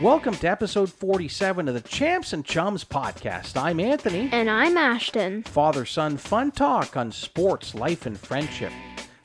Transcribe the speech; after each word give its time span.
Welcome 0.00 0.32
to 0.36 0.48
episode 0.48 0.90
47 0.90 1.68
of 1.68 1.74
the 1.74 1.82
Champs 1.82 2.32
and 2.32 2.42
Chums 2.42 2.84
podcast. 2.84 3.60
I'm 3.60 3.78
Anthony. 3.78 4.30
And 4.32 4.48
I'm 4.48 4.78
Ashton. 4.78 5.42
Father 5.42 5.84
son 5.84 6.16
fun 6.16 6.52
talk 6.52 6.96
on 6.96 7.12
sports, 7.12 7.74
life, 7.74 8.06
and 8.06 8.18
friendship. 8.18 8.72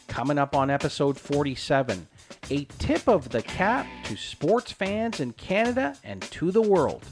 Coming 0.09 0.37
up 0.37 0.53
on 0.53 0.69
episode 0.69 1.17
47, 1.17 2.05
a 2.49 2.65
tip 2.77 3.07
of 3.07 3.29
the 3.29 3.41
cap 3.41 3.87
to 4.03 4.17
sports 4.17 4.73
fans 4.73 5.21
in 5.21 5.31
Canada 5.31 5.95
and 6.03 6.21
to 6.23 6.51
the 6.51 6.61
world. 6.61 7.05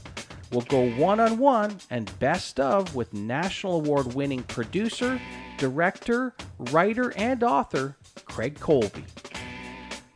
We'll 0.52 0.60
go 0.62 0.90
one 0.90 1.18
on 1.18 1.38
one 1.38 1.78
and 1.88 2.18
best 2.18 2.60
of 2.60 2.94
with 2.94 3.14
national 3.14 3.76
award 3.76 4.12
winning 4.12 4.42
producer, 4.42 5.18
director, 5.56 6.34
writer, 6.58 7.14
and 7.16 7.42
author 7.42 7.96
Craig 8.26 8.60
Colby. 8.60 9.04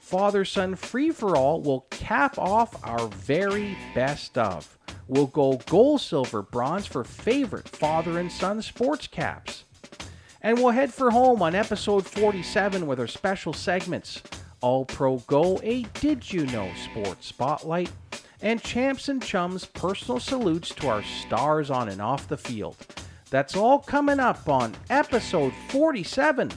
Father 0.08 0.42
Son 0.46 0.74
Free 0.74 1.10
for 1.10 1.36
All 1.36 1.60
will 1.60 1.82
cap 1.90 2.38
off 2.38 2.82
our 2.82 3.08
very 3.08 3.76
best 3.94 4.38
of. 4.38 4.78
We'll 5.06 5.26
go 5.26 5.60
gold, 5.66 6.00
silver, 6.00 6.40
bronze 6.40 6.86
for 6.86 7.04
favorite 7.04 7.68
father 7.68 8.18
and 8.18 8.32
son 8.32 8.62
sports 8.62 9.06
caps. 9.06 9.64
And 10.40 10.56
we'll 10.56 10.70
head 10.70 10.94
for 10.94 11.10
home 11.10 11.42
on 11.42 11.54
episode 11.54 12.06
47 12.06 12.86
with 12.86 12.98
our 12.98 13.06
special 13.06 13.52
segments 13.52 14.22
All 14.62 14.86
Pro 14.86 15.18
Go, 15.18 15.60
a 15.62 15.82
Did 16.00 16.32
You 16.32 16.46
Know 16.46 16.70
Sports 16.90 17.26
Spotlight, 17.26 17.92
and 18.40 18.62
Champs 18.62 19.10
and 19.10 19.22
Chums 19.22 19.66
personal 19.66 20.20
salutes 20.20 20.70
to 20.76 20.88
our 20.88 21.02
stars 21.02 21.68
on 21.68 21.90
and 21.90 22.00
off 22.00 22.28
the 22.28 22.38
field. 22.38 22.78
That's 23.28 23.54
all 23.54 23.78
coming 23.78 24.20
up 24.20 24.48
on 24.48 24.74
episode 24.88 25.52
47 25.68 26.50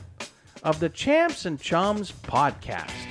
of 0.63 0.79
the 0.79 0.87
Champs 0.87 1.45
and 1.45 1.59
Chums 1.59 2.13
podcast. 2.13 3.10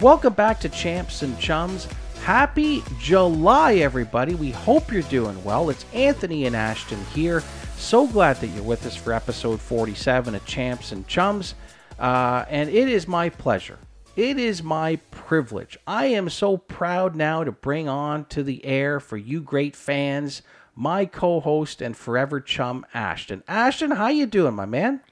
Welcome 0.00 0.32
back 0.32 0.60
to 0.60 0.70
Champs 0.70 1.20
and 1.20 1.38
Chums. 1.38 1.86
Happy 2.22 2.82
July, 2.98 3.74
everybody. 3.74 4.34
We 4.34 4.50
hope 4.50 4.90
you're 4.90 5.02
doing 5.02 5.44
well. 5.44 5.68
It's 5.68 5.84
Anthony 5.92 6.46
and 6.46 6.56
Ashton 6.56 7.04
here. 7.12 7.42
So 7.76 8.06
glad 8.06 8.36
that 8.36 8.46
you're 8.46 8.62
with 8.62 8.86
us 8.86 8.96
for 8.96 9.12
episode 9.12 9.60
47 9.60 10.34
of 10.34 10.46
Champs 10.46 10.92
and 10.92 11.06
Chums. 11.06 11.54
Uh, 11.98 12.46
and 12.48 12.70
it 12.70 12.88
is 12.88 13.06
my 13.06 13.28
pleasure. 13.28 13.78
It 14.16 14.38
is 14.38 14.62
my 14.62 14.96
privilege. 15.10 15.78
I 15.86 16.06
am 16.06 16.30
so 16.30 16.56
proud 16.56 17.14
now 17.14 17.44
to 17.44 17.52
bring 17.52 17.86
on 17.86 18.24
to 18.26 18.42
the 18.42 18.64
air 18.64 19.00
for 19.00 19.18
you 19.18 19.42
great 19.42 19.76
fans 19.76 20.40
my 20.74 21.04
co-host 21.04 21.82
and 21.82 21.94
forever 21.94 22.40
chum 22.40 22.86
Ashton. 22.94 23.42
Ashton, 23.46 23.90
how 23.90 24.08
you 24.08 24.24
doing, 24.24 24.54
my 24.54 24.64
man? 24.64 25.02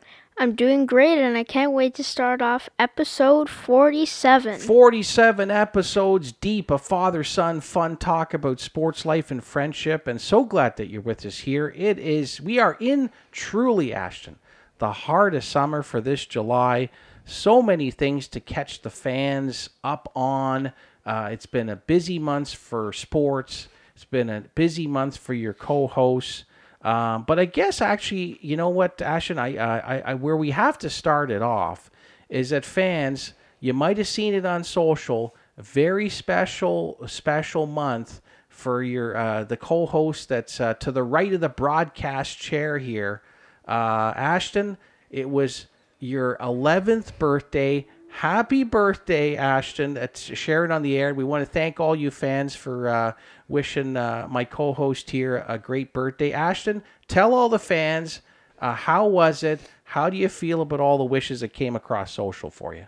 I'm 0.41 0.55
doing 0.55 0.87
great 0.87 1.19
and 1.19 1.37
I 1.37 1.43
can't 1.43 1.73
wait 1.73 1.95
to 1.95 2.05
start 2.05 2.41
off 2.41 2.69
episode 2.79 3.51
47. 3.51 4.61
47 4.61 5.51
episodes 5.51 6.31
deep 6.31 6.71
of 6.71 6.81
father 6.81 7.25
son 7.25 7.61
fun 7.61 7.97
talk 7.97 8.33
about 8.33 8.61
sports 8.61 9.05
life 9.05 9.33
and 9.33 9.43
friendship 9.43 10.07
and 10.07 10.21
so 10.21 10.45
glad 10.45 10.77
that 10.77 10.91
you're 10.91 11.01
with 11.03 11.27
us 11.27 11.39
here. 11.39 11.75
It 11.77 11.99
is 11.99 12.41
we 12.41 12.61
are 12.61 12.77
in 12.79 13.11
truly 13.33 13.93
ashton 13.93 14.37
the 14.79 14.93
of 15.09 15.43
summer 15.43 15.83
for 15.83 16.01
this 16.01 16.25
july. 16.25 16.91
So 17.25 17.61
many 17.61 17.91
things 17.91 18.29
to 18.29 18.39
catch 18.39 18.83
the 18.83 18.91
fans 18.91 19.71
up 19.83 20.09
on. 20.15 20.73
Uh, 21.05 21.31
it's 21.33 21.47
been 21.47 21.69
a 21.69 21.75
busy 21.75 22.21
month 22.21 22.55
for 22.55 22.93
sports. 22.93 23.67
It's 23.97 24.05
been 24.05 24.31
a 24.31 24.43
busy 24.55 24.87
month 24.87 25.17
for 25.17 25.35
your 25.35 25.53
co-hosts 25.53 26.45
um, 26.83 27.25
but 27.27 27.39
I 27.39 27.45
guess 27.45 27.81
actually, 27.81 28.39
you 28.41 28.57
know 28.57 28.69
what, 28.69 29.03
Ashton, 29.03 29.39
I, 29.39 29.57
I, 29.57 29.99
I, 29.99 30.15
where 30.15 30.37
we 30.37 30.51
have 30.53 30.79
to 30.79 30.91
start 30.91 31.31
it 31.31 31.43
off 31.43 31.91
is 32.29 32.51
that 32.51 32.65
fans, 32.65 33.33
you 33.61 33.73
might 33.73 33.99
have 33.99 34.07
seen 34.07 34.35
it 34.35 34.47
on 34.47 34.63
social, 34.63 35.35
very 35.57 36.09
special, 36.09 36.99
special 37.07 37.67
month 37.67 38.21
for 38.49 38.83
your 38.83 39.17
uh, 39.17 39.45
the 39.45 39.57
co-host 39.57 40.29
that's 40.29 40.61
uh, 40.61 40.75
to 40.75 40.93
the 40.93 41.03
right 41.03 41.33
of 41.33 41.41
the 41.41 41.49
broadcast 41.49 42.39
chair 42.39 42.79
here, 42.79 43.23
uh, 43.67 44.13
Ashton. 44.17 44.77
It 45.11 45.29
was 45.29 45.67
your 45.99 46.37
11th 46.41 47.19
birthday. 47.19 47.87
Happy 48.11 48.65
birthday, 48.65 49.37
Ashton. 49.37 49.95
That's 49.95 50.21
shared 50.21 50.71
on 50.71 50.83
the 50.83 50.97
air. 50.97 51.15
We 51.15 51.25
want 51.25 51.45
to 51.45 51.51
thank 51.51 51.79
all 51.79 51.95
you 51.95 52.11
fans 52.11 52.55
for 52.55 52.89
uh, 52.89 53.13
wishing 53.49 53.97
uh, 53.97 54.27
my 54.31 54.45
co-host 54.45 55.11
here 55.11 55.45
a 55.49 55.59
great 55.59 55.93
birthday. 55.93 56.33
Ashton, 56.33 56.83
tell 57.09 57.35
all 57.35 57.49
the 57.49 57.59
fans 57.59 58.21
uh, 58.61 58.75
how 58.75 59.07
was 59.07 59.43
it? 59.43 59.61
How 59.85 60.11
do 60.11 60.17
you 60.17 60.29
feel 60.29 60.61
about 60.61 60.81
all 60.81 60.99
the 60.99 61.05
wishes 61.05 61.41
that 61.41 61.53
came 61.53 61.77
across 61.77 62.13
social 62.13 62.51
for 62.51 62.75
you? 62.75 62.87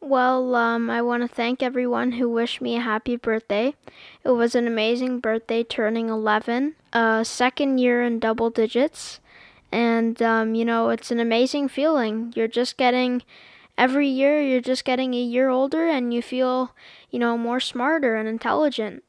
Well, 0.00 0.54
um, 0.54 0.90
I 0.90 1.00
want 1.00 1.22
to 1.22 1.28
thank 1.28 1.62
everyone 1.62 2.12
who 2.12 2.28
wished 2.28 2.60
me 2.60 2.76
a 2.76 2.80
happy 2.80 3.16
birthday. 3.16 3.74
It 4.22 4.30
was 4.30 4.54
an 4.54 4.66
amazing 4.66 5.20
birthday, 5.20 5.62
turning 5.62 6.10
11, 6.10 6.74
uh, 6.92 7.24
second 7.24 7.78
year 7.78 8.02
in 8.02 8.18
double 8.18 8.50
digits. 8.50 9.20
And, 9.72 10.20
um, 10.20 10.54
you 10.54 10.64
know, 10.64 10.90
it's 10.90 11.10
an 11.10 11.20
amazing 11.20 11.68
feeling. 11.68 12.34
You're 12.36 12.48
just 12.48 12.76
getting, 12.76 13.22
every 13.78 14.08
year, 14.08 14.42
you're 14.42 14.60
just 14.60 14.84
getting 14.84 15.14
a 15.14 15.22
year 15.22 15.48
older 15.48 15.88
and 15.88 16.12
you 16.12 16.20
feel, 16.20 16.74
you 17.10 17.18
know, 17.18 17.38
more 17.38 17.58
smarter 17.58 18.14
and 18.14 18.28
intelligent. 18.28 19.03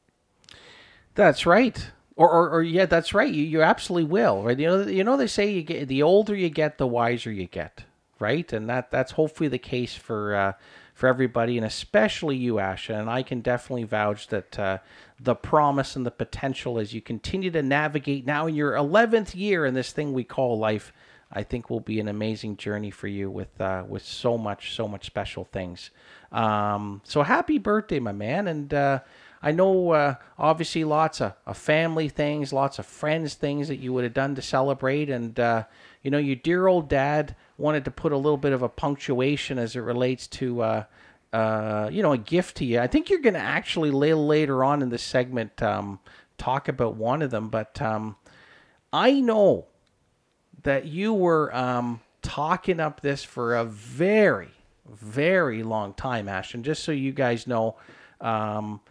That's 1.16 1.46
right. 1.46 1.92
Or, 2.18 2.30
or, 2.30 2.50
or 2.50 2.64
yeah, 2.64 2.86
that's 2.86 3.14
right. 3.14 3.34
You, 3.34 3.44
you 3.44 3.62
absolutely 3.62 4.09
will, 4.09 4.44
right? 4.44 4.58
You 4.58 4.68
know, 4.68 4.81
you 4.88 5.03
know, 5.03 5.18
they 5.18 5.28
say 5.28 5.52
you 5.52 5.64
get 5.64 5.88
the 5.88 6.03
older 6.03 6.36
you 6.36 6.50
get, 6.50 6.78
the 6.78 6.88
wiser 6.88 7.31
you 7.31 7.46
get, 7.48 7.84
right? 8.20 8.52
And 8.53 8.70
that 8.70 8.90
that's 8.92 9.14
hopefully 9.14 9.50
the 9.50 9.58
case 9.58 9.96
for 9.96 10.34
uh, 10.36 10.53
for 10.94 11.08
everybody, 11.08 11.58
and 11.58 11.66
especially 11.66 12.38
you, 12.38 12.53
Asha. 12.53 12.98
And 12.98 13.09
I 13.09 13.22
can 13.22 13.42
definitely 13.42 13.84
vouch 13.84 14.30
that 14.30 14.58
uh, 14.58 14.78
the 15.20 15.36
promise 15.36 15.98
and 15.98 16.06
the 16.06 16.12
potential 16.12 16.80
as 16.80 16.94
you 16.94 17.02
continue 17.02 17.52
to 17.52 17.62
navigate 17.62 18.26
now 18.26 18.47
in 18.47 18.56
your 18.56 18.76
eleventh 18.76 19.36
year 19.36 19.66
in 19.66 19.74
this 19.74 19.92
thing 19.92 20.14
we 20.14 20.24
call 20.24 20.58
life. 20.58 20.94
I 21.34 21.44
think 21.44 21.70
will 21.70 21.82
be 21.82 22.00
an 22.00 22.08
amazing 22.08 22.56
journey 22.56 22.92
for 22.92 23.08
you 23.08 23.30
with 23.30 23.59
uh, 23.59 23.84
with 23.86 24.06
so 24.06 24.38
much 24.38 24.74
so 24.74 24.88
much 24.88 25.06
special 25.06 25.44
things. 25.44 25.90
Um, 26.32 27.02
so 27.03 27.24
happy 27.24 27.58
birthday, 27.58 28.00
my 28.00 28.14
man, 28.14 28.47
and 28.47 28.74
uh, 28.74 29.00
I 29.46 29.52
know 29.52 29.92
uh, 29.92 30.16
obviously 30.40 30.84
lots 30.84 31.22
of, 31.22 31.34
of, 31.46 31.56
family 31.56 32.10
things, 32.10 32.52
lots 32.52 32.80
of 32.80 32.86
friends 32.88 33.36
things 33.36 33.68
that 33.68 33.76
you 33.76 33.94
would 33.94 34.04
have 34.04 34.16
done 34.16 34.34
to 34.34 34.42
celebrate, 34.42 35.08
and 35.08 35.40
uh, 35.40 35.66
you 36.02 36.10
know 36.10 36.18
your 36.18 36.36
dear 36.36 36.66
old 36.66 36.90
dad 36.90 37.36
wanted 37.60 37.86
to 37.86 37.92
put 37.92 38.12
a 38.12 38.18
little 38.18 38.40
bit 38.40 38.54
of 38.54 38.64
a 38.64 38.70
punctuation 38.70 39.60
as 39.60 39.76
it 39.76 39.82
relates 39.82 40.26
to 40.26 40.62
uh, 40.64 40.84
uh 41.32 41.90
you 41.94 42.02
know 42.02 42.14
a 42.14 42.18
gift 42.18 42.58
to 42.58 42.66
you. 42.66 42.80
I 42.80 42.88
think 42.88 43.08
you're 43.08 43.20
going 43.20 43.36
to 43.36 43.40
actually 43.40 43.92
later 43.92 44.64
on 44.64 44.82
in 44.82 44.90
this 44.90 45.04
segment 45.04 45.62
um, 45.62 46.00
talk 46.40 46.68
about 46.68 46.96
one 46.96 47.22
of 47.22 47.30
them, 47.30 47.50
but 47.50 47.80
um, 47.80 48.16
I 48.92 49.12
know 49.12 49.68
that 50.64 50.86
you 50.86 51.14
were 51.14 51.56
um, 51.56 52.02
talking 52.24 52.80
up 52.80 53.02
this 53.02 53.24
for 53.24 53.56
a 53.56 53.64
very 53.64 54.50
very 54.91 55.62
long 55.62 55.94
time, 55.94 56.28
Ashton. 56.28 56.64
Just 56.64 56.84
so 56.84 56.91
you 56.91 57.12
guys 57.12 57.46
know. 57.46 57.76
Um, 58.20 58.82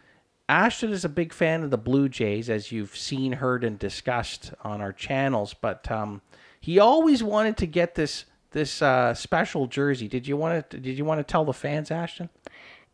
Ashton 0.48 0.92
is 0.92 1.04
a 1.04 1.08
big 1.08 1.32
fan 1.32 1.62
of 1.62 1.70
the 1.70 1.78
Blue 1.78 2.08
Jays, 2.08 2.50
as 2.50 2.70
you've 2.70 2.96
seen, 2.96 3.32
heard, 3.32 3.64
and 3.64 3.78
discussed 3.78 4.52
on 4.62 4.80
our 4.80 4.92
channels. 4.92 5.54
But 5.54 5.90
um, 5.90 6.20
he 6.60 6.78
always 6.78 7.22
wanted 7.22 7.56
to 7.58 7.66
get 7.66 7.94
this 7.94 8.26
this 8.50 8.82
uh, 8.82 9.14
special 9.14 9.66
jersey. 9.66 10.06
Did 10.06 10.26
you 10.26 10.36
want 10.36 10.70
to? 10.70 10.78
Did 10.78 10.98
you 10.98 11.04
want 11.04 11.18
to 11.18 11.24
tell 11.24 11.44
the 11.44 11.52
fans, 11.52 11.90
Ashton? 11.90 12.28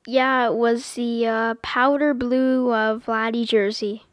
Yeah, 0.06 0.46
it 0.46 0.54
was 0.54 0.94
the 0.94 1.26
uh, 1.26 1.54
powder 1.62 2.14
blue 2.14 2.70
uh, 2.70 2.98
Vladdy 2.98 3.46
jersey. 3.46 4.04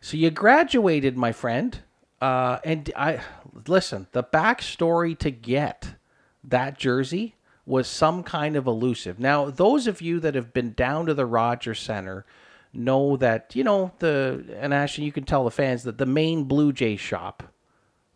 So 0.00 0.16
you 0.16 0.30
graduated, 0.30 1.16
my 1.16 1.32
friend, 1.32 1.80
uh, 2.20 2.58
and 2.64 2.90
I 2.96 3.20
listen. 3.66 4.06
The 4.12 4.24
backstory 4.24 5.16
to 5.18 5.30
get 5.30 5.94
that 6.42 6.78
jersey 6.78 7.34
was 7.66 7.86
some 7.86 8.22
kind 8.22 8.56
of 8.56 8.66
elusive. 8.66 9.18
Now, 9.20 9.50
those 9.50 9.86
of 9.86 10.00
you 10.00 10.20
that 10.20 10.34
have 10.34 10.54
been 10.54 10.72
down 10.72 11.06
to 11.06 11.14
the 11.14 11.26
Rogers 11.26 11.78
Center 11.78 12.24
know 12.72 13.16
that 13.16 13.54
you 13.54 13.64
know 13.64 13.92
the 13.98 14.44
and 14.60 14.74
actually 14.74 15.04
you 15.04 15.12
can 15.12 15.24
tell 15.24 15.44
the 15.44 15.50
fans 15.50 15.84
that 15.84 15.98
the 15.98 16.06
main 16.06 16.44
Blue 16.44 16.72
Jay 16.72 16.96
shop, 16.96 17.42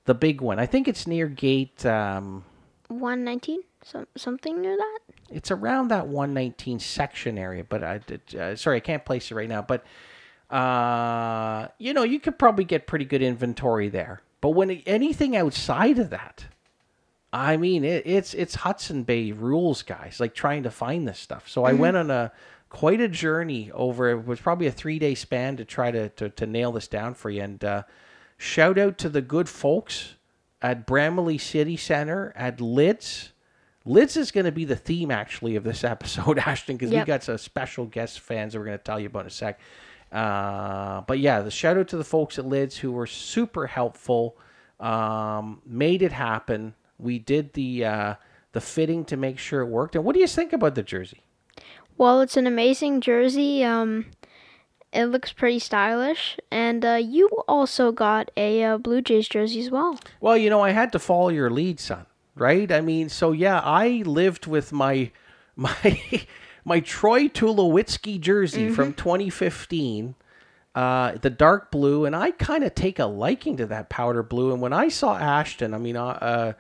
the 0.05 0.15
big 0.15 0.41
one. 0.41 0.59
I 0.59 0.67
think 0.67 0.89
it's 0.89 1.07
near 1.07 1.27
gate 1.29 1.85
um, 1.87 2.45
one 2.89 3.25
nineteen, 3.25 3.61
some 3.83 4.07
something 4.17 4.61
near 4.61 4.77
that. 4.77 4.99
It's 5.31 5.51
around 5.51 5.89
that 5.89 6.09
119 6.09 6.79
section 6.79 7.39
area, 7.39 7.65
but 7.65 7.83
I 7.83 7.99
did, 7.99 8.35
uh, 8.35 8.55
sorry, 8.55 8.77
I 8.77 8.81
can't 8.81 9.05
place 9.05 9.31
it 9.31 9.35
right 9.35 9.49
now. 9.49 9.63
But 9.63 9.85
uh, 10.55 11.69
you 11.79 11.95
know, 11.95 12.03
you 12.03 12.21
could 12.21 12.39
probably 12.39 12.65
get 12.65 12.87
pretty 12.87 13.07
good 13.07 13.23
inventory 13.23 13.89
there. 13.89 14.21
But 14.43 14.51
when 14.51 14.71
anything 14.87 15.35
outside 15.37 15.99
of 15.99 16.11
that, 16.11 16.47
I 17.33 17.57
mean, 17.57 17.85
it, 17.85 18.07
it's 18.07 18.35
it's 18.35 18.57
Hudson 18.57 19.05
Bay 19.05 19.33
rules, 19.33 19.83
guys. 19.83 20.21
Like 20.21 20.35
trying 20.35 20.65
to 20.65 20.71
find 20.71 21.09
this 21.09 21.19
stuff. 21.19 21.49
So 21.49 21.65
I 21.65 21.73
went 21.73 21.97
on 21.97 22.11
a 22.11 22.33
quite 22.73 23.03
a 23.03 23.09
journey 23.09 23.71
over. 23.75 24.09
It 24.09 24.27
was 24.27 24.41
probably 24.41 24.67
a 24.67 24.73
three 24.73 24.99
day 24.99 25.15
span 25.15 25.59
to 25.59 25.65
try 25.65 25.91
to, 25.91 26.09
to 26.09 26.31
to 26.31 26.47
nail 26.47 26.73
this 26.73 26.89
down 26.89 27.13
for 27.13 27.29
you. 27.29 27.43
And 27.43 27.63
uh, 27.63 27.83
shout 28.39 28.79
out 28.79 28.97
to 28.99 29.11
the 29.11 29.21
good 29.21 29.47
folks 29.49 30.15
at 30.63 30.87
Bramalea 30.87 31.39
City 31.39 31.77
Center 31.77 32.33
at 32.35 32.61
Lids. 32.63 33.33
Lids 33.85 34.17
is 34.17 34.31
going 34.31 34.47
to 34.47 34.53
be 34.53 34.65
the 34.65 34.77
theme 34.77 35.11
actually 35.11 35.55
of 35.57 35.65
this 35.65 35.85
episode, 35.95 36.39
Ashton, 36.39 36.77
because 36.77 36.91
Yep. 36.91 37.07
we 37.07 37.07
got 37.07 37.23
some 37.23 37.37
special 37.37 37.85
guest 37.85 38.21
fans 38.21 38.55
that 38.55 38.59
we're 38.61 38.65
going 38.67 38.79
to 38.79 38.85
tell 38.85 38.99
you 38.99 39.07
about 39.09 39.21
in 39.21 39.27
a 39.27 39.31
sec. 39.31 39.61
Uh, 40.11 41.03
but 41.03 41.19
yeah, 41.19 41.41
the 41.43 41.51
shout 41.51 41.77
out 41.77 41.89
to 41.89 41.97
the 41.99 42.05
folks 42.05 42.39
at 42.39 42.47
Lids 42.47 42.79
who 42.79 42.93
were 42.93 43.07
super 43.07 43.67
helpful, 43.67 44.37
um, 44.81 45.61
made 45.67 46.01
it 46.01 46.13
happen. 46.13 46.75
We 46.99 47.19
did 47.19 47.53
the 47.53 47.85
uh, 47.85 48.15
the 48.53 48.61
fitting 48.63 49.05
to 49.07 49.17
make 49.19 49.39
sure 49.39 49.61
it 49.61 49.67
worked. 49.67 49.95
And 49.95 50.05
what 50.05 50.15
do 50.15 50.21
you 50.21 50.27
think 50.27 50.53
about 50.55 50.75
the 50.75 50.83
jersey? 50.83 51.23
Well, 51.97 52.21
it's 52.21 52.37
an 52.37 52.47
amazing 52.47 53.01
jersey. 53.01 53.65
Um, 53.65 54.07
it 54.93 55.07
looks 55.07 55.33
pretty 55.33 55.59
stylish, 55.59 56.39
and 56.51 56.85
uh, 56.85 56.99
you 57.03 57.29
also 57.49 57.93
got 57.93 58.31
a 58.37 58.63
uh, 58.63 58.79
Blue 58.79 59.01
Jays 59.01 59.29
jersey 59.29 59.61
as 59.61 59.71
well. 59.71 59.99
Well, 60.21 60.37
you 60.37 60.51
know, 60.51 60.61
I 60.61 60.71
had 60.71 60.93
to 60.93 60.99
follow 60.99 61.29
your 61.29 61.51
lead, 61.51 61.81
son. 61.81 62.07
Right? 62.35 62.73
I 62.73 62.81
mean, 62.81 63.09
so 63.09 63.33
yeah, 63.33 63.61
I 63.61 64.03
lived 64.07 64.47
with 64.47 64.73
my 64.73 65.11
my 65.57 66.01
my 66.65 66.81
Troy 66.81 67.29
Tulowitzki 67.29 68.21
jersey 68.21 68.71
from 68.71 68.95
2015, 68.95 70.15
uh, 70.75 71.13
the 71.21 71.31
dark 71.31 71.71
blue, 71.71 72.05
and 72.05 72.17
I 72.17 72.31
kind 72.31 72.65
of 72.65 72.75
take 72.75 72.99
a 72.99 73.05
liking 73.07 73.57
to 73.59 73.67
that 73.67 73.91
powder 73.91 74.23
blue. 74.23 74.53
And 74.53 74.63
when 74.63 74.73
I 74.73 74.89
saw 74.89 75.17
Ashton, 75.17 75.75
I 75.75 75.79
mean, 75.79 75.97
uh, 75.97 76.55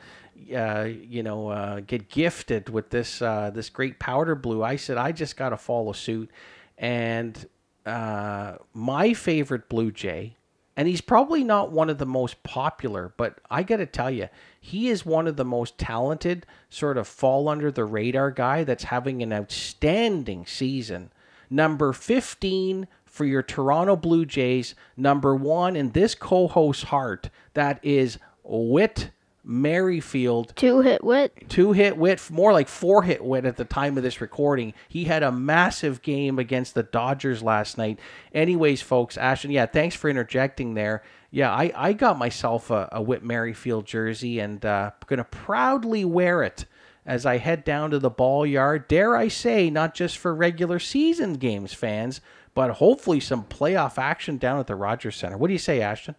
uh, 0.54 0.84
you 0.84 1.22
know, 1.22 1.48
uh, 1.48 1.80
get 1.80 2.08
gifted 2.08 2.68
with 2.68 2.90
this 2.90 3.22
uh, 3.22 3.50
this 3.50 3.68
great 3.68 3.98
powder 3.98 4.34
blue, 4.34 4.62
I 4.62 4.76
said 4.76 4.96
I 4.96 5.12
just 5.12 5.36
got 5.36 5.50
to 5.50 5.56
follow 5.56 5.92
suit. 5.92 6.30
And 6.78 7.46
uh, 7.86 8.56
my 8.72 9.14
favorite 9.14 9.68
Blue 9.68 9.90
Jay, 9.90 10.36
and 10.76 10.88
he's 10.88 11.00
probably 11.00 11.44
not 11.44 11.72
one 11.72 11.90
of 11.90 11.98
the 11.98 12.06
most 12.06 12.42
popular, 12.42 13.12
but 13.16 13.38
I 13.50 13.62
got 13.62 13.76
to 13.76 13.86
tell 13.86 14.10
you, 14.10 14.28
he 14.60 14.88
is 14.88 15.04
one 15.04 15.26
of 15.26 15.36
the 15.36 15.44
most 15.44 15.78
talented, 15.78 16.46
sort 16.70 16.96
of 16.96 17.06
fall 17.06 17.48
under 17.48 17.70
the 17.70 17.84
radar 17.84 18.30
guy 18.30 18.64
that's 18.64 18.84
having 18.84 19.22
an 19.22 19.32
outstanding 19.32 20.46
season. 20.46 21.12
Number 21.50 21.92
15 21.92 22.88
for 23.04 23.26
your 23.26 23.42
Toronto 23.42 23.94
Blue 23.94 24.24
Jays, 24.24 24.74
number 24.96 25.34
one 25.34 25.76
in 25.76 25.90
this 25.90 26.14
co 26.14 26.48
host's 26.48 26.84
heart, 26.84 27.28
that 27.52 27.78
is 27.82 28.18
Whit 28.42 29.10
Merrifield 29.44 30.52
Two 30.56 30.80
hit 30.80 31.02
wit. 31.02 31.44
two 31.48 31.72
hit 31.72 31.96
wit, 31.96 32.30
more 32.30 32.52
like 32.52 32.68
four 32.68 33.02
hit 33.02 33.24
wit 33.24 33.44
at 33.44 33.56
the 33.56 33.64
time 33.64 33.96
of 33.96 34.02
this 34.02 34.20
recording. 34.20 34.74
He 34.88 35.04
had 35.04 35.22
a 35.22 35.32
massive 35.32 36.02
game 36.02 36.38
against 36.38 36.74
the 36.74 36.82
Dodgers 36.82 37.42
last 37.42 37.76
night. 37.76 37.98
Anyways, 38.32 38.82
folks, 38.82 39.16
Ashton, 39.16 39.50
yeah, 39.50 39.66
thanks 39.66 39.96
for 39.96 40.08
interjecting 40.08 40.74
there. 40.74 41.02
Yeah, 41.30 41.50
I, 41.50 41.72
I 41.74 41.92
got 41.92 42.18
myself 42.18 42.70
a, 42.70 42.88
a 42.92 43.02
Whit 43.02 43.24
Merrifield 43.24 43.86
jersey 43.86 44.38
and 44.38 44.64
uh, 44.64 44.90
going 45.06 45.18
to 45.18 45.24
proudly 45.24 46.04
wear 46.04 46.42
it 46.42 46.66
as 47.04 47.26
I 47.26 47.38
head 47.38 47.64
down 47.64 47.90
to 47.90 47.98
the 47.98 48.10
ball 48.10 48.46
yard. 48.46 48.86
Dare 48.86 49.16
I 49.16 49.28
say, 49.28 49.70
not 49.70 49.94
just 49.94 50.18
for 50.18 50.34
regular 50.34 50.78
season 50.78 51.34
games 51.34 51.72
fans, 51.72 52.20
but 52.54 52.72
hopefully 52.72 53.18
some 53.18 53.44
playoff 53.44 53.98
action 53.98 54.36
down 54.36 54.60
at 54.60 54.66
the 54.66 54.76
Rogers 54.76 55.16
Center. 55.16 55.36
What 55.38 55.46
do 55.48 55.54
you 55.54 55.58
say, 55.58 55.80
Ashton? 55.80 56.14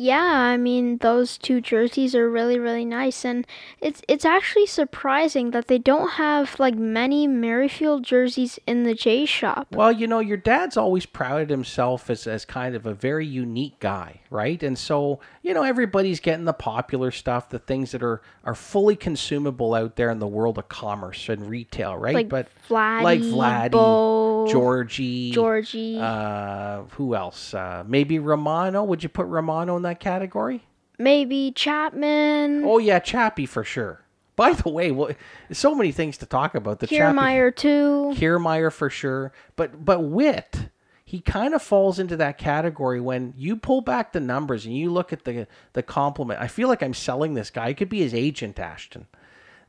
Yeah, 0.00 0.22
I 0.22 0.56
mean 0.56 0.98
those 0.98 1.36
two 1.36 1.60
jerseys 1.60 2.14
are 2.14 2.30
really 2.30 2.56
really 2.56 2.84
nice, 2.84 3.24
and 3.24 3.44
it's 3.80 4.00
it's 4.06 4.24
actually 4.24 4.66
surprising 4.66 5.50
that 5.50 5.66
they 5.66 5.78
don't 5.78 6.10
have 6.10 6.60
like 6.60 6.76
many 6.76 7.26
Merrifield 7.26 8.04
jerseys 8.04 8.60
in 8.64 8.84
the 8.84 8.94
J 8.94 9.26
shop. 9.26 9.66
Well, 9.72 9.90
you 9.90 10.06
know, 10.06 10.20
your 10.20 10.36
dad's 10.36 10.76
always 10.76 11.04
prided 11.04 11.50
himself 11.50 12.10
as, 12.10 12.28
as 12.28 12.44
kind 12.44 12.76
of 12.76 12.86
a 12.86 12.94
very 12.94 13.26
unique 13.26 13.80
guy, 13.80 14.20
right? 14.30 14.62
And 14.62 14.78
so, 14.78 15.18
you 15.42 15.52
know, 15.52 15.64
everybody's 15.64 16.20
getting 16.20 16.44
the 16.44 16.52
popular 16.52 17.10
stuff, 17.10 17.48
the 17.48 17.58
things 17.58 17.90
that 17.90 18.02
are, 18.04 18.22
are 18.44 18.54
fully 18.54 18.94
consumable 18.94 19.74
out 19.74 19.96
there 19.96 20.10
in 20.10 20.20
the 20.20 20.28
world 20.28 20.58
of 20.58 20.68
commerce 20.68 21.28
and 21.28 21.50
retail, 21.50 21.96
right? 21.96 22.14
Like 22.14 22.28
but 22.28 22.48
Vladdy, 22.68 23.02
like 23.02 23.20
Vladdy, 23.20 23.70
Bo, 23.72 24.37
Georgie, 24.50 25.30
Georgie, 25.30 25.98
uh, 26.00 26.82
who 26.92 27.14
else? 27.14 27.54
Uh, 27.54 27.84
maybe 27.86 28.18
Romano. 28.18 28.84
Would 28.84 29.02
you 29.02 29.08
put 29.08 29.26
Romano 29.26 29.76
in 29.76 29.82
that 29.82 30.00
category? 30.00 30.64
maybe 30.98 31.52
Chapman, 31.52 32.64
Oh 32.64 32.78
yeah, 32.78 32.98
Chappie 32.98 33.46
for 33.46 33.64
sure. 33.64 34.02
By 34.36 34.52
the 34.52 34.68
way, 34.68 34.90
well, 34.90 35.10
so 35.50 35.74
many 35.74 35.90
things 35.90 36.18
to 36.18 36.26
talk 36.26 36.54
about. 36.54 36.78
The 36.80 36.86
Chappie 36.86 37.56
too. 37.56 38.12
Kiermaier 38.14 38.72
for 38.72 38.90
sure. 38.90 39.32
But 39.56 39.84
but 39.84 40.00
Whit, 40.00 40.68
he 41.04 41.20
kind 41.20 41.54
of 41.54 41.62
falls 41.62 41.98
into 41.98 42.16
that 42.18 42.38
category 42.38 43.00
when 43.00 43.34
you 43.36 43.56
pull 43.56 43.80
back 43.80 44.12
the 44.12 44.20
numbers 44.20 44.64
and 44.64 44.76
you 44.76 44.92
look 44.92 45.12
at 45.12 45.24
the 45.24 45.46
the 45.72 45.82
compliment. 45.82 46.40
I 46.40 46.46
feel 46.46 46.68
like 46.68 46.82
I'm 46.82 46.94
selling 46.94 47.34
this 47.34 47.50
guy. 47.50 47.68
It 47.68 47.78
could 47.78 47.88
be 47.88 48.00
his 48.00 48.14
agent, 48.14 48.58
Ashton. 48.58 49.06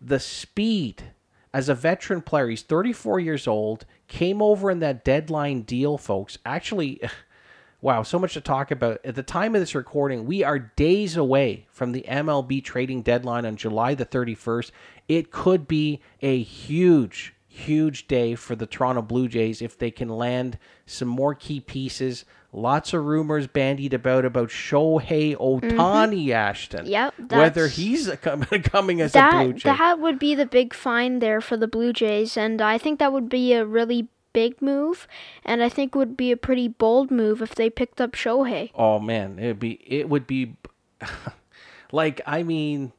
The 0.02 0.20
speed 0.20 1.14
as 1.54 1.69
a 1.69 1.75
veteran 1.75 2.22
player, 2.22 2.50
he's 2.50 2.62
34 2.62 3.19
years 3.19 3.48
old, 3.48 3.86
came 4.07 4.42
over 4.42 4.69
in 4.69 4.80
that 4.80 5.04
deadline 5.04 5.62
deal, 5.62 5.98
folks. 5.98 6.38
Actually, 6.46 7.01
wow, 7.81 8.04
so 8.04 8.19
much 8.19 8.34
to 8.34 8.42
talk 8.42 8.72
about. 8.72 9.00
At 9.04 9.16
the 9.16 9.24
time 9.24 9.56
of 9.56 9.62
this 9.62 9.75
recording, 9.75 10.25
we 10.25 10.44
are 10.44 10.60
days 10.60 11.18
away 11.18 11.68
from 11.72 11.92
the 11.92 12.06
MLB 12.07 12.63
trading 12.63 13.01
deadline 13.01 13.46
on 13.46 13.56
July 13.56 13.96
the 13.96 14.06
31st. 14.06 14.72
It 15.07 15.31
could 15.31 15.68
be 15.68 16.01
a 16.22 16.42
huge, 16.42 17.34
huge 17.48 18.07
day 18.07 18.36
for 18.36 18.56
the 18.56 18.68
Toronto 18.68 19.02
Blue 19.02 19.28
Jays 19.28 19.62
if 19.62 19.78
they 19.78 19.92
can 19.92 20.10
land 20.10 20.60
some 20.86 21.07
more 21.07 21.34
key 21.34 21.60
pieces. 21.60 22.25
Lots 22.51 22.94
of 22.94 23.06
rumors 23.06 23.46
bandied 23.46 23.94
about 23.94 24.25
about 24.25 24.50
Shohei 24.50 25.36
mm-hmm. 25.36 25.78
Ohtani 25.80 26.31
Ashton. 26.31 26.88
Yep, 26.88 27.13
Whether 27.31 27.68
he's 27.68 28.10
com- 28.22 28.42
coming 28.42 29.01
as 29.01 29.16
a 29.16 29.30
Blue 29.31 29.54
That 29.54 29.56
Jay. 29.56 29.69
that 29.69 30.00
would 30.00 30.18
be 30.18 30.34
the 30.34 30.48
big 30.48 30.74
find 30.74 31.22
there 31.22 31.42
for 31.42 31.57
the 31.57 31.68
Blue 31.68 31.94
Jays, 31.94 32.38
and 32.38 32.59
I 32.62 32.80
think 32.80 32.97
that 33.00 33.14
would 33.14 33.30
be 33.30 33.54
a 33.54 33.66
really 33.66 34.07
big 34.33 34.62
move, 34.62 35.07
and 35.45 35.62
I 35.62 35.69
think 35.69 35.94
would 35.94 36.18
be 36.18 36.31
a 36.31 36.38
pretty 36.38 36.68
bold 36.68 37.12
move 37.12 37.42
if 37.42 37.54
they 37.54 37.69
picked 37.69 38.02
up 38.02 38.14
Shohei. 38.14 38.71
Oh 38.74 39.00
man, 39.00 39.38
it'd 39.38 39.59
be 39.59 39.80
it 39.85 40.09
would 40.09 40.26
be 40.26 40.56
like 41.92 42.21
I 42.26 42.42
mean, 42.42 42.94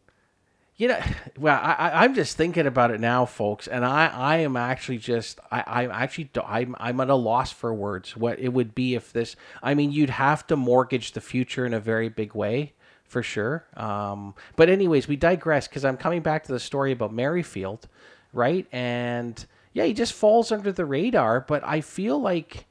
you 0.80 0.88
know, 0.88 0.99
well 1.38 1.60
I, 1.62 1.72
I 1.72 2.04
I'm 2.04 2.14
just 2.14 2.38
thinking 2.38 2.66
about 2.66 2.90
it 2.90 3.00
now, 3.00 3.26
folks, 3.26 3.68
and 3.68 3.84
I 3.84 4.06
I 4.06 4.37
am 4.38 4.56
actually 4.56 4.96
just 4.96 5.38
I, 5.50 5.62
I'm 5.66 5.90
actually, 5.90 6.30
I'm, 6.42 6.75
I'm 6.80 7.00
at 7.00 7.10
a 7.10 7.14
loss 7.14 7.52
for 7.52 7.75
words. 7.75 8.16
What 8.16 8.38
it 8.38 8.49
would 8.49 8.75
be 8.75 8.94
if 8.94 9.12
this? 9.12 9.37
I 9.62 9.75
mean, 9.75 9.92
you'd 9.92 10.08
have 10.08 10.46
to 10.46 10.56
mortgage 10.56 11.12
the 11.12 11.20
future 11.20 11.66
in 11.66 11.75
a 11.75 11.80
very 11.80 12.08
big 12.08 12.34
way. 12.34 12.72
For 13.04 13.22
sure. 13.22 13.66
Um, 13.76 14.34
but 14.54 14.70
anyways, 14.70 15.08
we 15.08 15.16
digress 15.16 15.66
because 15.66 15.84
I'm 15.84 15.96
coming 15.96 16.22
back 16.22 16.44
to 16.44 16.52
the 16.52 16.60
story 16.60 16.92
about 16.92 17.12
Merrifield, 17.12 17.88
right? 18.32 18.66
And 18.72 19.44
yeah, 19.72 19.84
he 19.84 19.92
just 19.92 20.12
falls 20.12 20.52
under 20.52 20.72
the 20.72 20.87
radar. 20.87 21.40
But 21.40 21.62
I 21.62 21.82
feel 21.82 22.18
like 22.18 22.66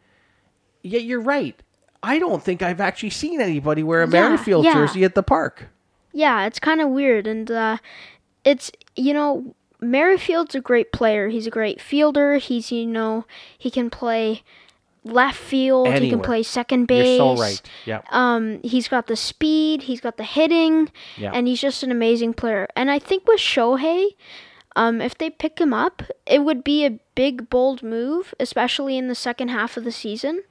yeah, 0.81 0.99
you're 0.99 1.21
right. 1.21 1.61
I 2.01 2.17
don't 2.17 2.41
think 2.41 2.61
I've 2.63 2.81
actually 2.81 3.09
seen 3.11 3.39
anybody 3.39 3.83
wear 3.83 4.01
a 4.01 4.07
Yeah, 4.07 4.11
Merrifield 4.13 4.65
yeah. 4.65 4.73
jersey 4.73 5.03
at 5.03 5.13
the 5.13 5.23
park. 5.23 5.69
Yeah, 6.11 6.45
it's 6.45 6.59
kind 6.59 6.81
of 6.81 6.89
weird, 6.89 7.27
and 7.27 7.49
uh, 7.51 7.77
it's 8.43 8.71
you 8.95 9.13
know 9.13 9.55
Merrifield's 9.79 10.55
a 10.55 10.61
great 10.61 10.91
player. 10.91 11.29
He's 11.29 11.47
a 11.47 11.51
great 11.51 11.79
fielder. 11.81 12.37
He's 12.37 12.71
you 12.71 12.85
know 12.85 13.25
he 13.57 13.69
can 13.69 13.89
play 13.89 14.43
left 15.03 15.37
field. 15.37 15.87
He 15.93 16.09
can 16.09 16.19
play 16.21 16.43
second 16.43 16.85
base. 16.85 17.17
You're 17.17 17.35
so 17.37 17.41
right. 17.41 17.61
Yeah. 17.85 18.01
Um, 18.09 18.59
he's 18.63 18.87
got 18.87 19.07
the 19.07 19.15
speed, 19.15 19.83
he's 19.83 20.01
got 20.01 20.17
the 20.17 20.23
hitting, 20.23 20.91
Yeah. 21.17 21.31
and 21.33 21.47
he's 21.47 21.61
just 21.61 21.83
an 21.83 21.91
amazing 21.91 22.33
player. 22.33 22.67
And 22.75 22.91
I 22.91 22.99
think 22.99 23.25
with 23.27 23.39
Shohei, 23.39 24.09
um, 24.75 25.01
if 25.01 25.17
they 25.17 25.29
pick 25.29 25.59
him 25.59 25.73
up, 25.73 26.03
it 26.25 26.43
would 26.43 26.63
be 26.63 26.85
a 26.85 26.99
big, 27.15 27.49
bold 27.49 27.81
move, 27.81 28.33
especially 28.39 28.97
in 28.97 29.07
the 29.07 29.15
second 29.15 29.47
half 29.49 29.77
of 29.77 29.83
the 29.83 29.91
season. 29.91 30.43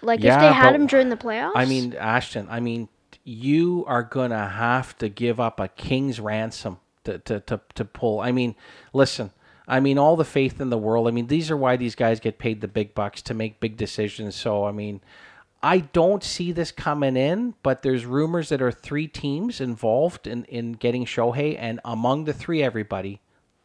Like 0.00 0.20
if 0.20 0.38
they 0.38 0.52
had 0.52 0.74
him 0.76 0.86
during 0.86 1.08
the 1.08 1.16
playoffs. 1.16 1.52
I 1.56 1.64
mean, 1.64 1.94
Ashton, 1.94 2.46
I 2.48 2.60
mean, 2.60 2.88
you 3.28 3.84
are 3.86 4.02
going 4.02 4.30
to 4.30 4.38
have 4.38 4.96
to 4.98 5.08
give 5.08 5.38
up 5.38 5.60
a 5.60 5.68
king's 5.68 6.18
ransom 6.18 6.78
to, 7.04 7.18
to, 7.18 7.40
to, 7.40 7.60
to 7.74 7.84
pull. 7.84 8.20
I 8.20 8.32
mean, 8.32 8.54
listen, 8.94 9.30
I 9.66 9.80
mean, 9.80 9.98
all 9.98 10.16
the 10.16 10.24
faith 10.24 10.60
in 10.62 10.70
the 10.70 10.78
world. 10.78 11.06
I 11.06 11.10
mean, 11.10 11.26
these 11.26 11.50
are 11.50 11.56
why 11.56 11.76
these 11.76 11.94
guys 11.94 12.20
get 12.20 12.38
paid 12.38 12.62
the 12.62 12.68
big 12.68 12.94
bucks 12.94 13.20
to 13.22 13.34
make 13.34 13.60
big 13.60 13.76
decisions. 13.76 14.34
So, 14.34 14.64
I 14.64 14.72
mean, 14.72 15.02
I 15.62 15.80
don't 15.80 16.24
see 16.24 16.52
this 16.52 16.72
coming 16.72 17.16
in, 17.16 17.54
but 17.62 17.82
there's 17.82 18.06
rumors 18.06 18.48
that 18.48 18.62
are 18.62 18.72
three 18.72 19.06
teams 19.06 19.60
involved 19.60 20.26
in, 20.26 20.44
in 20.44 20.72
getting 20.72 21.04
Shohei, 21.04 21.54
and 21.58 21.80
among 21.84 22.24
the 22.24 22.32
three, 22.32 22.62
everybody, 22.62 23.20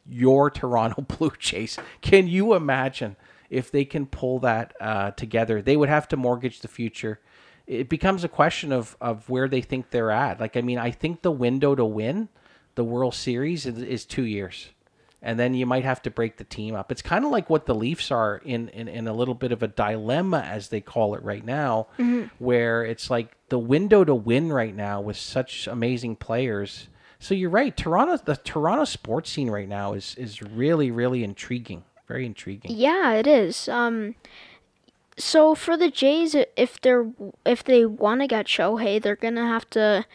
your 0.05 0.49
Toronto 0.49 1.01
Blue 1.17 1.31
Jays. 1.39 1.79
Can 2.01 2.27
you 2.27 2.53
imagine 2.53 3.15
if 3.49 3.71
they 3.71 3.85
can 3.85 4.07
pull 4.07 4.39
that 4.39 4.73
uh, 4.81 5.11
together? 5.11 5.61
They 5.61 5.77
would 5.77 5.89
have 5.89 6.09
to 6.09 6.17
mortgage 6.17 6.59
the 6.59 6.67
future. 6.67 7.21
It 7.65 7.89
becomes 7.89 8.23
a 8.23 8.29
question 8.29 8.71
of 8.71 8.97
of 8.99 9.29
where 9.29 9.47
they 9.47 9.61
think 9.61 9.89
they're 9.89 10.11
at. 10.11 10.39
Like 10.39 10.57
I 10.57 10.61
mean, 10.61 10.77
I 10.77 10.91
think 10.91 11.21
the 11.21 11.31
window 11.31 11.75
to 11.75 11.85
win 11.85 12.29
the 12.75 12.83
World 12.83 13.13
Series 13.13 13.65
is, 13.65 13.81
is 13.81 14.05
two 14.05 14.23
years 14.23 14.69
and 15.23 15.39
then 15.39 15.53
you 15.55 15.65
might 15.65 15.85
have 15.85 16.01
to 16.01 16.11
break 16.11 16.35
the 16.35 16.43
team 16.43 16.75
up. 16.75 16.91
It's 16.91 17.01
kind 17.01 17.23
of 17.23 17.31
like 17.31 17.49
what 17.49 17.65
the 17.65 17.73
Leafs 17.73 18.11
are 18.11 18.41
in, 18.43 18.67
in, 18.69 18.89
in 18.89 19.07
a 19.07 19.13
little 19.13 19.33
bit 19.33 19.53
of 19.53 19.63
a 19.63 19.67
dilemma, 19.67 20.41
as 20.41 20.67
they 20.67 20.81
call 20.81 21.15
it 21.15 21.23
right 21.23 21.43
now, 21.43 21.87
mm-hmm. 21.97 22.27
where 22.39 22.83
it's 22.83 23.09
like 23.09 23.35
the 23.47 23.57
window 23.57 24.03
to 24.03 24.13
win 24.13 24.51
right 24.51 24.75
now 24.75 24.99
with 24.99 25.15
such 25.15 25.65
amazing 25.65 26.17
players. 26.17 26.89
So 27.19 27.33
you're 27.33 27.49
right, 27.49 27.75
Toronto, 27.75 28.17
the 28.17 28.35
Toronto 28.35 28.83
sports 28.83 29.31
scene 29.31 29.49
right 29.49 29.69
now 29.69 29.93
is 29.93 30.13
is 30.15 30.41
really 30.41 30.91
really 30.91 31.23
intriguing, 31.23 31.85
very 32.05 32.25
intriguing. 32.25 32.71
Yeah, 32.75 33.13
it 33.13 33.25
is. 33.25 33.69
Um, 33.69 34.15
so 35.17 35.55
for 35.55 35.77
the 35.77 35.89
Jays, 35.89 36.35
if 36.55 36.79
they're 36.81 37.09
if 37.45 37.63
they 37.63 37.85
want 37.85 38.21
to 38.21 38.27
get 38.27 38.47
Shohei, 38.47 39.01
they're 39.01 39.15
gonna 39.15 39.47
have 39.47 39.69
to 39.71 40.05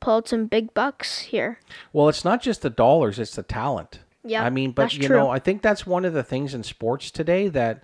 pull 0.00 0.16
out 0.16 0.28
some 0.28 0.46
big 0.46 0.74
bucks 0.74 1.20
here. 1.20 1.60
Well, 1.92 2.08
it's 2.08 2.24
not 2.24 2.42
just 2.42 2.62
the 2.62 2.70
dollars; 2.70 3.18
it's 3.18 3.36
the 3.36 3.42
talent. 3.42 4.00
Yeah, 4.24 4.42
I 4.42 4.50
mean, 4.50 4.72
but 4.72 4.94
you 4.94 5.06
true. 5.06 5.16
know, 5.16 5.30
I 5.30 5.38
think 5.38 5.62
that's 5.62 5.86
one 5.86 6.04
of 6.04 6.12
the 6.12 6.22
things 6.22 6.54
in 6.54 6.62
sports 6.62 7.10
today 7.10 7.48
that, 7.48 7.82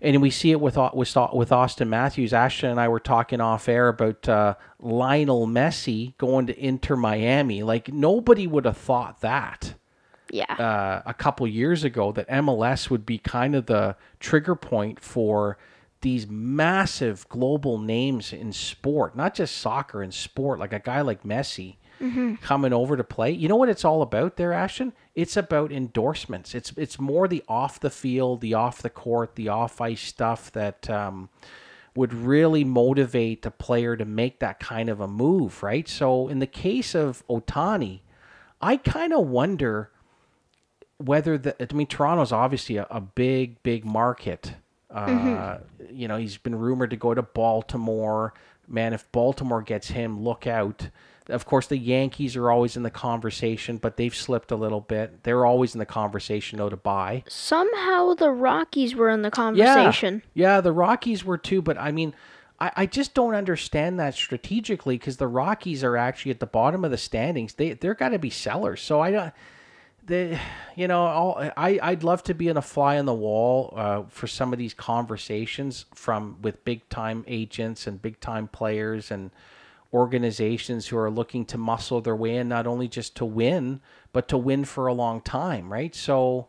and 0.00 0.20
we 0.22 0.30
see 0.30 0.50
it 0.50 0.60
with 0.60 0.76
with 0.76 1.16
with 1.32 1.50
Auston 1.50 1.88
Matthews. 1.88 2.32
Ashton 2.32 2.70
and 2.70 2.80
I 2.80 2.88
were 2.88 3.00
talking 3.00 3.40
off 3.40 3.68
air 3.68 3.88
about 3.88 4.28
uh, 4.28 4.54
Lionel 4.80 5.46
Messi 5.46 6.16
going 6.16 6.46
to 6.46 6.58
Inter 6.58 6.96
Miami. 6.96 7.62
Like 7.62 7.92
nobody 7.92 8.46
would 8.46 8.64
have 8.64 8.78
thought 8.78 9.20
that. 9.20 9.74
Yeah. 10.30 10.52
Uh, 10.52 11.02
a 11.06 11.14
couple 11.14 11.46
years 11.46 11.84
ago, 11.84 12.12
that 12.12 12.28
MLS 12.28 12.90
would 12.90 13.06
be 13.06 13.16
kind 13.16 13.54
of 13.54 13.64
the 13.64 13.96
trigger 14.20 14.54
point 14.54 15.00
for 15.00 15.56
these 16.00 16.28
massive 16.28 17.28
global 17.28 17.78
names 17.78 18.32
in 18.32 18.52
sport, 18.52 19.16
not 19.16 19.34
just 19.34 19.56
soccer 19.56 20.02
and 20.02 20.14
sport, 20.14 20.58
like 20.58 20.72
a 20.72 20.78
guy 20.78 21.00
like 21.00 21.24
Messi 21.24 21.76
mm-hmm. 22.00 22.36
coming 22.36 22.72
over 22.72 22.96
to 22.96 23.04
play. 23.04 23.30
You 23.30 23.48
know 23.48 23.56
what 23.56 23.68
it's 23.68 23.84
all 23.84 24.02
about 24.02 24.36
there, 24.36 24.52
Ashton? 24.52 24.92
It's 25.14 25.36
about 25.36 25.72
endorsements. 25.72 26.54
It's 26.54 26.72
it's 26.76 26.98
more 26.98 27.28
the 27.28 27.42
off 27.48 27.80
the 27.80 27.90
field, 27.90 28.40
the 28.40 28.54
off 28.54 28.82
the 28.82 28.90
court, 28.90 29.34
the 29.34 29.48
off 29.48 29.80
ice 29.80 30.00
stuff 30.00 30.52
that 30.52 30.88
um, 30.88 31.28
would 31.94 32.14
really 32.14 32.64
motivate 32.64 33.44
a 33.44 33.50
player 33.50 33.96
to 33.96 34.04
make 34.04 34.38
that 34.38 34.60
kind 34.60 34.88
of 34.88 35.00
a 35.00 35.08
move, 35.08 35.62
right? 35.62 35.88
So 35.88 36.28
in 36.28 36.38
the 36.38 36.46
case 36.46 36.94
of 36.94 37.26
Ohtani, 37.28 38.00
I 38.60 38.76
kind 38.76 39.12
of 39.12 39.26
wonder 39.26 39.90
whether 40.98 41.38
the 41.38 41.60
I 41.60 41.74
mean 41.74 41.86
Toronto's 41.86 42.32
obviously 42.32 42.76
a, 42.76 42.86
a 42.90 43.00
big 43.00 43.62
big 43.62 43.84
market. 43.84 44.54
Uh, 44.90 45.06
mm-hmm. 45.06 45.84
You 45.94 46.08
know, 46.08 46.16
he's 46.16 46.36
been 46.36 46.54
rumored 46.54 46.90
to 46.90 46.96
go 46.96 47.14
to 47.14 47.22
Baltimore. 47.22 48.34
Man, 48.66 48.92
if 48.92 49.10
Baltimore 49.12 49.62
gets 49.62 49.88
him, 49.88 50.22
look 50.22 50.46
out. 50.46 50.88
Of 51.28 51.44
course, 51.44 51.66
the 51.66 51.76
Yankees 51.76 52.36
are 52.36 52.50
always 52.50 52.76
in 52.76 52.82
the 52.82 52.90
conversation, 52.90 53.76
but 53.76 53.98
they've 53.98 54.14
slipped 54.14 54.50
a 54.50 54.56
little 54.56 54.80
bit. 54.80 55.24
They're 55.24 55.44
always 55.44 55.74
in 55.74 55.78
the 55.78 55.86
conversation, 55.86 56.58
though, 56.58 56.70
to 56.70 56.76
buy. 56.76 57.24
Somehow 57.28 58.14
the 58.14 58.30
Rockies 58.30 58.94
were 58.94 59.10
in 59.10 59.20
the 59.20 59.30
conversation. 59.30 60.22
Yeah, 60.32 60.54
yeah 60.54 60.60
the 60.62 60.72
Rockies 60.72 61.24
were 61.24 61.36
too, 61.36 61.60
but 61.60 61.76
I 61.76 61.92
mean, 61.92 62.14
I, 62.58 62.72
I 62.76 62.86
just 62.86 63.12
don't 63.12 63.34
understand 63.34 64.00
that 64.00 64.14
strategically 64.14 64.96
because 64.96 65.18
the 65.18 65.28
Rockies 65.28 65.84
are 65.84 65.98
actually 65.98 66.30
at 66.30 66.40
the 66.40 66.46
bottom 66.46 66.84
of 66.84 66.90
the 66.90 66.96
standings. 66.96 67.54
They 67.54 67.74
they're 67.74 67.94
got 67.94 68.10
to 68.10 68.18
be 68.18 68.30
sellers. 68.30 68.80
So 68.80 69.00
I 69.00 69.10
don't. 69.10 69.34
They, 70.08 70.40
you 70.74 70.88
know, 70.88 71.06
I'll, 71.06 71.52
I 71.56 71.78
I'd 71.82 72.02
love 72.02 72.22
to 72.24 72.34
be 72.34 72.48
in 72.48 72.56
a 72.56 72.62
fly 72.62 72.98
on 72.98 73.04
the 73.04 73.14
wall 73.14 73.74
uh, 73.76 74.02
for 74.08 74.26
some 74.26 74.52
of 74.52 74.58
these 74.58 74.74
conversations 74.74 75.84
from 75.94 76.38
with 76.42 76.64
big 76.64 76.88
time 76.88 77.24
agents 77.28 77.86
and 77.86 78.00
big 78.00 78.18
time 78.20 78.48
players 78.48 79.10
and 79.10 79.30
organizations 79.92 80.88
who 80.88 80.98
are 80.98 81.10
looking 81.10 81.44
to 81.46 81.58
muscle 81.58 82.00
their 82.00 82.16
way 82.16 82.36
in, 82.36 82.48
not 82.48 82.66
only 82.66 82.88
just 82.88 83.16
to 83.16 83.24
win, 83.24 83.80
but 84.12 84.28
to 84.28 84.36
win 84.36 84.64
for 84.64 84.86
a 84.86 84.92
long 84.92 85.20
time, 85.20 85.72
right? 85.72 85.94
So, 85.94 86.48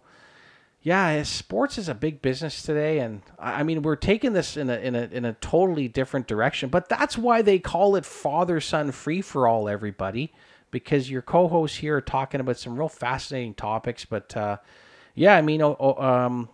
yeah, 0.81 1.23
sports 1.23 1.77
is 1.77 1.89
a 1.89 1.93
big 1.93 2.21
business 2.21 2.63
today, 2.63 2.99
and 2.99 3.21
I 3.37 3.63
mean 3.63 3.81
we're 3.81 3.97
taking 3.97 4.33
this 4.33 4.55
in 4.55 4.69
a 4.69 4.77
in 4.77 4.95
a 4.95 5.09
in 5.11 5.25
a 5.25 5.33
totally 5.33 5.89
different 5.89 6.27
direction. 6.27 6.69
But 6.69 6.87
that's 6.87 7.17
why 7.17 7.41
they 7.41 7.59
call 7.59 7.97
it 7.97 8.05
father 8.05 8.61
son 8.61 8.91
free 8.93 9.21
for 9.21 9.47
all, 9.47 9.67
everybody, 9.67 10.31
because 10.71 11.09
your 11.09 11.21
co-hosts 11.21 11.77
here 11.77 11.97
are 11.97 12.01
talking 12.01 12.39
about 12.39 12.57
some 12.57 12.77
real 12.77 12.89
fascinating 12.89 13.53
topics. 13.53 14.05
But 14.05 14.35
uh, 14.35 14.57
yeah, 15.15 15.35
I 15.35 15.41
mean, 15.41 15.61
um, 15.61 16.49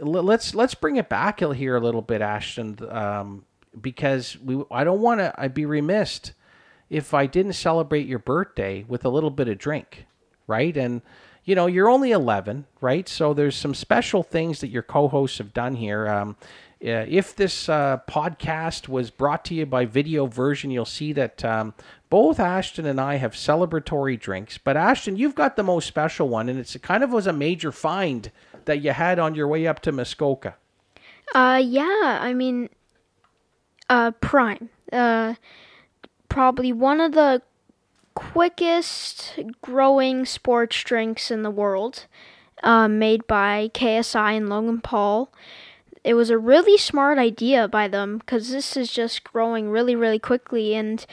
let's 0.00 0.54
let's 0.54 0.74
bring 0.74 0.96
it 0.96 1.08
back 1.08 1.40
here 1.40 1.76
a 1.76 1.80
little 1.80 2.02
bit, 2.02 2.20
Ashton. 2.22 2.78
Um, 2.88 3.44
because 3.80 4.38
we 4.38 4.62
I 4.70 4.84
don't 4.84 5.00
want 5.00 5.20
to 5.20 5.34
I'd 5.38 5.54
be 5.54 5.66
remiss 5.66 6.32
if 6.88 7.14
I 7.14 7.26
didn't 7.26 7.52
celebrate 7.52 8.06
your 8.06 8.18
birthday 8.18 8.84
with 8.88 9.04
a 9.04 9.08
little 9.08 9.30
bit 9.30 9.48
of 9.48 9.58
drink, 9.58 10.06
right? 10.46 10.76
And 10.76 11.02
you 11.44 11.54
know, 11.54 11.66
you're 11.66 11.88
only 11.88 12.12
11, 12.12 12.66
right? 12.80 13.08
So 13.08 13.32
there's 13.32 13.56
some 13.56 13.74
special 13.74 14.22
things 14.22 14.60
that 14.60 14.68
your 14.68 14.82
co-hosts 14.82 15.38
have 15.38 15.54
done 15.54 15.74
here. 15.74 16.06
Um, 16.06 16.36
uh, 16.82 17.04
if 17.08 17.34
this 17.34 17.68
uh, 17.68 17.98
podcast 18.08 18.88
was 18.88 19.10
brought 19.10 19.44
to 19.46 19.54
you 19.54 19.66
by 19.66 19.84
video 19.84 20.26
version, 20.26 20.70
you'll 20.70 20.84
see 20.84 21.12
that 21.12 21.44
um, 21.44 21.74
both 22.10 22.40
Ashton 22.40 22.84
and 22.86 23.00
I 23.00 23.16
have 23.16 23.32
celebratory 23.32 24.20
drinks. 24.20 24.58
But 24.58 24.76
Ashton, 24.76 25.16
you've 25.16 25.34
got 25.36 25.56
the 25.56 25.62
most 25.62 25.86
special 25.86 26.28
one, 26.28 26.48
and 26.48 26.58
it's 26.58 26.76
kind 26.78 27.02
of 27.02 27.10
was 27.10 27.26
a 27.26 27.32
major 27.32 27.72
find 27.72 28.30
that 28.66 28.82
you 28.82 28.90
had 28.92 29.18
on 29.18 29.34
your 29.34 29.48
way 29.48 29.66
up 29.66 29.80
to 29.80 29.92
Muskoka. 29.92 30.56
Uh, 31.34 31.62
yeah. 31.64 32.18
I 32.20 32.34
mean, 32.34 32.68
uh, 33.88 34.10
Prime. 34.20 34.68
Uh, 34.92 35.34
probably 36.28 36.72
one 36.72 37.00
of 37.00 37.12
the 37.12 37.42
quickest 38.14 39.38
growing 39.62 40.26
sports 40.26 40.82
drinks 40.82 41.30
in 41.30 41.42
the 41.42 41.50
world, 41.50 42.06
uh, 42.62 42.88
made 42.88 43.26
by 43.26 43.70
KSI 43.72 44.36
and 44.36 44.48
Logan 44.48 44.80
Paul. 44.80 45.32
It 46.02 46.14
was 46.14 46.30
a 46.30 46.38
really 46.38 46.78
smart 46.78 47.18
idea 47.18 47.68
by 47.68 47.86
them 47.86 48.18
because 48.18 48.50
this 48.50 48.76
is 48.76 48.90
just 48.90 49.22
growing 49.22 49.70
really, 49.70 49.94
really 49.94 50.18
quickly. 50.18 50.74
And 50.74 51.04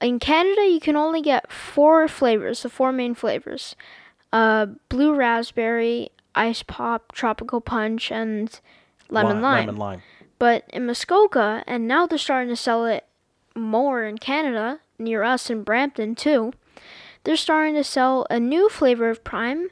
in 0.00 0.18
Canada, 0.18 0.62
you 0.62 0.80
can 0.80 0.96
only 0.96 1.20
get 1.20 1.50
four 1.50 2.06
flavors, 2.08 2.62
the 2.62 2.68
four 2.68 2.92
main 2.92 3.14
flavors 3.14 3.74
uh, 4.32 4.66
blue 4.88 5.14
raspberry, 5.14 6.10
ice 6.34 6.62
pop, 6.62 7.12
tropical 7.12 7.60
punch, 7.60 8.10
and 8.12 8.60
lemon 9.10 9.40
lime. 9.40 9.66
Lemon 9.66 9.76
lime. 9.76 10.02
But 10.38 10.64
in 10.72 10.86
Muskoka, 10.86 11.64
and 11.66 11.88
now 11.88 12.06
they're 12.06 12.18
starting 12.18 12.50
to 12.50 12.56
sell 12.56 12.84
it 12.86 13.06
more 13.54 14.04
in 14.04 14.18
Canada, 14.18 14.80
near 14.98 15.22
us 15.22 15.50
in 15.50 15.62
Brampton 15.62 16.14
too. 16.14 16.52
They're 17.24 17.36
starting 17.36 17.74
to 17.74 17.84
sell 17.84 18.26
a 18.30 18.38
new 18.38 18.68
flavor 18.68 19.10
of 19.10 19.24
Prime. 19.24 19.68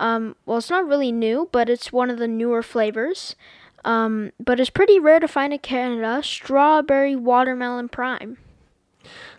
Um, 0.00 0.34
well, 0.44 0.58
it's 0.58 0.70
not 0.70 0.86
really 0.86 1.12
new, 1.12 1.48
but 1.52 1.68
it's 1.68 1.92
one 1.92 2.10
of 2.10 2.18
the 2.18 2.28
newer 2.28 2.62
flavors. 2.62 3.36
Um, 3.84 4.32
but 4.40 4.58
it's 4.58 4.70
pretty 4.70 4.98
rare 4.98 5.20
to 5.20 5.28
find 5.28 5.52
in 5.52 5.60
Canada. 5.60 6.20
Strawberry 6.22 7.14
watermelon 7.14 7.88
Prime. 7.88 8.38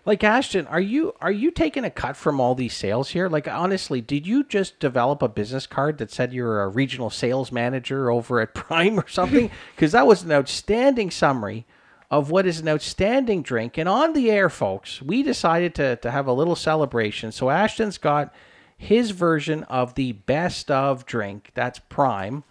Like 0.06 0.24
Ashton, 0.24 0.66
are 0.68 0.80
you 0.80 1.14
are 1.22 1.32
you 1.32 1.52
taking 1.52 1.84
a 1.84 1.90
cut 1.90 2.16
from 2.16 2.40
all 2.40 2.56
these 2.56 2.74
sales 2.74 3.10
here? 3.10 3.28
Like 3.28 3.48
honestly, 3.48 4.02
did 4.02 4.26
you 4.26 4.44
just 4.44 4.80
develop 4.80 5.22
a 5.22 5.28
business 5.28 5.68
card 5.68 5.98
that 5.98 6.12
said 6.12 6.34
you're 6.34 6.62
a 6.62 6.68
regional 6.68 7.10
sales 7.10 7.52
manager 7.52 8.10
over 8.10 8.40
at 8.40 8.54
Prime 8.54 9.00
or 9.00 9.08
something? 9.08 9.52
Because 9.76 9.92
that 9.94 10.08
was 10.08 10.24
an 10.24 10.32
outstanding 10.32 11.10
summary 11.12 11.66
of 12.12 12.32
what 12.32 12.46
is 12.46 12.60
an 12.60 12.68
outstanding 12.68 13.42
drink. 13.42 13.78
And 13.78 13.88
on 13.88 14.14
the 14.14 14.30
air, 14.30 14.50
folks, 14.50 15.02
we 15.02 15.24
decided 15.24 15.76
to 15.76 15.96
to 15.98 16.12
have 16.12 16.28
a 16.28 16.34
little 16.34 16.56
celebration. 16.56 17.32
So 17.32 17.50
Ashton's 17.50 17.98
got 17.98 18.34
his 18.78 19.12
version 19.12 19.64
of 19.66 19.96
the 19.96 20.14
best 20.14 20.72
of 20.72 21.06
drink. 21.06 21.52
That's 21.54 21.80
Prime. 21.80 22.44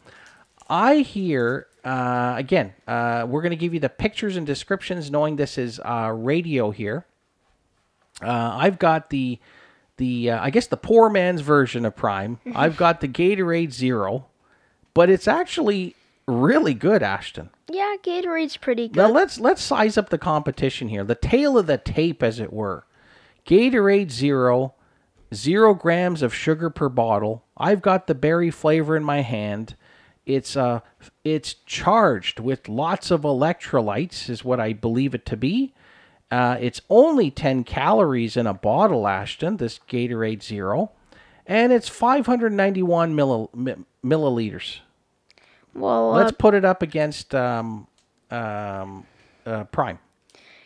I 0.68 0.96
hear 0.96 1.66
uh, 1.84 2.34
again. 2.36 2.74
Uh, 2.86 3.26
we're 3.28 3.40
going 3.40 3.50
to 3.50 3.56
give 3.56 3.72
you 3.72 3.80
the 3.80 3.88
pictures 3.88 4.36
and 4.36 4.46
descriptions, 4.46 5.10
knowing 5.10 5.36
this 5.36 5.56
is 5.56 5.80
uh, 5.80 6.12
radio 6.14 6.70
here. 6.70 7.06
Uh, 8.22 8.56
I've 8.56 8.78
got 8.78 9.10
the 9.10 9.38
the 9.96 10.30
uh, 10.30 10.42
I 10.42 10.50
guess 10.50 10.66
the 10.66 10.76
poor 10.76 11.10
man's 11.10 11.40
version 11.40 11.84
of 11.84 11.96
Prime. 11.96 12.38
I've 12.54 12.76
got 12.76 13.00
the 13.00 13.08
Gatorade 13.08 13.72
Zero, 13.72 14.26
but 14.94 15.10
it's 15.10 15.28
actually 15.28 15.94
really 16.26 16.74
good, 16.74 17.02
Ashton. 17.02 17.50
Yeah, 17.68 17.96
Gatorade's 18.02 18.56
pretty 18.56 18.88
good. 18.88 18.96
Now 18.96 19.08
let's 19.10 19.38
let's 19.38 19.62
size 19.62 19.98
up 19.98 20.08
the 20.08 20.18
competition 20.18 20.88
here. 20.88 21.04
The 21.04 21.14
tale 21.14 21.58
of 21.58 21.66
the 21.66 21.78
tape, 21.78 22.22
as 22.22 22.40
it 22.40 22.52
were. 22.52 22.84
Gatorade 23.46 24.10
Zero, 24.10 24.74
zero 25.34 25.74
grams 25.74 26.22
of 26.22 26.34
sugar 26.34 26.70
per 26.70 26.88
bottle. 26.88 27.44
I've 27.56 27.82
got 27.82 28.06
the 28.06 28.14
berry 28.14 28.50
flavor 28.50 28.96
in 28.96 29.04
my 29.04 29.22
hand. 29.22 29.74
It's 30.26 30.56
uh, 30.56 30.80
it's 31.24 31.54
charged 31.66 32.40
with 32.40 32.68
lots 32.68 33.10
of 33.10 33.22
electrolytes, 33.22 34.28
is 34.28 34.44
what 34.44 34.60
I 34.60 34.72
believe 34.74 35.14
it 35.14 35.24
to 35.26 35.36
be. 35.36 35.72
Uh, 36.30 36.56
it's 36.60 36.80
only 36.90 37.30
10 37.30 37.64
calories 37.64 38.36
in 38.36 38.46
a 38.46 38.52
bottle, 38.54 39.08
Ashton, 39.08 39.56
this 39.56 39.80
Gatorade 39.88 40.42
Zero. 40.42 40.90
and 41.46 41.72
it's 41.72 41.88
591 41.88 43.14
milli- 43.16 43.54
mi- 43.54 43.74
milliliters. 44.04 44.80
Well, 45.74 46.10
Let's 46.10 46.32
uh, 46.32 46.36
put 46.38 46.52
it 46.54 46.64
up 46.64 46.82
against 46.82 47.34
um, 47.34 47.86
um, 48.30 49.06
uh, 49.46 49.64
Prime. 49.64 49.98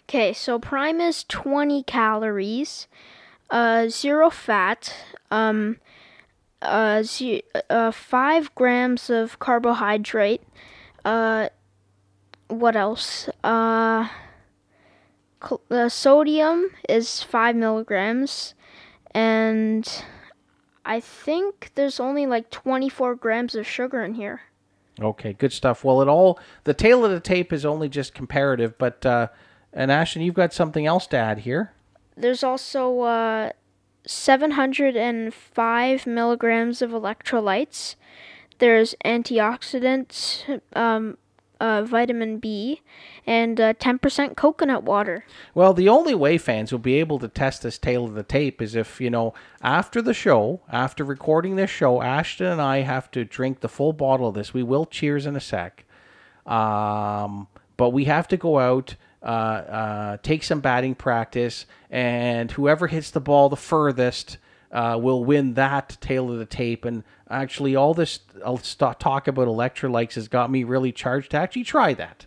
okay, 0.09 0.33
so 0.33 0.59
Prime 0.59 1.01
is 1.01 1.23
20 1.29 1.85
calories, 1.85 2.89
uh, 3.51 3.87
zero 3.89 4.31
fat, 4.31 4.93
um, 5.31 5.79
uh, 6.61 7.05
uh, 7.71 7.91
5 7.93 8.55
grams 8.57 9.11
of 9.11 9.39
carbohydrate, 9.39 10.43
uh, 11.05 11.49
what 12.49 12.75
else? 12.75 13.29
Cl- 15.43 15.61
uh, 15.71 15.89
sodium 15.89 16.71
is 16.89 17.23
5 17.23 17.57
milligrams, 17.57 18.55
and 19.13 20.05
I 20.85 21.01
think 21.01 21.73
there's 21.75 22.01
only 22.01 22.27
like 22.27 22.51
24 22.51 23.15
grams 23.17 23.55
of 23.55 23.67
sugar 23.67 24.03
in 24.03 24.15
here. 24.15 24.43
Okay, 25.01 25.33
good 25.33 25.53
stuff. 25.53 25.85
Well, 25.85 26.03
it 26.03 26.09
all 26.09 26.39
the 26.65 26.75
tale 26.75 27.05
of 27.05 27.11
the 27.11 27.21
tape 27.21 27.53
is 27.53 27.65
only 27.65 27.89
just 27.89 28.15
comparative, 28.15 28.77
but 28.79 29.05
uh, 29.07 29.29
and 29.73 29.91
Ashton, 29.91 30.23
you've 30.23 30.35
got 30.35 30.53
something 30.53 30.87
else 30.87 31.07
to 31.09 31.17
add 31.17 31.41
here. 31.41 31.73
There's 32.15 32.45
also 32.45 33.01
uh, 33.01 33.53
705 34.07 36.07
milligrams 36.07 36.83
of 36.83 36.91
electrolytes. 36.91 37.97
There's 38.59 38.95
antioxidants, 39.05 40.61
um, 40.75 41.17
uh, 41.63 41.85
vitamin 41.85 42.39
B, 42.39 42.83
and 43.25 43.61
uh, 43.61 43.73
10% 43.75 44.37
coconut 44.37 44.83
water. 44.83 45.25
Well, 45.55 45.73
the 45.73 45.89
only 45.89 46.15
way 46.15 46.37
fans 46.37 46.73
will 46.73 46.81
be 46.81 46.99
able 46.99 47.21
to 47.21 47.29
test 47.29 47.63
this 47.63 47.79
tale 47.79 48.05
of 48.05 48.15
the 48.15 48.25
tape 48.25 48.61
is 48.61 48.75
if, 48.75 49.01
you 49.01 49.11
know, 49.11 49.33
after 49.63 50.03
the 50.03 50.13
show, 50.13 50.61
after 50.69 51.05
recording 51.05 51.55
this 51.55 51.71
show, 51.71 52.03
Ashton 52.03 52.49
and 52.49 52.61
I 52.61 52.81
have 52.81 53.13
to 53.13 53.25
drink 53.25 53.61
the 53.61 53.69
full 53.69 53.93
bottle 53.93 54.27
of 54.27 54.35
this. 54.35 54.53
We 54.53 54.65
will 54.65 54.87
cheers 54.87 55.25
in 55.25 55.37
a 55.37 55.41
sec. 55.41 55.85
Um, 56.45 57.47
but 57.77 57.91
we 57.91 58.07
have 58.07 58.27
to 58.29 58.37
go 58.37 58.59
out, 58.59 58.97
uh, 59.23 59.27
uh, 59.27 60.17
take 60.25 60.43
some 60.43 60.61
batting 60.61 60.97
practice, 60.97 61.67
and 61.93 62.51
whoever 62.51 62.89
hits 62.89 63.13
the 63.13 63.21
ball 63.21 63.49
the 63.49 63.57
furthest 63.57 64.37
uh, 64.73 64.99
will 65.01 65.25
win 65.25 65.55
that 65.55 65.99
tale 66.01 66.31
of 66.31 66.39
the 66.39 66.47
tape. 66.47 66.85
And 66.85 67.05
actually, 67.31 67.77
all 67.77 67.95
this 67.95 68.21
I'll 68.45 68.59
talk 68.59 69.29
about 69.29 69.49
electrolytes 69.49 70.15
has 70.15 70.29
got 70.29 70.51
me 70.51 70.65
really 70.65 70.93
charged 70.93 71.33
to 71.33 71.37
actually 71.37 71.65
try 71.65 71.95
that. 71.95 72.27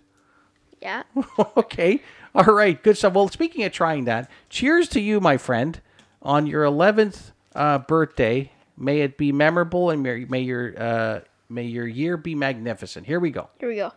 Yeah. 0.81 1.03
okay. 1.57 2.01
All 2.35 2.53
right. 2.53 2.81
Good 2.81 2.97
stuff. 2.97 3.13
Well, 3.13 3.29
speaking 3.29 3.63
of 3.63 3.71
trying 3.71 4.05
that, 4.05 4.29
cheers 4.49 4.87
to 4.89 5.01
you, 5.01 5.19
my 5.19 5.37
friend, 5.37 5.81
on 6.21 6.47
your 6.47 6.63
11th 6.63 7.31
uh, 7.55 7.79
birthday. 7.79 8.51
May 8.77 9.01
it 9.01 9.17
be 9.17 9.31
memorable 9.31 9.89
and 9.89 10.03
may, 10.03 10.25
may 10.25 10.41
your 10.41 10.73
uh, 10.77 11.19
may 11.49 11.63
your 11.63 11.87
year 11.87 12.17
be 12.17 12.35
magnificent. 12.35 13.07
Here 13.07 13.19
we 13.19 13.31
go. 13.31 13.49
Here 13.59 13.69
we 13.69 13.77
go. 13.77 13.93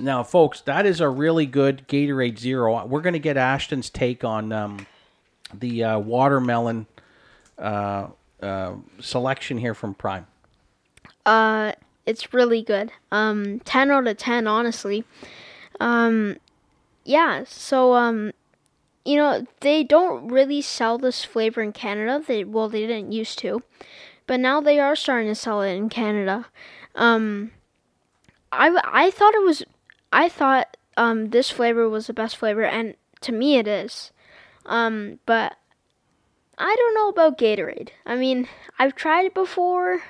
Now, 0.00 0.22
folks, 0.22 0.60
that 0.62 0.86
is 0.86 1.00
a 1.00 1.08
really 1.08 1.44
good 1.44 1.86
Gatorade 1.88 2.38
Zero. 2.38 2.84
We're 2.86 3.00
going 3.00 3.14
to 3.14 3.18
get 3.18 3.36
Ashton's 3.36 3.90
take 3.90 4.22
on 4.22 4.52
um, 4.52 4.86
the 5.54 5.84
uh, 5.84 5.98
watermelon 5.98 6.86
uh, 7.58 8.08
uh, 8.42 8.74
selection 9.00 9.58
here 9.58 9.74
from 9.74 9.94
Prime. 9.94 10.26
Uh, 11.26 11.72
it's 12.06 12.32
really 12.32 12.62
good. 12.62 12.92
Um, 13.12 13.60
10 13.60 13.90
out 13.90 14.06
of 14.06 14.16
10, 14.16 14.46
honestly. 14.46 15.04
Um, 15.80 16.36
yeah, 17.04 17.44
so, 17.46 17.94
um, 17.94 18.32
you 19.04 19.16
know, 19.16 19.46
they 19.60 19.84
don't 19.84 20.28
really 20.28 20.60
sell 20.60 20.98
this 20.98 21.24
flavor 21.24 21.60
in 21.62 21.72
Canada. 21.72 22.22
They, 22.26 22.44
well, 22.44 22.68
they 22.68 22.86
didn't 22.86 23.12
used 23.12 23.38
to. 23.40 23.62
But 24.26 24.40
now 24.40 24.60
they 24.60 24.78
are 24.78 24.94
starting 24.94 25.28
to 25.28 25.34
sell 25.34 25.62
it 25.62 25.72
in 25.72 25.88
Canada. 25.88 26.46
Um, 26.94 27.52
I, 28.52 28.78
I 28.84 29.10
thought 29.10 29.34
it 29.34 29.42
was, 29.42 29.62
I 30.12 30.28
thought, 30.28 30.76
um, 30.96 31.30
this 31.30 31.48
flavor 31.50 31.88
was 31.88 32.08
the 32.08 32.12
best 32.12 32.36
flavor, 32.36 32.64
and 32.64 32.94
to 33.20 33.32
me 33.32 33.56
it 33.56 33.68
is. 33.68 34.10
Um, 34.68 35.18
but 35.26 35.56
I 36.56 36.74
don't 36.76 36.94
know 36.94 37.08
about 37.08 37.38
Gatorade. 37.38 37.88
I 38.06 38.16
mean, 38.16 38.48
I've 38.78 38.94
tried 38.94 39.26
it 39.26 39.34
before. 39.34 40.02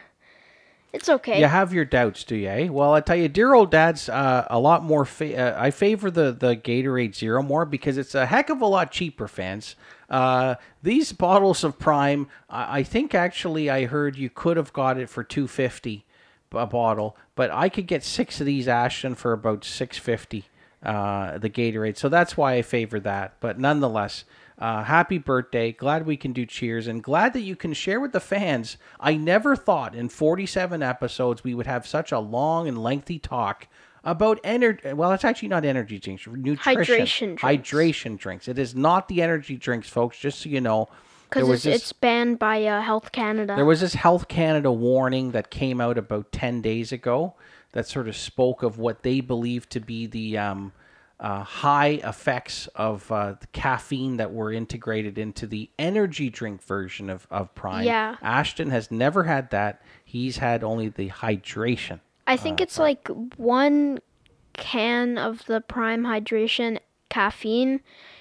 It's 0.93 1.09
okay. 1.09 1.39
You 1.39 1.47
have 1.47 1.75
your 1.75 1.85
doubts, 1.85 2.25
do 2.25 2.35
you? 2.35 2.49
Eh? 2.49 2.69
Well, 2.69 2.95
I 2.95 3.01
tell 3.01 3.17
you, 3.17 3.29
dear 3.29 3.53
old 3.53 3.71
dad's 3.71 4.09
uh, 4.09 4.47
a 4.49 4.59
lot 4.59 4.83
more. 4.83 5.05
Fa- 5.05 5.57
uh, 5.59 5.63
I 5.63 5.71
favor 5.71 6.11
the 6.11 6.33
the 6.33 6.57
Gatorade 6.57 7.15
Zero 7.15 7.43
more 7.43 7.67
because 7.67 7.99
it's 7.99 8.15
a 8.15 8.27
heck 8.27 8.49
of 8.49 8.63
a 8.63 8.67
lot 8.67 8.91
cheaper, 8.91 9.29
fans. 9.29 9.77
Uh, 10.09 10.55
these 10.83 11.13
bottles 11.13 11.63
of 11.63 11.79
Prime, 11.79 12.27
I, 12.49 12.79
I 12.79 12.83
think 12.83 13.15
actually 13.15 13.69
I 13.69 13.85
heard 13.85 14.17
you 14.17 14.31
could 14.31 14.57
have 14.57 14.73
got 14.73 14.99
it 14.99 15.11
for 15.11 15.23
two 15.23 15.47
fifty 15.47 16.07
a 16.53 16.67
bottle, 16.67 17.15
but 17.35 17.51
I 17.51 17.69
could 17.69 17.87
get 17.87 18.03
six 18.03 18.41
of 18.41 18.47
these 18.47 18.67
Ashton 18.67 19.15
for 19.15 19.33
about 19.35 19.65
six 19.65 19.99
fifty. 19.99 20.47
Uh, 20.83 21.39
the 21.39 21.51
Gatorade, 21.51 21.97
so 21.97 22.09
that's 22.09 22.37
why 22.37 22.55
I 22.55 22.63
favor 22.63 23.01
that. 23.01 23.35
But 23.41 23.59
nonetheless, 23.59 24.25
uh, 24.59 24.83
happy 24.85 25.19
birthday. 25.19 25.73
Glad 25.73 26.05
we 26.07 26.17
can 26.17 26.33
do 26.33 26.45
cheers 26.45 26.87
and 26.87 27.03
glad 27.03 27.33
that 27.35 27.41
you 27.43 27.55
can 27.57 27.73
share 27.73 28.01
with 28.01 28.13
the 28.13 28.21
fans. 28.21 28.77
I 28.99 29.17
never 29.17 29.55
thought 29.55 29.95
in 29.95 30.09
47 30.09 30.83
episodes 30.83 31.45
we 31.45 31.55
would 31.55 31.67
have 31.67 31.87
such 31.87 32.11
a 32.13 32.19
long 32.19 32.67
and 32.67 32.83
lengthy 32.83 33.19
talk 33.19 33.69
about 34.05 34.41
energy. 34.43 34.93
Well, 34.93 35.13
it's 35.13 35.25
actually 35.25 35.49
not 35.49 35.65
energy 35.65 35.99
drinks, 35.99 36.27
nutrition. 36.27 37.37
Hydration 37.37 37.37
drinks. 37.37 37.43
Hydration 37.43 38.19
drinks. 38.19 38.49
It 38.49 38.59
is 38.59 38.75
not 38.75 39.09
the 39.09 39.23
energy 39.23 39.57
drinks, 39.57 39.89
folks, 39.89 40.19
just 40.19 40.41
so 40.41 40.49
you 40.49 40.61
know. 40.61 40.89
Because 41.29 41.49
it's, 41.51 41.63
this- 41.65 41.77
it's 41.83 41.93
banned 41.93 42.39
by 42.39 42.65
uh, 42.65 42.81
Health 42.81 43.13
Canada. 43.13 43.55
there 43.55 43.65
was 43.67 43.81
this 43.83 43.95
Health 43.95 44.29
Canada 44.29 44.73
warning 44.73 45.33
that 45.33 45.51
came 45.51 45.81
out 45.81 45.99
about 45.99 46.33
10 46.33 46.63
days 46.63 46.91
ago 46.91 47.35
that 47.73 47.87
sort 47.87 48.09
of 48.09 48.17
spoke 48.17 48.63
of 48.63 48.79
what 48.79 49.03
they 49.03 49.21
believe 49.21 49.69
to 49.69 49.79
be 49.79 50.07
the 50.07 50.39
um, 50.39 50.73
uh, 51.21 51.43
high 51.43 52.01
effects 52.05 52.69
of 52.75 53.11
uh, 53.11 53.35
the 53.41 53.47
caffeine 53.49 54.19
that 54.19 54.33
were 54.33 54.53
integrated 54.53 55.19
into 55.19 55.47
the 55.47 55.69
energy 55.79 56.31
drink 56.31 56.63
version 56.63 57.11
of, 57.11 57.27
of 57.31 57.55
Prime. 57.55 57.85
Yeah. 57.85 58.17
Ashton 58.23 58.71
has 58.71 58.91
never 58.91 59.25
had 59.25 59.51
that. 59.51 59.83
He's 60.05 60.37
had 60.39 60.63
only 60.63 60.89
the 60.89 61.09
hydration. 61.09 62.01
I 62.27 62.37
think 62.37 62.61
it's 62.61 62.79
like 62.79 63.09
one 63.37 63.99
can 64.53 65.19
of 65.19 65.45
the 65.47 65.61
Prime 65.61 66.05
Hydration 66.05 66.79
caffeine 67.09 67.81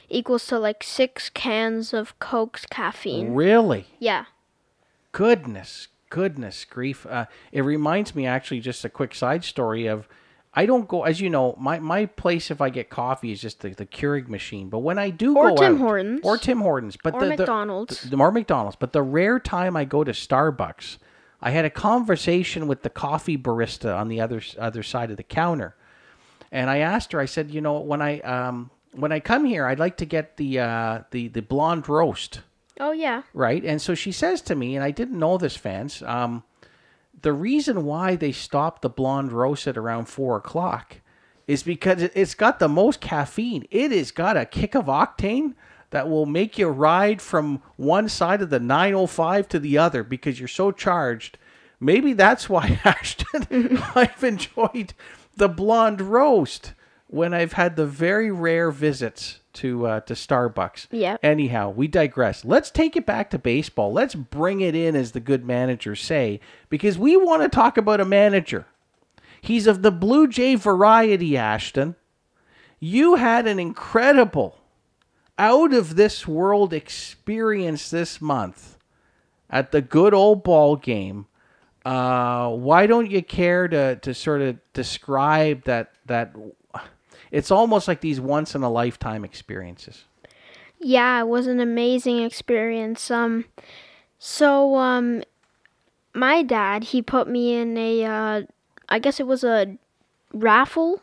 equals 0.09 0.47
to 0.47 0.57
like 0.57 0.81
six 0.81 1.29
cans 1.29 1.93
of 1.93 2.17
Coke's 2.19 2.65
caffeine. 2.65 3.33
Really? 3.33 3.87
Yeah. 3.99 4.25
goodness, 5.11 5.87
goodness 6.09 6.63
grief. 6.63 7.05
Uh, 7.05 7.25
it 7.51 7.61
reminds 7.61 8.15
me 8.15 8.25
actually 8.25 8.59
just 8.61 8.85
a 8.85 8.89
quick 8.89 9.13
side 9.13 9.43
story 9.43 9.87
of 9.87 10.07
I 10.61 10.65
don't 10.65 10.87
go 10.87 11.03
as 11.03 11.21
you 11.21 11.29
know 11.29 11.55
my, 11.59 11.77
my 11.79 12.07
place 12.07 12.49
if 12.49 12.59
I 12.61 12.69
get 12.69 12.89
coffee 12.89 13.31
is 13.31 13.39
just 13.39 13.59
the, 13.61 13.69
the 13.69 13.85
Keurig 13.85 14.27
machine. 14.27 14.69
But 14.69 14.79
when 14.79 14.97
I 14.97 15.11
do 15.11 15.37
Or 15.37 15.49
go 15.49 15.55
Tim 15.57 15.75
out, 15.75 15.79
Hortons. 15.79 16.19
or 16.23 16.37
Tim 16.37 16.59
Hortons, 16.61 16.97
but 17.03 17.13
Or 17.13 17.19
the, 17.21 17.25
the- 17.27 17.37
McDonald's. 17.37 18.01
the, 18.09 18.17
or 18.17 18.31
McDonald's, 18.31 18.75
but 18.75 18.91
the 18.91 19.03
rare 19.03 19.39
time 19.39 19.77
I 19.77 19.85
go 19.85 20.03
to 20.03 20.11
Starbucks, 20.11 20.97
I 21.41 21.51
had 21.51 21.65
a 21.65 21.69
conversation 21.69 22.65
with 22.67 22.81
the 22.81 22.89
coffee 22.89 23.37
barista 23.37 23.95
on 23.95 24.07
the 24.07 24.19
other 24.19 24.41
other 24.57 24.81
side 24.83 25.11
of 25.11 25.17
the 25.17 25.23
counter, 25.23 25.75
and 26.51 26.69
I 26.69 26.77
asked 26.79 27.11
her. 27.11 27.19
I 27.19 27.25
said, 27.25 27.51
you 27.51 27.61
know, 27.61 27.79
when 27.79 28.01
I 28.01 28.19
um 28.21 28.71
when 28.93 29.11
I 29.11 29.19
come 29.19 29.45
here, 29.45 29.67
I'd 29.67 29.77
like 29.79 29.97
to 29.97 30.05
get 30.05 30.37
the 30.37 30.59
uh 30.59 31.01
the 31.11 31.27
the 31.27 31.41
blonde 31.43 31.87
roast 31.87 32.41
Oh 32.79 32.91
yeah. 32.91 33.21
right? 33.33 33.63
And 33.63 33.79
so 33.81 33.93
she 33.95 34.11
says 34.11 34.41
to 34.43 34.55
me, 34.55 34.75
and 34.75 34.83
I 34.83 34.91
didn't 34.91 35.19
know 35.19 35.37
this, 35.37 35.55
fans. 35.55 36.01
Um, 36.03 36.43
the 37.21 37.33
reason 37.33 37.83
why 37.83 38.15
they 38.15 38.31
stopped 38.31 38.81
the 38.81 38.89
blonde 38.89 39.31
roast 39.31 39.67
at 39.67 39.77
around 39.77 40.05
four 40.05 40.37
o'clock 40.37 40.97
is 41.47 41.63
because 41.63 42.01
it- 42.01 42.11
it's 42.15 42.35
got 42.35 42.59
the 42.59 42.67
most 42.67 43.01
caffeine. 43.01 43.65
It 43.71 43.91
has 43.91 44.11
got 44.11 44.37
a 44.37 44.45
kick 44.45 44.75
of 44.75 44.85
octane 44.85 45.53
that 45.89 46.09
will 46.09 46.25
make 46.25 46.57
you 46.57 46.67
ride 46.67 47.21
from 47.21 47.61
one 47.77 48.09
side 48.09 48.41
of 48.41 48.49
the 48.49 48.59
905 48.59 49.47
to 49.49 49.59
the 49.59 49.77
other 49.77 50.03
because 50.03 50.39
you're 50.39 50.47
so 50.47 50.71
charged. 50.71 51.37
Maybe 51.79 52.13
that's 52.13 52.49
why 52.49 52.79
Ashton 52.85 53.79
I've 53.95 54.23
enjoyed 54.23 54.93
the 55.35 55.47
blonde 55.47 56.01
roast 56.01 56.73
when 57.07 57.33
I've 57.33 57.53
had 57.53 57.75
the 57.77 57.85
very 57.85 58.29
rare 58.31 58.69
visits 58.71 59.39
to 59.57 59.87
uh, 59.87 59.99
to 60.01 60.13
Starbucks. 60.13 60.87
Yeah. 60.91 61.17
Anyhow, 61.21 61.69
we 61.69 61.87
digress. 61.87 62.45
Let's 62.45 62.71
take 62.71 62.95
it 62.95 63.05
back 63.05 63.29
to 63.31 63.39
baseball. 63.39 63.91
Let's 63.91 64.15
bring 64.15 64.61
it 64.61 64.75
in, 64.75 64.95
as 64.95 65.11
the 65.11 65.19
good 65.19 65.45
managers 65.45 66.01
say, 66.01 66.39
because 66.69 66.97
we 66.97 67.17
want 67.17 67.41
to 67.43 67.49
talk 67.49 67.77
about 67.77 67.99
a 67.99 68.05
manager. 68.05 68.65
He's 69.41 69.67
of 69.67 69.81
the 69.81 69.91
Blue 69.91 70.27
Jay 70.27 70.55
variety, 70.55 71.37
Ashton. 71.37 71.95
You 72.79 73.15
had 73.15 73.47
an 73.47 73.59
incredible, 73.59 74.59
out 75.37 75.73
of 75.73 75.95
this 75.95 76.27
world 76.27 76.73
experience 76.73 77.89
this 77.89 78.21
month 78.21 78.77
at 79.49 79.71
the 79.71 79.81
good 79.81 80.13
old 80.13 80.43
ball 80.43 80.75
game. 80.75 81.27
Uh, 81.85 82.49
why 82.49 82.85
don't 82.85 83.09
you 83.09 83.23
care 83.23 83.67
to, 83.67 83.95
to 83.97 84.13
sort 84.13 84.41
of 84.41 84.57
describe 84.73 85.63
that 85.63 85.93
that 86.05 86.33
it's 87.31 87.51
almost 87.51 87.87
like 87.87 88.01
these 88.01 88.19
once 88.21 88.55
in 88.55 88.63
a 88.63 88.69
lifetime 88.69 89.23
experiences. 89.25 90.05
Yeah, 90.79 91.21
it 91.21 91.27
was 91.27 91.47
an 91.47 91.59
amazing 91.59 92.21
experience. 92.23 93.09
Um 93.11 93.45
So, 94.19 94.75
um, 94.77 95.23
my 96.13 96.41
dad, 96.41 96.85
he 96.85 97.01
put 97.03 97.27
me 97.27 97.53
in 97.53 97.77
a, 97.77 98.03
uh, 98.03 98.41
I 98.89 98.97
guess 98.99 99.19
it 99.19 99.27
was 99.27 99.43
a 99.43 99.77
raffle 100.33 101.01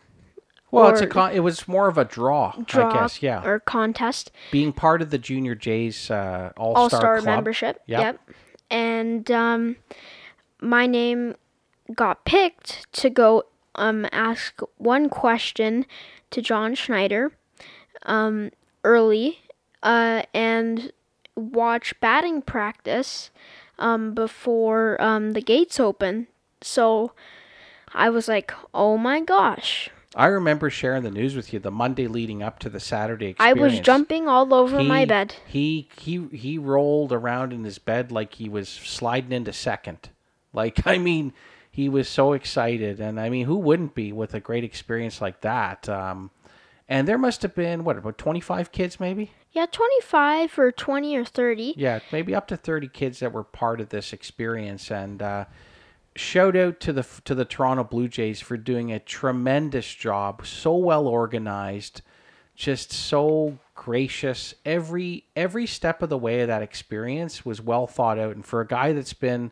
Well, 0.72 0.88
it's 0.88 1.00
a 1.00 1.06
con- 1.06 1.32
it 1.32 1.40
was 1.40 1.68
more 1.68 1.86
of 1.88 1.96
a 1.98 2.04
draw, 2.04 2.52
draw 2.66 2.90
I 2.90 2.92
guess. 2.92 3.22
Yeah, 3.22 3.44
or 3.44 3.60
contest. 3.60 4.32
being 4.50 4.72
part 4.72 5.00
of 5.02 5.10
the 5.10 5.18
Junior 5.18 5.54
Jays 5.54 6.10
uh, 6.10 6.50
All 6.56 6.90
Star 6.90 7.20
membership. 7.22 7.80
Yep. 7.86 8.00
Yep. 8.00 8.20
And 8.70 9.30
um, 9.30 9.76
my 10.60 10.86
name 10.86 11.36
got 11.94 12.24
picked 12.24 12.92
to 12.94 13.08
go 13.10 13.44
um, 13.76 14.06
ask 14.10 14.60
one 14.78 15.08
question 15.08 15.86
to 16.34 16.42
John 16.42 16.74
Schneider 16.74 17.32
um, 18.02 18.50
early 18.82 19.38
uh, 19.82 20.22
and 20.34 20.92
watch 21.36 21.98
batting 22.00 22.42
practice 22.42 23.30
um, 23.78 24.14
before 24.14 25.00
um, 25.00 25.32
the 25.32 25.40
gates 25.40 25.78
open. 25.78 26.26
So 26.60 27.12
I 27.92 28.10
was 28.10 28.26
like, 28.26 28.52
oh 28.72 28.98
my 28.98 29.20
gosh. 29.20 29.90
I 30.16 30.26
remember 30.26 30.70
sharing 30.70 31.02
the 31.02 31.10
news 31.10 31.34
with 31.34 31.52
you 31.52 31.58
the 31.58 31.70
Monday 31.70 32.06
leading 32.06 32.42
up 32.42 32.58
to 32.60 32.68
the 32.68 32.78
Saturday 32.78 33.34
I 33.38 33.52
was 33.52 33.80
jumping 33.80 34.28
all 34.28 34.54
over 34.54 34.82
my 34.82 35.04
bed. 35.04 35.34
He 35.46 35.88
he 35.98 36.28
he 36.32 36.56
rolled 36.56 37.12
around 37.12 37.52
in 37.52 37.64
his 37.64 37.78
bed 37.78 38.12
like 38.12 38.34
he 38.34 38.48
was 38.48 38.68
sliding 38.68 39.32
into 39.32 39.52
second. 39.52 40.10
Like 40.52 40.86
I 40.86 40.98
mean, 40.98 41.32
he 41.74 41.88
was 41.88 42.08
so 42.08 42.34
excited, 42.34 43.00
and 43.00 43.18
I 43.18 43.28
mean, 43.28 43.46
who 43.46 43.56
wouldn't 43.56 43.96
be 43.96 44.12
with 44.12 44.32
a 44.32 44.38
great 44.38 44.62
experience 44.62 45.20
like 45.20 45.40
that? 45.40 45.88
Um, 45.88 46.30
and 46.88 47.08
there 47.08 47.18
must 47.18 47.42
have 47.42 47.52
been 47.52 47.82
what 47.82 47.98
about 47.98 48.16
twenty 48.16 48.38
five 48.38 48.70
kids, 48.70 49.00
maybe? 49.00 49.32
Yeah, 49.50 49.66
25 49.66 50.56
or 50.56 50.70
20 50.70 51.16
or 51.16 51.24
30. 51.24 51.74
Yeah, 51.76 51.98
maybe 52.12 52.32
up 52.32 52.46
to 52.48 52.56
thirty 52.56 52.86
kids 52.86 53.18
that 53.18 53.32
were 53.32 53.42
part 53.42 53.80
of 53.80 53.88
this 53.88 54.12
experience, 54.12 54.88
and 54.92 55.20
uh, 55.20 55.46
shout 56.14 56.54
out 56.54 56.78
to 56.78 56.92
the 56.92 57.04
to 57.24 57.34
the 57.34 57.44
Toronto 57.44 57.82
Blue 57.82 58.06
Jays 58.06 58.40
for 58.40 58.56
doing 58.56 58.92
a 58.92 59.00
tremendous 59.00 59.92
job, 59.92 60.46
so 60.46 60.76
well 60.76 61.08
organized, 61.08 62.02
just 62.54 62.92
so 62.92 63.58
gracious. 63.74 64.54
Every 64.64 65.24
every 65.34 65.66
step 65.66 66.02
of 66.02 66.08
the 66.08 66.18
way 66.18 66.42
of 66.42 66.46
that 66.46 66.62
experience 66.62 67.44
was 67.44 67.60
well 67.60 67.88
thought 67.88 68.20
out, 68.20 68.36
and 68.36 68.46
for 68.46 68.60
a 68.60 68.66
guy 68.66 68.92
that's 68.92 69.12
been 69.12 69.50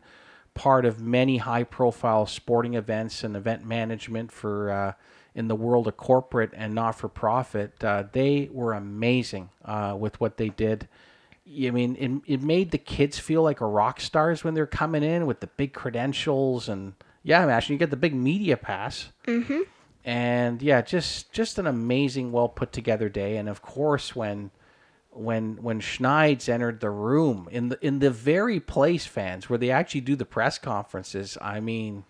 part 0.53 0.85
of 0.85 1.01
many 1.01 1.37
high 1.37 1.63
profile 1.63 2.25
sporting 2.25 2.75
events 2.75 3.23
and 3.23 3.35
event 3.35 3.65
management 3.65 4.31
for 4.31 4.71
uh, 4.71 4.93
in 5.35 5.47
the 5.47 5.55
world 5.55 5.87
of 5.87 5.97
corporate 5.97 6.51
and 6.53 6.73
not 6.73 6.95
for 6.95 7.07
profit, 7.07 7.83
uh, 7.83 8.03
they 8.11 8.49
were 8.51 8.73
amazing 8.73 9.49
uh, 9.65 9.95
with 9.97 10.19
what 10.19 10.37
they 10.37 10.49
did. 10.49 10.87
I 11.47 11.71
mean, 11.71 11.95
it, 12.25 12.33
it 12.33 12.41
made 12.41 12.71
the 12.71 12.77
kids 12.77 13.19
feel 13.19 13.41
like 13.41 13.59
a 13.59 13.65
rock 13.65 13.99
stars 13.99 14.43
when 14.43 14.53
they're 14.53 14.65
coming 14.65 15.03
in 15.03 15.25
with 15.25 15.39
the 15.39 15.47
big 15.47 15.73
credentials 15.73 16.69
and 16.69 16.93
yeah, 17.23 17.43
imagine 17.43 17.73
you 17.73 17.79
get 17.79 17.89
the 17.89 17.97
big 17.97 18.13
media 18.13 18.57
pass. 18.57 19.09
Mm-hmm. 19.25 19.61
And 20.05 20.61
yeah, 20.61 20.81
just 20.81 21.31
just 21.31 21.57
an 21.57 21.65
amazing, 21.65 22.31
well 22.33 22.49
put 22.49 22.73
together 22.73 23.07
day. 23.07 23.37
And 23.37 23.47
of 23.47 23.61
course, 23.61 24.15
when 24.15 24.51
when 25.15 25.57
when 25.61 25.79
Schneids 25.79 26.49
entered 26.49 26.79
the 26.79 26.89
room 26.89 27.47
in 27.51 27.69
the 27.69 27.85
in 27.85 27.99
the 27.99 28.11
very 28.11 28.59
place, 28.59 29.05
fans 29.05 29.49
where 29.49 29.59
they 29.59 29.71
actually 29.71 30.01
do 30.01 30.15
the 30.15 30.25
press 30.25 30.57
conferences, 30.57 31.37
I 31.41 31.59
mean, 31.59 32.05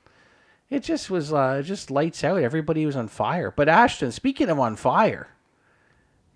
it 0.69 0.83
just 0.83 1.09
was 1.09 1.31
uh, 1.31 1.61
just 1.63 1.91
lights 1.91 2.23
out. 2.23 2.41
Everybody 2.41 2.85
was 2.85 2.95
on 2.95 3.07
fire. 3.07 3.51
But 3.51 3.69
Ashton, 3.69 4.11
speaking 4.11 4.49
of 4.49 4.59
on 4.59 4.75
fire, 4.75 5.29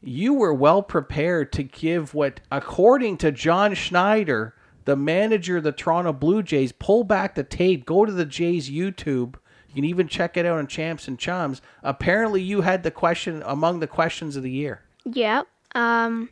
you 0.01 0.33
were 0.33 0.53
well 0.53 0.83
prepared 0.83 1.51
to 1.53 1.63
give 1.63 2.13
what, 2.13 2.39
according 2.51 3.17
to 3.17 3.31
John 3.31 3.73
Schneider, 3.73 4.55
the 4.85 4.95
manager 4.95 5.57
of 5.57 5.63
the 5.63 5.71
Toronto 5.71 6.13
Blue 6.13 6.43
Jays, 6.43 6.71
pull 6.71 7.03
back 7.03 7.35
the 7.35 7.43
tape, 7.43 7.85
go 7.85 8.05
to 8.05 8.11
the 8.11 8.25
Jays 8.25 8.69
YouTube. 8.69 9.35
You 9.69 9.75
can 9.75 9.85
even 9.85 10.07
check 10.07 10.37
it 10.37 10.45
out 10.45 10.57
on 10.59 10.67
Champs 10.67 11.07
and 11.07 11.19
Chums. 11.19 11.61
Apparently, 11.83 12.41
you 12.41 12.61
had 12.61 12.83
the 12.83 12.91
question 12.91 13.43
among 13.45 13.79
the 13.79 13.87
questions 13.87 14.35
of 14.35 14.43
the 14.43 14.51
year. 14.51 14.81
Yeah. 15.03 15.43
Um, 15.75 16.29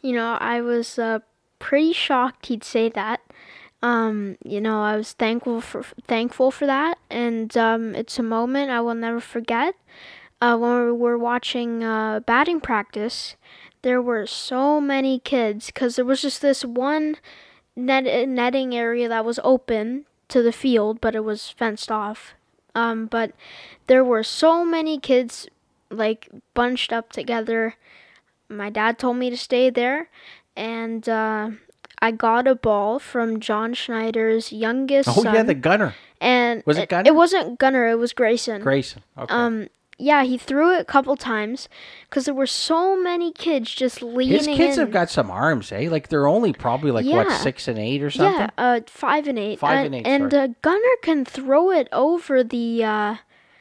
you 0.00 0.12
know, 0.12 0.36
I 0.40 0.60
was 0.60 0.98
uh, 0.98 1.20
pretty 1.58 1.92
shocked 1.92 2.46
he'd 2.46 2.64
say 2.64 2.88
that. 2.90 3.20
Um, 3.82 4.36
you 4.44 4.60
know, 4.60 4.82
I 4.82 4.96
was 4.96 5.12
thankful 5.12 5.60
for 5.60 5.84
thankful 6.06 6.50
for 6.50 6.66
that, 6.66 6.98
and 7.10 7.54
um, 7.56 7.94
it's 7.94 8.18
a 8.18 8.22
moment 8.22 8.70
I 8.70 8.80
will 8.80 8.94
never 8.94 9.20
forget. 9.20 9.74
Uh, 10.40 10.56
when 10.56 10.86
we 10.86 10.92
were 10.92 11.18
watching 11.18 11.82
uh, 11.82 12.20
batting 12.20 12.60
practice, 12.60 13.36
there 13.82 14.02
were 14.02 14.26
so 14.26 14.80
many 14.80 15.18
kids 15.18 15.66
because 15.66 15.96
there 15.96 16.04
was 16.04 16.22
just 16.22 16.42
this 16.42 16.64
one 16.64 17.16
net 17.76 18.28
netting 18.28 18.74
area 18.74 19.08
that 19.08 19.24
was 19.24 19.38
open 19.44 20.06
to 20.28 20.42
the 20.42 20.52
field, 20.52 21.00
but 21.00 21.14
it 21.14 21.24
was 21.24 21.50
fenced 21.50 21.90
off. 21.90 22.34
Um, 22.74 23.06
but 23.06 23.32
there 23.86 24.04
were 24.04 24.22
so 24.22 24.64
many 24.64 24.98
kids 24.98 25.48
like 25.90 26.28
bunched 26.54 26.92
up 26.92 27.12
together. 27.12 27.74
My 28.48 28.70
dad 28.70 28.98
told 28.98 29.16
me 29.16 29.30
to 29.30 29.36
stay 29.36 29.70
there, 29.70 30.08
and 30.56 31.08
uh, 31.08 31.50
I 32.00 32.10
got 32.12 32.46
a 32.46 32.54
ball 32.54 32.98
from 32.98 33.40
John 33.40 33.74
Schneider's 33.74 34.52
youngest 34.52 35.08
Oh 35.08 35.22
son. 35.22 35.34
yeah, 35.34 35.42
the 35.42 35.54
gunner, 35.54 35.94
and 36.20 36.62
Was 36.66 36.78
it 36.78 36.88
Gunner? 36.88 37.08
it 37.08 37.14
wasn't 37.14 37.58
Gunner. 37.58 37.88
It 37.88 37.98
was 37.98 38.12
Grayson. 38.12 38.62
Grayson. 38.62 39.02
Okay. 39.18 39.34
Um, 39.34 39.68
yeah, 39.98 40.24
he 40.24 40.36
threw 40.36 40.74
it 40.76 40.80
a 40.82 40.84
couple 40.84 41.16
times 41.16 41.68
because 42.08 42.26
there 42.26 42.34
were 42.34 42.46
so 42.46 43.00
many 43.00 43.32
kids 43.32 43.74
just 43.74 44.02
leaning 44.02 44.36
His 44.36 44.46
kids 44.46 44.76
in. 44.76 44.80
have 44.84 44.90
got 44.92 45.08
some 45.08 45.30
arms, 45.30 45.72
eh? 45.72 45.88
Like 45.90 46.08
they're 46.08 46.26
only 46.28 46.52
probably 46.52 46.90
like 46.90 47.06
what 47.06 47.32
six 47.40 47.66
and 47.66 47.78
eight 47.78 48.02
or 48.02 48.10
something. 48.10 48.40
yeah, 48.40 48.50
uh, 48.58 48.80
five 48.86 49.26
and 49.26 49.38
eight. 49.38 49.58
Five 49.58 49.86
and, 49.86 49.94
and 49.94 49.94
eight, 49.94 50.06
And 50.06 50.30
sorry. 50.30 50.44
uh, 50.44 50.48
Gunner 50.62 50.96
can 51.02 51.24
throw 51.24 51.70
it 51.70 51.88
over 51.92 52.44
the. 52.44 52.84
Uh, 52.84 53.14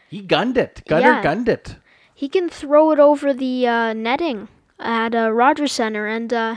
He 0.09 0.21
gunned 0.21 0.57
it. 0.57 0.83
Gunner 0.87 1.01
Yeah. 1.07 1.23
gunned 1.23 1.47
it. 1.49 1.77
he 2.13 2.27
can 2.29 2.49
throw 2.49 2.91
it 2.91 2.99
over 2.99 3.33
the 3.33 3.65
uh, 3.67 3.93
netting 3.93 4.47
at 4.79 5.15
uh, 5.15 5.31
Rogers 5.31 5.71
Center, 5.71 6.07
and 6.07 6.33
uh, 6.33 6.55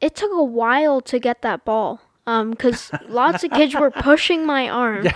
it 0.00 0.14
took 0.14 0.32
a 0.32 0.44
while 0.44 1.00
to 1.02 1.18
get 1.18 1.42
that 1.42 1.64
ball 1.64 2.00
because 2.26 2.90
lots 3.08 3.44
of 3.44 3.50
kids 3.50 3.74
were 3.74 3.90
pushing 3.90 4.46
my 4.46 4.68
arm. 4.68 5.08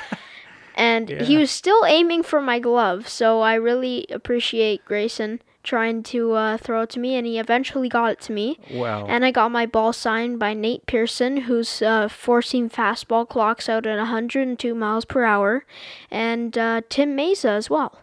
And 0.76 1.08
he 1.08 1.36
was 1.36 1.50
still 1.52 1.84
aiming 1.86 2.24
for 2.24 2.40
my 2.40 2.58
glove, 2.58 3.08
so 3.08 3.40
I 3.40 3.54
really 3.54 4.06
appreciate 4.10 4.84
Grayson 4.84 5.40
trying 5.62 6.02
to 6.02 6.32
uh, 6.32 6.56
throw 6.58 6.82
it 6.82 6.90
to 6.90 6.98
me, 7.00 7.14
and 7.16 7.26
he 7.26 7.38
eventually 7.38 7.88
got 7.88 8.10
it 8.12 8.20
to 8.20 8.32
me. 8.32 8.58
Well, 8.70 9.06
And 9.08 9.24
I 9.24 9.30
got 9.30 9.50
my 9.50 9.66
ball 9.66 9.92
signed 9.92 10.38
by 10.38 10.52
Nate 10.52 10.86
Pearson, 10.86 11.38
whose 11.42 11.80
uh, 11.80 12.08
four-seam 12.08 12.68
fastball 12.68 13.26
clocks 13.28 13.68
out 13.68 13.86
at 13.86 13.96
102 13.96 14.74
miles 14.74 15.04
per 15.04 15.24
hour, 15.24 15.64
and 16.10 16.56
uh, 16.58 16.82
Tim 16.88 17.16
Mayza 17.16 17.48
as 17.48 17.70
well. 17.70 17.98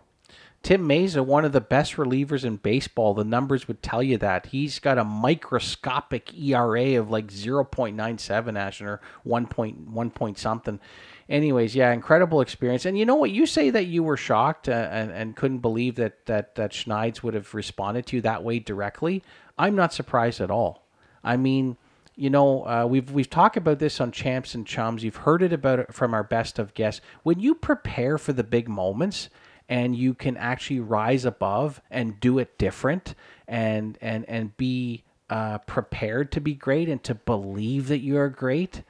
Tim 0.63 0.88
Mayza, 0.88 1.26
one 1.26 1.43
of 1.43 1.54
the 1.54 1.62
best 1.62 1.95
relievers 1.95 2.45
in 2.45 2.58
baseball. 2.58 3.15
The 3.15 3.24
numbers 3.24 3.67
would 3.67 3.82
tell 3.82 4.04
you 4.04 4.17
that. 4.17 4.47
He's 4.47 4.78
got 4.78 5.00
a 5.00 5.04
microscopic 5.04 6.34
ERA 6.38 7.00
of 7.00 7.10
like 7.10 7.28
0.97, 7.28 8.60
Ashton, 8.60 8.88
or 8.88 9.02
1 9.24 9.47
point, 9.47 9.80
1 9.89 10.12
point 10.12 10.38
something. 10.38 10.80
Anyways, 11.28 11.76
yeah, 11.76 11.91
incredible 11.91 12.41
experience. 12.41 12.86
And 12.86 12.97
you 12.97 13.06
know 13.06 13.15
what? 13.15 13.32
You 13.32 13.47
say 13.47 13.71
that 13.71 13.86
you 13.86 14.04
were 14.04 14.17
shocked 14.17 14.69
uh, 14.69 14.88
and, 14.91 15.12
and 15.12 15.36
couldn't 15.36 15.60
believe 15.60 15.95
that, 15.95 16.26
that, 16.28 16.56
that 16.56 16.74
Schneids 16.74 17.24
would 17.24 17.34
have 17.34 17.54
responded 17.56 18.06
to 18.08 18.17
you 18.17 18.21
that 18.21 18.43
way 18.43 18.60
directly. 18.60 19.24
I'm 19.58 19.76
not 19.76 19.93
surprised 19.93 20.41
at 20.41 20.52
all. 20.52 20.86
I 21.24 21.38
mean, 21.38 21.78
you 22.15 22.30
know, 22.30 22.67
uh, 22.67 22.86
we've 22.88 23.10
we've 23.12 23.30
talked 23.30 23.58
about 23.58 23.80
this 23.80 24.02
on 24.02 24.12
Champs 24.12 24.54
and 24.54 24.67
Chums. 24.67 25.04
You've 25.04 25.15
heard 25.17 25.41
it 25.41 25.54
about 25.54 25.80
it 25.80 25.93
from 25.93 26.13
our 26.13 26.24
best 26.24 26.60
of 26.60 26.74
guests. 26.74 27.02
When 27.24 27.39
you 27.39 27.56
prepare 27.56 28.17
for 28.17 28.34
the 28.34 28.43
big 28.43 28.67
moments 28.67 29.30
and 29.71 29.95
you 29.95 30.13
can 30.13 30.36
actually 30.36 30.81
rise 30.81 31.23
above 31.23 31.81
and 31.89 32.19
do 32.19 32.38
it 32.38 32.57
different 32.57 33.15
and 33.47 33.97
and 34.01 34.25
and 34.27 34.55
be 34.57 35.05
uh, 35.29 35.60
prepared 35.60 36.29
to 36.34 36.41
be 36.41 36.53
great 36.53 36.89
and 36.89 37.01
to 37.05 37.15
believe 37.15 37.88
that 37.88 37.99
you 37.99 38.17
are 38.17 38.27
great, 38.27 38.84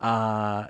uh, 0.00 0.66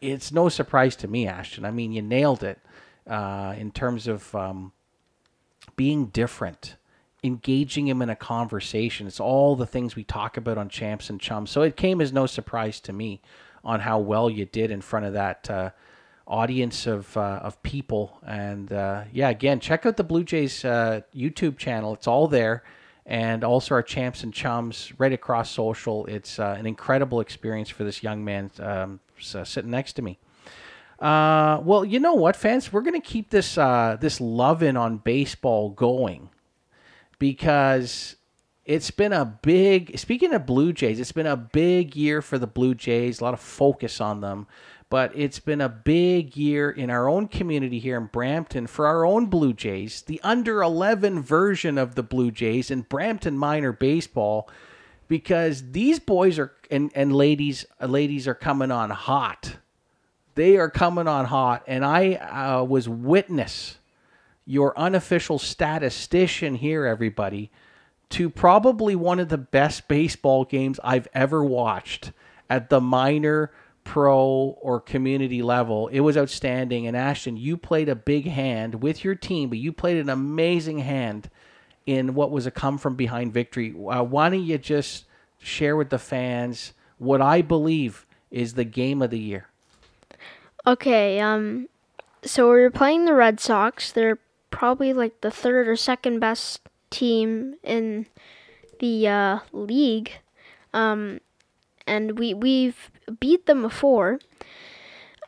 it's 0.00 0.32
no 0.32 0.48
surprise 0.48 0.96
to 0.96 1.06
me, 1.06 1.28
Ashton. 1.28 1.64
I 1.64 1.70
mean, 1.70 1.92
you 1.92 2.02
nailed 2.02 2.42
it 2.42 2.58
uh, 3.06 3.54
in 3.56 3.70
terms 3.70 4.08
of 4.08 4.34
um, 4.34 4.72
being 5.76 6.06
different, 6.06 6.74
engaging 7.22 7.86
him 7.86 8.02
in 8.02 8.10
a 8.10 8.16
conversation. 8.16 9.06
It's 9.06 9.20
all 9.20 9.54
the 9.54 9.66
things 9.66 9.94
we 9.94 10.02
talk 10.02 10.36
about 10.36 10.58
on 10.58 10.68
Champs 10.68 11.10
and 11.10 11.20
Chums. 11.20 11.50
So 11.50 11.62
it 11.62 11.76
came 11.76 12.00
as 12.00 12.12
no 12.12 12.26
surprise 12.26 12.80
to 12.80 12.92
me 12.92 13.22
on 13.62 13.80
how 13.80 14.00
well 14.00 14.28
you 14.28 14.46
did 14.46 14.72
in 14.72 14.80
front 14.80 15.06
of 15.06 15.12
that 15.12 15.48
uh, 15.48 15.70
audience 16.30 16.86
of 16.86 17.14
uh, 17.16 17.40
of 17.42 17.62
people. 17.62 18.18
And 18.26 18.72
uh, 18.72 19.04
yeah, 19.12 19.28
again, 19.28 19.60
check 19.60 19.84
out 19.84 19.96
the 19.96 20.04
Blue 20.04 20.24
Jays 20.24 20.64
uh, 20.64 21.02
YouTube 21.14 21.58
channel. 21.58 21.92
It's 21.94 22.06
all 22.06 22.28
there. 22.28 22.62
And 23.04 23.42
also 23.42 23.74
our 23.74 23.82
champs 23.82 24.22
and 24.22 24.32
chums 24.32 24.92
right 24.96 25.12
across 25.12 25.50
social. 25.50 26.06
It's 26.06 26.38
uh, 26.38 26.54
an 26.56 26.66
incredible 26.66 27.20
experience 27.20 27.68
for 27.68 27.82
this 27.82 28.02
young 28.02 28.24
man 28.24 28.52
um, 28.60 29.00
uh, 29.34 29.42
sitting 29.42 29.70
next 29.70 29.94
to 29.94 30.02
me. 30.02 30.18
Uh, 31.00 31.60
well, 31.64 31.84
you 31.84 31.98
know 31.98 32.14
what, 32.14 32.36
fans? 32.36 32.72
We're 32.72 32.82
to 32.82 33.00
keep 33.00 33.30
this 33.30 33.56
this 33.56 34.20
loving 34.20 34.76
on 34.76 34.98
baseball 34.98 35.70
going 35.70 36.28
because 37.18 38.16
it's 38.64 38.92
been 38.92 39.12
a 39.12 39.24
big. 39.24 39.98
Speaking 39.98 40.32
of 40.32 40.46
Blue 40.46 40.72
Jays, 40.72 41.00
it's 41.00 41.10
been 41.10 41.26
a 41.26 41.36
big 41.36 41.96
year 41.96 42.22
for 42.22 42.38
the 42.38 42.46
Blue 42.46 42.74
Jays. 42.74 43.20
A 43.20 43.24
lot 43.24 43.34
of 43.34 43.40
focus 43.40 44.00
on 44.00 44.20
them, 44.20 44.46
but 44.90 45.12
it's 45.14 45.38
been 45.38 45.60
a 45.60 45.68
big 45.68 46.36
year 46.36 46.68
in 46.68 46.90
our 46.90 47.08
own 47.08 47.28
community 47.28 47.78
here 47.78 47.96
in 47.96 48.06
Brampton 48.06 48.66
for 48.66 48.88
our 48.88 49.06
own 49.06 49.26
Blue 49.26 49.52
Jays, 49.52 50.02
the 50.02 50.20
under 50.22 50.60
11 50.62 51.22
version 51.22 51.78
of 51.78 51.94
the 51.94 52.02
Blue 52.02 52.32
Jays 52.32 52.72
in 52.72 52.82
Brampton 52.82 53.38
minor 53.38 53.72
baseball 53.72 54.50
because 55.06 55.70
these 55.70 56.00
boys 56.00 56.38
are 56.38 56.52
and, 56.70 56.90
and 56.94 57.14
ladies 57.14 57.64
ladies 57.80 58.28
are 58.28 58.34
coming 58.34 58.70
on 58.72 58.90
hot. 58.90 59.56
They 60.34 60.56
are 60.56 60.70
coming 60.70 61.06
on 61.06 61.26
hot 61.26 61.62
and 61.68 61.84
I 61.84 62.14
uh, 62.14 62.64
was 62.64 62.88
witness 62.88 63.78
your 64.44 64.76
unofficial 64.76 65.38
statistician 65.38 66.56
here 66.56 66.84
everybody 66.84 67.50
to 68.08 68.28
probably 68.28 68.96
one 68.96 69.20
of 69.20 69.28
the 69.28 69.38
best 69.38 69.86
baseball 69.86 70.44
games 70.44 70.80
I've 70.82 71.06
ever 71.14 71.44
watched 71.44 72.10
at 72.48 72.70
the 72.70 72.80
minor 72.80 73.52
pro 73.90 74.56
or 74.60 74.80
community 74.80 75.42
level. 75.42 75.88
It 75.88 75.98
was 75.98 76.16
outstanding. 76.16 76.86
And 76.86 76.96
Ashton, 76.96 77.36
you 77.36 77.56
played 77.56 77.88
a 77.88 77.96
big 77.96 78.24
hand 78.24 78.82
with 78.82 79.02
your 79.02 79.16
team, 79.16 79.48
but 79.48 79.58
you 79.58 79.72
played 79.72 79.96
an 79.96 80.08
amazing 80.08 80.78
hand 80.78 81.28
in 81.86 82.14
what 82.14 82.30
was 82.30 82.46
a 82.46 82.52
come 82.52 82.78
from 82.78 82.94
behind 82.94 83.32
victory. 83.32 83.74
Uh, 83.74 84.04
why 84.04 84.30
don't 84.30 84.44
you 84.44 84.58
just 84.58 85.06
share 85.40 85.76
with 85.76 85.90
the 85.90 85.98
fans 85.98 86.72
what 86.98 87.20
I 87.20 87.42
believe 87.42 88.06
is 88.30 88.54
the 88.54 88.62
game 88.62 89.02
of 89.02 89.10
the 89.10 89.18
year? 89.18 89.48
Okay, 90.64 91.18
um, 91.18 91.68
so 92.22 92.44
we 92.44 92.60
were 92.60 92.70
playing 92.70 93.06
the 93.06 93.14
Red 93.14 93.40
Sox. 93.40 93.90
They're 93.90 94.20
probably 94.52 94.92
like 94.92 95.20
the 95.20 95.32
third 95.32 95.66
or 95.66 95.74
second 95.74 96.20
best 96.20 96.60
team 96.90 97.56
in 97.64 98.06
the 98.78 99.08
uh, 99.08 99.38
league, 99.50 100.12
um, 100.72 101.18
and 101.90 102.18
we 102.18 102.32
we've 102.32 102.90
beat 103.18 103.46
them 103.46 103.62
before. 103.62 104.20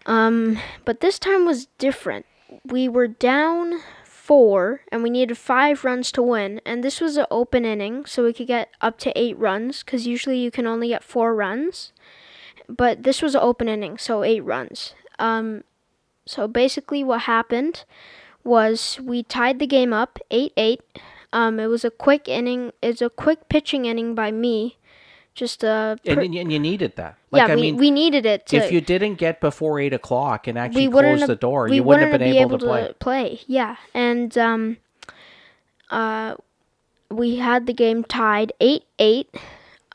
Um, 0.07 0.59
but 0.85 1.01
this 1.01 1.19
time 1.19 1.45
was 1.45 1.67
different. 1.79 2.27
We 2.65 2.89
were 2.89 3.09
down 3.09 3.81
four, 4.05 4.83
and 4.91 5.03
we 5.03 5.11
needed 5.11 5.37
five 5.37 5.85
runs 5.85 6.13
to 6.13 6.23
win. 6.23 6.61
And 6.65 6.83
this 6.83 7.01
was 7.01 7.17
an 7.17 7.27
open 7.31 7.65
inning, 7.65 8.07
so 8.07 8.25
we 8.25 8.33
could 8.33 8.47
get 8.47 8.69
up 8.81 8.99
to 9.01 9.19
eight 9.19 9.39
runs. 9.39 9.83
Because 9.83 10.07
usually 10.07 10.39
you 10.39 10.51
can 10.51 10.67
only 10.67 10.89
get 10.89 11.05
four 11.05 11.35
runs, 11.35 11.93
but 12.69 13.03
this 13.03 13.21
was 13.21 13.35
an 13.35 13.43
open 13.43 13.69
inning, 13.69 13.99
so 13.99 14.23
eight 14.23 14.45
runs. 14.45 14.95
Um, 15.19 15.65
so 16.25 16.47
basically, 16.47 17.03
what 17.03 17.23
happened 17.23 17.85
was 18.45 18.99
we 19.03 19.23
tied 19.23 19.59
the 19.59 19.67
game 19.67 19.93
up 19.93 20.19
eight 20.31 20.53
eight 20.57 20.81
um, 21.33 21.59
it 21.59 21.67
was 21.67 21.85
a 21.85 21.91
quick 21.91 22.29
inning. 22.29 22.73
It's 22.83 23.01
a 23.01 23.09
quick 23.09 23.49
pitching 23.49 23.87
inning 23.87 24.15
by 24.15 24.31
me. 24.31 24.77
Just 25.35 25.65
uh, 25.65 25.97
pr- 26.05 26.11
and, 26.11 26.35
and 26.35 26.53
you 26.53 26.59
needed 26.59 26.97
that. 26.97 27.17
Like, 27.31 27.49
yeah, 27.49 27.53
I 27.53 27.57
we, 27.57 27.63
mean, 27.63 27.77
we 27.77 27.91
needed 27.91 28.27
it. 28.27 28.47
To, 28.49 28.57
if 28.57 28.71
you 28.71 28.81
didn't 28.81 29.15
get 29.15 29.41
before 29.41 29.81
eight 29.81 29.95
o'clock 29.95 30.47
and 30.47 30.59
actually 30.59 30.89
close 30.89 31.27
the 31.27 31.37
door, 31.37 31.69
you 31.69 31.83
wouldn't 31.83 32.11
have 32.11 32.21
been 32.21 32.31
be 32.31 32.39
able, 32.39 32.57
able, 32.57 32.59
to, 32.59 32.67
play. 32.67 32.95
play. 32.99 33.41
Yeah, 33.47 33.77
and 33.95 34.37
um, 34.37 34.77
uh, 35.91 36.35
we 37.11 37.37
had 37.37 37.67
the 37.67 37.73
game 37.73 38.05
tied 38.05 38.53
eight 38.61 38.85
eight. 38.99 39.35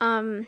Um, 0.02 0.48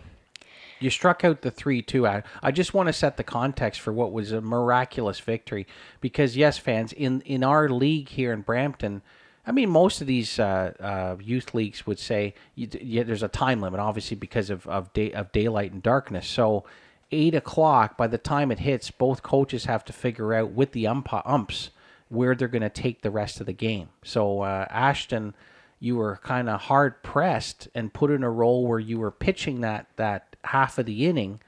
you 0.80 0.90
struck 0.90 1.24
out 1.24 1.42
the 1.42 1.52
3 1.52 1.82
2. 1.82 2.08
I, 2.08 2.24
I 2.42 2.52
just 2.52 2.74
want 2.74 2.88
to 2.88 2.94
set 2.94 3.18
the 3.18 3.24
context 3.24 3.82
for 3.82 3.92
what 3.92 4.12
was 4.12 4.32
a 4.32 4.42
miraculous 4.42 5.20
victory. 5.20 5.68
Because, 6.02 6.38
yes, 6.38 6.58
fans, 6.58 6.94
in, 6.94 7.22
in 7.22 7.44
our 7.44 7.70
league 7.70 8.10
here 8.10 8.32
in 8.32 8.42
Brampton, 8.42 9.02
I 9.50 9.52
mean, 9.52 9.72
most 9.72 10.00
of 10.00 10.06
these 10.06 10.38
uh, 10.38 10.74
uh, 10.80 11.16
youth 11.20 11.56
leagues 11.56 11.88
would 11.88 11.98
say 11.98 12.36
you, 12.54 12.68
there's 13.04 13.24
a 13.24 13.28
time 13.28 13.62
limit, 13.62 13.80
obviously 13.80 14.16
because 14.16 14.52
of 14.52 14.68
of, 14.68 14.94
day, 14.94 15.12
of 15.12 15.32
daylight 15.32 15.72
and 15.72 15.82
darkness. 15.82 16.28
So 16.28 16.66
eight 17.12 17.34
o'clock, 17.34 17.98
by 17.98 18.06
the 18.06 18.20
time 18.20 18.52
it 18.52 18.60
hits, 18.60 18.92
both 18.92 19.24
coaches 19.24 19.66
have 19.66 19.84
to 19.86 19.94
figure 19.94 20.36
out 20.36 20.52
with 20.52 20.74
the 20.74 20.86
ump- 20.86 21.26
umps 21.26 21.72
where 22.10 22.36
they're 22.36 22.48
going 22.48 22.62
to 22.62 22.70
take 22.70 23.02
the 23.02 23.10
rest 23.10 23.40
of 23.40 23.48
the 23.48 23.54
game. 23.54 23.90
So 24.04 24.42
uh, 24.42 24.68
Ashton, 24.70 25.34
you 25.80 25.96
were 25.96 26.18
kind 26.18 26.48
of 26.48 26.62
hard 26.62 27.02
pressed 27.02 27.70
and 27.74 27.92
put 27.92 28.12
in 28.12 28.22
a 28.22 28.30
role 28.30 28.68
where 28.68 28.78
you 28.78 29.00
were 29.00 29.10
pitching 29.10 29.62
that 29.62 29.88
that 29.96 30.36
half 30.44 30.78
of 30.78 30.86
the 30.86 31.08
inning, 31.08 31.40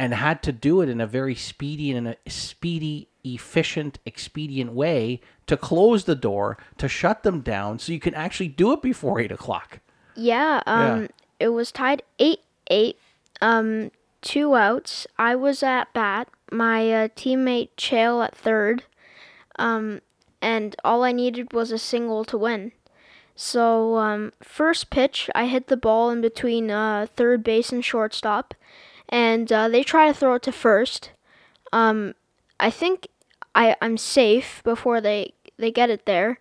and 0.00 0.14
had 0.14 0.42
to 0.42 0.50
do 0.50 0.80
it 0.80 0.88
in 0.88 0.98
a 0.98 1.06
very 1.06 1.34
speedy 1.34 1.90
and 1.92 2.08
a 2.08 2.16
speedy 2.26 3.06
efficient, 3.22 3.98
expedient 4.06 4.72
way 4.72 5.20
to 5.46 5.58
close 5.58 6.04
the 6.04 6.14
door, 6.14 6.56
to 6.78 6.88
shut 6.88 7.22
them 7.22 7.42
down, 7.42 7.78
so 7.78 7.92
you 7.92 8.00
can 8.00 8.14
actually 8.14 8.48
do 8.48 8.72
it 8.72 8.80
before 8.80 9.20
eight 9.20 9.30
o'clock. 9.30 9.80
Yeah, 10.16 10.62
um, 10.66 11.02
yeah. 11.02 11.08
it 11.38 11.48
was 11.48 11.70
tied 11.70 12.02
eight 12.18 12.40
eight. 12.70 12.96
Um, 13.42 13.90
two 14.22 14.54
outs. 14.54 15.06
I 15.18 15.34
was 15.34 15.62
at 15.62 15.92
bat. 15.92 16.28
My 16.50 16.90
uh, 16.90 17.08
teammate 17.08 17.68
Chael 17.76 18.24
at 18.24 18.34
third. 18.34 18.84
Um, 19.58 20.00
and 20.40 20.76
all 20.82 21.04
I 21.04 21.12
needed 21.12 21.52
was 21.52 21.70
a 21.72 21.78
single 21.78 22.24
to 22.24 22.38
win. 22.38 22.72
So 23.36 23.98
um, 23.98 24.32
first 24.42 24.88
pitch, 24.88 25.28
I 25.34 25.44
hit 25.44 25.66
the 25.66 25.76
ball 25.76 26.08
in 26.08 26.22
between 26.22 26.70
uh, 26.70 27.06
third 27.14 27.44
base 27.44 27.70
and 27.70 27.84
shortstop, 27.84 28.54
and 29.10 29.52
uh, 29.52 29.68
they 29.68 29.82
try 29.82 30.08
to 30.08 30.14
throw 30.14 30.34
it 30.34 30.42
to 30.44 30.52
first. 30.52 31.10
Um, 31.72 32.14
I 32.58 32.70
think 32.70 33.08
I 33.54 33.76
I'm 33.82 33.98
safe 33.98 34.62
before 34.64 35.00
they 35.00 35.34
they 35.58 35.70
get 35.70 35.90
it 35.90 36.06
there, 36.06 36.38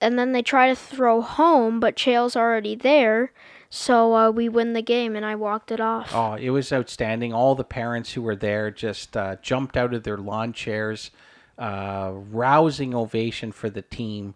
and 0.00 0.18
then 0.18 0.32
they 0.32 0.42
try 0.42 0.68
to 0.68 0.76
throw 0.76 1.20
home, 1.20 1.80
but 1.80 1.96
Chael's 1.96 2.36
already 2.36 2.74
there. 2.74 3.32
So 3.70 4.14
uh, 4.14 4.30
we 4.30 4.48
win 4.48 4.72
the 4.72 4.80
game, 4.80 5.14
and 5.14 5.26
I 5.26 5.34
walked 5.34 5.70
it 5.70 5.80
off. 5.80 6.14
Oh, 6.14 6.34
it 6.34 6.50
was 6.50 6.72
outstanding! 6.72 7.34
All 7.34 7.54
the 7.54 7.64
parents 7.64 8.12
who 8.12 8.22
were 8.22 8.36
there 8.36 8.70
just 8.70 9.16
uh, 9.16 9.36
jumped 9.42 9.76
out 9.76 9.92
of 9.92 10.04
their 10.04 10.16
lawn 10.16 10.54
chairs, 10.54 11.10
uh, 11.58 12.12
rousing 12.14 12.94
ovation 12.94 13.52
for 13.52 13.68
the 13.68 13.82
team. 13.82 14.34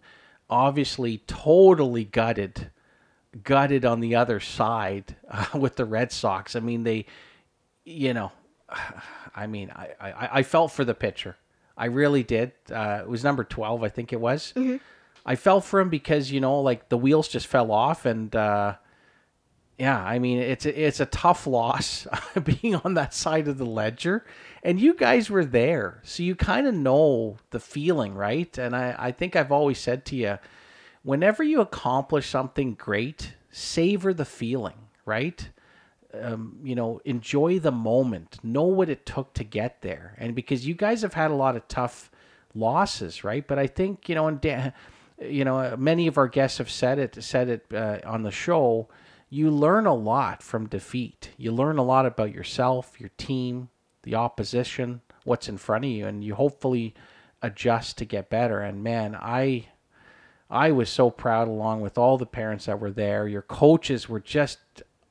Obviously, 0.49 1.19
totally 1.25 2.03
gutted, 2.03 2.69
gutted 3.43 3.85
on 3.85 4.01
the 4.01 4.13
other 4.13 4.39
side 4.39 5.15
with 5.55 5.77
the 5.77 5.85
Red 5.85 6.11
Sox. 6.11 6.55
I 6.55 6.59
mean, 6.59 6.83
they, 6.83 7.07
you 7.85 8.13
know, 8.13 8.31
I 9.35 9.47
mean, 9.47 9.71
I, 9.71 9.89
I, 9.99 10.29
I 10.39 10.43
felt 10.43 10.71
for 10.71 10.85
the 10.85 10.93
pitcher. 10.93 11.35
I 11.75 11.85
really 11.85 12.23
did. 12.23 12.51
Uh, 12.71 12.99
it 13.01 13.09
was 13.09 13.23
number 13.23 13.43
12, 13.43 13.83
I 13.83 13.89
think 13.89 14.13
it 14.13 14.19
was. 14.19 14.53
Mm-hmm. 14.55 14.77
I 15.25 15.35
felt 15.35 15.63
for 15.63 15.79
him 15.79 15.89
because, 15.89 16.31
you 16.31 16.39
know, 16.39 16.59
like 16.59 16.89
the 16.89 16.97
wheels 16.97 17.27
just 17.27 17.47
fell 17.47 17.71
off. 17.71 18.05
And 18.05 18.35
uh, 18.35 18.75
yeah, 19.77 19.99
I 20.03 20.19
mean, 20.19 20.37
it's 20.37 20.65
a, 20.65 20.85
it's 20.85 20.99
a 20.99 21.05
tough 21.07 21.47
loss 21.47 22.05
being 22.43 22.75
on 22.75 22.93
that 22.95 23.13
side 23.13 23.47
of 23.47 23.57
the 23.57 23.65
ledger. 23.65 24.25
And 24.61 24.79
you 24.79 24.93
guys 24.93 25.29
were 25.29 25.45
there. 25.45 26.01
So 26.03 26.23
you 26.23 26.35
kind 26.35 26.67
of 26.67 26.75
know 26.75 27.37
the 27.49 27.59
feeling, 27.59 28.13
right? 28.13 28.55
And 28.57 28.75
I, 28.75 28.95
I 28.97 29.11
think 29.11 29.35
I've 29.35 29.51
always 29.51 29.79
said 29.79 30.05
to 30.05 30.15
you 30.15 30.37
whenever 31.03 31.43
you 31.43 31.61
accomplish 31.61 32.29
something 32.29 32.73
great, 32.73 33.33
savor 33.49 34.13
the 34.13 34.25
feeling, 34.25 34.87
right? 35.05 35.49
Um, 36.21 36.57
you 36.63 36.75
know, 36.75 37.01
enjoy 37.05 37.59
the 37.59 37.71
moment, 37.71 38.39
know 38.43 38.63
what 38.63 38.89
it 38.89 39.05
took 39.05 39.33
to 39.33 39.43
get 39.43 39.81
there, 39.81 40.15
and 40.17 40.35
because 40.35 40.67
you 40.67 40.75
guys 40.75 41.01
have 41.01 41.13
had 41.13 41.31
a 41.31 41.35
lot 41.35 41.55
of 41.55 41.67
tough 41.67 42.11
losses, 42.53 43.23
right? 43.23 43.47
But 43.47 43.59
I 43.59 43.67
think 43.67 44.09
you 44.09 44.15
know, 44.15 44.27
and 44.27 44.39
Dan, 44.39 44.73
you 45.21 45.45
know, 45.45 45.75
many 45.77 46.07
of 46.07 46.17
our 46.17 46.27
guests 46.27 46.57
have 46.59 46.69
said 46.69 46.99
it, 46.99 47.23
said 47.23 47.49
it 47.49 47.65
uh, 47.73 47.99
on 48.05 48.23
the 48.23 48.31
show. 48.31 48.89
You 49.29 49.49
learn 49.49 49.87
a 49.87 49.95
lot 49.95 50.43
from 50.43 50.67
defeat. 50.67 51.31
You 51.37 51.51
learn 51.51 51.79
a 51.79 51.83
lot 51.83 52.05
about 52.05 52.31
yourself, 52.33 52.99
your 52.99 53.09
team, 53.17 53.69
the 54.03 54.13
opposition, 54.13 55.01
what's 55.23 55.49
in 55.49 55.57
front 55.57 55.85
of 55.85 55.91
you, 55.91 56.05
and 56.05 56.23
you 56.23 56.35
hopefully 56.35 56.93
adjust 57.41 57.97
to 57.97 58.05
get 58.05 58.29
better. 58.29 58.59
And 58.59 58.83
man, 58.83 59.15
I 59.19 59.67
I 60.49 60.71
was 60.71 60.89
so 60.89 61.09
proud 61.09 61.47
along 61.47 61.81
with 61.81 61.97
all 61.97 62.17
the 62.17 62.27
parents 62.27 62.65
that 62.65 62.79
were 62.79 62.91
there. 62.91 63.27
Your 63.27 63.41
coaches 63.41 64.07
were 64.07 64.19
just 64.19 64.59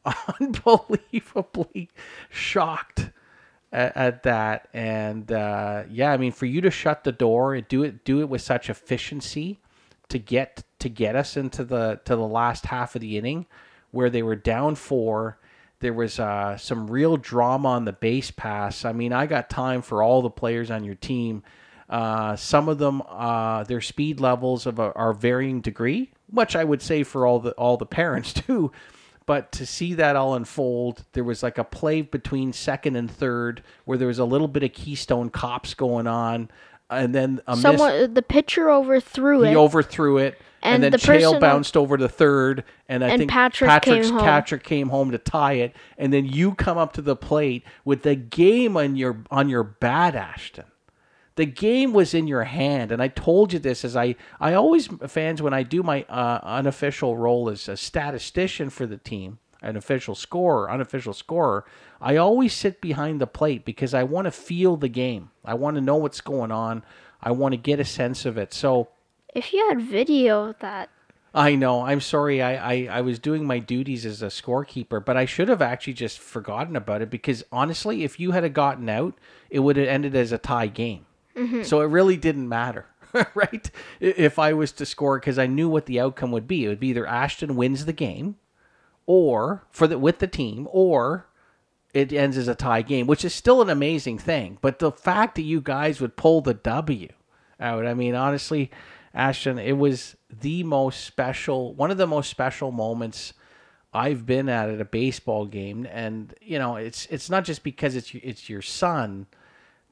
unbelievably 0.41 1.91
shocked 2.31 3.11
at, 3.73 3.97
at 3.97 4.23
that. 4.25 4.69
And 4.73 5.31
uh, 5.31 5.85
yeah, 5.91 6.13
I 6.13 6.17
mean, 6.17 6.33
for 6.33 6.47
you 6.47 6.61
to 6.61 6.71
shut 6.71 7.05
the 7.05 7.13
door 7.13 7.55
and 7.55 7.67
do 7.69 7.83
it, 7.83 8.05
do 8.05 8.21
it 8.21 8.29
with 8.29 8.43
such 8.43 8.69
efficiency 8.71 9.61
to 10.09 10.19
get 10.19 10.65
to 10.79 10.89
get 10.89 11.17
us 11.17 11.37
into 11.37 11.65
the 11.65 12.01
to 12.05 12.17
the 12.17 12.27
last 12.27 12.67
half 12.67 12.95
of 12.95 13.01
the 13.01 13.17
inning, 13.17 13.47
where 13.91 14.11
they 14.11 14.23
were 14.23 14.37
down 14.37 14.75
four. 14.75 15.39
There 15.81 15.93
was 15.93 16.21
uh, 16.21 16.57
some 16.59 16.89
real 16.89 17.17
drama 17.17 17.71
on 17.71 17.85
the 17.87 17.93
base 17.93 18.31
pass. 18.31 18.85
I 18.85 18.93
mean, 18.93 19.13
I 19.13 19.27
got 19.27 19.51
time 19.51 19.83
for 19.83 20.01
all 20.03 20.23
the 20.23 20.31
players 20.31 20.71
on 20.71 20.85
your 20.85 20.95
team. 20.95 21.43
Uh, 21.89 22.37
some 22.37 22.69
of 22.69 22.79
them, 22.79 23.03
uh, 23.09 23.65
their 23.65 23.81
speed 23.81 24.21
levels 24.21 24.65
of 24.65 24.79
a, 24.79 24.93
are 24.95 25.13
varying 25.13 25.61
degree, 25.61 26.11
much 26.31 26.57
I 26.57 26.65
would 26.65 26.81
say 26.81 27.03
for 27.03 27.27
all 27.27 27.41
the 27.41 27.51
all 27.53 27.77
the 27.77 27.87
parents 27.87 28.33
too. 28.47 28.71
But 29.27 29.53
to 29.53 29.67
see 29.67 29.95
that 29.95 30.17
all 30.17 30.35
unfold, 30.35 31.05
there 31.13 31.25
was 31.25 31.43
like 31.43 31.59
a 31.59 31.65
play 31.65 32.03
between 32.03 32.53
second 32.53 32.97
and 32.97 33.11
third 33.11 33.63
where 33.85 33.97
there 33.97 34.09
was 34.09 34.19
a 34.19 34.25
little 34.25 34.49
bit 34.49 34.63
of 34.63 34.73
Keystone 34.73 35.31
Cops 35.31 35.75
going 35.75 36.07
on, 36.07 36.51
and 36.91 37.15
then 37.15 37.41
a 37.47 37.57
someone 37.57 37.93
miss, 37.93 38.11
the 38.13 38.23
pitcher 38.23 38.71
overthrew 38.71 39.43
he 39.43 39.49
it. 39.49 39.51
He 39.51 39.57
overthrew 39.57 40.19
it. 40.19 40.39
and, 40.63 40.75
And 40.75 40.83
then 40.85 40.93
the 40.93 40.99
Chael 40.99 41.41
bounced 41.41 41.77
over 41.77 41.97
to 41.97 42.09
third, 42.09 42.65
and 42.89 43.05
I 43.05 43.09
And 43.11 43.21
think 43.21 43.31
Patrick 43.31 43.69
Patrick's 43.69 44.09
came 44.09 44.17
home. 44.17 44.25
Patrick 44.25 44.65
came 44.65 44.89
home 44.89 45.11
to 45.13 45.19
tie 45.19 45.55
it, 45.55 45.75
and 45.99 46.13
then 46.13 46.27
you 46.27 46.55
come 46.55 46.79
up 46.79 46.93
to 46.95 47.03
the 47.03 47.17
plate 47.17 47.65
with 47.85 48.03
the 48.03 48.15
game 48.17 48.77
on 48.77 48.97
your 48.97 49.19
on 49.31 49.49
your 49.49 49.63
bat, 49.65 50.15
Ashton. 50.15 50.65
The 51.37 51.47
game 51.47 51.93
was 51.93 52.13
in 52.13 52.27
your 52.27 52.45
hand, 52.45 52.93
and 52.93 53.03
I 53.03 53.09
told 53.09 53.53
you 53.53 53.59
this 53.59 53.85
as 53.85 53.97
I 53.97 54.17
I 54.39 54.55
always 54.55 54.89
fans 55.07 55.41
when 55.41 55.55
I 55.55 55.63
do 55.63 55.83
my 55.83 56.05
uh, 56.09 56.41
unofficial 56.43 57.17
role 57.17 57.49
as 57.49 57.69
a 57.69 57.77
statistician 57.77 58.69
for 58.69 58.85
the 58.87 58.99
team, 58.99 59.39
an 59.63 59.77
official 59.77 60.15
scorer, 60.15 60.71
unofficial 60.71 61.15
scorer. 61.15 61.65
I 62.01 62.17
always 62.17 62.53
sit 62.53 62.81
behind 62.81 63.21
the 63.21 63.27
plate 63.27 63.65
because 63.65 63.95
I 63.95 64.03
want 64.03 64.27
to 64.27 64.31
feel 64.31 64.77
the 64.77 64.89
game. 64.89 65.31
I 65.45 65.55
want 65.55 65.77
to 65.77 65.81
know 65.81 65.97
what's 65.97 66.21
going 66.21 66.53
on. 66.53 66.85
I 67.23 67.31
want 67.31 67.53
to 67.53 67.57
get 67.57 67.81
a 67.81 67.85
sense 67.85 68.27
of 68.27 68.37
it. 68.37 68.53
So 68.53 68.89
If 69.35 69.53
you 69.53 69.67
had 69.69 69.81
video 69.81 70.51
of 70.51 70.59
that, 70.59 70.91
I 71.35 71.55
know. 71.55 71.83
I'm 71.87 72.01
sorry. 72.01 72.43
I, 72.43 72.73
I, 72.73 72.89
I 72.99 73.01
was 73.01 73.19
doing 73.19 73.47
my 73.47 73.59
duties 73.59 74.05
as 74.05 74.21
a 74.23 74.27
scorekeeper, 74.27 75.03
but 75.03 75.17
I 75.17 75.25
should 75.25 75.49
have 75.49 75.63
actually 75.63 75.95
just 75.95 76.19
forgotten 76.19 76.77
about 76.77 77.01
it 77.01 77.09
because 77.09 77.43
honestly, 77.51 78.05
if 78.05 78.21
you 78.21 78.33
had 78.33 78.53
gotten 78.53 78.89
out, 78.91 79.15
it 79.49 79.61
would 79.61 79.77
have 79.77 79.89
ended 79.89 80.15
as 80.15 80.33
a 80.33 80.39
tie 80.39 80.67
game. 80.67 81.07
Mm-hmm. 81.37 81.63
So 81.63 81.81
it 81.81 81.87
really 81.87 82.17
didn't 82.17 82.49
matter, 82.49 82.87
right? 83.35 83.71
If 84.01 84.39
I 84.39 84.53
was 84.53 84.73
to 84.73 84.87
score, 84.87 85.19
because 85.19 85.39
I 85.39 85.47
knew 85.47 85.69
what 85.69 85.87
the 85.87 86.01
outcome 86.01 86.33
would 86.33 86.47
be. 86.47 86.65
It 86.65 86.69
would 86.69 86.81
be 86.81 86.89
either 86.89 87.07
Ashton 87.07 87.57
wins 87.57 87.85
the 87.85 87.93
game, 87.93 88.37
or 89.07 89.65
for 89.71 89.87
the 89.87 89.99
with 89.99 90.19
the 90.19 90.27
team, 90.27 90.69
or 90.71 91.27
it 91.95 92.13
ends 92.13 92.37
as 92.37 92.49
a 92.49 92.55
tie 92.55 92.83
game, 92.83 93.07
which 93.07 93.25
is 93.25 93.35
still 93.35 93.61
an 93.61 93.71
amazing 93.71 94.19
thing. 94.19 94.59
But 94.61 94.79
the 94.79 94.93
fact 94.93 95.35
that 95.35 95.43
you 95.43 95.61
guys 95.61 96.01
would 96.01 96.17
pull 96.17 96.41
the 96.41 96.55
W 96.55 97.09
out, 97.61 97.87
I 97.87 97.95
mean, 97.95 98.15
honestly, 98.15 98.71
Ashton, 99.15 99.59
it 99.59 99.77
was 99.77 100.17
the 100.31 100.63
most 100.63 101.05
special, 101.05 101.75
one 101.75 101.91
of 101.91 101.99
the 101.99 102.07
most 102.07 102.31
special 102.31 102.73
moments 102.73 103.35
I've 103.95 104.25
been 104.25 104.49
at 104.49 104.71
at 104.71 104.81
a 104.81 104.87
baseball 104.87 105.45
game, 105.45 105.87
and 105.91 106.35
you 106.41 106.59
know, 106.59 106.77
it's 106.77 107.07
it's 107.07 107.29
not 107.29 107.45
just 107.45 107.63
because 107.63 107.95
it's 107.95 108.15
it's 108.15 108.49
your 108.49 108.63
son 108.63 109.27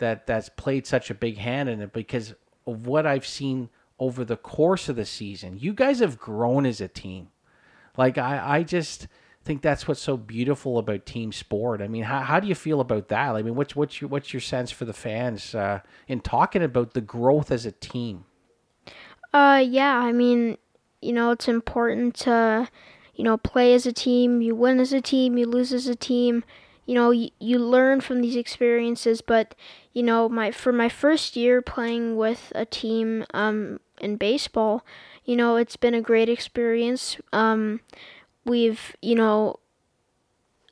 that 0.01 0.27
that's 0.27 0.49
played 0.49 0.87
such 0.87 1.11
a 1.11 1.15
big 1.15 1.39
hand 1.39 1.69
in 1.69 1.81
it, 1.81 1.93
because 1.93 2.35
of 2.67 2.87
what 2.87 3.07
I've 3.07 3.27
seen 3.27 3.71
over 3.99 4.25
the 4.25 4.37
course 4.37 4.89
of 4.89 4.97
the 4.97 5.07
season. 5.07 5.59
You 5.59 5.73
guys 5.73 6.01
have 6.01 6.19
grown 6.19 6.67
as 6.67 6.81
a 6.81 6.89
team. 6.89 7.29
Like 7.97 8.19
I, 8.19 8.59
I 8.59 8.63
just 8.63 9.09
think 9.45 9.63
that's 9.63 9.89
what's 9.89 10.01
so 10.01 10.17
beautiful 10.17 10.79
about 10.79 11.07
team 11.07 11.33
sport. 11.33 11.81
I 11.81 11.89
mean, 11.89 12.05
how, 12.05 12.21
how 12.21 12.41
do 12.41 12.49
you 12.49 12.55
feel 12.55 12.81
about 12.81 13.09
that? 13.09 13.37
I 13.37 13.43
mean, 13.43 13.55
what's 13.55 13.75
what's 13.77 14.01
your 14.01 14.09
what's 14.09 14.33
your 14.33 14.41
sense 14.41 14.71
for 14.71 14.85
the 14.85 14.93
fans 14.93 15.55
uh, 15.55 15.81
in 16.09 16.21
talking 16.21 16.63
about 16.63 16.95
the 16.95 17.01
growth 17.01 17.51
as 17.51 17.67
a 17.67 17.73
team? 17.73 18.25
uh, 19.33 19.63
yeah, 19.65 19.97
I 19.99 20.13
mean, 20.13 20.59
you 21.01 21.13
know, 21.13 21.31
it's 21.31 21.49
important 21.49 22.15
to, 22.17 22.69
you 23.15 23.25
know, 23.25 23.37
play 23.37 23.75
as 23.75 23.87
a 23.87 23.93
team. 23.93 24.43
You 24.43 24.55
win 24.55 24.81
as 24.81 24.93
a 24.93 25.01
team, 25.01 25.39
you 25.39 25.47
lose 25.47 25.73
as 25.73 25.87
a 25.87 25.97
team. 25.97 26.45
You 26.91 26.97
know, 26.97 27.13
you, 27.13 27.31
you 27.39 27.61
learn 27.61 28.01
from 28.01 28.21
these 28.21 28.35
experiences. 28.35 29.21
But, 29.21 29.55
you 29.93 30.03
know, 30.03 30.29
my 30.29 30.51
for 30.51 30.73
my 30.73 30.89
first 30.89 31.37
year 31.37 31.63
playing 31.63 32.17
with 32.17 32.51
a 32.53 32.65
team 32.65 33.25
um, 33.33 33.79
in 34.01 34.17
baseball, 34.17 34.85
you 35.25 35.37
know, 35.37 35.55
it's 35.55 35.77
been 35.77 35.95
a 35.95 36.01
great 36.01 36.29
experience. 36.29 37.17
Um, 37.33 37.79
we've, 38.45 38.97
you 39.01 39.15
know, 39.15 39.61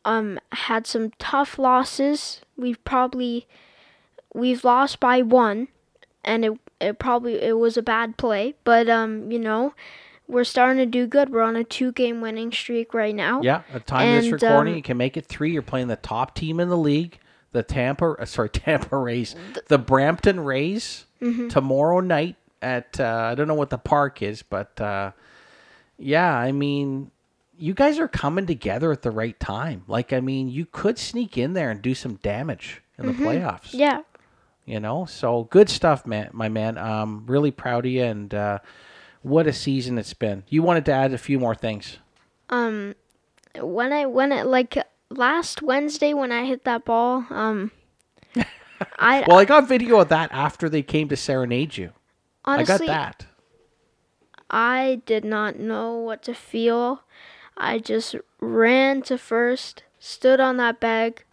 um, 0.05 0.41
had 0.51 0.89
some 0.89 1.13
tough 1.21 1.57
losses. 1.57 2.41
We've 2.57 2.83
probably 2.83 3.47
we've 4.35 4.65
lost 4.65 4.99
by 4.99 5.23
one, 5.23 5.69
and 6.25 6.45
it 6.45 6.59
it 6.81 6.99
probably 6.99 7.41
it 7.41 7.59
was 7.59 7.77
a 7.77 7.83
bad 7.83 8.17
play, 8.17 8.57
but 8.65 8.89
um, 8.89 9.31
you 9.31 9.39
know, 9.39 9.73
we're 10.29 10.45
starting 10.45 10.79
to 10.79 10.87
do 10.87 11.07
good. 11.07 11.31
We're 11.31 11.43
on 11.43 11.57
a 11.57 11.64
two 11.64 11.91
game 11.93 12.21
winning 12.21 12.53
streak 12.53 12.95
right 12.95 13.14
now. 13.14 13.41
Yeah, 13.43 13.62
at 13.73 13.87
time 13.87 14.17
of 14.17 14.23
this 14.23 14.33
recording, 14.33 14.75
um, 14.75 14.77
you 14.77 14.83
can 14.83 14.97
make 14.97 15.17
it 15.17 15.27
three. 15.27 15.53
You're 15.53 15.62
playing 15.62 15.88
the 15.88 15.97
top 15.97 16.35
team 16.35 16.61
in 16.61 16.69
the 16.69 16.77
league, 16.77 17.19
the 17.53 17.62
Tampa, 17.62 18.11
uh, 18.12 18.25
sorry, 18.25 18.49
Tampa 18.51 18.97
Rays, 18.97 19.35
the 19.69 19.79
Brampton 19.79 20.41
Rays 20.41 21.05
Mm-hmm. 21.21 21.49
tomorrow 21.49 21.99
night 21.99 22.37
at 22.62 23.01
uh, 23.01 23.29
I 23.33 23.35
don't 23.35 23.49
know 23.49 23.55
what 23.55 23.71
the 23.71 23.79
park 23.79 24.23
is, 24.23 24.43
but 24.43 24.81
uh, 24.81 25.11
yeah, 25.99 26.33
I 26.33 26.53
mean, 26.53 27.11
you 27.59 27.75
guys 27.75 27.99
are 27.99 28.07
coming 28.07 28.47
together 28.47 28.93
at 28.93 29.03
the 29.03 29.11
right 29.11 29.38
time. 29.41 29.83
Like, 29.88 30.12
I 30.12 30.21
mean, 30.21 30.49
you 30.49 30.64
could 30.64 30.97
sneak 30.97 31.37
in 31.37 31.55
there 31.55 31.73
and 31.73 31.83
do 31.83 31.93
some 31.97 32.14
damage 32.23 32.83
in 32.99 33.07
the 33.07 33.12
playoffs. 33.14 33.71
Mm-hmm. 33.71 33.79
Yeah. 33.79 34.01
You 34.64 34.79
know, 34.79 35.07
so 35.07 35.45
good 35.51 35.69
stuff, 35.69 36.07
man, 36.07 36.31
my 36.33 36.49
man. 36.49 36.79
Um, 36.79 37.25
really 37.27 37.51
proud 37.51 37.85
of 37.85 37.91
you, 37.91 38.05
and 38.05 38.33
uh, 38.33 38.59
what 39.29 39.47
a 39.47 39.53
season 39.53 39.99
it's 39.99 40.14
been. 40.14 40.45
You 40.49 40.62
wanted 40.62 40.85
to 40.87 40.93
add 40.93 41.12
a 41.12 41.19
few 41.19 41.38
more 41.38 41.55
things. 41.55 41.99
Um, 42.51 42.95
when 43.61 43.93
I 43.93 44.07
when 44.07 44.33
it 44.33 44.47
like 44.47 44.77
last 45.11 45.62
Wednesday 45.62 46.14
when 46.14 46.33
I 46.33 46.45
hit 46.45 46.64
that 46.64 46.85
ball, 46.85 47.27
um, 47.31 47.71
I 48.99 49.25
Well, 49.27 49.38
I 49.38 49.45
got 49.45 49.69
video 49.69 50.01
of 50.01 50.09
that 50.09 50.31
after 50.33 50.69
they 50.69 50.83
came 50.83 51.09
to 51.09 51.17
serenade 51.17 51.77
you. 51.77 51.93
honestly 52.45 52.88
I 52.88 52.93
got 52.95 53.19
that. 53.19 53.27
I 54.51 55.03
did 55.05 55.25
not 55.25 55.59
know 55.59 55.95
what 55.97 56.23
to 56.25 56.35
feel. 56.35 57.03
I 57.57 57.79
just 57.79 58.14
ran 58.41 59.03
to 59.03 59.19
first, 59.19 59.83
stood 59.99 60.41
on 60.41 60.57
that 60.57 60.81
bag, 60.81 61.25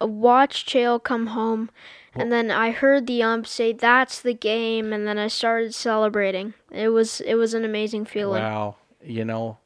watched 0.00 0.68
Chael 0.68 1.02
come 1.02 1.28
home, 1.28 1.70
and 2.14 2.30
then 2.30 2.50
I 2.50 2.70
heard 2.70 3.06
the 3.06 3.22
ump 3.22 3.46
say, 3.46 3.72
"That's 3.72 4.20
the 4.20 4.34
game," 4.34 4.92
and 4.92 5.06
then 5.06 5.18
I 5.18 5.28
started 5.28 5.74
celebrating. 5.74 6.54
It 6.70 6.88
was 6.88 7.20
it 7.22 7.34
was 7.34 7.54
an 7.54 7.64
amazing 7.64 8.04
feeling. 8.04 8.42
Wow. 8.42 8.76
You 9.02 9.24
know, 9.24 9.58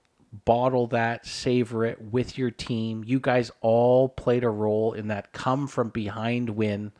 bottle 0.45 0.87
that, 0.89 1.27
savor 1.27 1.85
it 1.85 2.01
with 2.01 2.39
your 2.39 2.51
team. 2.51 3.03
You 3.05 3.21
guys 3.21 3.51
all 3.61 4.09
played 4.09 4.45
a 4.45 4.49
role 4.49 4.93
in 4.93 5.09
that 5.09 5.33
come 5.33 5.67
from 5.67 5.89
behind 5.91 6.51
win. 6.51 6.93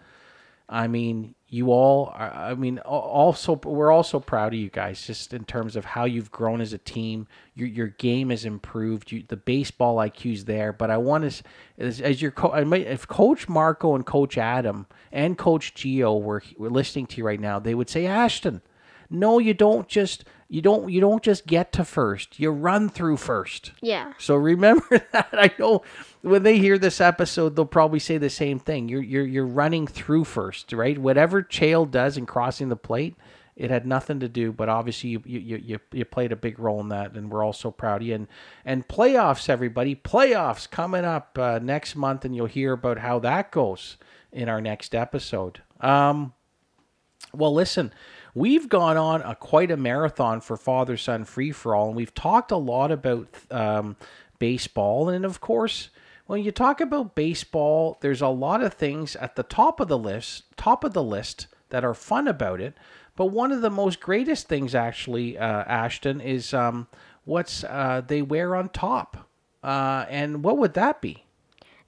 I 0.69 0.89
mean, 0.89 1.36
you 1.49 1.71
all 1.71 2.13
are, 2.13 2.33
I 2.33 2.55
mean, 2.55 2.79
also 2.81 3.55
we're 3.55 3.93
also 3.93 4.19
proud 4.19 4.53
of 4.53 4.59
you 4.59 4.69
guys 4.69 5.07
just 5.07 5.33
in 5.33 5.45
terms 5.45 5.77
of 5.77 5.85
how 5.85 6.05
you've 6.05 6.31
grown 6.33 6.61
as 6.61 6.73
a 6.73 6.79
team. 6.79 7.29
Your 7.55 7.69
your 7.69 7.87
game 7.87 8.31
has 8.31 8.45
improved. 8.45 9.13
You, 9.13 9.23
the 9.27 9.37
baseball 9.37 9.97
IQ's 9.97 10.47
there, 10.47 10.73
but 10.73 10.91
I 10.91 10.97
want 10.97 11.31
to 11.31 11.43
as, 11.79 12.01
as 12.01 12.21
your 12.21 12.33
co- 12.33 12.53
I 12.53 12.65
might 12.65 12.87
if 12.87 13.07
Coach 13.07 13.49
Marco 13.49 13.95
and 13.95 14.05
Coach 14.05 14.37
Adam 14.37 14.87
and 15.13 15.39
Coach 15.39 15.75
Gio 15.75 16.21
were 16.21 16.43
were 16.59 16.71
listening 16.71 17.07
to 17.09 17.19
you 17.19 17.25
right 17.25 17.41
now, 17.41 17.61
they 17.61 17.77
would 17.77 17.89
say, 17.89 18.07
"Ashton, 18.07 18.61
no, 19.11 19.39
you 19.39 19.55
don't 19.55 19.89
just 19.89 20.25
you 20.49 20.63
don't 20.63 20.91
you 20.91 21.01
don't 21.01 21.23
just 21.23 21.47
get 21.47 21.73
to 21.73 21.85
first. 21.85 22.39
You 22.39 22.51
run 22.51 22.89
through 22.89 23.17
first. 23.17 23.73
Yeah. 23.81 24.13
So 24.19 24.37
remember 24.37 24.87
that. 25.13 25.29
I 25.33 25.51
know 25.59 25.83
when 26.23 26.43
they 26.43 26.59
hear 26.59 26.79
this 26.79 27.01
episode, 27.01 27.57
they'll 27.57 27.65
probably 27.65 27.99
say 27.99 28.19
the 28.19 28.31
same 28.31 28.59
thing. 28.59 28.89
You're 28.89 29.03
you're 29.03 29.27
you're 29.27 29.47
running 29.47 29.87
through 29.87 30.25
first, 30.25 30.73
right? 30.73 30.99
Whatever 30.99 31.43
Chael 31.43 31.91
does 31.91 32.17
in 32.17 32.27
crossing 32.27 32.69
the 32.69 32.77
plate, 32.77 33.17
it 33.57 33.71
had 33.71 33.87
nothing 33.87 34.21
to 34.21 34.29
do. 34.29 34.53
But 34.53 34.69
obviously, 34.69 35.11
you 35.11 35.23
you 35.25 35.57
you 35.57 35.81
you, 35.93 36.05
played 36.05 36.31
a 36.31 36.37
big 36.37 36.59
role 36.61 36.81
in 36.81 36.91
that, 36.91 37.13
and 37.13 37.31
we're 37.31 37.45
all 37.45 37.53
so 37.53 37.71
proud 37.73 38.03
of 38.03 38.07
you. 38.07 38.15
And 38.15 38.29
and 38.65 38.87
playoffs, 38.87 39.49
everybody, 39.49 39.97
playoffs 39.97 40.71
coming 40.71 41.05
up 41.05 41.37
uh, 41.39 41.59
next 41.61 41.97
month, 41.97 42.25
and 42.25 42.37
you'll 42.37 42.47
hear 42.47 42.73
about 42.73 42.99
how 42.99 43.19
that 43.21 43.51
goes 43.51 43.97
in 44.31 44.49
our 44.49 44.61
next 44.61 44.95
episode. 44.95 45.63
Um, 45.81 46.35
well, 47.33 47.53
listen, 47.53 47.93
we've 48.37 48.69
gone 48.69 48.99
on 48.99 49.23
a 49.23 49.35
quite 49.35 49.71
a 49.71 49.77
marathon 49.77 50.41
for 50.43 50.57
Father 50.57 50.97
Son 50.97 51.25
Free 51.25 51.51
for 51.51 51.75
All, 51.75 51.89
and 51.89 51.97
we've 51.97 52.15
talked 52.15 52.53
a 52.53 52.57
lot 52.57 52.93
about 52.93 53.27
um, 53.51 53.97
baseball. 54.39 55.09
And 55.09 55.25
of 55.25 55.41
course, 55.41 55.89
when 56.27 56.45
you 56.45 56.53
talk 56.53 56.81
about 56.81 57.15
baseball, 57.15 57.97
there's 58.03 58.21
a 58.21 58.29
lot 58.29 58.63
of 58.63 58.75
things 58.75 59.17
at 59.17 59.37
the 59.37 59.43
top 59.43 59.81
of 59.81 59.89
the 59.89 59.99
list, 59.99 60.45
top 60.57 60.85
of 60.85 60.93
the 60.93 61.03
list 61.03 61.47
that 61.71 61.85
are 61.85 61.95
fun 61.95 62.29
about 62.29 62.61
it. 62.61 62.77
But 63.17 63.27
one 63.27 63.51
of 63.51 63.63
the 63.63 63.71
most 63.71 64.01
greatest 64.01 64.47
things, 64.47 64.75
actually, 64.75 65.39
uh, 65.39 65.65
Ashton, 65.65 66.21
is 66.21 66.53
um, 66.53 66.89
what's 67.25 67.65
uh, 67.65 68.03
they 68.07 68.21
wear 68.21 68.55
on 68.55 68.69
top. 68.69 69.29
Uh, 69.63 70.05
and 70.11 70.45
what 70.45 70.59
would 70.59 70.75
that 70.75 71.01
be? 71.01 71.25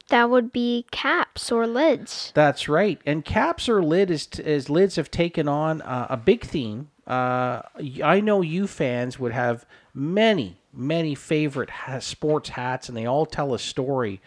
That 0.09 0.31
would 0.31 0.53
be 0.53 0.87
caps 0.91 1.53
or 1.53 1.67
lids. 1.67 2.33
That's 2.35 2.69
right. 2.69 3.01
And 3.05 3.25
caps 3.25 3.69
or 3.69 3.83
lid 3.83 4.11
is 4.11 4.29
as 4.43 4.71
lids 4.71 4.97
have 4.97 5.11
taken 5.11 5.49
on 5.49 5.83
uh, 5.83 6.07
a 6.11 6.17
big 6.17 6.45
theme. 6.45 6.91
Uh, 7.07 7.63
I 8.03 8.21
know 8.21 8.43
you 8.43 8.67
fans 8.67 9.19
would 9.19 9.33
have 9.33 9.67
many, 9.95 10.61
many 10.73 11.15
favorite 11.15 11.71
ha- 11.71 11.99
sports 12.01 12.51
hats, 12.51 12.89
and 12.89 12.97
they 12.97 13.07
all 13.07 13.27
tell 13.27 13.55
a 13.55 13.59
story. 13.59 14.21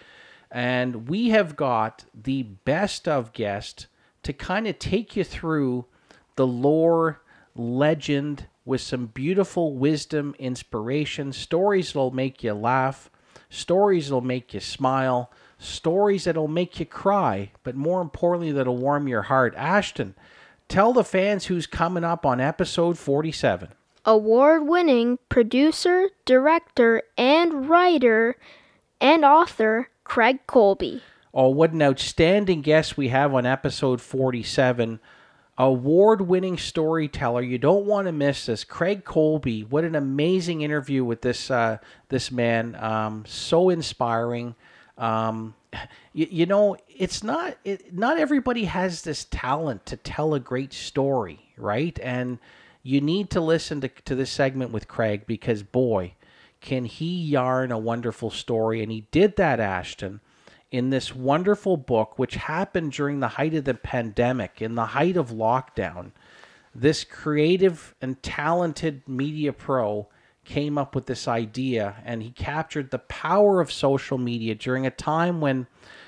And 0.51 1.07
we 1.07 1.29
have 1.29 1.55
got 1.55 2.05
the 2.13 2.43
best 2.43 3.07
of 3.07 3.33
guest 3.33 3.87
to 4.23 4.33
kind 4.33 4.67
of 4.67 4.77
take 4.79 5.15
you 5.15 5.23
through 5.23 5.85
the 6.35 6.47
lore, 6.47 7.21
legend, 7.55 8.47
with 8.65 8.81
some 8.81 9.07
beautiful 9.07 9.75
wisdom, 9.75 10.35
inspiration, 10.37 11.33
stories 11.33 11.87
that'll 11.93 12.11
make 12.11 12.43
you 12.43 12.53
laugh, 12.53 13.09
stories 13.49 14.07
that'll 14.07 14.21
make 14.21 14.53
you 14.53 14.59
smile, 14.59 15.31
stories 15.61 16.23
that'll 16.25 16.47
make 16.47 16.79
you 16.79 16.85
cry, 16.85 17.51
but 17.63 17.75
more 17.75 18.01
importantly, 18.01 18.51
that'll 18.51 18.77
warm 18.77 19.07
your 19.07 19.23
heart. 19.23 19.53
Ashton, 19.55 20.15
tell 20.67 20.91
the 20.93 21.03
fans 21.03 21.45
who's 21.45 21.67
coming 21.67 22.03
up 22.03 22.25
on 22.25 22.41
episode 22.41 22.97
47. 22.97 23.69
award 24.05 24.65
winning 24.67 25.19
producer, 25.29 26.09
director, 26.25 27.03
and 27.17 27.69
writer 27.69 28.35
and 28.99 29.23
author 29.23 29.89
Craig 30.03 30.39
Colby. 30.47 31.01
Oh, 31.33 31.49
what 31.49 31.71
an 31.71 31.81
outstanding 31.81 32.61
guest 32.61 32.97
we 32.97 33.07
have 33.09 33.33
on 33.33 33.45
episode 33.45 34.01
47. 34.01 34.99
Award 35.57 36.21
winning 36.21 36.57
storyteller. 36.57 37.41
You 37.41 37.57
don't 37.57 37.85
want 37.85 38.07
to 38.07 38.11
miss 38.11 38.47
this. 38.47 38.63
Craig 38.63 39.05
Colby. 39.05 39.61
What 39.61 39.83
an 39.83 39.95
amazing 39.95 40.61
interview 40.61 41.05
with 41.05 41.21
this 41.21 41.51
uh, 41.51 41.77
this 42.09 42.31
man. 42.31 42.75
Um, 42.75 43.23
so 43.27 43.69
inspiring. 43.69 44.55
Um, 44.97 45.55
you, 46.13 46.27
you 46.29 46.45
know, 46.45 46.77
it's 46.87 47.23
not 47.23 47.57
it, 47.63 47.93
not 47.93 48.17
everybody 48.17 48.65
has 48.65 49.01
this 49.01 49.25
talent 49.25 49.85
to 49.87 49.97
tell 49.97 50.33
a 50.33 50.39
great 50.39 50.73
story, 50.73 51.39
right? 51.57 51.97
And 52.01 52.39
you 52.83 53.01
need 53.01 53.29
to 53.31 53.41
listen 53.41 53.81
to, 53.81 53.87
to 53.87 54.15
this 54.15 54.31
segment 54.31 54.71
with 54.71 54.87
Craig 54.87 55.25
because 55.27 55.63
boy, 55.63 56.13
can 56.59 56.85
he 56.85 57.21
yarn 57.23 57.71
a 57.71 57.77
wonderful 57.77 58.31
story. 58.31 58.83
And 58.83 58.91
he 58.91 59.05
did 59.11 59.35
that, 59.37 59.59
Ashton 59.59 60.19
in 60.71 60.89
this 60.89 61.13
wonderful 61.13 61.75
book, 61.77 62.17
which 62.17 62.35
happened 62.35 62.93
during 62.93 63.19
the 63.19 63.27
height 63.27 63.53
of 63.53 63.65
the 63.65 63.73
pandemic, 63.73 64.61
in 64.61 64.75
the 64.75 64.87
height 64.87 65.17
of 65.17 65.29
lockdown, 65.29 66.11
this 66.73 67.03
creative 67.03 67.93
and 68.01 68.23
talented 68.23 69.01
media 69.07 69.51
pro 69.51 70.07
came 70.45 70.77
up 70.77 70.95
with 70.95 71.05
this 71.05 71.27
idea 71.27 71.95
and 72.03 72.23
he 72.23 72.31
captured 72.31 72.91
the 72.91 72.99
power 72.99 73.61
of 73.61 73.71
social 73.71 74.17
media 74.17 74.55
during 74.55 74.85
a 74.85 74.91
time 74.91 75.39
when 75.39 75.67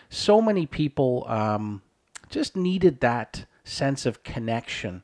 so 0.09 0.41
many 0.41 0.65
people 0.65 1.25
um, 1.27 1.81
just 2.29 2.55
needed 2.55 2.99
that 2.99 3.45
sense 3.63 4.05
of 4.05 4.23
connection. 4.23 5.03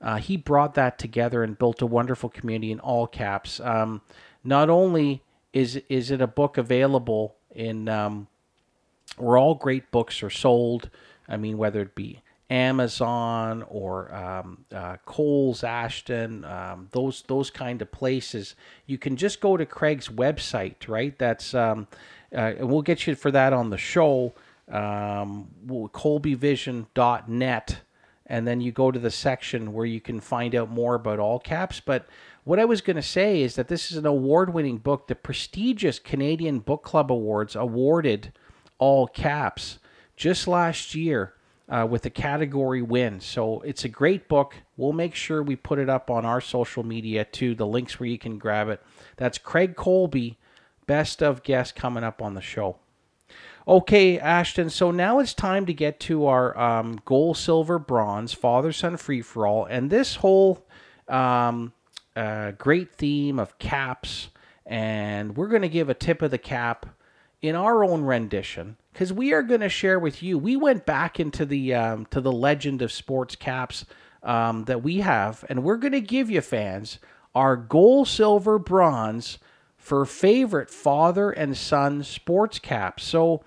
Uh, 0.00 0.16
he 0.16 0.36
brought 0.36 0.74
that 0.74 0.98
together 0.98 1.42
and 1.42 1.58
built 1.58 1.80
a 1.82 1.86
wonderful 1.86 2.28
community 2.28 2.70
in 2.70 2.80
all 2.80 3.06
caps. 3.06 3.60
Um, 3.60 4.02
not 4.44 4.68
only 4.70 5.22
is 5.52 5.80
is 5.88 6.10
it 6.10 6.20
a 6.20 6.26
book 6.26 6.58
available 6.58 7.34
in 7.54 7.88
um, 7.88 8.28
where 9.16 9.38
all 9.38 9.54
great 9.54 9.90
books 9.90 10.22
are 10.22 10.30
sold. 10.30 10.90
I 11.28 11.36
mean, 11.36 11.58
whether 11.58 11.80
it 11.80 11.94
be 11.94 12.20
Amazon 12.48 13.64
or 13.68 14.14
um, 14.14 14.64
uh, 14.72 14.96
Coles, 15.04 15.64
Ashton, 15.64 16.44
um, 16.44 16.88
those 16.92 17.24
those 17.26 17.50
kind 17.50 17.82
of 17.82 17.90
places, 17.90 18.54
you 18.86 18.98
can 18.98 19.16
just 19.16 19.40
go 19.40 19.56
to 19.56 19.66
Craig's 19.66 20.08
website, 20.08 20.86
right? 20.86 21.18
That's 21.18 21.54
um, 21.54 21.88
uh, 22.32 22.52
and 22.58 22.68
we'll 22.68 22.82
get 22.82 23.06
you 23.06 23.16
for 23.16 23.32
that 23.32 23.52
on 23.52 23.70
the 23.70 23.78
show, 23.78 24.32
um, 24.70 25.48
ColbyVision.net, 25.66 27.80
and 28.26 28.46
then 28.46 28.60
you 28.60 28.70
go 28.70 28.92
to 28.92 28.98
the 28.98 29.10
section 29.10 29.72
where 29.72 29.86
you 29.86 30.00
can 30.00 30.20
find 30.20 30.54
out 30.54 30.70
more 30.70 30.94
about 30.94 31.18
all 31.18 31.40
caps. 31.40 31.80
But 31.80 32.06
what 32.44 32.60
I 32.60 32.64
was 32.64 32.80
going 32.80 32.96
to 32.96 33.02
say 33.02 33.42
is 33.42 33.56
that 33.56 33.66
this 33.66 33.90
is 33.90 33.96
an 33.96 34.06
award-winning 34.06 34.78
book. 34.78 35.08
The 35.08 35.16
prestigious 35.16 35.98
Canadian 35.98 36.60
Book 36.60 36.84
Club 36.84 37.10
Awards 37.10 37.56
awarded 37.56 38.32
all 38.78 39.08
caps 39.08 39.80
just 40.16 40.46
last 40.46 40.94
year 40.94 41.32
uh, 41.68 41.86
with 41.88 42.06
a 42.06 42.10
category 42.10 42.82
win. 42.82 43.20
So 43.20 43.60
it's 43.60 43.84
a 43.84 43.88
great 43.88 44.28
book. 44.28 44.54
We'll 44.76 44.92
make 44.92 45.14
sure 45.14 45.42
we 45.42 45.56
put 45.56 45.78
it 45.78 45.88
up 45.88 46.10
on 46.10 46.24
our 46.24 46.40
social 46.40 46.84
media 46.84 47.24
too, 47.24 47.54
the 47.54 47.66
links 47.66 47.98
where 47.98 48.08
you 48.08 48.18
can 48.18 48.38
grab 48.38 48.68
it. 48.68 48.82
That's 49.16 49.38
Craig 49.38 49.76
Colby, 49.76 50.38
best 50.86 51.22
of 51.22 51.42
guest 51.42 51.74
coming 51.74 52.04
up 52.04 52.22
on 52.22 52.34
the 52.34 52.40
show. 52.40 52.76
Okay, 53.68 54.16
Ashton, 54.20 54.70
so 54.70 54.92
now 54.92 55.18
it's 55.18 55.34
time 55.34 55.66
to 55.66 55.74
get 55.74 55.98
to 56.00 56.26
our 56.26 56.56
um, 56.56 57.00
gold, 57.04 57.36
silver, 57.36 57.80
bronze, 57.80 58.32
father 58.32 58.70
son 58.70 58.96
free 58.96 59.22
for 59.22 59.44
all. 59.44 59.64
And 59.64 59.90
this 59.90 60.16
whole 60.16 60.64
um, 61.08 61.72
uh, 62.14 62.52
great 62.52 62.94
theme 62.94 63.40
of 63.40 63.58
caps, 63.58 64.28
and 64.64 65.36
we're 65.36 65.48
going 65.48 65.62
to 65.62 65.68
give 65.68 65.88
a 65.88 65.94
tip 65.94 66.22
of 66.22 66.30
the 66.30 66.38
cap 66.38 66.86
in 67.42 67.56
our 67.56 67.82
own 67.82 68.02
rendition 68.02 68.76
because 68.96 69.12
we 69.12 69.34
are 69.34 69.42
going 69.42 69.60
to 69.60 69.68
share 69.68 69.98
with 69.98 70.22
you. 70.22 70.38
We 70.38 70.56
went 70.56 70.86
back 70.86 71.20
into 71.20 71.44
the 71.44 71.74
um, 71.74 72.06
to 72.06 72.20
the 72.22 72.32
legend 72.32 72.80
of 72.80 72.90
sports 72.90 73.36
caps 73.36 73.84
um, 74.22 74.64
that 74.64 74.82
we 74.82 75.00
have, 75.00 75.44
and 75.50 75.62
we're 75.62 75.76
going 75.76 75.92
to 75.92 76.00
give 76.00 76.30
you 76.30 76.40
fans 76.40 76.98
our 77.34 77.56
gold, 77.56 78.08
silver, 78.08 78.58
bronze 78.58 79.38
for 79.76 80.06
favorite 80.06 80.70
father 80.70 81.30
and 81.30 81.54
son 81.54 82.02
sports 82.04 82.58
caps. 82.58 83.04
So 83.04 83.42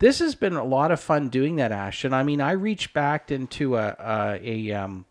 this 0.00 0.18
has 0.18 0.34
been 0.34 0.56
a 0.56 0.64
lot 0.64 0.90
of 0.90 0.98
fun 0.98 1.28
doing 1.28 1.54
that, 1.56 1.70
Ashton. 1.70 2.12
I 2.12 2.24
mean, 2.24 2.40
I 2.40 2.50
reached 2.50 2.92
back 2.92 3.30
into 3.30 3.76
a 3.76 3.94
a, 4.00 4.40
a 4.42 4.72
um, 4.72 5.04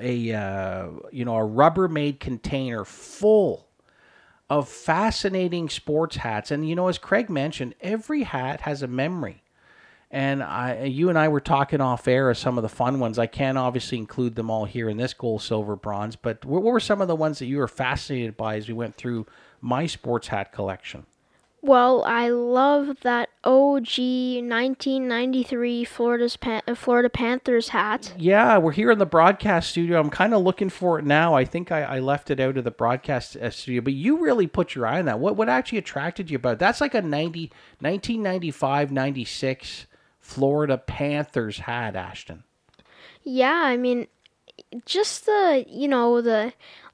a 0.00 0.32
uh, 0.32 0.88
you 1.12 1.24
know 1.24 1.36
a 1.36 1.48
Rubbermaid 1.48 2.18
container 2.18 2.84
full 2.84 3.69
of 4.50 4.68
fascinating 4.68 5.68
sports 5.68 6.16
hats. 6.16 6.50
And 6.50 6.68
you 6.68 6.74
know, 6.74 6.88
as 6.88 6.98
Craig 6.98 7.30
mentioned, 7.30 7.74
every 7.80 8.24
hat 8.24 8.62
has 8.62 8.82
a 8.82 8.88
memory. 8.88 9.42
And 10.10 10.42
I, 10.42 10.82
you 10.82 11.08
and 11.08 11.16
I 11.16 11.28
were 11.28 11.40
talking 11.40 11.80
off 11.80 12.08
air 12.08 12.28
of 12.30 12.36
some 12.36 12.58
of 12.58 12.62
the 12.62 12.68
fun 12.68 12.98
ones. 12.98 13.16
I 13.16 13.26
can't 13.26 13.56
obviously 13.56 13.96
include 13.96 14.34
them 14.34 14.50
all 14.50 14.64
here 14.64 14.88
in 14.88 14.96
this 14.96 15.14
gold, 15.14 15.40
silver, 15.40 15.76
bronze, 15.76 16.16
but 16.16 16.44
what 16.44 16.64
were 16.64 16.80
some 16.80 17.00
of 17.00 17.06
the 17.06 17.14
ones 17.14 17.38
that 17.38 17.46
you 17.46 17.58
were 17.58 17.68
fascinated 17.68 18.36
by 18.36 18.56
as 18.56 18.66
we 18.66 18.74
went 18.74 18.96
through 18.96 19.26
my 19.60 19.86
sports 19.86 20.26
hat 20.26 20.52
collection? 20.52 21.06
Well, 21.62 22.02
I 22.04 22.30
love 22.30 22.96
that 23.02 23.29
OG 23.42 23.96
1993 23.96 25.84
Florida's 25.84 26.36
Pan- 26.36 26.62
uh, 26.68 26.74
Florida 26.74 27.08
Panthers 27.08 27.70
hat. 27.70 28.12
Yeah, 28.18 28.58
we're 28.58 28.72
here 28.72 28.90
in 28.90 28.98
the 28.98 29.06
broadcast 29.06 29.70
studio. 29.70 29.98
I'm 29.98 30.10
kind 30.10 30.34
of 30.34 30.42
looking 30.42 30.68
for 30.68 30.98
it 30.98 31.06
now. 31.06 31.34
I 31.34 31.46
think 31.46 31.72
I, 31.72 31.82
I 31.82 31.98
left 32.00 32.30
it 32.30 32.38
out 32.38 32.58
of 32.58 32.64
the 32.64 32.70
broadcast 32.70 33.36
uh, 33.36 33.48
studio, 33.48 33.80
but 33.80 33.94
you 33.94 34.18
really 34.18 34.46
put 34.46 34.74
your 34.74 34.86
eye 34.86 34.98
on 34.98 35.06
that. 35.06 35.20
What 35.20 35.36
what 35.36 35.48
actually 35.48 35.78
attracted 35.78 36.30
you 36.30 36.36
about 36.36 36.54
it? 36.54 36.58
That's 36.58 36.82
like 36.82 36.94
a 36.94 37.00
90, 37.00 37.50
1995 37.80 38.92
96 38.92 39.86
Florida 40.18 40.76
Panthers 40.76 41.60
hat, 41.60 41.96
Ashton. 41.96 42.44
Yeah, 43.22 43.62
I 43.64 43.78
mean, 43.78 44.06
just 44.84 45.24
the 45.24 45.64
you 45.66 45.88
know 45.88 46.20
the 46.20 46.52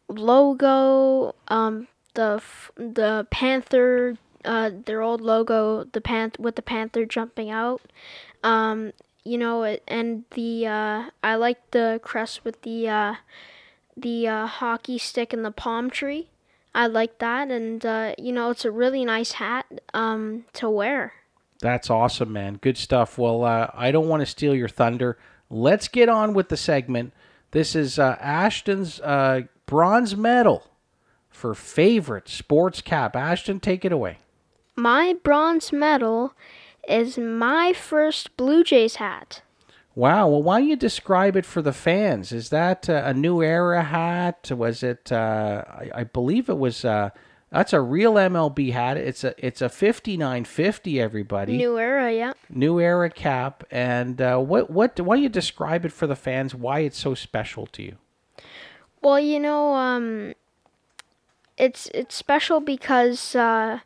logo, 0.08 1.34
um, 1.48 1.88
the 2.14 2.40
the 2.76 3.26
Panther 3.30 4.16
uh, 4.46 4.70
their 4.86 5.02
old 5.02 5.20
logo, 5.20 5.84
the 5.84 6.00
panth 6.00 6.38
with 6.38 6.56
the 6.56 6.62
panther 6.62 7.04
jumping 7.04 7.50
out. 7.50 7.82
Um, 8.42 8.92
you 9.24 9.38
know, 9.38 9.64
and 9.88 10.24
the 10.30 10.66
uh, 10.66 11.10
I 11.22 11.34
like 11.34 11.70
the 11.72 12.00
crest 12.02 12.44
with 12.44 12.62
the 12.62 12.88
uh, 12.88 13.14
the 13.96 14.28
uh, 14.28 14.46
hockey 14.46 14.98
stick 14.98 15.32
and 15.32 15.44
the 15.44 15.50
palm 15.50 15.90
tree. 15.90 16.28
I 16.74 16.86
like 16.86 17.18
that, 17.18 17.50
and 17.50 17.84
uh, 17.84 18.14
you 18.18 18.32
know, 18.32 18.50
it's 18.50 18.64
a 18.64 18.70
really 18.70 19.04
nice 19.04 19.32
hat 19.32 19.66
um, 19.92 20.44
to 20.54 20.70
wear. 20.70 21.14
That's 21.60 21.90
awesome, 21.90 22.32
man. 22.32 22.58
Good 22.60 22.78
stuff. 22.78 23.18
Well, 23.18 23.44
uh, 23.44 23.68
I 23.74 23.90
don't 23.90 24.08
want 24.08 24.20
to 24.20 24.26
steal 24.26 24.54
your 24.54 24.68
thunder. 24.68 25.18
Let's 25.50 25.88
get 25.88 26.08
on 26.08 26.34
with 26.34 26.48
the 26.48 26.56
segment. 26.56 27.12
This 27.50 27.74
is 27.74 27.98
Ashton's 27.98 29.00
bronze 29.64 30.16
medal 30.16 30.70
for 31.30 31.54
favorite 31.54 32.28
sports 32.28 32.80
cap. 32.80 33.16
Ashton, 33.16 33.60
take 33.60 33.84
it 33.84 33.92
away. 33.92 34.18
My 34.76 35.16
bronze 35.22 35.72
medal 35.72 36.34
is 36.86 37.16
my 37.16 37.72
first 37.72 38.36
Blue 38.36 38.62
Jays 38.62 38.96
hat. 38.96 39.42
Wow. 39.94 40.28
Well, 40.28 40.42
why 40.42 40.60
don't 40.60 40.68
you 40.68 40.76
describe 40.76 41.36
it 41.36 41.46
for 41.46 41.62
the 41.62 41.72
fans? 41.72 42.30
Is 42.30 42.50
that 42.50 42.88
uh, 42.88 43.02
a 43.06 43.14
new 43.14 43.42
era 43.42 43.82
hat? 43.82 44.52
Was 44.52 44.82
it? 44.82 45.10
Uh, 45.10 45.64
I, 45.66 45.90
I, 45.94 46.04
believe 46.04 46.50
it 46.50 46.58
was. 46.58 46.84
Uh, 46.84 47.08
that's 47.50 47.72
a 47.72 47.80
real 47.80 48.14
MLB 48.14 48.72
hat. 48.72 48.98
It's 48.98 49.24
a 49.24 49.34
it's 49.38 49.62
a 49.62 49.70
fifty 49.70 50.18
nine 50.18 50.44
fifty. 50.44 51.00
Everybody. 51.00 51.56
New 51.56 51.78
era, 51.78 52.12
yeah. 52.12 52.34
New 52.50 52.78
era 52.78 53.08
cap. 53.08 53.64
And 53.70 54.20
uh, 54.20 54.36
what 54.38 54.68
what? 54.68 55.00
Why 55.00 55.16
don't 55.16 55.22
you 55.22 55.30
describe 55.30 55.86
it 55.86 55.92
for 55.92 56.06
the 56.06 56.16
fans? 56.16 56.54
Why 56.54 56.80
it's 56.80 56.98
so 56.98 57.14
special 57.14 57.66
to 57.68 57.82
you? 57.82 57.96
Well, 59.00 59.18
you 59.18 59.40
know, 59.40 59.74
um, 59.74 60.34
it's 61.56 61.88
it's 61.94 62.14
special 62.14 62.60
because 62.60 63.34
uh, 63.34 63.80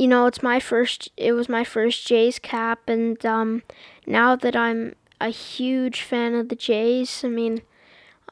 you 0.00 0.08
know, 0.08 0.24
it's 0.24 0.42
my 0.42 0.58
first. 0.58 1.10
It 1.18 1.32
was 1.32 1.46
my 1.46 1.62
first 1.62 2.06
Jays 2.06 2.38
cap, 2.38 2.88
and 2.88 3.24
um, 3.26 3.62
now 4.06 4.34
that 4.34 4.56
I'm 4.56 4.94
a 5.20 5.28
huge 5.28 6.00
fan 6.00 6.34
of 6.34 6.48
the 6.48 6.56
Jays, 6.56 7.22
I 7.22 7.28
mean, 7.28 7.60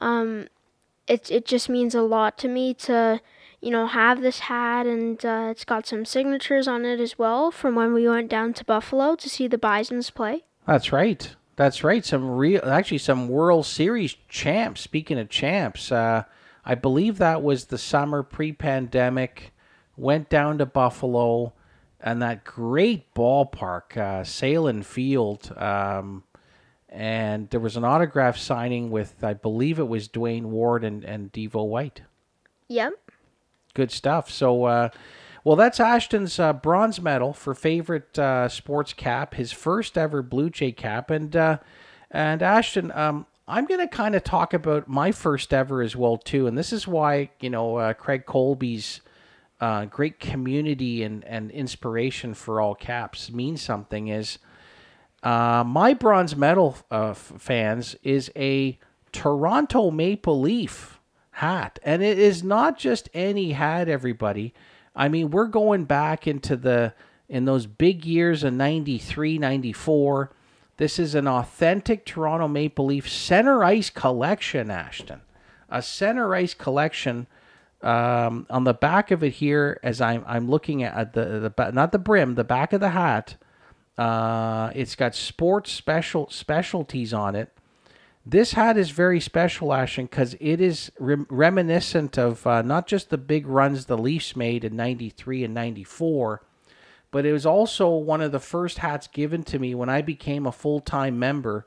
um, 0.01 0.47
it 1.05 1.29
it 1.29 1.45
just 1.45 1.69
means 1.69 1.93
a 1.93 2.01
lot 2.01 2.39
to 2.39 2.47
me 2.47 2.73
to, 2.73 3.21
you 3.61 3.69
know, 3.69 3.85
have 3.85 4.23
this 4.23 4.39
hat, 4.39 4.87
and 4.87 5.23
uh, 5.23 5.49
it's 5.51 5.63
got 5.63 5.85
some 5.85 6.05
signatures 6.05 6.67
on 6.67 6.85
it 6.85 6.99
as 6.99 7.19
well 7.19 7.51
from 7.51 7.75
when 7.75 7.93
we 7.93 8.09
went 8.09 8.31
down 8.31 8.53
to 8.53 8.65
Buffalo 8.65 9.13
to 9.13 9.29
see 9.29 9.47
the 9.47 9.59
Bison's 9.59 10.09
play. 10.09 10.45
That's 10.65 10.91
right. 10.91 11.35
That's 11.55 11.83
right. 11.83 12.03
Some 12.03 12.31
real, 12.31 12.61
actually, 12.65 12.97
some 12.97 13.27
World 13.27 13.67
Series 13.67 14.15
champs. 14.27 14.81
Speaking 14.81 15.19
of 15.19 15.29
champs, 15.29 15.91
uh, 15.91 16.23
I 16.65 16.73
believe 16.73 17.19
that 17.19 17.43
was 17.43 17.65
the 17.65 17.77
summer 17.77 18.23
pre-pandemic. 18.23 19.53
Went 19.95 20.29
down 20.29 20.57
to 20.57 20.65
Buffalo 20.65 21.53
and 22.01 22.21
that 22.21 22.43
great 22.43 23.13
ballpark, 23.13 23.97
uh, 23.97 24.23
Sahlen 24.23 24.83
Field. 24.83 25.53
Um, 25.57 26.23
and 26.87 27.49
there 27.49 27.59
was 27.59 27.77
an 27.77 27.83
autograph 27.83 28.37
signing 28.37 28.89
with 28.89 29.23
I 29.23 29.33
believe 29.33 29.79
it 29.79 29.87
was 29.87 30.07
Duane 30.07 30.51
Ward 30.51 30.83
and 30.83 31.03
and 31.03 31.31
Devo 31.31 31.67
White. 31.67 32.01
Yep. 32.67 32.93
Good 33.73 33.91
stuff. 33.91 34.29
So, 34.31 34.65
uh, 34.65 34.89
well, 35.43 35.55
that's 35.55 35.79
Ashton's 35.79 36.39
uh, 36.39 36.53
bronze 36.53 36.99
medal 36.99 37.33
for 37.33 37.53
favorite 37.53 38.17
uh, 38.17 38.49
sports 38.49 38.93
cap, 38.93 39.35
his 39.35 39.51
first 39.51 39.97
ever 39.97 40.21
Blue 40.21 40.49
Jay 40.49 40.71
cap, 40.71 41.09
and 41.09 41.35
uh, 41.35 41.59
and 42.11 42.41
Ashton, 42.41 42.91
um, 42.93 43.25
I'm 43.47 43.65
going 43.65 43.79
to 43.79 43.87
kind 43.87 44.15
of 44.15 44.23
talk 44.23 44.53
about 44.53 44.87
my 44.87 45.11
first 45.11 45.53
ever 45.53 45.81
as 45.81 45.95
well 45.95 46.17
too, 46.17 46.47
and 46.47 46.57
this 46.57 46.73
is 46.73 46.87
why 46.87 47.29
you 47.39 47.49
know 47.49 47.77
uh, 47.77 47.93
Craig 47.93 48.25
Colby's 48.25 49.01
uh, 49.61 49.85
great 49.85 50.19
community 50.19 51.03
and 51.03 51.23
and 51.25 51.51
inspiration 51.51 52.33
for 52.33 52.61
all 52.61 52.75
caps 52.75 53.31
means 53.31 53.61
something. 53.61 54.07
Is 54.07 54.39
uh, 55.23 55.63
my 55.65 55.93
bronze 55.93 56.35
medal 56.35 56.77
uh, 56.91 57.09
f- 57.09 57.33
fans 57.37 57.95
is 58.03 58.31
a 58.35 58.79
Toronto 59.11 59.91
Maple 59.91 60.39
Leaf 60.39 60.99
hat, 61.31 61.79
and 61.83 62.01
it 62.01 62.17
is 62.17 62.43
not 62.43 62.77
just 62.77 63.09
any 63.13 63.51
hat. 63.51 63.89
Everybody, 63.89 64.53
I 64.95 65.09
mean, 65.09 65.31
we're 65.31 65.47
going 65.47 65.85
back 65.85 66.27
into 66.27 66.55
the 66.55 66.93
in 67.27 67.45
those 67.45 67.67
big 67.67 68.05
years 68.05 68.43
of 68.43 68.53
93, 68.53 69.37
94. 69.37 70.31
This 70.77 70.97
is 70.97 71.13
an 71.13 71.27
authentic 71.27 72.05
Toronto 72.05 72.47
Maple 72.47 72.85
Leaf 72.85 73.07
center 73.07 73.63
ice 73.63 73.89
collection, 73.89 74.71
Ashton. 74.71 75.21
A 75.69 75.81
center 75.81 76.33
ice 76.33 76.53
collection. 76.53 77.27
Um, 77.81 78.45
on 78.49 78.65
the 78.65 78.73
back 78.73 79.11
of 79.11 79.23
it 79.23 79.33
here, 79.33 79.79
as 79.83 80.01
I'm 80.01 80.23
I'm 80.27 80.49
looking 80.49 80.83
at 80.83 81.13
the 81.13 81.53
the 81.57 81.71
not 81.71 81.91
the 81.91 81.99
brim, 81.99 82.35
the 82.35 82.43
back 82.43 82.73
of 82.73 82.81
the 82.81 82.89
hat. 82.89 83.37
Uh, 83.97 84.71
it's 84.75 84.95
got 84.95 85.13
sports 85.15 85.71
special 85.71 86.29
specialties 86.29 87.13
on 87.13 87.35
it. 87.35 87.51
This 88.25 88.53
hat 88.53 88.77
is 88.77 88.91
very 88.91 89.19
special, 89.19 89.73
Ashton, 89.73 90.05
because 90.05 90.35
it 90.39 90.61
is 90.61 90.91
re- 90.99 91.25
reminiscent 91.29 92.17
of 92.17 92.45
uh, 92.45 92.61
not 92.61 92.85
just 92.85 93.09
the 93.09 93.17
big 93.17 93.47
runs 93.47 93.85
the 93.85 93.97
Leafs 93.97 94.35
made 94.35 94.63
in 94.63 94.75
'93 94.75 95.45
and 95.45 95.53
'94, 95.53 96.41
but 97.11 97.25
it 97.25 97.31
was 97.31 97.45
also 97.45 97.89
one 97.89 98.21
of 98.21 98.31
the 98.31 98.39
first 98.39 98.79
hats 98.79 99.07
given 99.07 99.43
to 99.43 99.57
me 99.57 99.73
when 99.73 99.89
I 99.89 100.01
became 100.01 100.45
a 100.45 100.51
full 100.51 100.81
time 100.81 101.17
member 101.17 101.65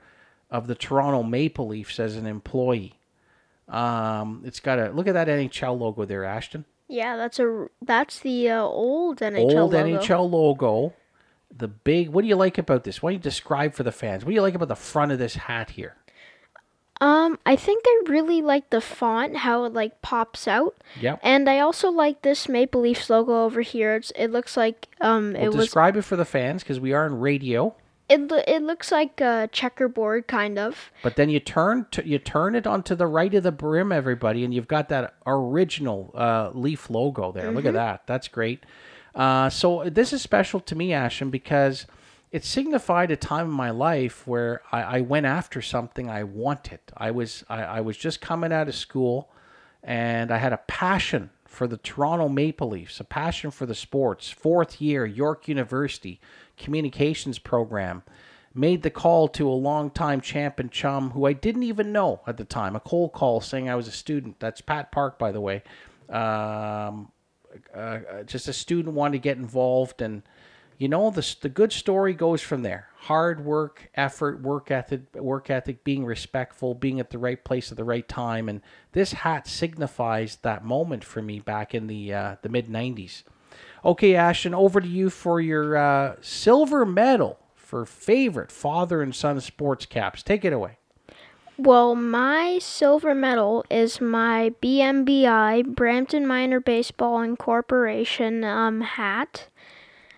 of 0.51 0.67
the 0.67 0.75
Toronto 0.75 1.23
Maple 1.23 1.69
Leafs 1.69 1.99
as 1.99 2.17
an 2.17 2.27
employee. 2.27 2.95
Um, 3.73 4.43
it's 4.45 4.61
got 4.61 4.79
a 4.79 4.91
look 4.91 5.07
at 5.09 5.15
that 5.15 5.29
NHL 5.29 5.79
logo 5.79 6.05
there, 6.05 6.25
Ashton. 6.25 6.65
Yeah, 6.89 7.17
that's 7.17 7.39
a 7.41 7.69
that's 7.81 8.19
the 8.21 8.51
uh, 8.51 8.63
old 8.63 9.21
NHL 9.21 9.39
Old 9.39 9.73
logo. 9.73 9.99
NHL 9.99 10.31
logo. 10.31 10.93
The 11.57 11.69
big. 11.69 12.11
What 12.11 12.23
do 12.23 12.29
you 12.29 12.37
like 12.37 12.59
about 12.59 12.85
this? 12.85 13.03
Why 13.03 13.11
don't 13.11 13.15
you 13.15 13.23
describe 13.23 13.75
for 13.75 13.83
the 13.83 13.93
fans? 13.93 14.25
What 14.25 14.31
do 14.31 14.35
you 14.35 14.43
like 14.43 14.55
about 14.55 14.69
the 14.69 14.77
front 14.77 15.11
of 15.13 15.19
this 15.19 15.35
hat 15.35 15.71
here? 15.71 15.97
Um, 17.01 17.39
I 17.45 17.57
think 17.57 17.83
I 17.87 18.03
really 18.07 18.43
like 18.43 18.71
the 18.71 18.81
font, 18.81 19.39
how 19.39 19.65
it 19.65 19.73
like 19.73 20.03
pops 20.03 20.47
out, 20.47 20.77
Yeah. 21.01 21.17
and 21.21 21.51
I 21.51 21.59
also 21.59 21.91
like 21.91 22.23
this 22.23 22.49
Maple 22.49 22.81
Leafs 22.83 23.11
logo 23.11 23.43
over 23.45 23.61
here. 23.61 23.97
It's, 23.97 24.13
it 24.15 24.29
looks 24.29 24.57
like 24.57 24.87
um 25.01 25.33
Well, 25.33 25.43
it 25.43 25.47
was 25.49 25.65
describe 25.67 25.97
it 25.97 26.03
for 26.03 26.15
the 26.15 26.25
fans 26.25 26.63
because 26.63 26.79
we 26.79 26.93
are 26.93 27.05
in 27.05 27.19
radio. 27.19 27.75
It 28.09 28.31
lo- 28.31 28.43
it 28.47 28.63
looks 28.63 28.93
like 28.93 29.21
a 29.21 29.49
checkerboard 29.53 30.27
kind 30.27 30.59
of. 30.59 30.91
But 31.03 31.17
then 31.17 31.31
you 31.31 31.41
turn 31.41 31.87
to, 31.93 32.07
you 32.07 32.19
turn 32.19 32.55
it 32.55 32.67
onto 32.67 32.95
the 32.95 33.07
right 33.07 33.33
of 33.35 33.43
the 33.43 33.53
brim, 33.53 33.93
everybody, 33.93 34.45
and 34.45 34.53
you've 34.53 34.69
got 34.69 34.89
that 34.91 35.15
original 35.27 36.13
uh, 36.15 36.51
leaf 36.53 36.91
logo 36.91 37.33
there. 37.33 37.51
Look 37.51 37.65
at 37.67 37.75
that. 37.75 38.07
That's 38.07 38.29
great. 38.29 38.65
Uh, 39.15 39.51
so 39.51 39.89
this 39.89 40.13
is 40.13 40.23
special 40.23 40.61
to 40.61 40.75
me, 40.75 40.93
Ashton, 40.93 41.31
because 41.31 41.87
it 42.31 42.45
signified 42.45 43.11
a 43.11 43.17
time 43.17 43.47
in 43.47 43.53
my 43.53 43.71
life 43.71 44.27
where 44.27 44.63
I, 44.73 44.83
I 44.83 45.01
went 45.03 45.27
after 45.27 45.61
something 45.61 46.09
I 46.09 46.25
wanted. 46.25 46.81
I 46.97 47.11
was 47.11 47.45
I, 47.49 47.63
I 47.63 47.81
was 47.81 47.97
just 47.97 48.21
coming 48.21 48.53
out 48.53 48.69
of 48.69 48.75
school, 48.75 49.31
and 49.83 50.31
I 50.31 50.39
had 50.39 50.53
a 50.53 50.59
passion 50.67 51.31
for 51.47 51.67
the 51.67 51.77
Toronto 51.77 52.31
Maple 52.31 52.71
Leafs, 52.71 52.99
a 53.01 53.05
passion 53.05 53.51
for 53.51 53.67
the 53.67 53.75
sports. 53.75 54.31
Fourth 54.31 54.81
year, 54.81 55.05
York 55.05 55.47
University 55.49 56.19
communications 56.63 57.39
program. 57.39 58.03
Made 58.55 58.83
the 58.83 58.91
call 58.91 59.29
to 59.29 59.49
a 59.49 59.53
longtime 59.53 60.21
champ 60.21 60.59
and 60.59 60.71
chum 60.71 61.11
who 61.11 61.25
I 61.27 61.33
didn't 61.33 61.63
even 61.63 61.91
know 61.91 62.21
at 62.27 62.37
the 62.37 62.45
time. 62.45 62.77
A 62.77 62.81
cold 62.81 63.13
call 63.13 63.41
saying 63.41 63.69
I 63.69 63.77
was 63.77 63.89
a 63.89 63.93
student. 63.93 64.41
That's 64.41 64.61
Pat 64.61 64.93
Park, 64.93 65.19
by 65.19 65.33
the 65.33 65.41
way. 65.41 65.63
Um, 66.11 67.11
uh, 67.75 67.79
uh, 67.79 68.23
just 68.25 68.49
a 68.49 68.53
student 68.53 68.95
wanted 68.95 69.13
to 69.13 69.19
get 69.19 69.37
involved, 69.37 70.03
and 70.03 70.23
you 70.79 70.89
know 70.89 71.11
the 71.11 71.37
the 71.41 71.49
good 71.49 71.73
story 71.73 72.15
goes 72.15 72.43
from 72.43 72.63
there. 72.63 72.89
Hard 72.97 73.45
work, 73.45 73.91
effort, 73.95 74.41
work 74.43 74.71
ethic, 74.71 75.15
work 75.15 75.51
ethic, 75.51 75.85
being 75.85 76.05
respectful, 76.05 76.75
being 76.75 77.01
at 77.01 77.11
the 77.11 77.19
right 77.19 77.43
place 77.43 77.71
at 77.71 77.77
the 77.77 77.85
right 77.85 78.07
time, 78.07 78.49
and 78.49 78.61
this 78.93 79.13
hat 79.13 79.47
signifies 79.47 80.37
that 80.43 80.65
moment 80.65 81.05
for 81.05 81.23
me 81.23 81.41
back 81.41 81.75
in 81.75 81.87
the 81.87 82.13
uh, 82.13 82.37
the 82.43 82.49
mid 82.49 82.69
'90s. 82.69 83.23
Okay, 83.85 84.15
Ashton, 84.15 84.55
over 84.55 84.81
to 84.81 84.89
you 84.89 85.11
for 85.11 85.41
your 85.41 85.77
uh, 85.77 86.17
silver 86.21 86.87
medal 86.87 87.39
for 87.55 87.85
favorite 87.85 88.53
father 88.53 89.03
and 89.03 89.15
son 89.15 89.41
sports 89.41 89.87
caps. 89.87 90.23
Take 90.23 90.45
it 90.45 90.53
away. 90.53 90.79
Well, 91.59 91.95
my 91.95 92.59
silver 92.61 93.15
medal 93.15 93.65
is 93.71 94.01
my 94.01 94.55
BMBI 94.63 95.75
Brampton 95.75 96.27
Minor 96.27 96.61
Baseball 96.61 97.21
Incorporation 97.21 98.43
um 98.43 98.81
hat. 98.81 99.49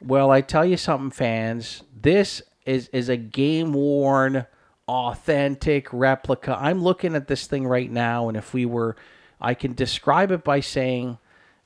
Well, 0.00 0.30
I 0.30 0.42
tell 0.42 0.64
you 0.64 0.76
something, 0.76 1.10
fans. 1.10 1.82
This 2.00 2.42
is 2.66 2.88
is 2.92 3.08
a 3.08 3.16
game 3.16 3.72
worn, 3.72 4.46
authentic 4.86 5.92
replica. 5.92 6.56
I'm 6.58 6.82
looking 6.82 7.14
at 7.14 7.26
this 7.28 7.46
thing 7.46 7.66
right 7.66 7.90
now, 7.90 8.28
and 8.28 8.36
if 8.36 8.54
we 8.54 8.66
were, 8.66 8.96
I 9.40 9.54
can 9.54 9.74
describe 9.74 10.30
it 10.30 10.44
by 10.44 10.60
saying, 10.60 11.18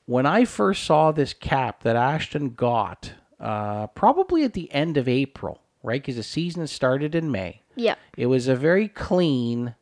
when 0.09 0.25
I 0.25 0.43
first 0.43 0.85
saw 0.85 1.11
this 1.11 1.33
cap 1.33 1.83
that 1.83 1.95
Ashton 1.95 2.55
got, 2.55 3.13
uh, 3.39 3.85
probably 3.87 4.43
at 4.43 4.53
the 4.53 4.73
end 4.73 4.97
of 4.97 5.07
April, 5.07 5.61
right? 5.83 6.01
Because 6.01 6.15
the 6.15 6.23
season 6.23 6.65
started 6.65 7.13
in 7.13 7.29
May. 7.29 7.61
Yeah. 7.75 7.93
It 8.17 8.25
was 8.25 8.47
a 8.47 8.55
very 8.55 8.87
clean, 8.87 9.75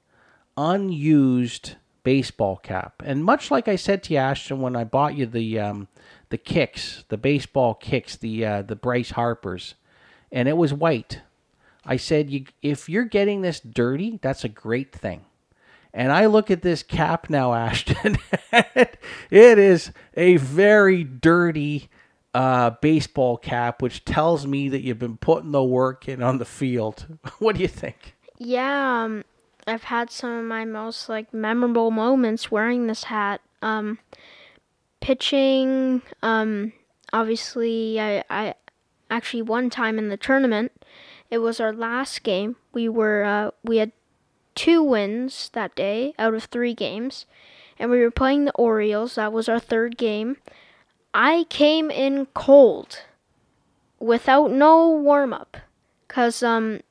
unused 0.57 1.75
baseball 2.03 2.57
cap, 2.57 3.01
and 3.05 3.23
much 3.23 3.51
like 3.51 3.69
I 3.69 3.78
said 3.78 4.03
to 4.03 4.13
you, 4.15 4.19
Ashton, 4.19 4.59
when 4.59 4.75
I 4.75 4.84
bought 4.84 5.15
you 5.15 5.28
the 5.28 5.59
um, 5.61 5.88
the 6.28 6.38
kicks, 6.38 7.05
the 7.07 7.17
baseball 7.17 7.73
kicks, 7.73 8.17
the 8.17 8.45
uh, 8.45 8.61
the 8.63 8.75
Bryce 8.75 9.11
Harpers, 9.11 9.75
and 10.30 10.49
it 10.49 10.57
was 10.57 10.73
white. 10.73 11.21
I 11.86 11.95
said, 11.95 12.30
you, 12.30 12.43
if 12.61 12.89
you're 12.89 13.05
getting 13.05 13.43
this 13.43 13.61
dirty, 13.61 14.19
that's 14.21 14.43
a 14.43 14.49
great 14.49 14.93
thing. 14.93 15.23
And 15.94 16.12
I 16.12 16.26
look 16.28 16.52
at 16.52 16.62
this 16.62 16.84
cap 16.84 17.30
now, 17.30 17.54
Ashton. 17.56 18.18
it 18.52 19.60
is 19.60 19.92
a 20.16 20.38
very 20.38 21.04
dirty 21.04 21.90
uh, 22.34 22.72
baseball 22.82 23.38
cap, 23.38 23.82
which 23.82 24.06
tells 24.06 24.46
me 24.46 24.70
that 24.70 24.82
you've 24.82 25.00
been 25.00 25.18
putting 25.18 25.52
the 25.52 25.64
work 25.64 26.08
in 26.08 26.22
on 26.22 26.38
the 26.38 26.46
field. 26.46 27.18
what 27.40 27.56
do 27.56 27.62
you 27.62 27.68
think? 27.68 28.16
Yeah, 28.38 29.04
um, 29.04 29.24
I've 29.66 29.84
had 29.84 30.12
some 30.12 30.32
of 30.32 30.46
my 30.46 30.64
most 30.64 31.10
like 31.10 31.34
memorable 31.34 31.90
moments 31.90 32.52
wearing 32.52 32.88
this 32.88 33.06
hat. 33.06 33.42
Um, 33.64 33.98
pitching, 35.00 36.04
um, 36.22 36.74
obviously, 37.12 38.00
I, 38.00 38.24
I 38.30 38.54
actually 39.10 39.42
one 39.42 39.70
time 39.70 39.98
in 39.98 40.10
the 40.10 40.18
tournament, 40.18 40.72
it 41.32 41.40
was 41.40 41.60
our 41.60 41.74
last 41.74 42.22
game. 42.22 42.56
We 42.72 42.88
were 42.88 43.24
uh, 43.24 43.52
we 43.64 43.78
had 43.78 43.92
two 44.58 44.84
wins 44.84 45.49
that 45.53 45.76
day 45.76 46.14
out 46.20 46.34
of 46.34 46.43
three 46.45 46.74
games, 46.74 47.26
and 47.80 47.89
we 47.89 48.01
were 48.01 48.12
playing 48.12 48.45
the 48.45 48.51
Orioles. 48.53 49.16
That 49.16 49.32
was 49.32 49.47
our 49.47 49.60
third 49.60 49.97
game. 49.97 50.38
I 51.14 51.45
came 51.49 51.89
in 51.89 52.26
cold, 52.34 53.03
without 53.99 54.51
no 54.51 54.89
warm 54.89 55.32
up, 55.32 55.58
cause 56.10 56.43
um 56.43 56.82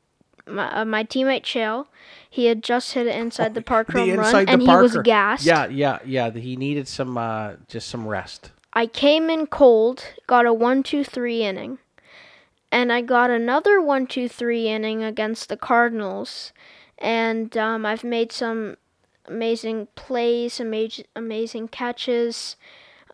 my, 0.46 0.80
uh, 0.80 0.84
my 0.84 1.04
teammate 1.04 1.44
Shale, 1.44 1.88
he 2.30 2.46
had 2.46 2.62
just 2.62 2.92
hit 2.92 3.06
it 3.06 3.16
inside 3.16 3.54
the 3.54 3.62
park 3.62 3.90
home 3.90 4.16
run, 4.16 4.48
and 4.48 4.62
he 4.62 4.68
was 4.68 4.96
gassed. 4.98 5.44
Yeah, 5.44 5.66
yeah, 5.66 5.98
yeah. 6.04 6.30
He 6.30 6.56
needed 6.56 6.86
some, 6.86 7.18
uh, 7.18 7.54
just 7.66 7.88
some 7.88 8.06
rest. 8.06 8.52
I 8.72 8.86
came 8.86 9.28
in 9.30 9.46
cold, 9.46 10.04
got 10.26 10.46
a 10.46 10.52
one 10.52 10.82
two 10.82 11.02
three 11.02 11.42
inning, 11.42 11.78
and 12.70 12.92
I 12.92 13.00
got 13.00 13.30
another 13.30 13.80
one 13.80 14.06
two 14.06 14.28
three 14.28 14.68
inning 14.68 15.02
against 15.02 15.48
the 15.48 15.56
Cardinals, 15.56 16.52
and 16.98 17.56
um, 17.56 17.84
I've 17.84 18.04
made 18.04 18.32
some 18.32 18.76
amazing 19.26 19.88
plays, 19.94 20.60
amazing 20.60 21.06
amazing 21.14 21.68
catches. 21.68 22.56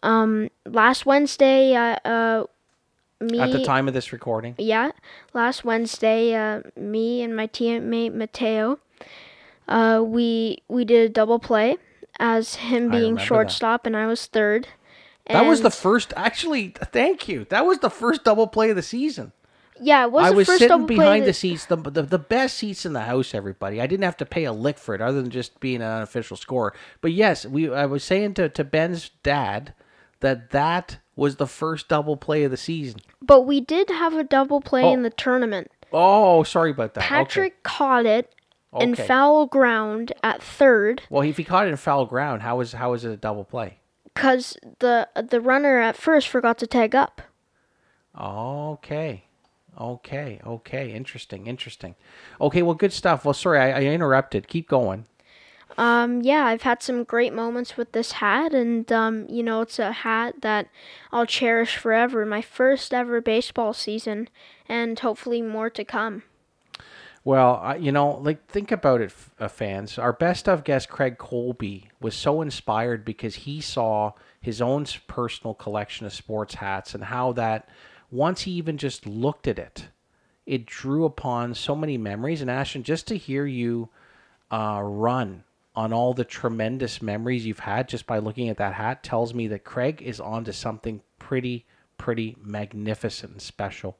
Um, 0.03 0.51
last 0.67 1.07
Wednesday, 1.07 1.75
uh, 1.75 1.97
uh, 2.05 2.45
me 3.21 3.39
At 3.39 3.53
the 3.53 3.65
time 3.65 3.89
of 3.89 3.95
this 3.95 4.13
recording, 4.13 4.55
yeah, 4.59 4.91
last 5.33 5.65
Wednesday, 5.65 6.35
uh, 6.35 6.63
me 6.77 7.23
and 7.23 7.37
my 7.37 7.47
teammate 7.47 8.15
Mateo, 8.15 8.79
uh, 9.69 10.03
we 10.05 10.63
we 10.69 10.85
did 10.85 11.11
a 11.11 11.13
double 11.13 11.39
play 11.39 11.77
as 12.19 12.57
him 12.57 12.91
being 12.91 13.03
remember 13.03 13.21
that. 13.21 13.27
shortstop 13.27 13.87
and 13.87 13.97
I 13.97 14.07
was 14.07 14.27
third. 14.27 14.69
that 15.27 15.47
was 15.47 15.63
the 15.63 15.71
first. 15.71 16.13
Actually, 16.17 16.75
thank 16.93 17.29
you. 17.29 17.47
That 17.49 17.65
was 17.65 17.79
the 17.79 17.91
first 17.91 18.25
double 18.25 18.47
play 18.47 18.71
of 18.71 18.77
the 18.77 18.83
season. 18.83 19.33
Yeah, 19.81 20.05
it 20.05 20.13
was 20.13 20.27
I 20.27 20.31
the 20.31 20.37
was 20.37 20.47
first 20.47 20.59
sitting 20.61 20.69
double 20.69 20.87
play 20.87 20.97
behind 20.97 21.23
the 21.23 21.27
that- 21.29 21.33
seats, 21.35 21.67
the, 21.67 21.77
the 21.77 22.03
the 22.03 22.19
best 22.19 22.59
seats 22.59 22.85
in 22.87 22.93
the 22.93 23.01
house. 23.03 23.35
Everybody, 23.35 23.81
I 23.81 23.87
didn't 23.87 24.05
have 24.05 24.17
to 24.19 24.27
pay 24.27 24.45
a 24.45 24.53
lick 24.53 24.79
for 24.79 24.95
it, 24.95 25.01
other 25.01 25.21
than 25.23 25.31
just 25.31 25.59
being 25.61 25.77
an 25.83 25.89
unofficial 25.89 26.37
scorer. 26.37 26.75
But 27.01 27.13
yes, 27.13 27.47
we. 27.47 27.73
I 27.73 27.87
was 27.87 28.05
saying 28.05 28.35
to 28.35 28.49
to 28.51 28.65
Ben's 28.65 29.09
dad 29.23 29.75
that 30.21 30.51
that 30.51 30.99
was 31.17 31.37
the 31.37 31.47
first 31.47 31.89
double 31.89 32.17
play 32.17 32.45
of 32.45 32.51
the 32.51 32.57
season. 32.57 33.01
But 33.21 33.43
we 33.43 33.61
did 33.61 33.91
have 33.91 34.15
a 34.15 34.25
double 34.25 34.61
play 34.61 34.83
Oh. 34.85 34.93
in 34.93 35.03
the 35.03 35.11
tournament. 35.11 35.71
Oh, 35.93 36.43
sorry 36.43 36.71
about 36.71 36.95
that. 36.95 37.01
Okay. 37.01 37.09
Patrick 37.09 37.63
caught 37.65 38.07
it 38.07 38.35
in 38.79 38.93
Okay. 38.93 39.07
foul 39.07 39.47
ground 39.47 40.13
at 40.23 40.43
third 40.43 41.03
Well, 41.11 41.23
if 41.23 41.37
he 41.37 41.45
caught 41.45 41.67
it 41.67 41.71
in 41.71 41.77
foul 41.77 42.07
ground, 42.07 42.41
how 42.43 42.57
was 42.57 42.73
how 42.73 42.93
was 42.93 43.05
it 43.05 43.11
a 43.11 43.17
double 43.17 43.45
play? 43.45 43.79
because 44.15 44.57
the 44.81 45.09
the 45.17 45.41
runner 45.41 45.79
at 45.81 45.97
first 45.97 46.29
forgot 46.29 46.59
to 46.59 46.67
tag 46.67 46.95
up. 46.95 47.21
Okay. 48.19 49.25
Okay. 49.81 50.41
Okay. 50.47 50.93
Interesting. 50.93 51.47
Interesting. 51.47 51.95
Okay. 52.41 52.63
Well, 52.63 52.75
good 52.75 52.93
stuff. 52.93 53.25
Well, 53.25 53.35
sorry, 53.35 53.59
I, 53.59 53.81
I 53.81 53.83
interrupted. 53.85 54.49
Keep 54.49 54.69
going. 54.69 55.07
Um, 55.79 56.21
yeah, 56.21 56.45
I've 56.45 56.63
had 56.63 56.83
some 56.83 57.05
great 57.05 57.33
moments 57.33 57.77
with 57.77 57.93
this 57.93 58.13
hat, 58.13 58.53
and 58.53 58.91
um, 58.93 59.27
you 59.29 59.43
know, 59.43 59.63
it's 59.63 59.79
a 59.79 59.93
hat 59.93 60.43
that 60.43 60.69
I'll 61.11 61.27
cherish 61.27 61.77
forever. 61.77 62.27
My 62.27 62.43
first 62.43 62.93
ever 62.93 63.21
baseball 63.21 63.73
season, 63.73 64.29
and 64.69 64.99
hopefully 64.99 65.41
more 65.41 65.71
to 65.71 65.85
come. 65.85 66.25
Well, 67.25 67.61
I, 67.63 67.77
you 67.77 67.93
know, 67.93 68.19
like 68.19 68.47
think 68.49 68.73
about 68.73 69.01
it, 69.01 69.07
f- 69.07 69.31
uh, 69.39 69.49
fans. 69.49 69.97
Our 69.97 70.13
best 70.13 70.49
of 70.49 70.65
guest 70.65 70.89
Craig 70.89 71.19
Colby 71.19 71.89
was 72.01 72.15
so 72.15 72.43
inspired 72.43 73.05
because 73.05 73.37
he 73.37 73.61
saw 73.61 74.13
his 74.41 74.61
own 74.61 74.87
personal 75.07 75.55
collection 75.55 76.05
of 76.05 76.13
sports 76.13 76.55
hats 76.57 76.95
and 76.95 77.05
how 77.05 77.33
that 77.35 77.69
once 78.13 78.43
he 78.43 78.53
even 78.53 78.79
just 78.79 79.07
looked 79.07 79.49
at 79.49 79.59
it, 79.59 79.89
it 80.47 80.67
drew 80.67 81.05
upon 81.05 81.55
so 81.55 81.75
many 81.75 81.99
memories. 81.99 82.41
And 82.41 82.51
Ashton, 82.51 82.83
just 82.83 83.09
to 83.09 83.17
hear 83.17 83.47
you 83.47 83.89
uh, 84.51 84.81
run 84.83 85.45
on 85.75 85.93
all 85.93 86.13
the 86.13 86.25
tremendous 86.25 87.01
memories 87.01 87.47
you've 87.47 87.61
had 87.61 87.89
just 87.89 88.07
by 88.07 88.19
looking 88.19 88.49
at 88.51 88.59
that 88.59 88.75
hat 88.75 89.03
tells 89.03 89.33
me 89.33 89.49
that 89.49 89.65
Craig 89.65 90.03
is 90.03 90.21
onto 90.21 90.53
something 90.53 91.01
pretty, 91.19 91.65
pretty 91.97 92.37
magnificent 92.43 93.33
and 93.33 93.43
special. 93.43 93.97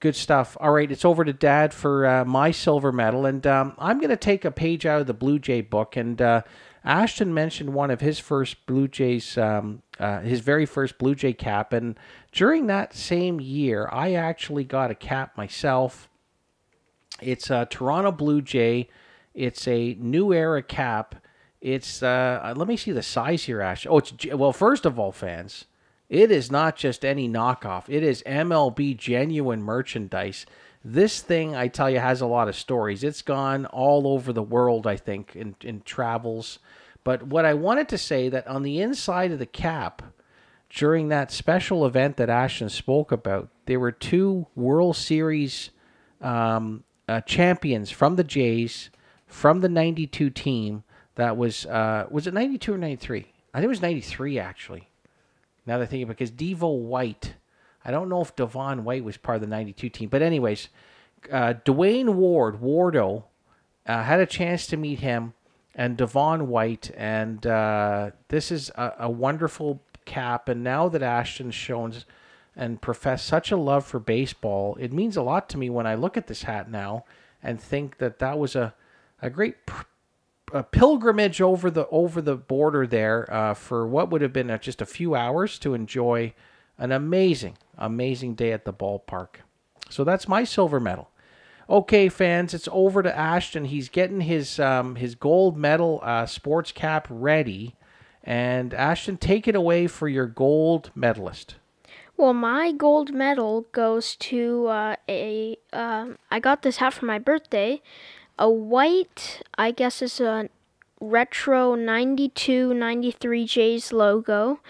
Good 0.00 0.16
stuff. 0.16 0.56
All 0.60 0.72
right, 0.72 0.90
it's 0.90 1.04
over 1.04 1.24
to 1.24 1.32
Dad 1.32 1.72
for 1.72 2.06
uh, 2.06 2.24
my 2.24 2.50
silver 2.50 2.92
medal, 2.92 3.26
and 3.26 3.46
um, 3.46 3.74
I'm 3.78 3.98
going 3.98 4.10
to 4.10 4.16
take 4.16 4.44
a 4.44 4.50
page 4.50 4.84
out 4.84 5.00
of 5.00 5.06
the 5.06 5.14
Blue 5.14 5.38
Jay 5.38 5.62
book. 5.62 5.96
And 5.96 6.20
uh, 6.20 6.42
Ashton 6.84 7.32
mentioned 7.32 7.72
one 7.72 7.90
of 7.90 8.00
his 8.00 8.18
first 8.18 8.66
Blue 8.66 8.88
Jays, 8.88 9.38
um, 9.38 9.82
uh, 9.98 10.20
his 10.20 10.40
very 10.40 10.66
first 10.66 10.98
Blue 10.98 11.14
Jay 11.14 11.32
cap, 11.32 11.72
and 11.72 11.98
during 12.32 12.66
that 12.66 12.94
same 12.94 13.40
year, 13.40 13.88
I 13.90 14.12
actually 14.12 14.64
got 14.64 14.90
a 14.90 14.94
cap 14.94 15.36
myself. 15.36 16.08
It's 17.20 17.50
a 17.50 17.66
Toronto 17.70 18.12
Blue 18.12 18.42
Jay. 18.42 18.88
It's 19.34 19.66
a 19.66 19.94
new 20.00 20.32
era 20.32 20.62
cap. 20.62 21.16
It's 21.60 22.02
uh, 22.02 22.54
let 22.56 22.68
me 22.68 22.76
see 22.76 22.92
the 22.92 23.02
size 23.02 23.44
here, 23.44 23.60
Ash. 23.60 23.86
Oh, 23.88 23.98
it's 23.98 24.12
well. 24.32 24.52
First 24.52 24.84
of 24.86 24.98
all, 24.98 25.12
fans, 25.12 25.64
it 26.08 26.30
is 26.30 26.50
not 26.50 26.76
just 26.76 27.04
any 27.04 27.28
knockoff. 27.28 27.84
It 27.88 28.02
is 28.02 28.22
MLB 28.24 28.96
genuine 28.96 29.62
merchandise. 29.62 30.46
This 30.84 31.20
thing, 31.20 31.56
I 31.56 31.66
tell 31.66 31.90
you, 31.90 31.98
has 31.98 32.20
a 32.20 32.26
lot 32.26 32.48
of 32.48 32.54
stories. 32.54 33.02
It's 33.02 33.22
gone 33.22 33.66
all 33.66 34.06
over 34.06 34.32
the 34.32 34.42
world, 34.42 34.86
I 34.86 34.96
think, 34.96 35.34
in, 35.34 35.56
in 35.62 35.80
travels. 35.80 36.60
But 37.06 37.22
what 37.22 37.44
I 37.44 37.54
wanted 37.54 37.88
to 37.90 37.98
say 37.98 38.28
that 38.30 38.48
on 38.48 38.64
the 38.64 38.80
inside 38.80 39.30
of 39.30 39.38
the 39.38 39.46
cap, 39.46 40.02
during 40.68 41.06
that 41.06 41.30
special 41.30 41.86
event 41.86 42.16
that 42.16 42.28
Ashton 42.28 42.68
spoke 42.68 43.12
about, 43.12 43.48
there 43.66 43.78
were 43.78 43.92
two 43.92 44.48
World 44.56 44.96
Series 44.96 45.70
um, 46.20 46.82
uh, 47.08 47.20
champions 47.20 47.92
from 47.92 48.16
the 48.16 48.24
Jays, 48.24 48.90
from 49.28 49.60
the 49.60 49.68
'92 49.68 50.30
team. 50.30 50.82
That 51.14 51.36
was 51.36 51.64
uh, 51.66 52.08
was 52.10 52.26
it 52.26 52.34
'92 52.34 52.74
or 52.74 52.78
'93? 52.78 53.26
I 53.54 53.58
think 53.58 53.66
it 53.66 53.68
was 53.68 53.82
'93 53.82 54.40
actually. 54.40 54.88
Now 55.64 55.78
that 55.78 55.84
I 55.84 55.86
think 55.86 56.08
because 56.08 56.32
Devo 56.32 56.76
White, 56.76 57.34
I 57.84 57.92
don't 57.92 58.08
know 58.08 58.20
if 58.20 58.34
Devon 58.34 58.82
White 58.82 59.04
was 59.04 59.16
part 59.16 59.36
of 59.36 59.42
the 59.42 59.46
'92 59.46 59.90
team, 59.90 60.08
but 60.08 60.22
anyways, 60.22 60.70
uh, 61.30 61.54
Duane 61.64 62.16
Ward, 62.16 62.60
Wardo, 62.60 63.22
uh, 63.86 64.02
had 64.02 64.18
a 64.18 64.26
chance 64.26 64.66
to 64.66 64.76
meet 64.76 64.98
him 64.98 65.34
and 65.76 65.96
Devon 65.98 66.48
White, 66.48 66.90
and 66.96 67.46
uh, 67.46 68.10
this 68.28 68.50
is 68.50 68.70
a, 68.70 68.94
a 69.00 69.10
wonderful 69.10 69.82
cap. 70.06 70.48
And 70.48 70.64
now 70.64 70.88
that 70.88 71.02
Ashton's 71.02 71.54
shown 71.54 71.92
and 72.56 72.80
professed 72.80 73.26
such 73.26 73.52
a 73.52 73.56
love 73.58 73.84
for 73.84 74.00
baseball, 74.00 74.76
it 74.80 74.90
means 74.90 75.18
a 75.18 75.22
lot 75.22 75.50
to 75.50 75.58
me 75.58 75.68
when 75.68 75.86
I 75.86 75.94
look 75.94 76.16
at 76.16 76.28
this 76.28 76.44
hat 76.44 76.70
now 76.70 77.04
and 77.42 77.60
think 77.60 77.98
that 77.98 78.18
that 78.18 78.38
was 78.38 78.56
a 78.56 78.74
a 79.20 79.28
great 79.28 79.66
pr- 79.66 79.84
a 80.52 80.62
pilgrimage 80.62 81.40
over 81.40 81.70
the 81.70 81.86
over 81.88 82.22
the 82.22 82.36
border 82.36 82.86
there 82.86 83.32
uh, 83.32 83.52
for 83.52 83.86
what 83.86 84.10
would 84.10 84.22
have 84.22 84.32
been 84.32 84.58
just 84.62 84.80
a 84.80 84.86
few 84.86 85.14
hours 85.14 85.58
to 85.58 85.74
enjoy 85.74 86.32
an 86.78 86.90
amazing 86.90 87.58
amazing 87.76 88.34
day 88.34 88.52
at 88.52 88.64
the 88.64 88.72
ballpark. 88.72 89.36
So 89.90 90.04
that's 90.04 90.26
my 90.26 90.44
silver 90.44 90.80
medal. 90.80 91.10
Okay, 91.68 92.08
fans, 92.08 92.54
it's 92.54 92.68
over 92.70 93.02
to 93.02 93.16
Ashton. 93.16 93.64
He's 93.64 93.88
getting 93.88 94.20
his 94.20 94.60
um, 94.60 94.94
his 94.96 95.16
gold 95.16 95.56
medal 95.56 96.00
uh, 96.02 96.26
sports 96.26 96.70
cap 96.70 97.08
ready, 97.10 97.74
and 98.22 98.72
Ashton, 98.72 99.16
take 99.16 99.48
it 99.48 99.56
away 99.56 99.88
for 99.88 100.08
your 100.08 100.26
gold 100.26 100.90
medalist. 100.94 101.56
Well, 102.16 102.32
my 102.32 102.70
gold 102.70 103.12
medal 103.12 103.66
goes 103.72 104.14
to 104.16 104.66
uh, 104.68 104.96
a. 105.08 105.56
Um, 105.72 106.18
I 106.30 106.38
got 106.38 106.62
this 106.62 106.76
hat 106.76 106.94
for 106.94 107.04
my 107.04 107.18
birthday. 107.18 107.82
A 108.38 108.48
white, 108.48 109.42
I 109.58 109.72
guess 109.72 110.02
it's 110.02 110.20
a 110.20 110.48
retro 111.00 111.74
92 111.74 112.74
93 112.74 113.44
Jays 113.44 113.92
logo. 113.92 114.60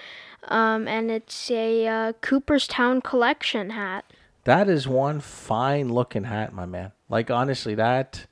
Um, 0.48 0.86
and 0.86 1.10
it's 1.10 1.50
a 1.50 1.86
uh, 1.86 2.12
Cooperstown 2.20 3.00
collection 3.00 3.70
hat. 3.70 4.04
That 4.46 4.68
is 4.68 4.86
one 4.86 5.18
fine 5.18 5.92
looking 5.92 6.22
hat, 6.22 6.52
my 6.52 6.66
man. 6.66 6.92
Like 7.08 7.32
honestly, 7.32 7.74
that 7.74 8.26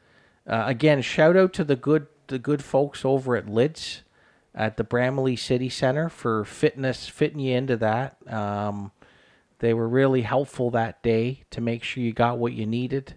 uh, 0.46 0.62
again, 0.64 1.02
shout 1.02 1.36
out 1.36 1.52
to 1.54 1.64
the 1.64 1.74
good 1.74 2.06
the 2.28 2.38
good 2.38 2.62
folks 2.62 3.04
over 3.04 3.34
at 3.34 3.48
Lids 3.48 4.02
at 4.54 4.76
the 4.76 4.84
Bramalea 4.84 5.36
City 5.36 5.68
Center 5.68 6.08
for 6.08 6.44
fitness 6.44 7.08
fitting 7.08 7.40
you 7.40 7.56
into 7.56 7.76
that. 7.78 8.16
Um, 8.32 8.92
they 9.58 9.74
were 9.74 9.88
really 9.88 10.22
helpful 10.22 10.70
that 10.70 11.02
day 11.02 11.42
to 11.50 11.60
make 11.60 11.82
sure 11.82 12.00
you 12.00 12.12
got 12.12 12.38
what 12.38 12.52
you 12.52 12.64
needed. 12.64 13.14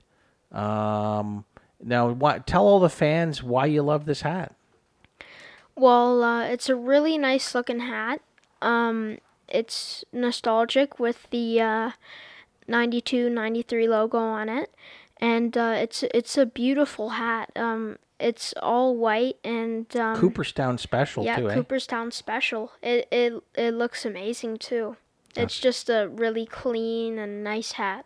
Um, 0.52 1.46
now, 1.80 2.10
what, 2.10 2.48
tell 2.48 2.66
all 2.66 2.80
the 2.80 2.90
fans 2.90 3.44
why 3.44 3.68
you 3.68 3.84
love 3.84 4.06
this 4.06 4.22
hat. 4.22 4.56
Well, 5.76 6.24
uh, 6.24 6.46
it's 6.46 6.68
a 6.68 6.76
really 6.76 7.20
nice 7.20 7.54
looking 7.54 7.82
hat. 7.82 8.22
Um, 8.60 9.20
it's 9.48 10.04
nostalgic 10.12 11.00
with 11.00 11.30
the 11.30 11.62
uh, 11.62 11.92
92 12.68 13.30
93 13.30 13.88
logo 13.88 14.18
on 14.18 14.50
it. 14.50 14.74
And 15.20 15.58
uh, 15.58 15.76
it's 15.78 16.04
it's 16.14 16.38
a 16.38 16.46
beautiful 16.46 17.10
hat. 17.10 17.52
Um, 17.56 17.98
it's 18.20 18.54
all 18.62 18.96
white 18.96 19.38
and 19.44 19.96
um, 19.96 20.16
Cooperstown 20.18 20.78
special 20.78 21.24
yeah, 21.24 21.38
too, 21.38 21.50
eh? 21.50 21.54
Cooperstown 21.56 22.12
special. 22.12 22.72
It 22.82 23.08
it 23.12 23.34
it 23.56 23.74
looks 23.74 24.06
amazing 24.06 24.58
too. 24.58 24.98
It's 25.36 25.60
just 25.60 25.88
a 25.90 26.10
really 26.12 26.48
clean 26.48 27.20
and 27.20 27.44
nice 27.44 27.74
hat. 27.74 28.06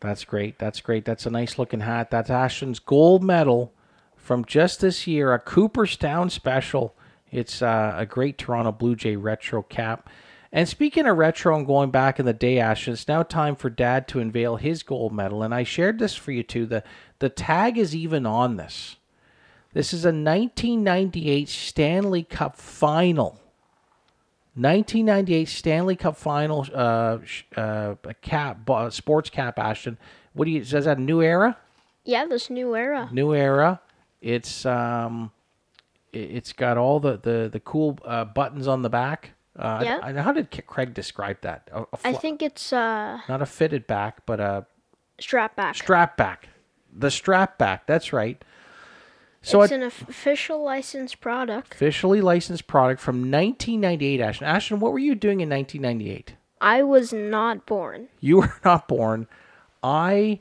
That's 0.00 0.24
great. 0.24 0.58
That's 0.58 0.80
great. 0.80 1.04
That's 1.04 1.26
a 1.26 1.30
nice 1.30 1.58
looking 1.58 1.80
hat. 1.80 2.10
That's 2.10 2.30
Ashton's 2.30 2.78
gold 2.78 3.22
medal 3.22 3.74
from 4.16 4.44
just 4.44 4.80
this 4.80 5.06
year, 5.06 5.34
a 5.34 5.38
Cooperstown 5.38 6.30
special. 6.30 6.94
It's 7.30 7.60
uh, 7.62 7.94
a 7.96 8.06
great 8.06 8.38
Toronto 8.38 8.72
Blue 8.72 8.96
Jay 8.96 9.16
retro 9.16 9.62
cap. 9.62 10.08
And 10.52 10.68
speaking 10.68 11.06
of 11.06 11.16
retro 11.16 11.56
and 11.56 11.66
going 11.66 11.90
back 11.90 12.18
in 12.18 12.26
the 12.26 12.32
day, 12.32 12.58
Ashton, 12.58 12.94
it's 12.94 13.06
now 13.06 13.22
time 13.22 13.54
for 13.54 13.70
Dad 13.70 14.08
to 14.08 14.20
unveil 14.20 14.56
his 14.56 14.82
gold 14.82 15.12
medal. 15.12 15.42
And 15.42 15.54
I 15.54 15.62
shared 15.62 15.98
this 15.98 16.16
for 16.16 16.32
you 16.32 16.42
too. 16.42 16.66
The 16.66 16.82
the 17.20 17.28
tag 17.28 17.78
is 17.78 17.94
even 17.94 18.26
on 18.26 18.56
this. 18.56 18.96
This 19.72 19.92
is 19.92 20.04
a 20.04 20.08
1998 20.08 21.48
Stanley 21.48 22.24
Cup 22.24 22.56
final. 22.56 23.40
1998 24.54 25.48
Stanley 25.48 25.94
Cup 25.94 26.16
Final 26.16 26.66
uh, 26.74 27.18
uh, 27.56 27.94
cap 28.20 28.68
uh, 28.68 28.90
sports 28.90 29.30
cap 29.30 29.58
Ashton. 29.60 29.96
What 30.32 30.46
do 30.46 30.50
you 30.50 30.64
says 30.64 30.86
that 30.86 30.98
a 30.98 31.00
new 31.00 31.22
era? 31.22 31.56
Yeah, 32.04 32.26
this 32.26 32.50
new 32.50 32.74
era. 32.74 33.08
New 33.12 33.32
era. 33.32 33.80
It's 34.20 34.66
um, 34.66 35.30
it, 36.12 36.18
it's 36.18 36.52
got 36.52 36.76
all 36.76 36.98
the 36.98 37.16
the 37.16 37.48
the 37.50 37.60
cool 37.60 37.98
uh, 38.04 38.24
buttons 38.24 38.66
on 38.66 38.82
the 38.82 38.90
back. 38.90 39.32
Uh, 39.58 39.80
Yeah. 39.84 39.98
I, 40.02 40.10
I- 40.10 40.22
how 40.22 40.32
did 40.32 40.48
Craig 40.66 40.94
describe 40.94 41.40
that? 41.42 41.68
A, 41.72 41.82
a 41.82 41.86
I 42.04 42.12
fl- 42.12 42.18
think 42.18 42.42
it's 42.42 42.72
uh 42.72 43.20
not 43.28 43.42
a 43.42 43.46
fitted 43.46 43.86
back, 43.86 44.24
but 44.26 44.40
a 44.40 44.66
strap 45.20 45.56
back. 45.56 45.74
strap 45.76 46.16
back. 46.16 46.48
The 46.92 47.10
strap 47.10 47.58
back. 47.58 47.86
That's 47.86 48.12
right. 48.12 48.42
So 49.42 49.62
it's 49.62 49.72
an 49.72 49.82
official 49.82 50.62
licensed 50.62 51.20
product. 51.20 51.72
officially 51.74 52.20
licensed 52.20 52.66
product 52.66 53.00
from 53.00 53.30
1998. 53.30 54.20
Ashton. 54.20 54.46
Ashton, 54.46 54.80
what 54.80 54.92
were 54.92 54.98
you 54.98 55.14
doing 55.14 55.40
in 55.40 55.48
1998? 55.48 56.34
I 56.60 56.82
was 56.82 57.10
not 57.12 57.64
born. 57.64 58.08
You 58.20 58.38
were 58.38 58.54
not 58.64 58.86
born. 58.86 59.26
I 59.82 60.40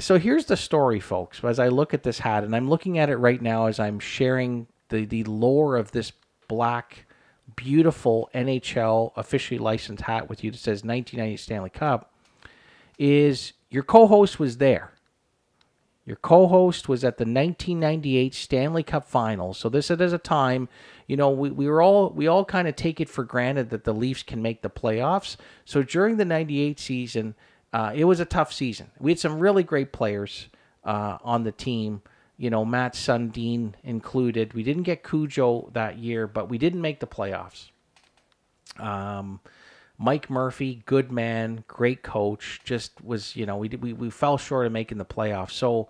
so 0.00 0.18
here's 0.18 0.46
the 0.46 0.56
story, 0.56 0.98
folks. 0.98 1.44
As 1.44 1.58
I 1.60 1.68
look 1.68 1.94
at 1.94 2.02
this 2.02 2.18
hat, 2.20 2.42
and 2.42 2.56
I'm 2.56 2.68
looking 2.68 2.98
at 2.98 3.10
it 3.10 3.16
right 3.16 3.40
now 3.40 3.66
as 3.66 3.78
I'm 3.78 4.00
sharing 4.00 4.66
the 4.88 5.04
the 5.04 5.22
lore 5.24 5.76
of 5.76 5.92
this 5.92 6.12
black, 6.48 7.06
beautiful 7.56 8.30
NHL 8.34 9.12
officially 9.16 9.58
licensed 9.58 10.04
hat 10.04 10.28
with 10.28 10.42
you 10.42 10.50
that 10.50 10.58
says 10.58 10.84
1990 10.84 11.36
Stanley 11.36 11.70
Cup. 11.70 12.12
Is 12.98 13.52
your 13.70 13.82
co-host 13.82 14.38
was 14.38 14.58
there? 14.58 14.92
Your 16.04 16.16
co-host 16.16 16.88
was 16.88 17.04
at 17.04 17.18
the 17.18 17.24
1998 17.24 18.34
Stanley 18.34 18.82
Cup 18.82 19.06
Finals. 19.06 19.58
So 19.58 19.68
this 19.68 19.88
is 19.90 20.12
a 20.12 20.18
time, 20.18 20.68
you 21.06 21.16
know, 21.16 21.30
we, 21.30 21.50
we 21.50 21.68
were 21.68 21.80
all 21.80 22.10
we 22.10 22.26
all 22.26 22.44
kind 22.44 22.66
of 22.66 22.74
take 22.74 23.00
it 23.00 23.08
for 23.08 23.22
granted 23.22 23.70
that 23.70 23.84
the 23.84 23.94
Leafs 23.94 24.24
can 24.24 24.42
make 24.42 24.62
the 24.62 24.70
playoffs. 24.70 25.36
So 25.64 25.82
during 25.82 26.16
the 26.16 26.24
98 26.24 26.80
season, 26.80 27.34
uh, 27.72 27.92
it 27.94 28.04
was 28.04 28.18
a 28.18 28.24
tough 28.24 28.52
season. 28.52 28.90
We 28.98 29.12
had 29.12 29.20
some 29.20 29.38
really 29.38 29.62
great 29.62 29.92
players 29.92 30.48
uh, 30.84 31.18
on 31.22 31.44
the 31.44 31.52
team. 31.52 32.02
You 32.42 32.50
know, 32.50 32.64
Mats 32.64 32.98
Sundin 32.98 33.74
included. 33.84 34.52
We 34.52 34.64
didn't 34.64 34.82
get 34.82 35.04
Cujo 35.04 35.70
that 35.74 35.98
year, 35.98 36.26
but 36.26 36.48
we 36.48 36.58
didn't 36.58 36.80
make 36.80 36.98
the 36.98 37.06
playoffs. 37.06 37.70
Um, 38.80 39.38
Mike 39.96 40.28
Murphy, 40.28 40.82
good 40.84 41.12
man, 41.12 41.62
great 41.68 42.02
coach. 42.02 42.60
Just 42.64 43.00
was, 43.04 43.36
you 43.36 43.46
know, 43.46 43.58
we 43.58 43.68
we 43.68 43.92
we 43.92 44.10
fell 44.10 44.38
short 44.38 44.66
of 44.66 44.72
making 44.72 44.98
the 44.98 45.04
playoffs. 45.04 45.52
So, 45.52 45.88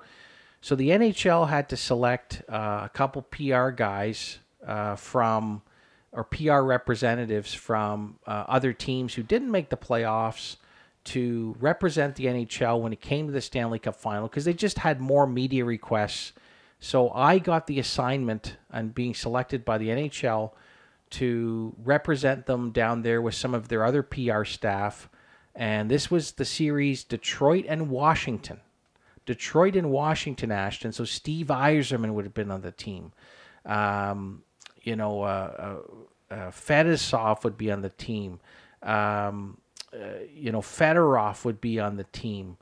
so 0.60 0.76
the 0.76 0.90
NHL 0.90 1.48
had 1.48 1.70
to 1.70 1.76
select 1.78 2.42
uh, 2.50 2.82
a 2.84 2.90
couple 2.92 3.22
PR 3.22 3.70
guys 3.70 4.38
uh, 4.66 4.96
from 4.96 5.62
or 6.12 6.22
PR 6.22 6.60
representatives 6.60 7.54
from 7.54 8.18
uh, 8.26 8.44
other 8.46 8.74
teams 8.74 9.14
who 9.14 9.22
didn't 9.22 9.50
make 9.50 9.70
the 9.70 9.78
playoffs 9.78 10.56
to 11.04 11.56
represent 11.58 12.16
the 12.16 12.26
NHL 12.26 12.80
when 12.80 12.92
it 12.92 13.00
came 13.00 13.26
to 13.26 13.32
the 13.32 13.40
Stanley 13.40 13.78
Cup 13.78 13.96
final 13.96 14.28
because 14.28 14.44
they 14.44 14.52
just 14.52 14.80
had 14.80 15.00
more 15.00 15.26
media 15.26 15.64
requests. 15.64 16.34
So 16.84 17.10
I 17.10 17.38
got 17.38 17.68
the 17.68 17.78
assignment 17.78 18.56
and 18.68 18.92
being 18.92 19.14
selected 19.14 19.64
by 19.64 19.78
the 19.78 19.86
NHL 19.86 20.50
to 21.10 21.76
represent 21.84 22.46
them 22.46 22.72
down 22.72 23.02
there 23.02 23.22
with 23.22 23.36
some 23.36 23.54
of 23.54 23.68
their 23.68 23.84
other 23.84 24.02
PR 24.02 24.42
staff. 24.42 25.08
And 25.54 25.88
this 25.88 26.10
was 26.10 26.32
the 26.32 26.44
series 26.44 27.04
Detroit 27.04 27.66
and 27.68 27.88
Washington. 27.88 28.62
Detroit 29.26 29.76
and 29.76 29.92
Washington, 29.92 30.50
Ashton. 30.50 30.90
So 30.90 31.04
Steve 31.04 31.46
Yzerman 31.46 32.14
would 32.14 32.24
have 32.24 32.34
been 32.34 32.50
on 32.50 32.62
the 32.62 32.72
team. 32.72 33.12
Um, 33.64 34.42
you 34.82 34.96
know, 34.96 35.22
uh, 35.22 35.78
uh, 36.30 36.34
uh, 36.34 36.50
Fetisov 36.50 37.44
would 37.44 37.56
be 37.56 37.70
on 37.70 37.82
the 37.82 37.90
team. 37.90 38.40
Um, 38.82 39.58
uh, 39.94 40.24
you 40.34 40.50
know, 40.50 40.60
Fedorov 40.60 41.44
would 41.44 41.60
be 41.60 41.78
on 41.78 41.96
the 41.96 42.06
team. 42.10 42.56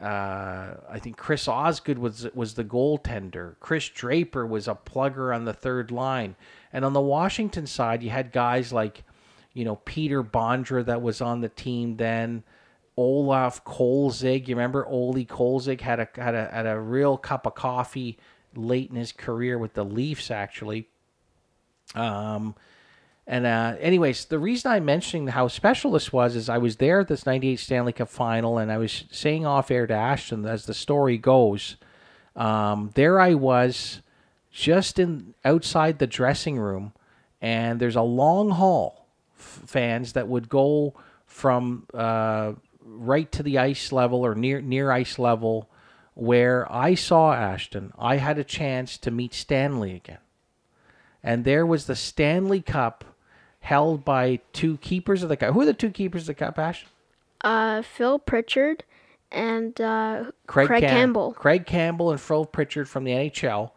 Uh, 0.00 0.74
I 0.88 0.98
think 0.98 1.16
Chris 1.16 1.46
Osgood 1.46 1.98
was 1.98 2.26
was 2.34 2.54
the 2.54 2.64
goaltender. 2.64 3.56
Chris 3.60 3.88
Draper 3.88 4.46
was 4.46 4.66
a 4.66 4.74
plugger 4.74 5.34
on 5.34 5.44
the 5.44 5.52
third 5.52 5.90
line, 5.90 6.34
and 6.72 6.84
on 6.84 6.92
the 6.92 7.00
Washington 7.00 7.66
side, 7.66 8.02
you 8.02 8.10
had 8.10 8.32
guys 8.32 8.72
like, 8.72 9.04
you 9.52 9.64
know, 9.64 9.76
Peter 9.76 10.22
Bondra 10.22 10.84
that 10.86 11.02
was 11.02 11.20
on 11.20 11.40
the 11.40 11.48
team 11.48 11.96
then. 11.96 12.42
Olaf 12.96 13.64
Kolzig, 13.64 14.48
you 14.48 14.54
remember 14.54 14.86
Ole 14.86 15.24
Kolzig 15.24 15.80
had 15.80 16.00
a 16.00 16.08
had 16.16 16.34
a 16.34 16.50
had 16.50 16.66
a 16.66 16.78
real 16.78 17.16
cup 17.16 17.46
of 17.46 17.54
coffee 17.54 18.18
late 18.54 18.90
in 18.90 18.96
his 18.96 19.12
career 19.12 19.58
with 19.58 19.74
the 19.74 19.84
Leafs 19.84 20.30
actually. 20.30 20.88
Um, 21.94 22.54
and 23.26 23.46
uh, 23.46 23.76
anyways, 23.78 24.24
the 24.24 24.38
reason 24.38 24.72
I'm 24.72 24.84
mentioning 24.84 25.28
how 25.28 25.46
special 25.46 25.92
this 25.92 26.12
was 26.12 26.34
is 26.34 26.48
I 26.48 26.58
was 26.58 26.76
there 26.76 27.00
at 27.00 27.08
this 27.08 27.24
'98 27.24 27.56
Stanley 27.60 27.92
Cup 27.92 28.08
final, 28.08 28.58
and 28.58 28.72
I 28.72 28.78
was 28.78 29.04
saying 29.10 29.46
off 29.46 29.70
air 29.70 29.86
to 29.86 29.94
Ashton 29.94 30.44
as 30.44 30.66
the 30.66 30.74
story 30.74 31.18
goes. 31.18 31.76
Um, 32.34 32.90
there 32.94 33.20
I 33.20 33.34
was, 33.34 34.00
just 34.50 34.98
in 34.98 35.34
outside 35.44 35.98
the 35.98 36.06
dressing 36.06 36.58
room, 36.58 36.94
and 37.40 37.78
there's 37.78 37.96
a 37.96 38.02
long 38.02 38.50
hall, 38.50 39.06
f- 39.38 39.62
fans 39.66 40.14
that 40.14 40.26
would 40.26 40.48
go 40.48 40.94
from 41.24 41.86
uh, 41.94 42.54
right 42.84 43.30
to 43.32 43.42
the 43.44 43.58
ice 43.58 43.92
level 43.92 44.26
or 44.26 44.34
near 44.34 44.60
near 44.60 44.90
ice 44.90 45.16
level, 45.16 45.70
where 46.14 46.70
I 46.72 46.96
saw 46.96 47.32
Ashton. 47.32 47.92
I 47.96 48.16
had 48.16 48.38
a 48.38 48.44
chance 48.44 48.98
to 48.98 49.12
meet 49.12 49.32
Stanley 49.32 49.94
again, 49.94 50.18
and 51.22 51.44
there 51.44 51.64
was 51.64 51.86
the 51.86 51.94
Stanley 51.94 52.60
Cup 52.60 53.04
held 53.62 54.04
by 54.04 54.40
two 54.52 54.76
keepers 54.78 55.22
of 55.22 55.28
the 55.28 55.36
cup. 55.36 55.54
Who 55.54 55.62
are 55.62 55.66
the 55.66 55.72
two 55.72 55.90
keepers 55.90 56.22
of 56.22 56.26
the 56.28 56.34
cup, 56.34 56.58
Ash? 56.58 56.86
Uh, 57.40 57.82
Phil 57.82 58.18
Pritchard 58.18 58.84
and 59.30 59.80
uh, 59.80 60.24
Craig, 60.46 60.66
Craig 60.66 60.82
Cam- 60.82 60.90
Campbell. 60.90 61.32
Craig 61.32 61.66
Campbell 61.66 62.10
and 62.10 62.20
Phil 62.20 62.44
Pritchard 62.44 62.88
from 62.88 63.04
the 63.04 63.12
NHL. 63.12 63.70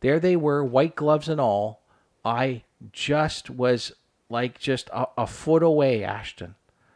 There 0.00 0.20
they 0.20 0.36
were, 0.36 0.62
white 0.62 0.94
gloves 0.94 1.28
and 1.28 1.40
all. 1.40 1.80
I 2.24 2.62
just 2.92 3.48
was 3.48 3.92
like 4.28 4.58
just 4.58 4.88
a, 4.90 5.06
a 5.16 5.26
foot 5.26 5.62
away, 5.62 6.04
Ashton, 6.04 6.54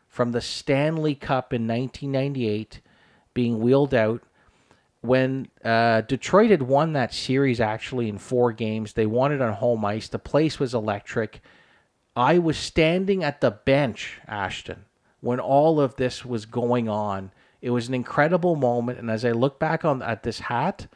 from 0.09 0.33
the 0.33 0.41
Stanley 0.41 1.15
Cup 1.15 1.53
in 1.53 1.67
1998 1.67 2.81
being 3.35 3.61
wheeled 3.61 3.95
out. 3.95 4.23
When 5.01 5.49
uh, 5.65 6.03
Detroit 6.03 6.51
had 6.51 6.63
won 6.63 6.93
that 6.93 7.13
series 7.13 7.61
actually 7.61 8.09
in 8.09 8.19
four 8.19 8.53
games, 8.53 8.93
they 8.93 9.07
won 9.07 9.33
it 9.33 9.41
on 9.41 9.55
home 9.55 9.85
ice. 9.85 10.09
The 10.09 10.19
place 10.21 10.61
was 10.61 10.75
electric. 10.75 11.41
I 12.15 12.39
was 12.39 12.59
standing 12.59 13.25
at 13.25 13.41
the 13.41 13.51
bench, 13.51 14.21
Ashton, 14.29 14.85
when 15.21 15.41
all 15.41 15.81
of 15.81 15.97
this 15.97 16.25
was 16.25 16.45
going 16.45 16.89
on. 16.89 17.33
It 17.63 17.71
was 17.71 17.89
an 17.89 17.95
incredible 17.95 18.55
moment, 18.55 18.99
and 18.99 19.11
as 19.11 19.25
I 19.25 19.33
look 19.33 19.59
back 19.59 19.85
on 19.85 20.03
at 20.03 20.23
this 20.23 20.41
hat, 20.41 20.89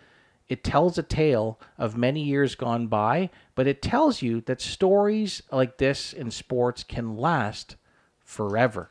it 0.49 0.63
tells 0.63 0.99
a 0.99 1.03
tale 1.03 1.59
of 1.79 1.97
many 1.97 2.23
years 2.23 2.55
gone 2.55 2.87
by, 2.89 3.31
but 3.55 3.67
it 3.67 3.81
tells 3.81 4.21
you 4.21 4.43
that 4.43 4.61
stories 4.61 5.43
like 5.51 5.79
this 5.79 6.13
in 6.13 6.31
sports 6.31 6.85
can 6.85 7.17
last 7.17 7.77
forever. 8.21 8.91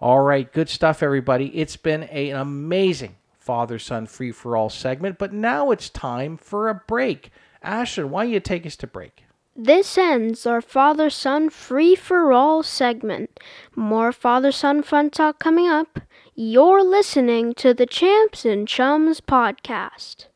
All 0.00 0.20
right, 0.20 0.52
good 0.52 0.68
stuff, 0.68 1.02
everybody. 1.02 1.48
It's 1.56 1.76
been 1.76 2.08
a, 2.10 2.30
an 2.30 2.36
amazing 2.38 3.16
father 3.38 3.78
son 3.78 4.06
free 4.06 4.30
for 4.30 4.56
all 4.56 4.70
segment, 4.70 5.18
but 5.18 5.32
now 5.32 5.72
it's 5.72 5.88
time 5.90 6.36
for 6.36 6.68
a 6.68 6.82
break. 6.86 7.30
Ashton, 7.62 8.10
why 8.10 8.24
don't 8.24 8.32
you 8.32 8.40
take 8.40 8.64
us 8.64 8.76
to 8.76 8.86
break? 8.86 9.24
This 9.54 9.98
ends 9.98 10.46
our 10.46 10.62
father 10.62 11.10
son 11.10 11.50
free 11.50 11.94
for 11.94 12.32
all 12.32 12.62
segment. 12.62 13.38
More 13.76 14.10
father 14.10 14.50
son 14.50 14.82
fun 14.82 15.10
talk 15.10 15.38
coming 15.38 15.68
up. 15.68 16.00
You're 16.34 16.82
listening 16.82 17.52
to 17.54 17.74
the 17.74 17.84
Champs 17.84 18.46
and 18.46 18.66
Chums 18.66 19.20
podcast. 19.20 20.28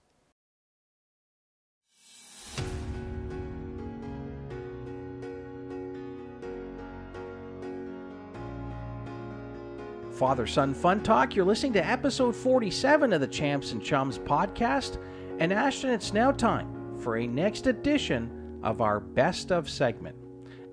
Father 10.13 10.47
Son 10.47 10.75
Fun 10.75 11.03
Talk. 11.03 11.35
You're 11.35 11.45
listening 11.47 11.73
to 11.75 11.87
episode 11.87 12.37
47 12.37 13.15
of 13.15 13.21
the 13.23 13.27
Champs 13.27 13.73
and 13.73 13.83
Chums 13.83 14.19
podcast. 14.19 14.99
And 15.39 15.55
Ashton, 15.55 15.91
it's 15.91 16.13
now 16.13 16.33
time 16.33 16.99
for 16.99 17.17
a 17.17 17.27
next 17.27 17.67
edition 17.67 18.36
of 18.67 18.81
our 18.81 18.99
Best 18.99 19.53
of 19.53 19.71
segment. 19.71 20.17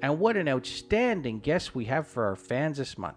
And 0.01 0.19
what 0.19 0.35
an 0.35 0.49
outstanding 0.49 1.39
guest 1.39 1.75
we 1.75 1.85
have 1.85 2.07
for 2.07 2.25
our 2.25 2.35
fans 2.35 2.79
this 2.79 2.97
month. 2.97 3.15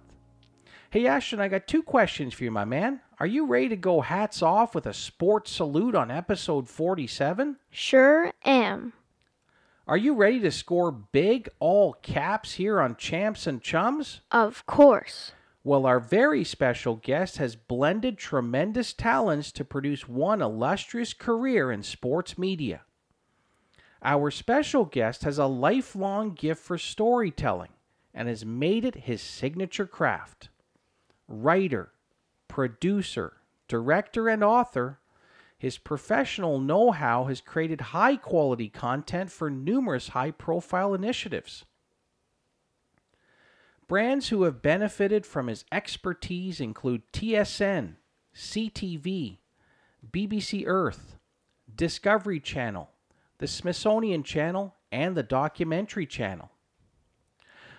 Hey, 0.91 1.07
Ashton, 1.07 1.41
I 1.41 1.49
got 1.49 1.67
two 1.67 1.83
questions 1.83 2.35
for 2.35 2.45
you, 2.45 2.51
my 2.51 2.67
man. 2.67 3.01
Are 3.19 3.27
you 3.27 3.47
ready 3.47 3.71
to 3.71 3.77
go 3.77 4.03
hats 4.03 4.43
off 4.43 4.75
with 4.75 4.87
a 4.87 4.93
sports 4.93 5.51
salute 5.51 5.95
on 5.95 6.11
episode 6.11 6.69
47? 6.69 7.57
Sure 7.71 8.31
am. 8.45 8.93
Are 9.89 9.97
you 9.97 10.15
ready 10.15 10.41
to 10.41 10.51
score 10.51 10.93
big 10.93 11.49
all 11.59 11.95
caps 11.95 12.55
here 12.55 12.79
on 12.79 12.97
Champs 12.97 13.47
and 13.47 13.63
Chums? 13.63 14.21
Of 14.31 14.67
course. 14.67 15.33
Well, 15.65 15.87
our 15.87 15.99
very 15.99 16.45
special 16.45 16.97
guest 16.97 17.39
has 17.39 17.57
blended 17.57 18.19
tremendous 18.19 18.93
talents 18.93 19.51
to 19.53 19.65
produce 19.65 20.07
one 20.07 20.43
illustrious 20.43 21.15
career 21.15 21.73
in 21.73 21.83
sports 21.83 22.37
media. 22.37 22.83
Our 24.07 24.31
special 24.31 24.85
guest 24.85 25.25
has 25.25 25.37
a 25.37 25.47
lifelong 25.47 26.35
gift 26.35 26.63
for 26.63 26.79
storytelling 26.79 27.73
and 28.15 28.29
has 28.29 28.47
made 28.47 28.85
it 28.85 28.95
his 28.95 29.21
signature 29.21 29.85
craft. 29.85 30.49
Writer, 31.27 31.91
producer, 32.47 33.39
director, 33.67 34.29
and 34.29 34.45
author, 34.45 35.01
his 35.59 35.77
professional 35.77 36.61
know 36.61 36.93
how 36.93 37.25
has 37.25 37.41
created 37.41 37.81
high 37.81 38.15
quality 38.15 38.69
content 38.69 39.33
for 39.33 39.51
numerous 39.51 40.11
high 40.11 40.31
profile 40.31 40.95
initiatives. 40.95 41.65
Brands 43.89 44.29
who 44.29 44.45
have 44.45 44.63
benefited 44.63 45.27
from 45.27 45.49
his 45.49 45.65
expertise 45.73 46.61
include 46.61 47.03
TSN, 47.13 47.97
CTV, 48.33 49.39
BBC 50.09 50.63
Earth, 50.65 51.17
Discovery 51.75 52.39
Channel, 52.39 52.89
the 53.39 53.47
Smithsonian 53.47 54.23
Channel, 54.23 54.75
and 54.91 55.17
the 55.17 55.23
Documentary 55.23 56.07
Channel. 56.07 56.51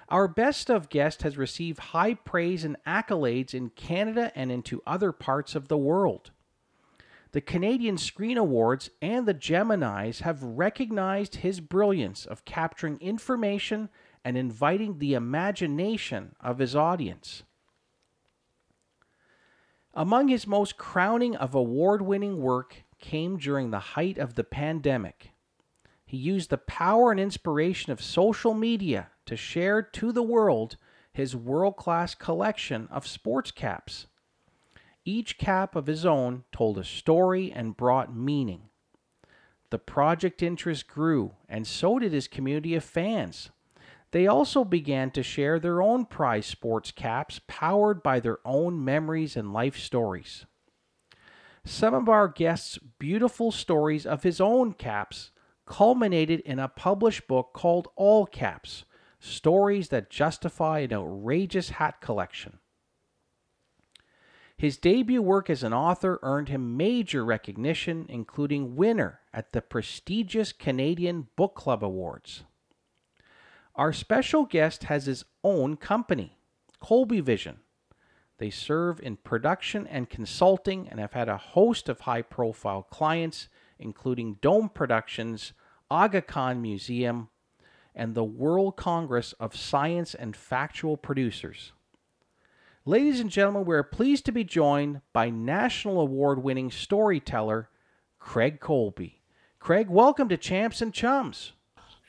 Our 0.09 0.27
best 0.27 0.69
of 0.69 0.89
guest 0.89 1.23
has 1.23 1.37
received 1.37 1.79
high 1.79 2.13
praise 2.13 2.63
and 2.63 2.77
accolades 2.85 3.53
in 3.53 3.69
Canada 3.71 4.31
and 4.35 4.51
into 4.51 4.81
other 4.85 5.11
parts 5.11 5.55
of 5.55 5.67
the 5.67 5.77
world. 5.77 6.31
The 7.31 7.41
Canadian 7.41 7.97
Screen 7.97 8.37
Awards 8.37 8.89
and 9.01 9.27
the 9.27 9.33
Geminis 9.33 10.21
have 10.21 10.41
recognized 10.41 11.35
his 11.35 11.59
brilliance 11.59 12.25
of 12.25 12.45
capturing 12.45 12.97
information 13.01 13.89
and 14.23 14.37
inviting 14.37 14.99
the 14.99 15.13
imagination 15.13 16.35
of 16.39 16.59
his 16.59 16.75
audience. 16.75 17.43
Among 19.93 20.29
his 20.29 20.47
most 20.47 20.77
crowning 20.77 21.35
of 21.35 21.53
award 21.53 22.01
winning 22.01 22.39
work 22.39 22.83
came 22.99 23.37
during 23.37 23.71
the 23.71 23.79
height 23.79 24.17
of 24.17 24.35
the 24.35 24.43
pandemic. 24.43 25.31
He 26.07 26.15
used 26.15 26.49
the 26.49 26.57
power 26.57 27.11
and 27.11 27.19
inspiration 27.19 27.91
of 27.91 28.01
social 28.01 28.53
media 28.53 29.09
to 29.25 29.35
share 29.35 29.81
to 29.81 30.13
the 30.13 30.23
world 30.23 30.77
his 31.11 31.35
world 31.35 31.75
class 31.75 32.15
collection 32.15 32.87
of 32.89 33.05
sports 33.05 33.51
caps. 33.51 34.07
Each 35.03 35.37
cap 35.37 35.75
of 35.75 35.87
his 35.87 36.05
own 36.05 36.45
told 36.53 36.77
a 36.77 36.85
story 36.85 37.51
and 37.51 37.75
brought 37.75 38.15
meaning. 38.15 38.69
The 39.69 39.79
project 39.79 40.41
interest 40.41 40.87
grew, 40.87 41.33
and 41.49 41.67
so 41.67 41.99
did 41.99 42.13
his 42.13 42.29
community 42.29 42.73
of 42.75 42.85
fans. 42.85 43.49
They 44.11 44.27
also 44.27 44.63
began 44.63 45.11
to 45.11 45.23
share 45.23 45.59
their 45.59 45.81
own 45.81 46.05
prize 46.05 46.45
sports 46.45 46.91
caps 46.91 47.41
powered 47.47 48.01
by 48.01 48.21
their 48.21 48.39
own 48.45 48.83
memories 48.83 49.35
and 49.35 49.51
life 49.51 49.77
stories. 49.77 50.45
Some 51.65 51.93
of 51.93 52.07
our 52.07 52.29
guests' 52.29 52.79
beautiful 52.97 53.51
stories 53.51 54.05
of 54.05 54.23
his 54.23 54.39
own 54.39 54.71
caps 54.71 55.31
culminated 55.67 56.39
in 56.39 56.57
a 56.57 56.67
published 56.67 57.27
book 57.27 57.51
called 57.53 57.89
All 57.95 58.25
Caps 58.25 58.85
Stories 59.19 59.89
that 59.89 60.09
Justify 60.09 60.79
an 60.79 60.93
Outrageous 60.93 61.71
Hat 61.71 62.01
Collection. 62.01 62.59
His 64.57 64.77
debut 64.77 65.21
work 65.21 65.51
as 65.51 65.61
an 65.61 65.73
author 65.73 66.19
earned 66.23 66.49
him 66.49 66.75
major 66.75 67.23
recognition, 67.23 68.07
including 68.09 68.75
winner 68.75 69.19
at 69.31 69.51
the 69.51 69.61
prestigious 69.61 70.51
Canadian 70.51 71.27
Book 71.35 71.53
Club 71.53 71.83
Awards. 71.83 72.43
Our 73.75 73.93
special 73.93 74.45
guest 74.45 74.85
has 74.85 75.05
his 75.05 75.25
own 75.43 75.77
company, 75.77 76.39
Colby 76.79 77.19
Vision. 77.19 77.59
They 78.39 78.49
serve 78.49 78.99
in 78.99 79.17
production 79.17 79.85
and 79.85 80.09
consulting 80.09 80.87
and 80.89 80.99
have 80.99 81.13
had 81.13 81.29
a 81.29 81.37
host 81.37 81.87
of 81.87 82.01
high 82.01 82.23
profile 82.23 82.81
clients, 82.81 83.49
including 83.79 84.37
Dome 84.41 84.69
Productions, 84.69 85.53
Aga 85.89 86.21
Khan 86.23 86.61
Museum, 86.61 87.29
and 87.95 88.13
the 88.13 88.23
World 88.23 88.75
Congress 88.75 89.33
of 89.39 89.55
Science 89.55 90.13
and 90.13 90.35
Factual 90.35 90.97
Producers. 90.97 91.71
Ladies 92.85 93.19
and 93.19 93.29
gentlemen, 93.29 93.65
we 93.65 93.75
are 93.75 93.83
pleased 93.83 94.25
to 94.25 94.31
be 94.31 94.43
joined 94.43 95.01
by 95.11 95.29
national 95.29 95.99
award 95.99 96.41
winning 96.41 96.71
storyteller 96.71 97.69
Craig 98.19 98.59
Colby. 98.59 99.21
Craig, 99.59 99.89
welcome 99.89 100.29
to 100.29 100.37
Champs 100.37 100.81
and 100.81 100.93
Chums. 100.93 101.53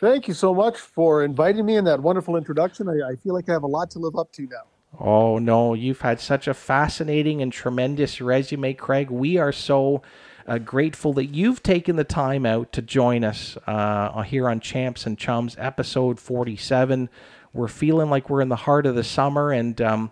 Thank 0.01 0.29
you 0.29 0.35
so 0.35 0.55
much 0.55 0.79
for 0.79 1.25
inviting 1.25 1.67
me 1.67 1.77
in 1.77 1.85
that 1.87 2.01
wonderful 2.01 2.37
introduction. 2.37 2.89
I, 2.89 3.13
I, 3.13 3.17
feel 3.17 3.35
like 3.35 3.49
I 3.49 3.53
have 3.53 3.65
a 3.65 3.69
lot 3.69 3.91
to 3.91 3.99
live 3.99 4.15
up 4.17 4.31
to 4.33 4.43
now. 4.43 4.63
Oh, 5.01 5.39
no, 5.39 5.75
you've 5.75 6.03
had 6.03 6.21
such 6.21 6.47
a 6.47 6.55
fascinating 6.55 7.43
and 7.43 7.53
tremendous 7.53 8.21
resume, 8.21 8.75
Craig. 8.75 9.11
We 9.11 9.37
are 9.39 9.53
so 9.53 10.03
uh, 10.49 10.59
grateful 10.59 11.13
that 11.13 11.27
you've 11.27 11.63
taken 11.63 11.97
the 11.97 12.05
time 12.05 12.47
out 12.47 12.73
to 12.73 12.83
join 12.83 13.23
us 13.23 13.59
uh, 13.67 14.23
here 14.23 14.49
on 14.49 14.61
Champs 14.61 15.07
and 15.07 15.19
Chums, 15.19 15.55
episode 15.59 16.19
47. 16.19 17.11
We're 17.53 17.69
feeling 17.69 18.09
like 18.09 18.31
we're 18.31 18.41
in 18.41 18.49
the 18.49 18.57
heart 18.57 18.87
of 18.87 18.95
the 18.95 19.05
summer, 19.05 19.53
and 19.53 19.81
um, 19.81 20.11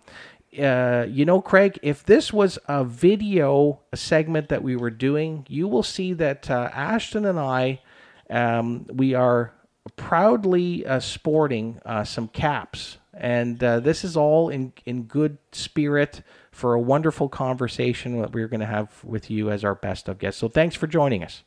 uh, 0.58 1.06
you 1.08 1.24
know, 1.24 1.40
Craig, 1.40 1.78
if 1.82 2.04
this 2.04 2.32
was 2.32 2.58
a 2.68 2.84
video 2.84 3.80
segment 3.94 4.48
that 4.50 4.62
we 4.62 4.76
were 4.76 4.90
doing, 4.90 5.46
you 5.48 5.68
will 5.68 5.82
see 5.82 6.12
that 6.14 6.50
uh, 6.50 6.70
Ashton 6.72 7.24
and 7.24 7.38
I, 7.38 7.80
um, 8.28 8.86
we 8.92 9.14
are 9.14 9.52
proudly 9.96 10.84
uh, 10.84 11.00
sporting 11.00 11.80
uh, 11.86 12.04
some 12.04 12.28
caps, 12.28 12.98
and 13.14 13.58
this 13.58 14.04
is 14.04 14.16
all 14.16 14.50
in 14.50 14.72
in 14.84 15.04
good 15.04 15.38
spirit 15.52 16.22
for 16.56 16.72
a 16.72 16.80
wonderful 16.80 17.28
conversation 17.28 18.18
that 18.20 18.32
we're 18.32 18.48
going 18.48 18.60
to 18.60 18.66
have 18.66 19.04
with 19.04 19.30
you 19.30 19.50
as 19.50 19.62
our 19.62 19.74
best 19.74 20.08
of 20.08 20.18
guests. 20.18 20.40
So, 20.40 20.48
thanks 20.48 20.74
for 20.74 20.86
joining 20.86 21.22
us. 21.22 21.44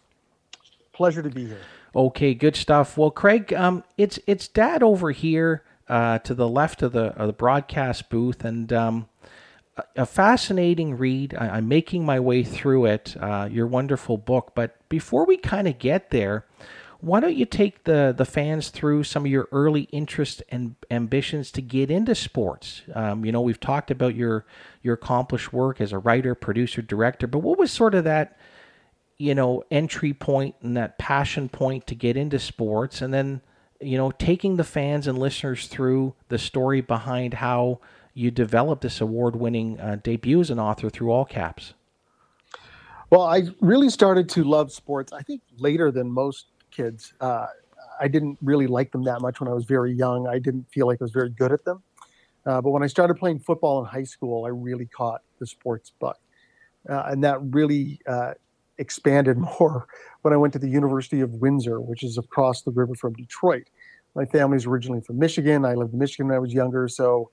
Pleasure 0.94 1.24
to 1.24 1.30
be 1.30 1.48
here. 1.48 1.62
Okay, 1.96 2.36
good 2.36 2.56
stuff. 2.56 2.98
Well, 2.98 3.10
Craig, 3.10 3.52
um, 3.54 3.84
it's 3.98 4.20
it's 4.28 4.48
Dad 4.48 4.84
over 4.84 5.10
here 5.12 5.64
uh, 5.88 6.20
to 6.20 6.36
the 6.36 6.48
left 6.48 6.84
of 6.84 6.92
the, 6.92 7.06
of 7.16 7.26
the 7.26 7.34
broadcast 7.34 8.10
booth, 8.10 8.46
and 8.46 8.72
um, 8.72 9.10
a 9.96 10.06
fascinating 10.06 10.98
read. 10.98 11.34
I, 11.34 11.58
am 11.58 11.68
making 11.68 12.06
my 12.06 12.20
way 12.20 12.44
through 12.44 12.86
it. 12.86 13.16
Uh, 13.20 13.50
your 13.52 13.66
wonderful 13.66 14.18
book, 14.18 14.52
but 14.54 14.78
before 14.90 15.26
we 15.26 15.38
kind 15.38 15.68
of 15.68 15.80
get 15.80 16.12
there, 16.12 16.46
why 17.02 17.20
don't 17.20 17.36
you 17.36 17.46
take 17.46 17.84
the 17.86 18.14
the 18.16 18.26
fans 18.26 18.70
through 18.70 19.04
some 19.04 19.26
of 19.26 19.32
your 19.32 19.48
early 19.52 19.84
interests 19.92 20.42
and 20.50 20.76
ambitions 20.92 21.52
to 21.54 21.62
get 21.62 21.90
into 21.90 22.16
sports? 22.16 22.82
Um, 22.94 23.26
you 23.26 23.32
know, 23.32 23.42
we've 23.42 23.60
talked 23.60 23.92
about 23.92 24.16
your 24.16 24.46
your 24.84 24.96
accomplished 24.96 25.54
work 25.54 25.80
as 25.82 25.92
a 25.94 26.00
writer, 26.00 26.36
producer, 26.36 26.82
director, 26.82 27.28
but 27.28 27.40
what 27.40 27.58
was 27.58 27.72
sort 27.72 27.96
of 27.96 28.04
that 28.04 28.38
you 29.18 29.36
know 29.36 29.64
entry 29.72 30.14
point 30.14 30.56
and 30.62 30.76
that 30.78 30.98
passion 30.98 31.50
point 31.50 31.88
to 31.88 31.96
get 31.96 32.18
into 32.18 32.40
sports, 32.40 33.02
and 33.02 33.14
then 33.14 33.42
you 33.82 33.98
know, 33.98 34.12
taking 34.12 34.58
the 34.58 34.64
fans 34.64 35.08
and 35.08 35.18
listeners 35.18 35.68
through 35.68 36.14
the 36.28 36.38
story 36.38 36.82
behind 36.82 37.36
how 37.36 37.80
you 38.14 38.30
developed 38.32 38.82
this 38.82 39.00
award-winning 39.00 39.80
uh, 39.80 39.98
debut 40.04 40.42
as 40.42 40.50
an 40.50 40.60
author 40.60 40.90
through 40.90 41.12
all 41.12 41.26
caps. 41.26 41.74
Well, 43.10 43.22
I 43.22 43.44
really 43.62 43.90
started 43.90 44.28
to 44.30 44.44
love 44.44 44.72
sports. 44.72 45.14
I 45.14 45.22
think 45.22 45.42
later 45.58 45.92
than 45.92 46.12
most 46.12 46.48
kids. 46.72 47.14
Uh, 47.20 47.48
I 48.00 48.08
didn't 48.08 48.38
really 48.42 48.68
like 48.68 48.92
them 48.92 49.04
that 49.04 49.22
much 49.22 49.40
when 49.40 49.50
I 49.50 49.54
was 49.54 49.66
very 49.66 49.94
young. 49.94 50.28
I 50.28 50.40
didn't 50.40 50.66
feel 50.72 50.88
like 50.88 51.02
I 51.02 51.04
was 51.04 51.12
very 51.12 51.30
good 51.30 51.52
at 51.52 51.66
them. 51.66 51.84
Uh, 52.46 52.62
but 52.62 52.72
when 52.72 52.82
I 52.82 52.88
started 52.88 53.16
playing 53.16 53.40
football 53.40 53.80
in 53.80 53.86
high 53.86 54.04
school, 54.04 54.46
I 54.46 54.50
really 54.50 54.86
caught 54.86 55.22
the 55.40 55.46
sports 55.46 55.92
bug, 56.00 56.16
uh, 56.90 57.04
and 57.08 57.24
that 57.24 57.40
really 57.42 58.00
uh, 58.08 58.34
expanded 58.78 59.38
more 59.60 59.88
when 60.22 60.34
I 60.34 60.38
went 60.38 60.54
to 60.54 60.60
the 60.60 60.70
University 60.70 61.22
of 61.22 61.34
Windsor, 61.34 61.82
which 61.82 62.04
is 62.04 62.18
across 62.18 62.62
the 62.62 62.72
river 62.72 62.96
from 62.96 63.14
Detroit. 63.14 63.70
My 64.16 64.26
family's 64.26 64.66
originally 64.66 65.02
from 65.02 65.20
Michigan. 65.20 65.66
I 65.66 65.76
lived 65.76 65.94
in 65.94 66.00
Michigan 66.00 66.28
when 66.28 66.36
I 66.36 66.40
was 66.40 66.54
younger, 66.54 66.88
so 66.88 67.30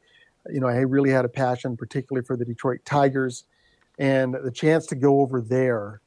you 0.51 0.61
know 0.61 0.67
I 0.67 0.79
really 0.79 1.11
had 1.11 1.25
a 1.25 1.29
passion, 1.29 1.77
particularly 1.77 2.27
for 2.27 2.37
the 2.37 2.45
Detroit 2.45 2.81
Tigers, 2.85 3.45
and 3.99 4.35
the 4.35 4.51
chance 4.51 4.87
to 4.87 4.97
go 4.97 5.21
over 5.21 5.41
there 5.41 6.01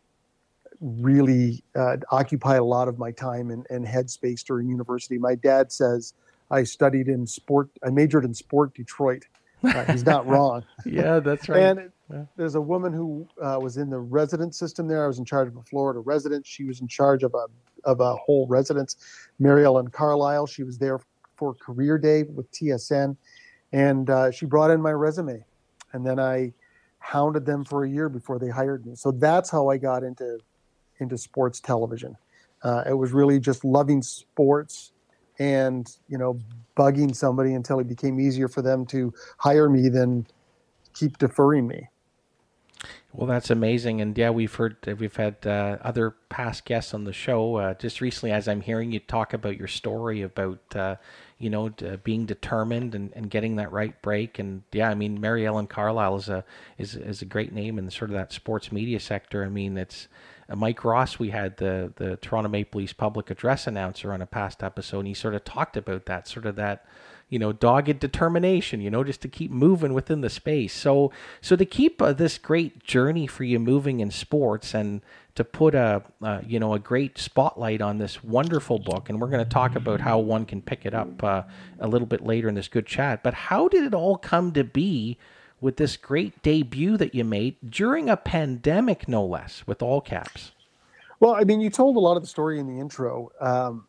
really 0.82 1.64
uh, 1.76 1.98
occupied 2.12 2.60
a 2.60 2.64
lot 2.64 2.88
of 2.88 2.98
my 2.98 3.12
time 3.12 3.50
and, 3.52 3.66
and 3.70 3.86
headspace 3.86 4.44
during 4.44 4.70
university. 4.70 5.18
My 5.18 5.36
dad 5.36 5.72
says 5.72 6.14
I 6.52 6.64
studied 6.64 7.08
in 7.08 7.28
sport. 7.28 7.70
I 7.86 7.90
majored 7.90 8.26
in 8.26 8.34
sport 8.34 8.74
Detroit. 8.74 9.26
Uh, 9.64 9.84
he's 9.86 10.06
not 10.06 10.26
wrong. 10.28 10.64
yeah, 10.86 11.20
that's 11.20 11.50
right. 11.50 11.62
And 11.62 11.92
yeah. 12.10 12.24
there's 12.38 12.56
a 12.56 12.62
woman 12.62 12.94
who 12.94 13.28
uh, 13.42 13.60
was 13.62 13.78
in 13.78 13.90
the 13.90 14.00
resident 14.00 14.56
system 14.56 14.88
there. 14.88 15.04
I 15.04 15.08
was 15.08 15.20
in 15.20 15.26
charge 15.26 15.48
of 15.48 15.58
a 15.58 15.64
Florida 15.64 16.00
residence. 16.00 16.48
She 16.48 16.64
was 16.64 16.82
in 16.82 16.88
charge 16.88 17.24
of 17.24 17.34
a 17.34 17.46
of 17.86 18.00
a 18.00 18.16
whole 18.16 18.48
residence. 18.48 18.96
Mary 19.40 19.66
Ellen 19.66 19.90
Carlyle. 19.90 20.48
She 20.48 20.64
was 20.64 20.78
there 20.78 21.00
for 21.36 21.54
career 21.54 21.98
day 21.98 22.24
with 22.24 22.50
TSN, 22.52 23.16
and 23.72 24.10
uh, 24.10 24.32
she 24.32 24.46
brought 24.46 24.72
in 24.72 24.82
my 24.82 24.92
resume, 24.92 25.44
and 25.94 26.06
then 26.06 26.20
I 26.20 26.54
hounded 27.00 27.46
them 27.46 27.64
for 27.64 27.86
a 27.86 27.90
year 27.90 28.10
before 28.10 28.40
they 28.40 28.50
hired 28.50 28.86
me. 28.86 28.96
So 28.96 29.12
that's 29.12 29.50
how 29.50 29.70
I 29.70 29.78
got 29.78 30.04
into 30.04 30.40
into 31.00 31.18
sports 31.18 31.60
television. 31.60 32.18
Uh, 32.64 32.84
it 32.88 32.94
was 32.94 33.12
really 33.12 33.40
just 33.40 33.64
loving 33.64 34.02
sports 34.02 34.92
and 35.40 35.96
you 36.10 36.18
know 36.18 36.38
bugging 36.76 37.16
somebody 37.16 37.54
until 37.54 37.80
it 37.80 37.88
became 37.88 38.20
easier 38.20 38.48
for 38.48 38.62
them 38.62 38.86
to 38.86 39.14
hire 39.38 39.70
me 39.70 39.90
than 39.90 40.26
keep 40.94 41.18
deferring 41.18 41.68
me. 41.68 41.88
Well, 43.12 43.28
that's 43.28 43.50
amazing, 43.50 44.02
and 44.02 44.16
yeah, 44.16 44.30
we've 44.30 44.54
heard 44.54 44.78
we've 45.00 45.16
had 45.16 45.38
uh, 45.44 45.78
other 45.82 46.12
past 46.30 46.64
guests 46.64 46.94
on 46.94 47.06
the 47.06 47.14
show. 47.14 47.56
Uh, 47.56 47.74
just 47.74 48.02
recently, 48.02 48.32
as 48.32 48.48
I'm 48.48 48.62
hearing 48.62 48.92
you 48.92 49.00
talk 49.00 49.34
about 49.34 49.58
your 49.58 49.68
story 49.68 50.22
about 50.22 50.62
uh, 50.76 50.96
you 51.40 51.50
know 51.50 51.70
being 52.04 52.28
determined 52.28 52.94
and, 52.94 53.12
and 53.16 53.32
getting 53.32 53.56
that 53.56 53.72
right 53.72 54.00
break, 54.04 54.38
and 54.38 54.62
yeah, 54.72 54.90
I 54.90 54.96
mean 54.96 55.20
Mary 55.20 55.46
Ellen 55.48 55.66
Carlyle 55.66 56.18
is 56.18 56.30
a 56.30 56.46
is 56.78 56.96
is 56.96 57.24
a 57.24 57.26
great 57.26 57.52
name 57.52 57.80
in 57.80 57.90
sort 57.90 58.12
of 58.12 58.16
that 58.16 58.32
sports 58.32 58.72
media 58.72 59.00
sector. 59.00 59.44
I 59.44 59.50
mean, 59.50 59.76
it's 59.76 60.08
uh, 60.08 60.39
Mike 60.56 60.84
Ross, 60.84 61.20
we 61.20 61.30
had 61.30 61.58
the 61.58 61.94
the 61.96 62.18
Toronto 62.18 62.50
Maple 62.50 62.80
Leafs 62.80 62.94
public 62.94 63.30
address 63.30 63.68
announcer 63.68 64.12
on 64.12 64.22
a 64.22 64.26
past 64.26 64.64
episode, 64.64 65.00
and 65.00 65.08
he 65.08 65.14
sort 65.14 65.36
of 65.36 65.44
talked 65.44 65.78
about 65.78 66.06
that, 66.08 66.28
sort 66.28 66.46
of 66.46 66.56
that, 66.56 66.86
you 67.30 67.38
know, 67.38 67.52
dogged 67.52 68.00
determination, 68.00 68.82
you 68.82 68.90
know, 68.90 69.04
just 69.04 69.22
to 69.22 69.28
keep 69.28 69.52
moving 69.52 69.94
within 69.94 70.22
the 70.22 70.30
space. 70.30 70.74
So, 70.74 71.12
so 71.40 71.56
to 71.56 71.66
keep 71.66 72.02
uh, 72.02 72.14
this 72.14 72.38
great 72.38 72.84
journey 72.84 73.28
for 73.28 73.44
you 73.44 73.60
moving 73.60 74.00
in 74.00 74.10
sports 74.10 74.74
and 74.74 75.02
to 75.36 75.44
put 75.44 75.76
a 75.76 76.04
uh, 76.22 76.42
you 76.46 76.60
know 76.60 76.74
a 76.74 76.80
great 76.80 77.18
spotlight 77.18 77.82
on 77.82 78.00
this 78.00 78.24
wonderful 78.24 78.80
book, 78.80 79.10
and 79.10 79.22
we're 79.22 79.28
going 79.28 79.44
to 79.44 79.50
talk 79.50 79.76
about 79.76 80.02
how 80.02 80.18
one 80.18 80.46
can 80.46 80.62
pick 80.62 80.86
it 80.86 80.94
up 80.94 81.24
uh, 81.24 81.44
a 81.80 81.88
little 81.88 82.08
bit 82.08 82.26
later 82.26 82.50
in 82.50 82.56
this 82.56 82.68
good 82.68 82.88
chat. 82.88 83.24
But 83.24 83.34
how 83.36 83.68
did 83.68 83.84
it 83.84 83.94
all 83.94 84.18
come 84.18 84.52
to 84.54 84.64
be 84.64 85.18
with 85.62 85.78
this 85.78 85.98
great 85.98 86.42
debut 86.42 86.98
that 86.98 87.14
you 87.14 87.24
made 87.24 87.56
during 87.70 88.10
a 88.10 88.18
pandemic, 88.18 89.08
no 89.08 89.26
less, 89.26 89.66
with 89.68 89.82
all 89.82 90.02
caps? 90.02 90.52
Well, 91.20 91.36
I 91.36 91.44
mean, 91.44 91.60
you 91.60 91.70
told 91.70 91.98
a 91.98 92.00
lot 92.00 92.16
of 92.16 92.24
the 92.24 92.28
story 92.28 92.60
in 92.60 92.68
the 92.68 92.80
intro. 92.80 93.30
Um, 93.42 93.88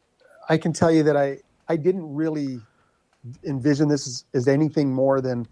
I 0.49 0.59
can 0.59 0.73
tell 0.73 0.91
you 0.91 1.03
that 1.05 1.17
I 1.17 1.39
I 1.69 1.77
didn't 1.77 2.13
really 2.13 2.61
envision 3.45 3.89
this 3.89 4.07
as, 4.09 4.25
as 4.35 4.49
anything 4.49 4.93
more 4.93 5.21
than 5.21 5.47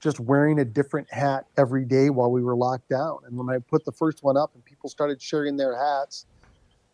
just 0.00 0.18
wearing 0.18 0.58
a 0.58 0.64
different 0.64 1.12
hat 1.12 1.46
every 1.56 1.84
day 1.84 2.10
while 2.10 2.30
we 2.30 2.42
were 2.42 2.56
locked 2.56 2.88
down. 2.88 3.18
And 3.26 3.36
when 3.36 3.54
I 3.54 3.58
put 3.58 3.84
the 3.84 3.92
first 3.92 4.24
one 4.24 4.36
up 4.36 4.50
and 4.54 4.64
people 4.64 4.88
started 4.88 5.20
sharing 5.22 5.56
their 5.56 5.76
hats, 5.76 6.26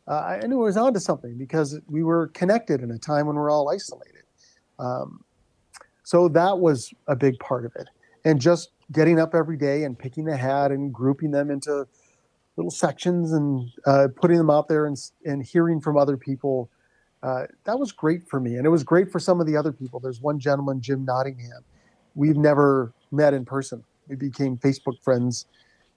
uh, 0.08 0.38
I 0.42 0.46
knew 0.46 0.60
I 0.60 0.64
was 0.64 0.76
onto 0.76 1.00
something 1.00 1.38
because 1.38 1.78
we 1.88 2.02
were 2.02 2.28
connected 2.28 2.82
in 2.82 2.90
a 2.90 2.98
time 2.98 3.26
when 3.26 3.36
we're 3.36 3.50
all 3.50 3.70
isolated. 3.70 4.24
Um, 4.78 5.24
so 6.02 6.28
that 6.28 6.58
was 6.58 6.92
a 7.06 7.16
big 7.16 7.38
part 7.38 7.64
of 7.64 7.74
it. 7.76 7.88
And 8.26 8.40
just 8.40 8.72
getting 8.92 9.18
up 9.18 9.34
every 9.34 9.56
day 9.56 9.84
and 9.84 9.98
picking 9.98 10.24
the 10.24 10.36
hat 10.36 10.70
and 10.72 10.92
grouping 10.92 11.30
them 11.30 11.50
into 11.50 11.86
little 12.56 12.72
sections 12.72 13.32
and 13.32 13.70
uh, 13.86 14.08
putting 14.16 14.36
them 14.36 14.50
out 14.50 14.66
there 14.66 14.86
and, 14.86 14.98
and 15.24 15.42
hearing 15.44 15.80
from 15.80 15.96
other 15.96 16.16
people. 16.16 16.68
Uh, 17.22 17.44
that 17.64 17.78
was 17.78 17.92
great 17.92 18.28
for 18.28 18.40
me. 18.40 18.56
And 18.56 18.66
it 18.66 18.70
was 18.70 18.82
great 18.82 19.12
for 19.12 19.20
some 19.20 19.40
of 19.40 19.46
the 19.46 19.56
other 19.56 19.72
people. 19.72 20.00
There's 20.00 20.20
one 20.20 20.40
gentleman, 20.40 20.80
Jim 20.80 21.04
Nottingham. 21.04 21.64
We've 22.16 22.36
never 22.36 22.92
met 23.12 23.32
in 23.32 23.44
person. 23.44 23.84
We 24.08 24.16
became 24.16 24.56
Facebook 24.56 25.00
friends, 25.02 25.46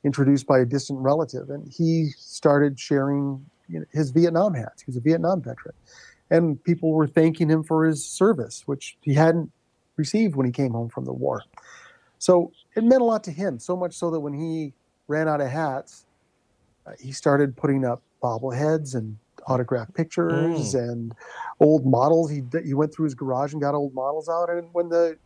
introduced 0.03 0.45
by 0.45 0.59
a 0.59 0.65
distant 0.65 0.99
relative, 0.99 1.49
and 1.49 1.67
he 1.71 2.09
started 2.17 2.79
sharing 2.79 3.45
you 3.67 3.79
know, 3.79 3.85
his 3.91 4.11
Vietnam 4.11 4.53
hats. 4.53 4.81
He 4.81 4.85
was 4.87 4.97
a 4.97 5.01
Vietnam 5.01 5.41
veteran, 5.41 5.75
and 6.29 6.63
people 6.63 6.91
were 6.91 7.07
thanking 7.07 7.49
him 7.49 7.63
for 7.63 7.85
his 7.85 8.05
service, 8.05 8.63
which 8.65 8.97
he 9.01 9.13
hadn't 9.13 9.51
received 9.95 10.35
when 10.35 10.45
he 10.45 10.51
came 10.51 10.71
home 10.71 10.89
from 10.89 11.05
the 11.05 11.13
war. 11.13 11.43
So 12.19 12.51
it 12.75 12.83
meant 12.83 13.01
a 13.01 13.05
lot 13.05 13.23
to 13.23 13.31
him, 13.31 13.57
so 13.59 13.75
much 13.75 13.95
so 13.95 14.11
that 14.11 14.19
when 14.19 14.33
he 14.33 14.73
ran 15.07 15.27
out 15.27 15.41
of 15.41 15.47
hats, 15.47 16.05
uh, 16.85 16.91
he 16.99 17.11
started 17.11 17.55
putting 17.55 17.85
up 17.85 18.01
bobbleheads 18.21 18.95
and 18.95 19.17
autographed 19.47 19.93
pictures 19.93 20.75
mm. 20.75 20.79
and 20.79 21.15
old 21.59 21.85
models. 21.85 22.29
He 22.29 22.43
he 22.63 22.73
went 22.73 22.93
through 22.93 23.05
his 23.05 23.15
garage 23.15 23.53
and 23.53 23.61
got 23.61 23.73
old 23.73 23.93
models 23.93 24.29
out. 24.29 24.49
And 24.49 24.67
when 24.73 24.89
the 24.89 25.17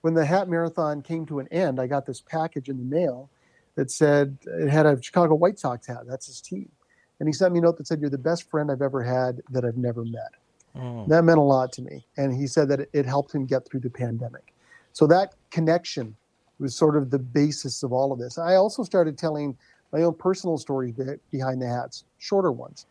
when 0.00 0.14
the 0.14 0.24
hat 0.24 0.48
marathon 0.48 1.02
came 1.02 1.26
to 1.26 1.40
an 1.40 1.48
end, 1.48 1.80
I 1.80 1.86
got 1.86 2.06
this 2.06 2.20
package 2.20 2.68
in 2.68 2.78
the 2.78 2.84
mail 2.84 3.28
that 3.74 3.90
said 3.90 4.38
it 4.46 4.68
had 4.68 4.86
a 4.86 5.00
Chicago 5.02 5.34
White 5.34 5.58
Sox 5.58 5.86
hat. 5.86 6.04
That's 6.06 6.26
his 6.26 6.40
team. 6.40 6.70
And 7.18 7.28
he 7.28 7.32
sent 7.32 7.52
me 7.52 7.60
a 7.60 7.62
note 7.62 7.78
that 7.78 7.86
said, 7.86 8.00
You're 8.00 8.10
the 8.10 8.18
best 8.18 8.50
friend 8.50 8.70
I've 8.70 8.82
ever 8.82 9.02
had 9.02 9.40
that 9.50 9.64
I've 9.64 9.76
never 9.76 10.04
met. 10.04 10.32
Mm. 10.76 11.08
That 11.08 11.24
meant 11.24 11.38
a 11.38 11.42
lot 11.42 11.72
to 11.74 11.82
me. 11.82 12.06
And 12.16 12.34
he 12.34 12.46
said 12.46 12.68
that 12.68 12.88
it 12.92 13.06
helped 13.06 13.34
him 13.34 13.46
get 13.46 13.66
through 13.66 13.80
the 13.80 13.90
pandemic. 13.90 14.52
So 14.92 15.06
that 15.06 15.34
connection 15.50 16.16
was 16.58 16.74
sort 16.74 16.96
of 16.96 17.10
the 17.10 17.18
basis 17.18 17.82
of 17.82 17.92
all 17.92 18.12
of 18.12 18.18
this. 18.18 18.38
I 18.38 18.54
also 18.54 18.82
started 18.82 19.18
telling 19.18 19.56
my 19.92 20.02
own 20.02 20.14
personal 20.14 20.58
stories 20.58 20.94
behind 21.30 21.62
the 21.62 21.68
hats, 21.68 22.04
shorter 22.18 22.52
ones. 22.52 22.86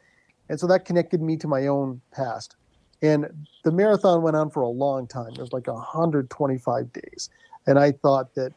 And 0.50 0.60
so 0.60 0.68
that 0.68 0.86
connected 0.86 1.22
me 1.22 1.38
to 1.38 1.48
my 1.48 1.68
own 1.68 2.02
past. 2.12 2.56
And 3.02 3.48
the 3.64 3.72
marathon 3.72 4.22
went 4.22 4.36
on 4.36 4.50
for 4.50 4.62
a 4.62 4.68
long 4.68 5.08
time. 5.08 5.32
It 5.34 5.40
was 5.40 5.54
like 5.54 5.68
125 5.68 6.94
days. 6.94 7.30
And 7.68 7.78
I 7.78 7.92
thought 7.92 8.34
that 8.36 8.54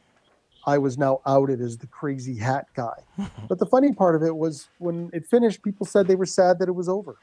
I 0.67 0.79
was 0.79 0.99
now 0.99 1.21
outed 1.27 1.61
as 1.61 1.79
the 1.79 1.87
crazy 1.87 2.37
hat 2.37 2.67
guy. 2.75 2.95
but 3.49 3.59
the 3.59 3.67
funny 3.67 3.93
part 3.93 4.15
of 4.15 4.23
it 4.23 4.37
was 4.37 4.69
when 4.79 5.11
it 5.13 5.27
finished, 5.27 5.63
people 5.63 5.87
said 5.87 6.07
they 6.07 6.15
were 6.15 6.27
sad 6.27 6.59
that 6.59 6.69
it 6.69 6.75
was 6.75 6.89
over 6.89 7.17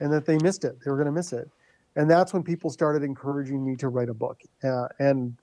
and 0.00 0.12
that 0.12 0.26
they 0.26 0.38
missed 0.38 0.64
it. 0.64 0.78
They 0.84 0.90
were 0.90 0.96
going 0.96 1.06
to 1.06 1.12
miss 1.12 1.32
it. 1.32 1.50
And 1.96 2.10
that's 2.10 2.32
when 2.32 2.42
people 2.42 2.70
started 2.70 3.02
encouraging 3.02 3.64
me 3.64 3.76
to 3.76 3.88
write 3.88 4.08
a 4.08 4.14
book. 4.14 4.40
Uh, 4.62 4.88
and 4.98 5.36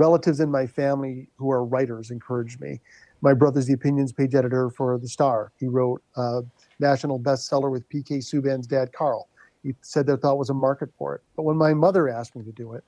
relatives 0.00 0.40
in 0.40 0.50
my 0.50 0.66
family 0.66 1.28
who 1.36 1.50
are 1.50 1.64
writers 1.64 2.10
encouraged 2.10 2.60
me. 2.60 2.80
My 3.20 3.34
brother's 3.34 3.66
the 3.66 3.74
opinions 3.74 4.12
page 4.12 4.34
editor 4.34 4.70
for 4.70 4.98
The 4.98 5.08
Star. 5.08 5.52
He 5.58 5.66
wrote 5.66 6.02
a 6.16 6.42
national 6.78 7.20
bestseller 7.20 7.70
with 7.70 7.88
PK 7.90 8.18
Subban's 8.18 8.66
dad, 8.66 8.92
Karl 8.92 9.28
he 9.62 9.74
said 9.82 10.06
there 10.06 10.16
thought 10.16 10.38
was 10.38 10.50
a 10.50 10.54
market 10.54 10.90
for 10.96 11.14
it. 11.14 11.22
But 11.36 11.42
when 11.42 11.56
my 11.56 11.74
mother 11.74 12.08
asked 12.08 12.34
me 12.34 12.44
to 12.44 12.52
do 12.52 12.72
it, 12.74 12.84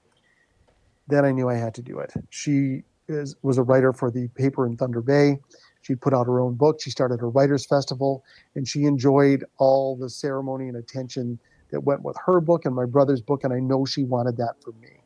then 1.08 1.24
I 1.24 1.32
knew 1.32 1.48
I 1.48 1.54
had 1.54 1.74
to 1.74 1.82
do 1.82 1.98
it. 1.98 2.12
She 2.30 2.82
is, 3.08 3.36
was 3.42 3.58
a 3.58 3.62
writer 3.62 3.92
for 3.92 4.10
the 4.10 4.28
paper 4.28 4.66
in 4.66 4.76
Thunder 4.76 5.02
Bay. 5.02 5.38
She 5.82 5.94
put 5.94 6.14
out 6.14 6.26
her 6.26 6.40
own 6.40 6.54
book. 6.54 6.80
She 6.80 6.90
started 6.90 7.20
a 7.20 7.26
writers 7.26 7.66
festival, 7.66 8.24
and 8.54 8.66
she 8.66 8.84
enjoyed 8.84 9.44
all 9.58 9.96
the 9.96 10.08
ceremony 10.08 10.68
and 10.68 10.76
attention 10.76 11.38
that 11.70 11.80
went 11.80 12.02
with 12.02 12.16
her 12.24 12.40
book 12.40 12.64
and 12.64 12.74
my 12.74 12.84
brother's 12.84 13.20
book. 13.20 13.44
And 13.44 13.52
I 13.52 13.58
know 13.58 13.84
she 13.84 14.04
wanted 14.04 14.36
that 14.36 14.54
for 14.62 14.72
me. 14.80 15.01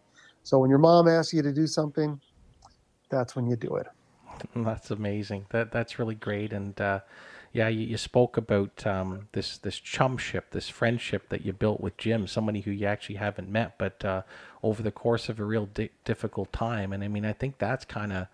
So 0.47 0.61
when 0.61 0.71
your 0.71 0.79
mom 0.79 1.09
asks 1.09 1.35
you 1.35 1.43
to 1.43 1.53
do 1.53 1.67
something, 1.67 2.21
that's 3.11 3.35
when 3.35 3.49
you 3.49 3.57
do 3.57 3.75
it. 3.75 3.89
That's 4.55 4.93
amazing. 4.93 5.47
That 5.51 5.73
that's 5.73 5.99
really 5.99 6.15
great, 6.15 6.53
and 6.53 6.81
uh, 6.81 7.01
yeah, 7.53 7.67
you, 7.69 7.81
you 7.81 7.97
spoke 7.97 8.37
about 8.37 8.87
um, 8.87 9.27
this 9.33 9.59
this 9.59 9.77
chumship, 9.77 10.51
this 10.51 10.69
friendship 10.69 11.31
that 11.31 11.45
you 11.45 11.53
built 11.53 11.81
with 11.81 11.97
Jim, 11.97 12.29
somebody 12.29 12.61
who 12.61 12.71
you 12.71 12.87
actually 12.87 13.17
haven't 13.17 13.49
met, 13.49 13.77
but 13.77 14.05
uh, 14.05 14.23
over 14.63 14.83
the 14.85 14.93
course 14.93 15.29
of 15.29 15.41
a 15.41 15.45
real 15.45 15.67
di- 15.67 15.91
difficult 16.05 16.53
time. 16.53 16.93
And 16.93 17.03
I 17.03 17.09
mean, 17.09 17.25
I 17.25 17.33
think 17.33 17.59
that's 17.59 17.85
kind 17.85 18.13
of 18.13 18.29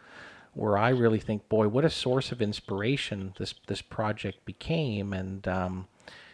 where 0.52 0.76
I 0.76 0.90
really 0.90 1.20
think, 1.20 1.48
boy, 1.48 1.68
what 1.68 1.84
a 1.84 1.90
source 1.90 2.30
of 2.30 2.42
inspiration 2.42 3.32
this 3.38 3.54
this 3.68 3.80
project 3.80 4.44
became, 4.44 5.14
and 5.14 5.48
um, 5.48 5.86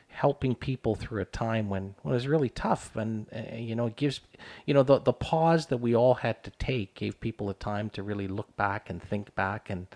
helping 0.09 0.55
people 0.55 0.95
through 0.95 1.23
a 1.23 1.27
time 1.27 1.69
when, 1.69 1.95
when 2.03 2.13
it 2.13 2.17
was 2.17 2.27
really 2.27 2.49
tough. 2.49 2.97
And 2.97 3.27
uh, 3.35 3.55
you 3.57 3.75
know, 3.75 3.87
it 3.87 3.97
gives 3.97 4.21
you 4.67 4.75
know 4.75 4.83
the 4.83 4.99
the 4.99 5.13
pause 5.13 5.67
that 5.67 5.79
we 5.79 5.95
all 5.95 6.15
had 6.15 6.43
to 6.45 6.51
take 6.59 6.95
gave 6.95 7.21
people 7.21 7.51
a 7.51 7.55
time 7.55 7.91
to 7.91 8.03
really 8.03 8.29
look 8.29 8.57
back 8.57 8.91
and 8.91 9.03
think 9.03 9.35
back 9.35 9.71
and 9.71 9.87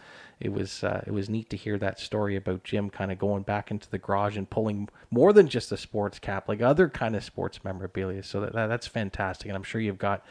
it 0.42 0.52
was 0.52 0.82
uh, 0.82 1.04
it 1.06 1.12
was 1.12 1.30
neat 1.30 1.48
to 1.50 1.56
hear 1.56 1.78
that 1.78 2.00
story 2.00 2.34
about 2.34 2.64
Jim 2.64 2.90
kind 2.90 3.12
of 3.12 3.18
going 3.18 3.44
back 3.44 3.70
into 3.70 3.88
the 3.88 3.98
garage 3.98 4.36
and 4.36 4.50
pulling 4.50 4.88
more 5.08 5.32
than 5.32 5.46
just 5.46 5.70
a 5.70 5.76
sports 5.76 6.18
cap, 6.18 6.48
like 6.48 6.60
other 6.60 6.88
kind 6.88 7.14
of 7.14 7.22
sports 7.22 7.62
memorabilia. 7.62 8.24
So 8.24 8.40
that, 8.40 8.52
that 8.52 8.66
that's 8.66 8.88
fantastic, 8.88 9.46
and 9.46 9.56
I'm 9.56 9.62
sure 9.62 9.80
you've 9.80 9.98
got 9.98 10.24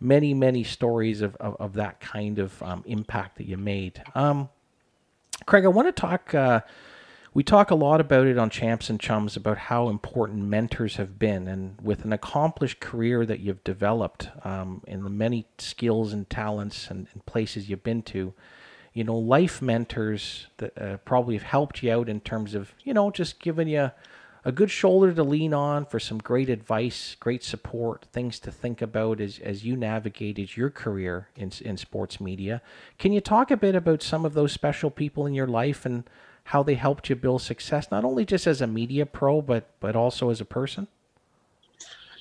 many 0.00 0.34
many 0.34 0.64
stories 0.64 1.22
of 1.22 1.34
of, 1.36 1.56
of 1.58 1.72
that 1.74 1.98
kind 2.00 2.38
of 2.38 2.62
um, 2.62 2.82
impact 2.86 3.38
that 3.38 3.46
you 3.46 3.56
made. 3.56 4.02
Um, 4.14 4.50
Craig, 5.46 5.64
I 5.64 5.68
want 5.68 5.88
to 5.88 5.92
talk. 5.92 6.34
Uh, 6.34 6.60
we 7.34 7.42
talk 7.42 7.70
a 7.70 7.74
lot 7.74 8.00
about 8.00 8.26
it 8.26 8.38
on 8.38 8.48
Champs 8.48 8.88
and 8.88 9.00
Chums 9.00 9.36
about 9.36 9.58
how 9.58 9.88
important 9.88 10.44
mentors 10.44 10.96
have 10.96 11.18
been, 11.18 11.48
and 11.48 11.78
with 11.82 12.04
an 12.04 12.12
accomplished 12.12 12.80
career 12.80 13.26
that 13.26 13.40
you've 13.40 13.64
developed 13.64 14.28
um, 14.44 14.82
in 14.86 15.02
the 15.02 15.10
many 15.10 15.46
skills 15.58 16.12
and 16.12 16.30
talents 16.30 16.88
and, 16.90 17.08
and 17.12 17.26
places 17.26 17.68
you've 17.68 17.82
been 17.82 18.02
to 18.02 18.32
you 18.94 19.02
know, 19.02 19.18
life 19.18 19.60
mentors 19.60 20.46
that 20.58 20.80
uh, 20.80 20.96
probably 20.98 21.34
have 21.34 21.42
helped 21.42 21.82
you 21.82 21.90
out 21.90 22.08
in 22.08 22.20
terms 22.20 22.54
of, 22.54 22.72
you 22.84 22.94
know, 22.94 23.10
just 23.10 23.40
giving 23.40 23.66
you 23.66 23.90
a 24.44 24.52
good 24.52 24.70
shoulder 24.70 25.12
to 25.12 25.24
lean 25.24 25.52
on 25.52 25.84
for 25.84 25.98
some 25.98 26.18
great 26.18 26.48
advice, 26.48 27.16
great 27.18 27.42
support, 27.42 28.04
things 28.12 28.38
to 28.38 28.52
think 28.52 28.80
about 28.80 29.20
as, 29.20 29.40
as 29.40 29.64
you 29.64 29.74
navigated 29.74 30.56
your 30.56 30.70
career 30.70 31.28
in, 31.34 31.50
in 31.64 31.76
sports 31.76 32.20
media. 32.20 32.62
Can 32.98 33.12
you 33.12 33.20
talk 33.20 33.50
a 33.50 33.56
bit 33.56 33.74
about 33.74 34.02
some 34.02 34.24
of 34.24 34.34
those 34.34 34.52
special 34.52 34.90
people 34.90 35.26
in 35.26 35.34
your 35.34 35.48
life 35.48 35.84
and 35.84 36.04
how 36.44 36.62
they 36.62 36.74
helped 36.74 37.08
you 37.08 37.16
build 37.16 37.42
success, 37.42 37.90
not 37.90 38.04
only 38.04 38.24
just 38.24 38.46
as 38.46 38.60
a 38.60 38.66
media 38.66 39.06
pro, 39.06 39.40
but, 39.40 39.70
but 39.80 39.96
also 39.96 40.30
as 40.30 40.40
a 40.40 40.44
person? 40.44 40.88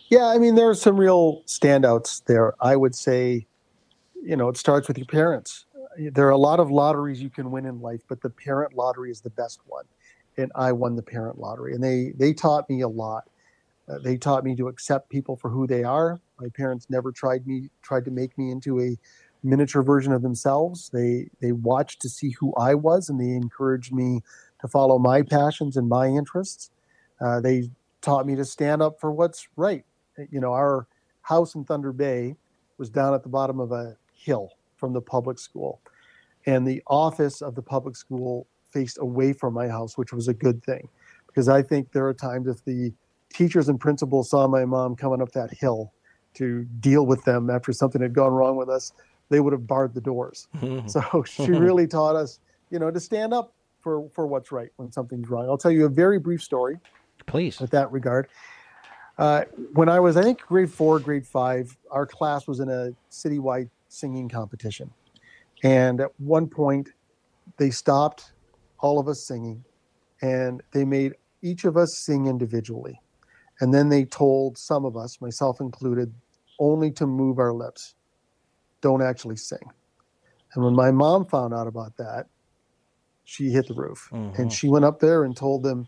Yeah, 0.10 0.26
I 0.26 0.38
mean, 0.38 0.56
there 0.56 0.70
are 0.70 0.76
some 0.76 0.98
real 0.98 1.42
standouts 1.44 2.24
there. 2.26 2.54
I 2.62 2.76
would 2.76 2.96
say, 2.96 3.48
you 4.24 4.36
know, 4.36 4.50
it 4.50 4.58
starts 4.58 4.88
with 4.88 4.98
your 4.98 5.08
parents 5.08 5.66
there 5.98 6.28
are 6.28 6.32
a 6.32 6.38
lot 6.38 6.60
of 6.60 6.72
lotteries 6.72 7.22
you 7.22 7.30
can 7.30 7.52
win 7.52 7.66
in 7.66 7.82
life, 7.82 8.02
but 8.08 8.22
the 8.22 8.30
parent 8.30 8.74
lottery 8.74 9.12
is 9.12 9.22
the 9.22 9.30
best 9.32 9.60
one. 9.66 9.86
And 10.38 10.52
I 10.56 10.72
won 10.72 10.96
the 10.96 11.04
parent 11.04 11.38
lottery, 11.40 11.76
and 11.76 11.84
they 11.84 12.14
they 12.18 12.34
taught 12.34 12.68
me 12.70 12.82
a 12.82 12.88
lot. 12.88 13.30
Uh, 13.88 14.00
they 14.00 14.18
taught 14.18 14.44
me 14.44 14.56
to 14.56 14.68
accept 14.68 15.10
people 15.10 15.36
for 15.36 15.50
who 15.50 15.68
they 15.68 15.84
are. 15.84 16.20
My 16.40 16.50
parents 16.50 16.88
never 16.90 17.12
tried 17.12 17.46
me 17.46 17.70
tried 17.84 18.06
to 18.06 18.12
make 18.12 18.36
me 18.38 18.52
into 18.52 18.82
a 18.82 18.98
miniature 19.44 19.84
version 19.84 20.14
of 20.14 20.22
themselves. 20.22 20.90
They 20.90 21.30
they 21.42 21.52
watched 21.52 22.02
to 22.02 22.10
see 22.10 22.32
who 22.32 22.54
I 22.56 22.76
was, 22.76 23.10
and 23.10 23.20
they 23.20 23.32
encouraged 23.32 23.94
me 23.94 24.22
to 24.62 24.68
follow 24.68 24.98
my 24.98 25.22
passions 25.22 25.78
and 25.78 25.90
my 25.90 26.08
interests. 26.08 26.72
Uh, 27.20 27.40
they 27.42 27.70
taught 28.02 28.26
me 28.26 28.36
to 28.36 28.46
stand 28.46 28.82
up 28.82 29.00
for 29.00 29.12
what's 29.12 29.48
right. 29.56 29.86
You 30.30 30.40
know, 30.40 30.54
our 30.54 30.88
house 31.22 31.56
in 31.56 31.64
Thunder 31.64 31.92
Bay 31.92 32.36
was 32.78 32.90
down 32.90 33.14
at 33.14 33.24
the 33.24 33.30
bottom 33.30 33.60
of 33.60 33.72
a 33.72 33.96
hill 34.14 34.52
from 34.78 34.94
the 34.94 35.02
public 35.02 35.40
school. 35.40 35.80
And 36.46 36.68
the 36.68 36.84
office 36.88 37.42
of 37.42 37.56
the 37.56 37.62
public 37.62 37.96
school 37.96 38.48
faced 38.72 38.98
away 39.00 39.34
from 39.34 39.54
my 39.54 39.68
house, 39.68 39.98
which 39.98 40.12
was 40.12 40.28
a 40.28 40.34
good 40.34 40.64
thing. 40.64 40.90
Because 41.28 41.48
I 41.48 41.62
think 41.62 41.92
there 41.92 42.06
are 42.08 42.14
times 42.14 42.48
if 42.48 42.64
the 42.66 42.94
teachers 43.34 43.70
and 43.70 43.80
principals 43.80 44.30
saw 44.30 44.48
my 44.48 44.66
mom 44.66 44.96
coming 44.96 45.22
up 45.22 45.32
that 45.32 45.52
hill 45.52 45.94
to 46.36 46.66
deal 46.80 47.06
with 47.06 47.24
them 47.24 47.50
after 47.50 47.72
something 47.72 48.02
had 48.02 48.14
gone 48.14 48.32
wrong 48.32 48.58
with 48.58 48.70
us, 48.70 48.92
they 49.30 49.40
would 49.40 49.54
have 49.54 49.68
barred 49.68 49.94
the 49.94 50.02
doors. 50.02 50.48
so 50.88 51.24
she 51.24 51.50
really 51.52 51.88
taught 51.88 52.16
us, 52.16 52.40
you 52.70 52.80
know, 52.80 52.92
to 52.92 53.00
stand 53.00 53.34
up 53.34 53.54
for 53.82 54.10
for 54.10 54.26
what's 54.26 54.52
right 54.52 54.70
when 54.78 54.92
something's 54.92 55.30
wrong. 55.30 55.48
I'll 55.48 55.58
tell 55.58 55.72
you 55.72 55.86
a 55.86 55.90
very 55.90 56.20
brief 56.20 56.42
story. 56.42 56.80
Please. 57.26 57.60
With 57.60 57.72
that 57.72 57.92
regard, 57.92 58.28
uh, 59.18 59.44
when 59.74 59.90
I 59.90 60.00
was 60.00 60.18
I 60.18 60.24
think 60.24 60.42
grade 60.42 60.72
four, 60.72 61.00
grade 61.00 61.28
five, 61.28 61.76
our 61.92 62.06
class 62.06 62.48
was 62.48 62.60
in 62.60 62.70
a 62.70 62.92
citywide 63.12 63.70
singing 63.90 64.28
competition, 64.28 64.90
and 65.64 66.02
at 66.02 66.10
one 66.20 66.48
point, 66.48 66.90
they 67.58 67.70
stopped 67.70 68.34
all 68.80 69.00
of 69.00 69.08
us 69.08 69.26
singing, 69.26 69.64
and 70.22 70.62
they 70.72 70.84
made 70.84 71.14
each 71.42 71.66
of 71.66 71.78
us 71.78 71.98
sing 71.98 72.28
individually, 72.28 73.00
and 73.62 73.74
then 73.74 73.90
they 73.90 74.04
told 74.06 74.58
some 74.58 74.86
of 74.86 74.98
us, 74.98 75.22
myself 75.22 75.62
included, 75.62 76.14
only 76.60 76.92
to 76.92 77.06
move 77.06 77.40
our 77.40 77.54
lips, 77.54 77.96
don't 78.84 79.02
actually 79.02 79.38
sing. 79.38 79.72
And 80.54 80.64
when 80.64 80.76
my 80.76 80.92
mom 80.92 81.26
found 81.26 81.54
out 81.54 81.66
about 81.68 81.96
that, 81.98 82.28
she 83.24 83.50
hit 83.50 83.68
the 83.68 83.74
roof 83.74 84.10
Mhm. 84.12 84.38
and 84.38 84.54
she 84.54 84.68
went 84.68 84.86
up 84.86 85.00
there 85.00 85.24
and 85.24 85.36
told 85.36 85.64
them, 85.64 85.88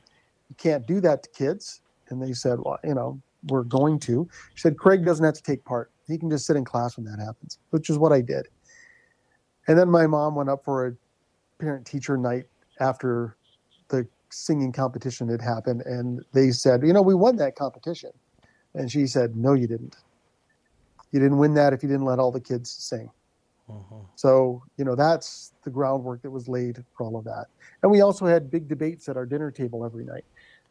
You 0.49 0.55
can't 0.57 0.85
do 0.87 1.01
that 1.01 1.23
to 1.23 1.29
kids. 1.31 1.81
And 2.09 2.21
they 2.21 2.31
said, 2.33 2.59
Well, 2.59 2.77
you 2.83 2.93
know, 2.95 3.19
we're 3.47 3.63
going 3.63 3.99
to. 3.99 4.27
She 4.53 4.61
said, 4.61 4.77
Craig 4.77 5.03
doesn't 5.05 5.25
have 5.25 5.33
to 5.35 5.43
take 5.43 5.63
part. 5.65 5.91
He 6.07 6.17
can 6.17 6.29
just 6.29 6.45
sit 6.45 6.55
in 6.55 6.63
class 6.63 6.97
when 6.97 7.05
that 7.07 7.19
happens, 7.19 7.57
which 7.71 7.89
is 7.89 7.97
what 7.97 8.13
I 8.13 8.21
did. 8.21 8.47
And 9.67 9.77
then 9.77 9.89
my 9.89 10.07
mom 10.07 10.35
went 10.35 10.49
up 10.49 10.63
for 10.63 10.87
a 10.87 10.95
parent 11.59 11.85
teacher 11.85 12.15
night 12.17 12.45
after 12.79 13.35
the 13.89 14.07
singing 14.29 14.71
competition 14.71 15.27
had 15.27 15.41
happened. 15.41 15.81
And 15.81 16.23
they 16.31 16.51
said, 16.51 16.83
You 16.83 16.93
know, 16.93 17.01
we 17.01 17.15
won 17.15 17.35
that 17.37 17.55
competition. 17.55 18.11
And 18.73 18.89
she 18.89 19.05
said, 19.07 19.35
No, 19.35 19.53
you 19.53 19.67
didn't. 19.67 19.97
You 21.16 21.22
didn't 21.22 21.38
win 21.38 21.53
that 21.53 21.72
if 21.72 21.82
you 21.82 21.88
didn't 21.88 22.03
let 22.03 22.20
all 22.20 22.30
the 22.30 22.41
kids 22.41 22.70
sing. 22.70 23.09
Mhm. 23.70 24.05
So, 24.16 24.61
you 24.76 24.84
know, 24.84 24.95
that's 24.95 25.53
the 25.63 25.70
groundwork 25.70 26.22
that 26.24 26.30
was 26.30 26.49
laid 26.49 26.84
for 26.91 27.05
all 27.05 27.16
of 27.16 27.24
that. 27.24 27.45
And 27.82 27.89
we 27.89 28.01
also 28.01 28.26
had 28.26 28.51
big 28.51 28.68
debates 28.68 29.07
at 29.07 29.16
our 29.16 29.26
dinner 29.26 29.49
table 29.49 29.86
every 29.86 30.03
night 30.03 30.26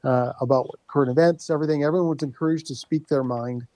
uh, 0.05 0.35
about 0.43 0.69
current 0.87 1.11
events, 1.11 1.49
everything. 1.49 1.83
Everyone 1.83 2.11
was 2.11 2.23
encouraged 2.23 2.67
to 2.67 2.75
speak 2.75 3.09
their 3.09 3.25
mind, 3.25 3.67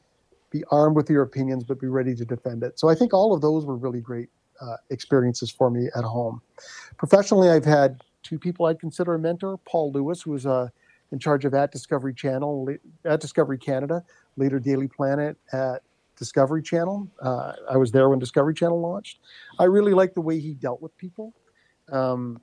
be 0.50 0.62
armed 0.70 0.94
with 0.94 1.08
your 1.08 1.22
opinions, 1.22 1.64
but 1.64 1.80
be 1.80 1.86
ready 1.86 2.14
to 2.14 2.26
defend 2.26 2.62
it. 2.62 2.78
So 2.78 2.90
I 2.90 2.94
think 2.94 3.14
all 3.14 3.32
of 3.32 3.40
those 3.40 3.64
were 3.64 3.76
really 3.76 4.02
great 4.02 4.28
uh, 4.60 4.76
experiences 4.90 5.50
for 5.50 5.70
me 5.70 5.88
at 5.96 6.04
home. 6.04 6.42
Professionally, 6.98 7.48
I've 7.48 7.64
had 7.64 8.02
two 8.22 8.38
people 8.38 8.66
I'd 8.66 8.78
consider 8.78 9.14
a 9.14 9.18
mentor 9.18 9.56
Paul 9.64 9.90
Lewis, 9.90 10.20
who 10.20 10.32
was 10.32 10.44
uh, 10.44 10.68
in 11.12 11.18
charge 11.18 11.46
of 11.46 11.54
at 11.54 11.72
Discovery 11.72 12.12
Channel, 12.12 12.76
at 13.06 13.22
Discovery 13.22 13.56
Canada, 13.56 14.04
later 14.36 14.58
Daily 14.58 14.86
Planet 14.86 15.38
at 15.54 15.80
Discovery 16.18 16.62
Channel. 16.62 17.08
Uh, 17.22 17.52
I 17.70 17.76
was 17.76 17.92
there 17.92 18.08
when 18.08 18.18
Discovery 18.18 18.54
Channel 18.54 18.80
launched. 18.80 19.20
I 19.58 19.64
really 19.64 19.94
liked 19.94 20.14
the 20.14 20.20
way 20.20 20.38
he 20.40 20.54
dealt 20.54 20.82
with 20.82 20.96
people, 20.98 21.32
um, 21.90 22.40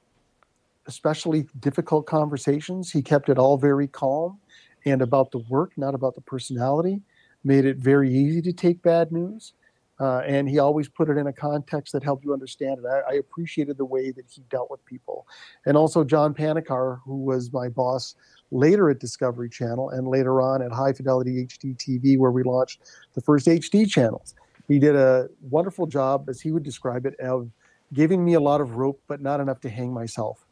especially 0.88 1.48
difficult 1.60 2.06
conversations. 2.06 2.92
He 2.92 3.02
kept 3.02 3.30
it 3.30 3.38
all 3.38 3.58
very 3.58 3.88
calm 3.88 4.40
and 4.86 5.02
about 5.02 5.32
the 5.32 5.40
work, 5.50 5.72
not 5.78 5.96
about 5.96 6.16
the 6.16 6.22
personality. 6.22 7.02
Made 7.44 7.66
it 7.66 7.78
very 7.78 8.12
easy 8.14 8.42
to 8.44 8.54
take 8.54 8.82
bad 8.82 9.12
news. 9.12 9.54
Uh, 10.00 10.20
and 10.26 10.50
he 10.50 10.60
always 10.60 10.90
put 10.90 11.10
it 11.10 11.18
in 11.18 11.28
a 11.28 11.34
context 11.34 11.94
that 11.94 12.04
helped 12.04 12.26
you 12.26 12.34
understand 12.34 12.80
it. 12.80 12.86
I, 12.86 13.14
I 13.14 13.16
appreciated 13.16 13.78
the 13.78 13.86
way 13.86 14.12
that 14.12 14.26
he 14.30 14.42
dealt 14.50 14.70
with 14.70 14.84
people. 14.86 15.26
And 15.66 15.78
also, 15.78 16.04
John 16.04 16.34
Panikar, 16.34 17.00
who 17.06 17.18
was 17.24 17.54
my 17.54 17.70
boss 17.70 18.16
later 18.52 18.90
at 18.90 19.00
Discovery 19.00 19.50
Channel 19.50 19.90
and 19.90 20.08
later 20.08 20.42
on 20.42 20.62
at 20.62 20.72
High 20.72 20.94
Fidelity 20.94 21.46
HD 21.46 21.76
TV, 21.76 22.18
where 22.18 22.32
we 22.32 22.44
launched 22.44 22.82
the 23.14 23.22
first 23.22 23.48
HD 23.48 23.90
channels. 23.90 24.36
He 24.68 24.80
did 24.80 24.96
a 24.96 25.28
wonderful 25.50 25.88
job, 25.88 26.30
as 26.30 26.42
he 26.42 26.52
would 26.52 26.64
describe 26.64 27.06
it, 27.06 27.20
of 27.20 27.50
giving 27.94 28.24
me 28.26 28.34
a 28.34 28.40
lot 28.40 28.62
of 28.62 28.76
rope, 28.76 29.02
but 29.08 29.22
not 29.22 29.40
enough 29.40 29.62
to 29.62 29.70
hang 29.70 29.94
myself. 29.94 30.46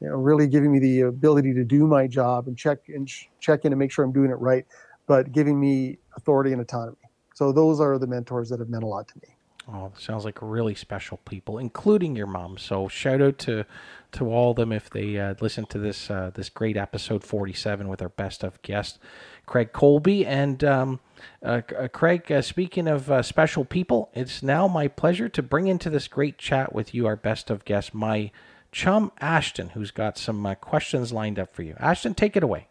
You 0.00 0.08
know, 0.08 0.16
really 0.16 0.46
giving 0.46 0.70
me 0.70 0.78
the 0.78 1.02
ability 1.02 1.54
to 1.54 1.64
do 1.64 1.86
my 1.86 2.06
job 2.06 2.46
and 2.46 2.58
check 2.58 2.80
and 2.88 3.08
sh- 3.08 3.26
check 3.40 3.64
in 3.64 3.72
and 3.72 3.78
make 3.78 3.90
sure 3.90 4.04
I'm 4.04 4.12
doing 4.12 4.30
it 4.30 4.34
right, 4.34 4.66
but 5.06 5.32
giving 5.32 5.58
me 5.58 5.98
authority 6.16 6.52
and 6.52 6.60
autonomy. 6.60 6.98
So 7.34 7.52
those 7.52 7.80
are 7.80 7.98
the 7.98 8.06
mentors 8.06 8.50
that 8.50 8.60
have 8.60 8.68
meant 8.68 8.84
a 8.84 8.86
lot 8.86 9.08
to 9.08 9.14
me. 9.22 9.33
Oh, 9.66 9.92
sounds 9.98 10.26
like 10.26 10.38
really 10.42 10.74
special 10.74 11.16
people, 11.24 11.56
including 11.56 12.14
your 12.14 12.26
mom. 12.26 12.58
So 12.58 12.86
shout 12.88 13.22
out 13.22 13.38
to 13.38 13.64
to 14.12 14.30
all 14.30 14.50
of 14.50 14.56
them 14.56 14.70
if 14.72 14.90
they 14.90 15.18
uh, 15.18 15.34
listen 15.40 15.64
to 15.66 15.78
this 15.78 16.10
uh, 16.10 16.30
this 16.34 16.50
great 16.50 16.76
episode 16.76 17.24
forty 17.24 17.54
seven 17.54 17.88
with 17.88 18.02
our 18.02 18.10
best 18.10 18.44
of 18.44 18.60
guest, 18.60 18.98
Craig 19.46 19.72
Colby. 19.72 20.26
And 20.26 20.62
um, 20.62 21.00
uh, 21.42 21.62
uh, 21.78 21.88
Craig, 21.88 22.30
uh, 22.30 22.42
speaking 22.42 22.86
of 22.86 23.10
uh, 23.10 23.22
special 23.22 23.64
people, 23.64 24.10
it's 24.12 24.42
now 24.42 24.68
my 24.68 24.86
pleasure 24.86 25.30
to 25.30 25.42
bring 25.42 25.66
into 25.66 25.88
this 25.88 26.08
great 26.08 26.36
chat 26.36 26.74
with 26.74 26.94
you 26.94 27.06
our 27.06 27.16
best 27.16 27.48
of 27.48 27.64
guest, 27.64 27.94
my 27.94 28.30
chum 28.70 29.12
Ashton, 29.20 29.70
who's 29.70 29.90
got 29.90 30.18
some 30.18 30.54
questions 30.60 31.10
lined 31.10 31.38
up 31.38 31.54
for 31.54 31.62
you. 31.62 31.74
Ashton, 31.78 32.12
take 32.12 32.36
it 32.36 32.42
away. 32.42 32.68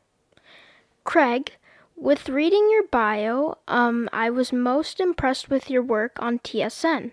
Craig, 1.04 1.54
with 1.96 2.30
reading 2.30 2.70
your 2.72 2.88
bio, 2.88 3.58
um, 3.68 4.10
I 4.12 4.30
was 4.30 4.52
most 4.52 5.00
impressed 5.00 5.50
with 5.50 5.70
your 5.70 5.82
work 5.82 6.14
on 6.20 6.40
TSN. 6.40 7.12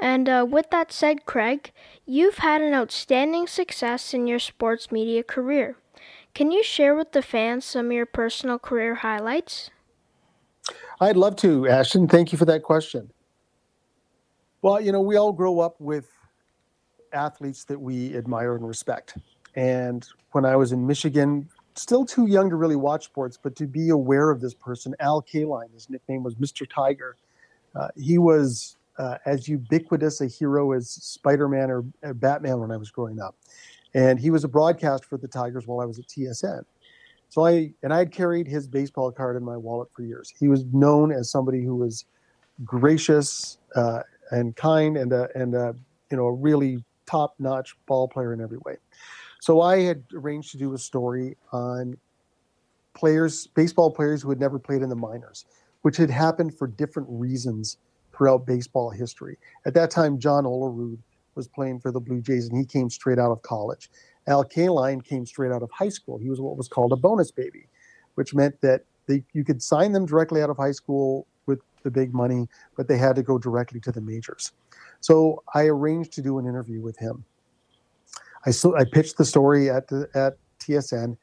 And 0.00 0.28
uh, 0.28 0.46
with 0.48 0.70
that 0.70 0.92
said, 0.92 1.24
Craig, 1.24 1.72
you've 2.04 2.38
had 2.38 2.60
an 2.60 2.74
outstanding 2.74 3.46
success 3.46 4.12
in 4.12 4.26
your 4.26 4.38
sports 4.38 4.92
media 4.92 5.22
career. 5.22 5.76
Can 6.34 6.50
you 6.50 6.62
share 6.62 6.94
with 6.94 7.12
the 7.12 7.22
fans 7.22 7.64
some 7.64 7.86
of 7.86 7.92
your 7.92 8.06
personal 8.06 8.58
career 8.58 8.96
highlights? 8.96 9.70
I'd 11.00 11.16
love 11.16 11.36
to, 11.36 11.66
Ashton. 11.68 12.08
Thank 12.08 12.32
you 12.32 12.38
for 12.38 12.44
that 12.44 12.62
question. 12.62 13.10
Well, 14.62 14.80
you 14.80 14.92
know, 14.92 15.00
we 15.00 15.16
all 15.16 15.32
grow 15.32 15.60
up 15.60 15.80
with 15.80 16.10
athletes 17.12 17.64
that 17.64 17.80
we 17.80 18.14
admire 18.16 18.54
and 18.56 18.66
respect. 18.66 19.16
And 19.54 20.06
when 20.32 20.44
I 20.44 20.56
was 20.56 20.72
in 20.72 20.86
Michigan, 20.86 21.48
still 21.82 22.04
too 22.04 22.26
young 22.26 22.50
to 22.50 22.56
really 22.56 22.76
watch 22.76 23.04
sports, 23.04 23.38
but 23.40 23.56
to 23.56 23.66
be 23.66 23.90
aware 23.90 24.30
of 24.30 24.40
this 24.40 24.54
person, 24.54 24.94
Al 25.00 25.22
Kaline, 25.22 25.72
his 25.72 25.90
nickname 25.90 26.22
was 26.22 26.34
Mr. 26.36 26.68
Tiger. 26.68 27.16
Uh, 27.74 27.88
he 27.96 28.18
was 28.18 28.76
uh, 28.98 29.18
as 29.26 29.48
ubiquitous 29.48 30.20
a 30.20 30.26
hero 30.26 30.72
as 30.72 30.88
Spider 30.90 31.48
Man 31.48 31.70
or, 31.70 31.84
or 32.02 32.14
Batman 32.14 32.60
when 32.60 32.70
I 32.70 32.76
was 32.76 32.90
growing 32.90 33.20
up. 33.20 33.36
And 33.94 34.18
he 34.18 34.30
was 34.30 34.44
a 34.44 34.48
broadcast 34.48 35.04
for 35.04 35.16
the 35.16 35.28
Tigers 35.28 35.66
while 35.66 35.80
I 35.80 35.84
was 35.84 35.98
at 35.98 36.06
TSN. 36.06 36.64
So 37.28 37.44
I 37.44 37.72
and 37.82 37.92
I 37.92 37.98
had 37.98 38.12
carried 38.12 38.46
his 38.46 38.66
baseball 38.66 39.10
card 39.10 39.36
in 39.36 39.42
my 39.42 39.56
wallet 39.56 39.88
for 39.92 40.02
years. 40.02 40.32
He 40.38 40.48
was 40.48 40.64
known 40.72 41.12
as 41.12 41.30
somebody 41.30 41.62
who 41.62 41.76
was 41.76 42.04
gracious 42.64 43.58
uh, 43.74 44.02
and 44.30 44.54
kind 44.54 44.96
and 44.96 45.12
and 45.12 45.52
you 46.10 46.16
know 46.16 46.26
a 46.26 46.32
really 46.32 46.84
top 47.04 47.34
notch 47.38 47.76
ball 47.86 48.08
player 48.08 48.32
in 48.32 48.40
every 48.40 48.58
way. 48.58 48.76
So 49.40 49.60
I 49.60 49.80
had 49.80 50.02
arranged 50.14 50.52
to 50.52 50.58
do 50.58 50.74
a 50.74 50.78
story 50.78 51.36
on 51.52 51.96
players, 52.94 53.46
baseball 53.48 53.90
players 53.90 54.22
who 54.22 54.30
had 54.30 54.40
never 54.40 54.58
played 54.58 54.82
in 54.82 54.88
the 54.88 54.96
minors, 54.96 55.44
which 55.82 55.96
had 55.96 56.10
happened 56.10 56.56
for 56.56 56.66
different 56.66 57.08
reasons 57.10 57.78
throughout 58.16 58.46
baseball 58.46 58.90
history. 58.90 59.36
At 59.66 59.74
that 59.74 59.90
time, 59.90 60.18
John 60.18 60.44
Olerud 60.44 60.98
was 61.34 61.46
playing 61.46 61.80
for 61.80 61.92
the 61.92 62.00
Blue 62.00 62.20
Jays, 62.20 62.48
and 62.48 62.58
he 62.58 62.64
came 62.64 62.88
straight 62.88 63.18
out 63.18 63.30
of 63.30 63.42
college. 63.42 63.90
Al 64.26 64.44
Kaline 64.44 65.04
came 65.04 65.26
straight 65.26 65.52
out 65.52 65.62
of 65.62 65.70
high 65.70 65.90
school. 65.90 66.18
He 66.18 66.30
was 66.30 66.40
what 66.40 66.56
was 66.56 66.68
called 66.68 66.92
a 66.92 66.96
bonus 66.96 67.30
baby, 67.30 67.68
which 68.14 68.34
meant 68.34 68.60
that 68.62 68.82
they, 69.06 69.22
you 69.34 69.44
could 69.44 69.62
sign 69.62 69.92
them 69.92 70.06
directly 70.06 70.42
out 70.42 70.50
of 70.50 70.56
high 70.56 70.72
school 70.72 71.26
with 71.44 71.60
the 71.84 71.90
big 71.90 72.12
money, 72.12 72.48
but 72.76 72.88
they 72.88 72.96
had 72.96 73.14
to 73.16 73.22
go 73.22 73.38
directly 73.38 73.78
to 73.80 73.92
the 73.92 74.00
majors. 74.00 74.52
So 75.00 75.42
I 75.54 75.66
arranged 75.66 76.12
to 76.14 76.22
do 76.22 76.38
an 76.38 76.46
interview 76.46 76.80
with 76.80 76.98
him. 76.98 77.24
I, 78.46 78.50
so, 78.50 78.76
I 78.76 78.84
pitched 78.84 79.18
the 79.18 79.24
story 79.24 79.68
at 79.68 79.88
the, 79.88 80.08
at 80.14 80.38
TSN. 80.60 81.16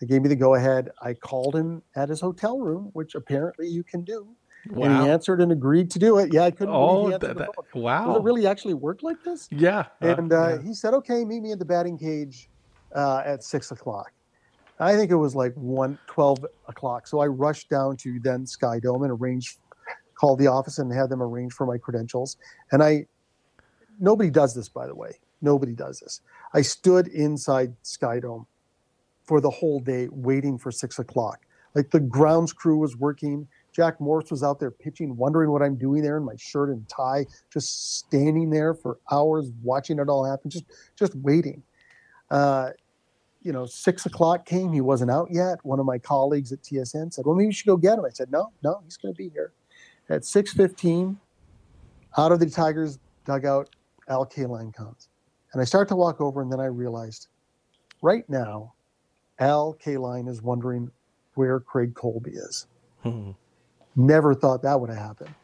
They 0.00 0.06
gave 0.06 0.22
me 0.22 0.28
the 0.28 0.36
go 0.36 0.54
ahead. 0.54 0.90
I 1.02 1.14
called 1.14 1.56
him 1.56 1.82
at 1.96 2.08
his 2.08 2.20
hotel 2.20 2.58
room, 2.58 2.90
which 2.92 3.14
apparently 3.14 3.66
you 3.66 3.82
can 3.82 4.02
do. 4.02 4.28
Wow. 4.70 4.84
And 4.84 5.02
he 5.02 5.10
answered 5.10 5.40
and 5.40 5.50
agreed 5.50 5.90
to 5.92 5.98
do 5.98 6.18
it. 6.18 6.32
Yeah, 6.32 6.44
I 6.44 6.50
couldn't 6.50 6.74
Oh, 6.74 7.10
that, 7.10 7.20
that, 7.20 7.50
wow. 7.74 8.06
Does 8.06 8.16
it 8.16 8.22
really 8.22 8.46
actually 8.46 8.74
work 8.74 9.02
like 9.02 9.22
this? 9.24 9.48
Yeah. 9.50 9.86
And 10.00 10.32
uh, 10.32 10.48
yeah. 10.48 10.62
he 10.62 10.74
said, 10.74 10.94
okay, 10.94 11.24
meet 11.24 11.40
me 11.40 11.52
in 11.52 11.58
the 11.58 11.64
batting 11.64 11.98
cage 11.98 12.48
uh, 12.94 13.22
at 13.24 13.42
six 13.42 13.70
o'clock. 13.70 14.12
I 14.80 14.94
think 14.94 15.10
it 15.10 15.16
was 15.16 15.34
like 15.34 15.54
one, 15.54 15.98
12 16.06 16.46
o'clock. 16.68 17.06
So 17.06 17.18
I 17.18 17.26
rushed 17.26 17.68
down 17.68 17.96
to 17.98 18.20
then 18.20 18.46
Sky 18.46 18.78
Dome 18.78 19.02
and 19.02 19.10
arranged, 19.10 19.58
called 20.14 20.38
the 20.38 20.46
office 20.46 20.78
and 20.78 20.92
had 20.92 21.08
them 21.08 21.22
arrange 21.22 21.52
for 21.52 21.66
my 21.66 21.78
credentials. 21.78 22.36
And 22.70 22.82
I, 22.82 23.06
nobody 23.98 24.30
does 24.30 24.54
this, 24.54 24.68
by 24.68 24.86
the 24.86 24.94
way. 24.94 25.18
Nobody 25.40 25.72
does 25.72 26.00
this. 26.00 26.20
I 26.54 26.62
stood 26.62 27.08
inside 27.08 27.74
Sky 27.82 28.20
Dome 28.20 28.46
for 29.24 29.40
the 29.40 29.50
whole 29.50 29.80
day 29.80 30.08
waiting 30.10 30.58
for 30.58 30.72
six 30.72 30.98
o'clock. 30.98 31.44
Like 31.74 31.90
the 31.90 32.00
grounds 32.00 32.52
crew 32.52 32.78
was 32.78 32.96
working. 32.96 33.46
Jack 33.72 34.00
Morris 34.00 34.30
was 34.30 34.42
out 34.42 34.58
there 34.58 34.70
pitching, 34.70 35.16
wondering 35.16 35.50
what 35.50 35.62
I'm 35.62 35.76
doing 35.76 36.02
there 36.02 36.16
in 36.16 36.24
my 36.24 36.34
shirt 36.36 36.70
and 36.70 36.88
tie, 36.88 37.26
just 37.52 37.98
standing 37.98 38.50
there 38.50 38.74
for 38.74 38.98
hours 39.12 39.52
watching 39.62 39.98
it 39.98 40.08
all 40.08 40.24
happen, 40.24 40.50
just 40.50 40.64
just 40.96 41.14
waiting. 41.16 41.62
Uh, 42.30 42.70
you 43.42 43.52
know, 43.52 43.66
six 43.66 44.04
o'clock 44.06 44.44
came. 44.44 44.72
He 44.72 44.80
wasn't 44.80 45.10
out 45.10 45.28
yet. 45.30 45.58
One 45.62 45.78
of 45.78 45.86
my 45.86 45.98
colleagues 45.98 46.52
at 46.52 46.62
TSN 46.62 47.12
said, 47.12 47.24
"Well, 47.24 47.36
maybe 47.36 47.46
you 47.46 47.52
should 47.52 47.66
go 47.66 47.76
get 47.76 47.98
him." 47.98 48.04
I 48.04 48.10
said, 48.10 48.32
"No, 48.32 48.50
no, 48.64 48.80
he's 48.84 48.96
going 48.96 49.14
to 49.14 49.16
be 49.16 49.28
here." 49.28 49.52
At 50.08 50.24
six 50.24 50.52
fifteen, 50.52 51.20
out 52.16 52.32
of 52.32 52.40
the 52.40 52.50
Tigers 52.50 52.98
dugout, 53.24 53.70
Al 54.08 54.26
Kaline 54.26 54.74
comes, 54.74 55.08
and 55.52 55.62
I 55.62 55.64
start 55.64 55.88
to 55.88 55.96
walk 55.96 56.20
over, 56.20 56.42
and 56.42 56.52
then 56.52 56.60
I 56.60 56.66
realized 56.66 57.28
right 58.02 58.28
now, 58.28 58.74
Al 59.38 59.76
Kaline 59.82 60.28
is 60.28 60.42
wondering 60.42 60.90
where 61.34 61.60
Craig 61.60 61.94
Colby 61.94 62.32
is. 62.32 62.66
Hmm. 63.02 63.30
Never 63.96 64.34
thought 64.34 64.62
that 64.62 64.80
would 64.80 64.90
have 64.90 64.98
happened. 64.98 65.34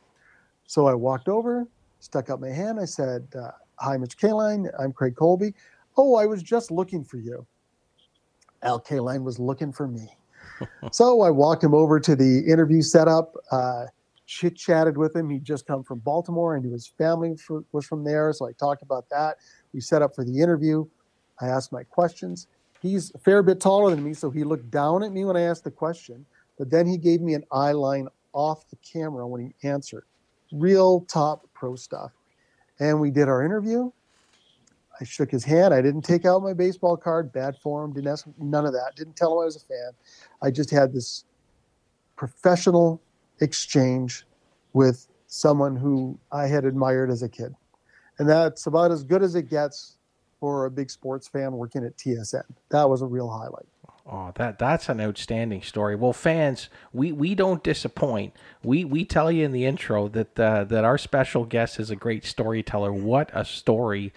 So 0.66 0.86
I 0.86 0.94
walked 0.94 1.28
over, 1.28 1.66
stuck 2.00 2.30
out 2.30 2.40
my 2.40 2.50
hand. 2.50 2.80
I 2.80 2.84
said, 2.84 3.26
uh, 3.36 3.50
Hi, 3.78 3.96
Mr. 3.96 4.16
Kaline. 4.16 4.70
I'm 4.78 4.92
Craig 4.92 5.16
Colby. 5.16 5.54
Oh, 5.96 6.14
I 6.16 6.26
was 6.26 6.42
just 6.42 6.70
looking 6.70 7.04
for 7.04 7.16
you. 7.16 7.46
Al 8.62 8.80
Kaline 8.80 9.22
was 9.22 9.38
looking 9.38 9.72
for 9.72 9.88
me. 9.88 10.08
so 10.92 11.22
I 11.22 11.30
walked 11.30 11.62
him 11.64 11.74
over 11.74 11.98
to 12.00 12.14
the 12.16 12.40
interview 12.46 12.82
setup, 12.82 13.34
uh, 13.50 13.86
chit 14.26 14.56
chatted 14.56 14.96
with 14.96 15.14
him. 15.14 15.28
He'd 15.28 15.44
just 15.44 15.66
come 15.66 15.82
from 15.82 15.98
Baltimore 15.98 16.54
and 16.54 16.64
his 16.64 16.86
family 16.86 17.36
for, 17.36 17.64
was 17.72 17.84
from 17.84 18.04
there. 18.04 18.32
So 18.32 18.46
I 18.46 18.52
talked 18.52 18.82
about 18.82 19.08
that. 19.10 19.36
We 19.74 19.80
set 19.80 20.00
up 20.00 20.14
for 20.14 20.24
the 20.24 20.40
interview. 20.40 20.86
I 21.40 21.48
asked 21.48 21.72
my 21.72 21.82
questions. 21.82 22.46
He's 22.80 23.12
a 23.14 23.18
fair 23.18 23.42
bit 23.42 23.60
taller 23.60 23.90
than 23.90 24.04
me, 24.04 24.14
so 24.14 24.30
he 24.30 24.44
looked 24.44 24.70
down 24.70 25.02
at 25.02 25.12
me 25.12 25.24
when 25.24 25.36
I 25.36 25.42
asked 25.42 25.64
the 25.64 25.70
question, 25.70 26.24
but 26.58 26.70
then 26.70 26.86
he 26.86 26.96
gave 26.96 27.20
me 27.20 27.34
an 27.34 27.44
eye 27.50 27.72
line 27.72 28.08
off 28.32 28.68
the 28.70 28.76
camera 28.76 29.26
when 29.26 29.40
he 29.40 29.68
answered. 29.68 30.04
Real 30.52 31.00
top 31.02 31.48
pro 31.54 31.74
stuff. 31.74 32.12
And 32.78 33.00
we 33.00 33.10
did 33.10 33.28
our 33.28 33.44
interview. 33.44 33.90
I 35.00 35.04
shook 35.04 35.30
his 35.30 35.44
hand. 35.44 35.74
I 35.74 35.82
didn't 35.82 36.02
take 36.02 36.24
out 36.24 36.42
my 36.42 36.52
baseball 36.52 36.96
card, 36.96 37.32
bad 37.32 37.56
form, 37.58 37.92
didn't 37.92 38.12
ask 38.12 38.26
none 38.38 38.64
of 38.64 38.72
that. 38.74 38.92
Didn't 38.94 39.16
tell 39.16 39.32
him 39.32 39.42
I 39.42 39.44
was 39.46 39.56
a 39.56 39.60
fan. 39.60 39.90
I 40.40 40.52
just 40.52 40.70
had 40.70 40.92
this 40.92 41.24
professional 42.16 43.02
exchange 43.40 44.24
with 44.72 45.08
someone 45.26 45.74
who 45.74 46.16
I 46.30 46.46
had 46.46 46.64
admired 46.64 47.10
as 47.10 47.24
a 47.24 47.28
kid. 47.28 47.54
And 48.18 48.28
that's 48.28 48.66
about 48.66 48.92
as 48.92 49.02
good 49.02 49.22
as 49.22 49.34
it 49.34 49.50
gets 49.50 49.96
for 50.40 50.66
a 50.66 50.70
big 50.70 50.90
sports 50.90 51.26
fan 51.26 51.52
working 51.52 51.84
at 51.84 51.96
TSN. 51.96 52.44
That 52.70 52.88
was 52.88 53.02
a 53.02 53.06
real 53.06 53.28
highlight. 53.28 53.66
Oh, 54.06 54.32
that 54.34 54.58
that's 54.58 54.90
an 54.90 55.00
outstanding 55.00 55.62
story. 55.62 55.96
Well, 55.96 56.12
fans, 56.12 56.68
we, 56.92 57.10
we 57.10 57.34
don't 57.34 57.62
disappoint. 57.62 58.34
We 58.62 58.84
we 58.84 59.06
tell 59.06 59.32
you 59.32 59.46
in 59.46 59.52
the 59.52 59.64
intro 59.64 60.08
that 60.08 60.38
uh, 60.38 60.64
that 60.64 60.84
our 60.84 60.98
special 60.98 61.46
guest 61.46 61.80
is 61.80 61.90
a 61.90 61.96
great 61.96 62.24
storyteller. 62.26 62.92
What 62.92 63.30
a 63.32 63.46
story 63.46 64.12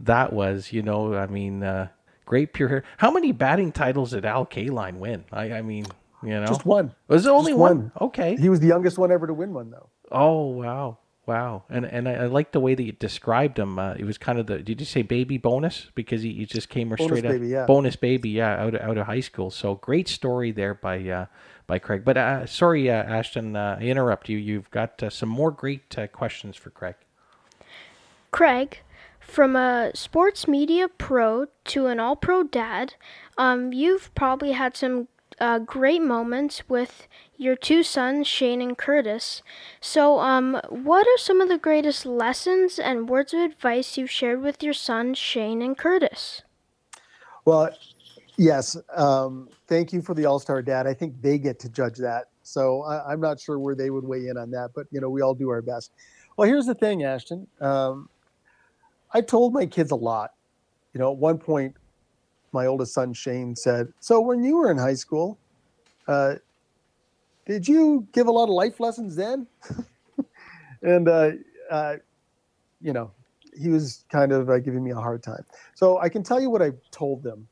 that 0.00 0.32
was! 0.32 0.72
You 0.72 0.82
know, 0.82 1.14
I 1.14 1.28
mean, 1.28 1.62
uh, 1.62 1.88
great 2.26 2.52
pure 2.52 2.68
hair. 2.68 2.84
How 2.96 3.12
many 3.12 3.30
batting 3.30 3.70
titles 3.70 4.10
did 4.10 4.24
Al 4.24 4.44
Kaline 4.44 4.96
win? 4.96 5.24
I, 5.32 5.52
I 5.52 5.62
mean, 5.62 5.86
you 6.22 6.30
know, 6.30 6.46
Just 6.46 6.66
one. 6.66 6.92
Was 7.06 7.24
it 7.24 7.30
only 7.30 7.54
one? 7.54 7.78
one. 7.78 7.92
Okay. 8.00 8.36
He 8.36 8.48
was 8.48 8.58
the 8.58 8.66
youngest 8.66 8.98
one 8.98 9.12
ever 9.12 9.28
to 9.28 9.34
win 9.34 9.54
one, 9.54 9.70
though. 9.70 9.88
Oh 10.10 10.48
wow, 10.48 10.98
wow! 11.28 11.64
And 11.68 11.84
and 11.84 12.08
I, 12.08 12.14
I 12.14 12.26
like 12.26 12.52
the 12.52 12.60
way 12.60 12.74
that 12.74 12.82
you 12.82 12.92
described 12.92 13.58
him. 13.58 13.78
Uh, 13.78 13.92
it 13.92 14.04
was 14.04 14.18
kind 14.18 14.38
of 14.38 14.46
the 14.46 14.58
did 14.58 14.80
you 14.80 14.86
say 14.86 15.02
baby 15.02 15.38
bonus 15.38 15.88
because 15.94 16.22
he, 16.22 16.32
he 16.32 16.46
just 16.46 16.68
came 16.68 16.88
Bonus 16.88 17.04
straight 17.04 17.22
baby, 17.22 17.46
out 17.46 17.50
yeah. 17.50 17.66
bonus 17.66 17.94
baby 17.94 18.30
yeah 18.30 18.62
out 18.62 18.74
of, 18.74 18.80
out 18.80 18.98
of 18.98 19.06
high 19.06 19.20
school. 19.20 19.50
So 19.50 19.76
great 19.76 20.08
story 20.08 20.50
there 20.50 20.74
by 20.74 21.08
uh, 21.08 21.26
by 21.68 21.78
Craig. 21.78 22.02
But 22.04 22.16
uh, 22.16 22.46
sorry, 22.46 22.90
uh, 22.90 22.94
Ashton, 22.94 23.54
uh, 23.54 23.76
I 23.78 23.84
interrupt 23.84 24.28
you. 24.28 24.38
You've 24.38 24.70
got 24.72 25.00
uh, 25.02 25.10
some 25.10 25.28
more 25.28 25.52
great 25.52 25.96
uh, 25.96 26.08
questions 26.08 26.56
for 26.56 26.70
Craig. 26.70 26.96
Craig, 28.32 28.80
from 29.20 29.54
a 29.54 29.92
sports 29.94 30.48
media 30.48 30.88
pro 30.88 31.46
to 31.66 31.86
an 31.86 32.00
all 32.00 32.16
pro 32.16 32.42
dad, 32.42 32.94
um, 33.36 33.72
you've 33.72 34.12
probably 34.14 34.52
had 34.52 34.76
some 34.76 35.08
uh, 35.40 35.60
great 35.60 36.02
moments 36.02 36.68
with 36.68 37.06
your 37.38 37.56
two 37.56 37.82
sons, 37.82 38.26
Shane 38.26 38.60
and 38.60 38.76
Curtis. 38.76 39.42
So, 39.80 40.18
um, 40.18 40.60
what 40.68 41.06
are 41.06 41.16
some 41.16 41.40
of 41.40 41.48
the 41.48 41.56
greatest 41.56 42.04
lessons 42.04 42.78
and 42.78 43.08
words 43.08 43.32
of 43.32 43.40
advice 43.40 43.96
you've 43.96 44.10
shared 44.10 44.42
with 44.42 44.62
your 44.62 44.74
sons, 44.74 45.16
Shane 45.16 45.62
and 45.62 45.78
Curtis? 45.78 46.42
Well, 47.44 47.70
yes. 48.36 48.76
Um, 48.94 49.48
thank 49.68 49.92
you 49.92 50.02
for 50.02 50.14
the 50.14 50.26
All 50.26 50.40
Star 50.40 50.60
Dad. 50.60 50.86
I 50.86 50.92
think 50.92 51.14
they 51.22 51.38
get 51.38 51.58
to 51.60 51.68
judge 51.68 51.96
that. 51.98 52.24
So 52.42 52.82
I, 52.82 53.12
I'm 53.12 53.20
not 53.20 53.40
sure 53.40 53.58
where 53.58 53.76
they 53.76 53.90
would 53.90 54.04
weigh 54.04 54.26
in 54.26 54.36
on 54.36 54.50
that, 54.50 54.70
but 54.74 54.86
you 54.90 55.00
know, 55.00 55.08
we 55.08 55.22
all 55.22 55.34
do 55.34 55.48
our 55.48 55.62
best. 55.62 55.92
Well, 56.36 56.48
here's 56.48 56.66
the 56.66 56.74
thing, 56.74 57.04
Ashton. 57.04 57.46
Um, 57.60 58.08
I 59.12 59.20
told 59.20 59.52
my 59.52 59.64
kids 59.64 59.92
a 59.92 59.96
lot. 59.96 60.32
You 60.92 61.00
know, 61.00 61.12
at 61.12 61.18
one 61.18 61.38
point, 61.38 61.76
my 62.52 62.66
oldest 62.66 62.94
son 62.94 63.12
Shane 63.12 63.54
said, 63.54 63.92
"So 64.00 64.20
when 64.20 64.42
you 64.42 64.56
were 64.56 64.70
in 64.70 64.78
high 64.78 64.94
school, 64.94 65.38
uh, 66.08 66.36
did 67.48 67.66
you 67.66 68.06
give 68.12 68.28
a 68.28 68.30
lot 68.30 68.44
of 68.44 68.50
life 68.50 68.78
lessons 68.78 69.16
then?" 69.16 69.48
and 70.82 71.08
uh, 71.08 71.30
uh, 71.70 71.96
you 72.80 72.92
know, 72.92 73.10
he 73.58 73.68
was 73.68 74.04
kind 74.10 74.30
of 74.30 74.48
uh, 74.48 74.58
giving 74.60 74.84
me 74.84 74.92
a 74.92 74.96
hard 74.96 75.22
time. 75.22 75.44
So 75.74 75.98
I 75.98 76.08
can 76.08 76.22
tell 76.22 76.40
you 76.40 76.50
what 76.50 76.62
I 76.62 76.72
told 76.92 77.24
them, 77.24 77.48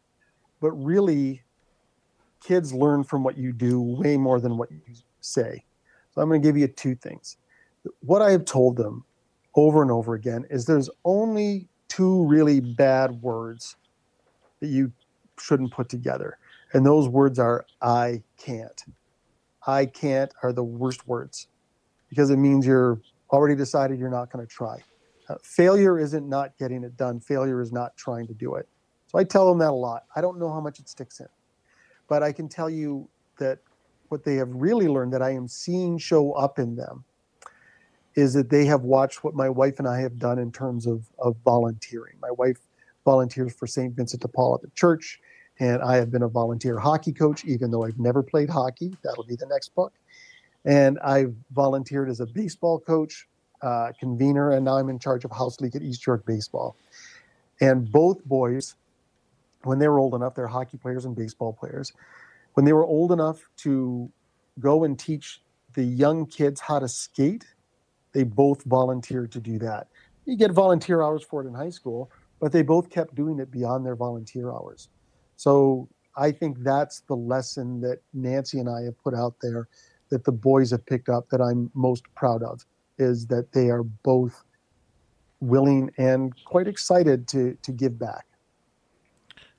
but 0.60 0.70
really, 0.72 1.42
kids 2.40 2.72
learn 2.72 3.02
from 3.02 3.24
what 3.24 3.36
you 3.36 3.52
do 3.52 3.80
way 3.80 4.16
more 4.16 4.38
than 4.38 4.56
what 4.56 4.70
you 4.70 4.80
say. 5.20 5.64
So 6.14 6.20
I'm 6.20 6.28
going 6.28 6.40
to 6.40 6.46
give 6.46 6.56
you 6.56 6.68
two 6.68 6.94
things. 6.94 7.36
What 8.00 8.22
I 8.22 8.30
have 8.30 8.44
told 8.44 8.76
them 8.76 9.04
over 9.54 9.82
and 9.82 9.90
over 9.90 10.14
again 10.14 10.44
is 10.50 10.66
there's 10.66 10.90
only 11.04 11.68
two 11.88 12.24
really 12.26 12.60
bad 12.60 13.22
words 13.22 13.76
that 14.60 14.68
you 14.68 14.92
shouldn't 15.38 15.72
put 15.72 15.88
together. 15.88 16.38
And 16.72 16.84
those 16.84 17.08
words 17.08 17.38
are 17.38 17.66
I 17.80 18.22
can't. 18.36 18.84
I 19.66 19.86
can't 19.86 20.32
are 20.42 20.52
the 20.52 20.64
worst 20.64 21.06
words 21.08 21.48
because 22.08 22.30
it 22.30 22.36
means 22.36 22.66
you're 22.66 23.00
already 23.32 23.56
decided 23.56 23.98
you're 23.98 24.10
not 24.10 24.30
going 24.30 24.46
to 24.46 24.50
try. 24.50 24.78
Uh, 25.28 25.34
failure 25.42 25.98
isn't 25.98 26.28
not 26.28 26.56
getting 26.56 26.84
it 26.84 26.96
done. 26.96 27.18
Failure 27.18 27.60
is 27.60 27.72
not 27.72 27.96
trying 27.96 28.26
to 28.28 28.34
do 28.34 28.54
it. 28.54 28.68
So 29.08 29.18
I 29.18 29.24
tell 29.24 29.48
them 29.48 29.58
that 29.58 29.70
a 29.70 29.72
lot. 29.72 30.04
I 30.14 30.20
don't 30.20 30.38
know 30.38 30.52
how 30.52 30.60
much 30.60 30.78
it 30.78 30.88
sticks 30.88 31.20
in, 31.20 31.26
but 32.08 32.22
I 32.22 32.32
can 32.32 32.48
tell 32.48 32.70
you 32.70 33.08
that 33.38 33.58
what 34.08 34.24
they 34.24 34.36
have 34.36 34.48
really 34.50 34.86
learned 34.86 35.12
that 35.12 35.22
I 35.22 35.30
am 35.30 35.48
seeing 35.48 35.98
show 35.98 36.32
up 36.32 36.58
in 36.58 36.76
them 36.76 37.04
is 38.14 38.32
that 38.34 38.50
they 38.50 38.64
have 38.64 38.82
watched 38.82 39.24
what 39.24 39.34
my 39.34 39.48
wife 39.48 39.78
and 39.78 39.86
I 39.86 40.00
have 40.00 40.18
done 40.18 40.38
in 40.38 40.50
terms 40.50 40.86
of, 40.86 41.06
of 41.18 41.36
volunteering. 41.44 42.14
My 42.20 42.30
wife 42.30 42.58
volunteers 43.04 43.52
for 43.52 43.66
St. 43.66 43.94
Vincent 43.94 44.22
de 44.22 44.28
Paul 44.28 44.54
at 44.54 44.62
the 44.62 44.70
church, 44.74 45.20
and 45.58 45.82
I 45.82 45.96
have 45.96 46.10
been 46.10 46.22
a 46.22 46.28
volunteer 46.28 46.78
hockey 46.78 47.12
coach, 47.12 47.44
even 47.44 47.70
though 47.70 47.84
I've 47.84 47.98
never 47.98 48.22
played 48.22 48.50
hockey. 48.50 48.96
That'll 49.02 49.24
be 49.24 49.36
the 49.36 49.46
next 49.46 49.74
book. 49.74 49.92
And 50.64 50.98
I've 51.00 51.34
volunteered 51.52 52.08
as 52.08 52.20
a 52.20 52.26
baseball 52.26 52.80
coach, 52.80 53.26
uh, 53.62 53.92
convener, 53.98 54.50
and 54.50 54.64
now 54.64 54.78
I'm 54.78 54.88
in 54.88 54.98
charge 54.98 55.24
of 55.24 55.30
House 55.30 55.60
League 55.60 55.76
at 55.76 55.82
East 55.82 56.06
York 56.06 56.26
Baseball. 56.26 56.76
And 57.60 57.90
both 57.90 58.24
boys, 58.24 58.74
when 59.62 59.78
they 59.78 59.88
were 59.88 59.98
old 59.98 60.14
enough, 60.14 60.34
they're 60.34 60.46
hockey 60.46 60.76
players 60.76 61.04
and 61.04 61.16
baseball 61.16 61.52
players. 61.52 61.92
When 62.54 62.66
they 62.66 62.72
were 62.72 62.84
old 62.84 63.12
enough 63.12 63.48
to 63.58 64.10
go 64.60 64.84
and 64.84 64.98
teach 64.98 65.40
the 65.74 65.84
young 65.84 66.26
kids 66.26 66.60
how 66.60 66.78
to 66.78 66.88
skate, 66.88 67.46
they 68.12 68.24
both 68.24 68.62
volunteered 68.64 69.30
to 69.32 69.40
do 69.40 69.58
that. 69.58 69.88
You 70.24 70.36
get 70.36 70.50
volunteer 70.50 71.02
hours 71.02 71.22
for 71.22 71.42
it 71.42 71.46
in 71.46 71.54
high 71.54 71.70
school, 71.70 72.10
but 72.40 72.52
they 72.52 72.62
both 72.62 72.90
kept 72.90 73.14
doing 73.14 73.38
it 73.38 73.50
beyond 73.50 73.86
their 73.86 73.94
volunteer 73.94 74.50
hours. 74.50 74.88
So 75.36 75.88
I 76.16 76.32
think 76.32 76.58
that's 76.60 77.00
the 77.00 77.14
lesson 77.14 77.80
that 77.82 78.00
Nancy 78.14 78.58
and 78.58 78.68
I 78.68 78.82
have 78.82 78.98
put 79.02 79.14
out 79.14 79.34
there 79.40 79.68
that 80.08 80.24
the 80.24 80.32
boys 80.32 80.70
have 80.70 80.84
picked 80.86 81.08
up 81.08 81.28
that 81.30 81.40
I'm 81.40 81.70
most 81.74 82.04
proud 82.14 82.42
of 82.42 82.64
is 82.98 83.26
that 83.26 83.52
they 83.52 83.68
are 83.70 83.82
both 83.82 84.44
willing 85.40 85.90
and 85.98 86.32
quite 86.44 86.66
excited 86.66 87.28
to 87.28 87.56
to 87.62 87.72
give 87.72 87.98
back. 87.98 88.24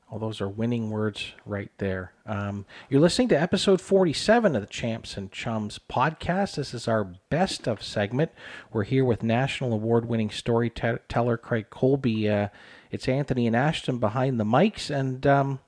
All 0.09 0.19
those 0.19 0.39
are 0.39 0.47
winning 0.47 0.89
words 0.89 1.33
right 1.45 1.69
there. 1.79 2.13
Um, 2.25 2.65
you're 2.89 3.01
listening 3.01 3.27
to 3.27 3.41
episode 3.41 3.81
47 3.81 4.55
of 4.55 4.61
the 4.61 4.67
Champs 4.67 5.17
and 5.17 5.29
Chums 5.29 5.81
podcast. 5.89 6.55
This 6.55 6.73
is 6.73 6.87
our 6.87 7.03
best 7.29 7.67
of 7.67 7.83
segment. 7.83 8.31
We're 8.71 8.85
here 8.85 9.03
with 9.03 9.21
national 9.21 9.73
award 9.73 10.05
winning 10.05 10.29
storyteller 10.29 11.35
Craig 11.35 11.69
Colby. 11.69 12.29
Uh, 12.29 12.47
it's 12.91 13.07
Anthony 13.07 13.47
and 13.47 13.55
Ashton 13.55 13.97
behind 13.97 14.39
the 14.39 14.43
mics. 14.43 14.89
And 14.89 15.25
um, 15.25 15.59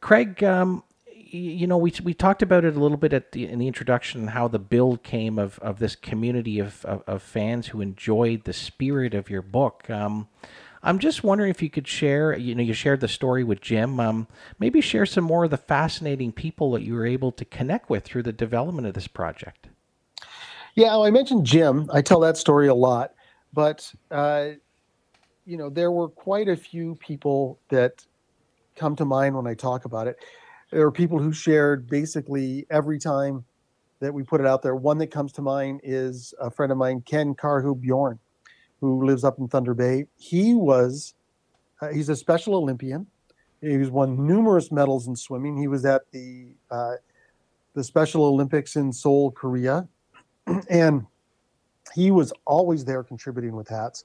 Craig, 0.00 0.42
um, 0.44 0.82
you 1.06 1.66
know, 1.66 1.78
we 1.78 1.92
we 2.02 2.14
talked 2.14 2.42
about 2.42 2.64
it 2.64 2.76
a 2.76 2.80
little 2.80 2.96
bit 2.96 3.12
at 3.12 3.32
the 3.32 3.46
in 3.48 3.58
the 3.58 3.66
introduction, 3.66 4.28
how 4.28 4.48
the 4.48 4.58
build 4.58 5.02
came 5.02 5.38
of, 5.38 5.58
of 5.60 5.78
this 5.78 5.94
community 5.94 6.58
of, 6.58 6.84
of, 6.84 7.02
of 7.06 7.22
fans 7.22 7.68
who 7.68 7.80
enjoyed 7.80 8.44
the 8.44 8.52
spirit 8.52 9.14
of 9.14 9.30
your 9.30 9.42
book. 9.42 9.88
Um, 9.88 10.28
I'm 10.82 10.98
just 10.98 11.22
wondering 11.22 11.50
if 11.50 11.62
you 11.62 11.70
could 11.70 11.86
share. 11.86 12.36
You 12.36 12.54
know, 12.54 12.62
you 12.62 12.72
shared 12.72 13.00
the 13.00 13.08
story 13.08 13.44
with 13.44 13.60
Jim. 13.60 14.00
Um, 14.00 14.26
maybe 14.58 14.80
share 14.80 15.06
some 15.06 15.24
more 15.24 15.44
of 15.44 15.50
the 15.50 15.56
fascinating 15.56 16.32
people 16.32 16.72
that 16.72 16.82
you 16.82 16.94
were 16.94 17.06
able 17.06 17.32
to 17.32 17.44
connect 17.44 17.90
with 17.90 18.04
through 18.04 18.22
the 18.22 18.32
development 18.32 18.86
of 18.86 18.94
this 18.94 19.06
project. 19.06 19.68
Yeah, 20.74 20.88
well, 20.88 21.04
I 21.04 21.10
mentioned 21.10 21.46
Jim. 21.46 21.90
I 21.92 22.00
tell 22.00 22.20
that 22.20 22.36
story 22.36 22.68
a 22.68 22.74
lot, 22.74 23.14
but 23.52 23.92
uh, 24.10 24.50
you 25.50 25.56
know, 25.56 25.68
there 25.68 25.90
were 25.90 26.08
quite 26.08 26.48
a 26.48 26.54
few 26.54 26.94
people 27.00 27.58
that 27.70 28.06
come 28.76 28.94
to 28.94 29.04
mind 29.04 29.34
when 29.34 29.48
I 29.48 29.54
talk 29.54 29.84
about 29.84 30.06
it. 30.06 30.16
There 30.70 30.86
are 30.86 30.92
people 30.92 31.18
who 31.18 31.32
shared 31.32 31.88
basically 31.88 32.66
every 32.70 33.00
time 33.00 33.44
that 33.98 34.14
we 34.14 34.22
put 34.22 34.40
it 34.40 34.46
out 34.46 34.62
there. 34.62 34.76
One 34.76 34.98
that 34.98 35.08
comes 35.08 35.32
to 35.32 35.42
mind 35.42 35.80
is 35.82 36.32
a 36.40 36.52
friend 36.52 36.70
of 36.70 36.78
mine, 36.78 37.02
Ken 37.04 37.34
Carhu 37.34 37.74
Bjorn, 37.74 38.20
who 38.80 39.04
lives 39.04 39.24
up 39.24 39.40
in 39.40 39.48
Thunder 39.48 39.74
Bay. 39.74 40.04
He 40.16 40.54
was, 40.54 41.14
uh, 41.82 41.88
he's 41.88 42.08
a 42.08 42.16
Special 42.16 42.54
Olympian. 42.54 43.08
He's 43.60 43.90
won 43.90 44.24
numerous 44.24 44.70
medals 44.70 45.08
in 45.08 45.16
swimming. 45.16 45.56
He 45.56 45.66
was 45.66 45.84
at 45.84 46.02
the 46.12 46.54
uh, 46.70 46.94
the 47.74 47.82
Special 47.82 48.24
Olympics 48.24 48.76
in 48.76 48.92
Seoul, 48.92 49.32
Korea, 49.32 49.88
and 50.70 51.06
he 51.92 52.12
was 52.12 52.32
always 52.46 52.84
there 52.84 53.02
contributing 53.02 53.56
with 53.56 53.68
hats. 53.68 54.04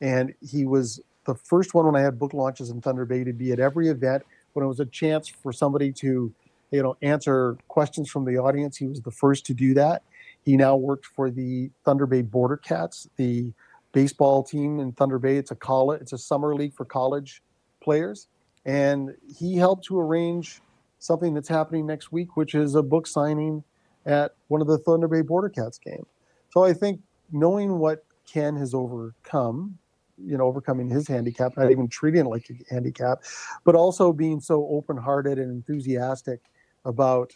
And 0.00 0.34
he 0.40 0.64
was 0.64 1.00
the 1.26 1.34
first 1.34 1.74
one 1.74 1.86
when 1.86 1.96
I 1.96 2.00
had 2.00 2.18
book 2.18 2.32
launches 2.32 2.70
in 2.70 2.80
Thunder 2.80 3.04
Bay 3.04 3.24
to 3.24 3.32
be 3.32 3.52
at 3.52 3.60
every 3.60 3.88
event 3.88 4.24
when 4.52 4.64
it 4.64 4.68
was 4.68 4.80
a 4.80 4.86
chance 4.86 5.28
for 5.28 5.52
somebody 5.52 5.92
to, 5.92 6.32
you 6.70 6.82
know, 6.82 6.96
answer 7.02 7.56
questions 7.68 8.10
from 8.10 8.24
the 8.24 8.38
audience. 8.38 8.76
He 8.76 8.86
was 8.86 9.00
the 9.00 9.10
first 9.10 9.46
to 9.46 9.54
do 9.54 9.74
that. 9.74 10.02
He 10.44 10.56
now 10.56 10.76
worked 10.76 11.06
for 11.06 11.30
the 11.30 11.70
Thunder 11.84 12.06
Bay 12.06 12.22
Border 12.22 12.56
Cats, 12.56 13.08
the 13.16 13.52
baseball 13.92 14.42
team 14.42 14.80
in 14.80 14.92
Thunder 14.92 15.18
Bay. 15.18 15.36
It's 15.36 15.50
a 15.50 15.56
college, 15.56 16.00
it's 16.00 16.12
a 16.12 16.18
summer 16.18 16.54
league 16.54 16.74
for 16.74 16.84
college 16.84 17.42
players, 17.82 18.28
and 18.64 19.14
he 19.38 19.56
helped 19.56 19.84
to 19.86 20.00
arrange 20.00 20.60
something 20.98 21.34
that's 21.34 21.48
happening 21.48 21.86
next 21.86 22.12
week, 22.12 22.36
which 22.36 22.54
is 22.54 22.74
a 22.74 22.82
book 22.82 23.06
signing 23.06 23.64
at 24.06 24.34
one 24.48 24.60
of 24.60 24.66
the 24.66 24.78
Thunder 24.78 25.08
Bay 25.08 25.22
Border 25.22 25.48
Cats 25.48 25.78
game. 25.78 26.06
So 26.50 26.64
I 26.64 26.72
think 26.72 27.00
knowing 27.32 27.78
what 27.78 28.04
Ken 28.26 28.56
has 28.56 28.74
overcome, 28.74 29.78
you 30.24 30.36
know, 30.36 30.44
overcoming 30.44 30.88
his 30.88 31.08
handicap, 31.08 31.56
not 31.56 31.70
even 31.70 31.88
treating 31.88 32.26
it 32.26 32.28
like 32.28 32.50
a 32.50 32.74
handicap, 32.74 33.22
but 33.64 33.74
also 33.74 34.12
being 34.12 34.40
so 34.40 34.66
open-hearted 34.70 35.38
and 35.38 35.50
enthusiastic 35.50 36.40
about, 36.84 37.32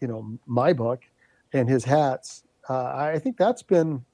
you 0.00 0.08
know, 0.08 0.38
my 0.46 0.72
book 0.72 1.02
and 1.52 1.68
his 1.68 1.84
hats. 1.84 2.44
Uh, 2.68 2.92
I 2.94 3.18
think 3.18 3.36
that's 3.36 3.62
been, 3.62 4.04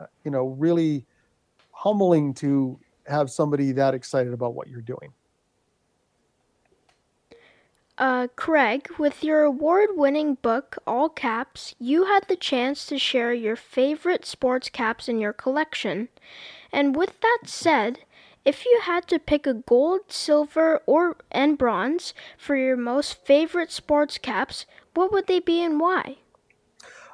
uh, 0.00 0.06
you 0.24 0.30
know, 0.30 0.48
really 0.48 1.06
humbling 1.72 2.34
to 2.34 2.78
have 3.06 3.30
somebody 3.30 3.72
that 3.72 3.94
excited 3.94 4.32
about 4.32 4.54
what 4.54 4.68
you're 4.68 4.82
doing. 4.82 5.12
Uh, 7.98 8.28
Craig, 8.34 8.88
with 8.98 9.22
your 9.22 9.42
award 9.42 9.90
winning 9.92 10.36
book, 10.36 10.78
All 10.86 11.10
Caps, 11.10 11.74
you 11.78 12.06
had 12.06 12.26
the 12.28 12.36
chance 12.36 12.86
to 12.86 12.98
share 12.98 13.34
your 13.34 13.56
favorite 13.56 14.24
sports 14.24 14.70
caps 14.70 15.06
in 15.06 15.18
your 15.18 15.34
collection. 15.34 16.08
And 16.72 16.94
with 16.96 17.20
that 17.20 17.40
said, 17.46 18.00
if 18.44 18.64
you 18.64 18.80
had 18.82 19.06
to 19.08 19.18
pick 19.18 19.46
a 19.46 19.54
gold, 19.54 20.00
silver, 20.08 20.82
or 20.86 21.16
and 21.30 21.58
bronze 21.58 22.14
for 22.38 22.56
your 22.56 22.76
most 22.76 23.24
favorite 23.24 23.70
sports 23.70 24.18
caps, 24.18 24.66
what 24.94 25.12
would 25.12 25.26
they 25.26 25.40
be 25.40 25.62
and 25.62 25.78
why? 25.78 26.16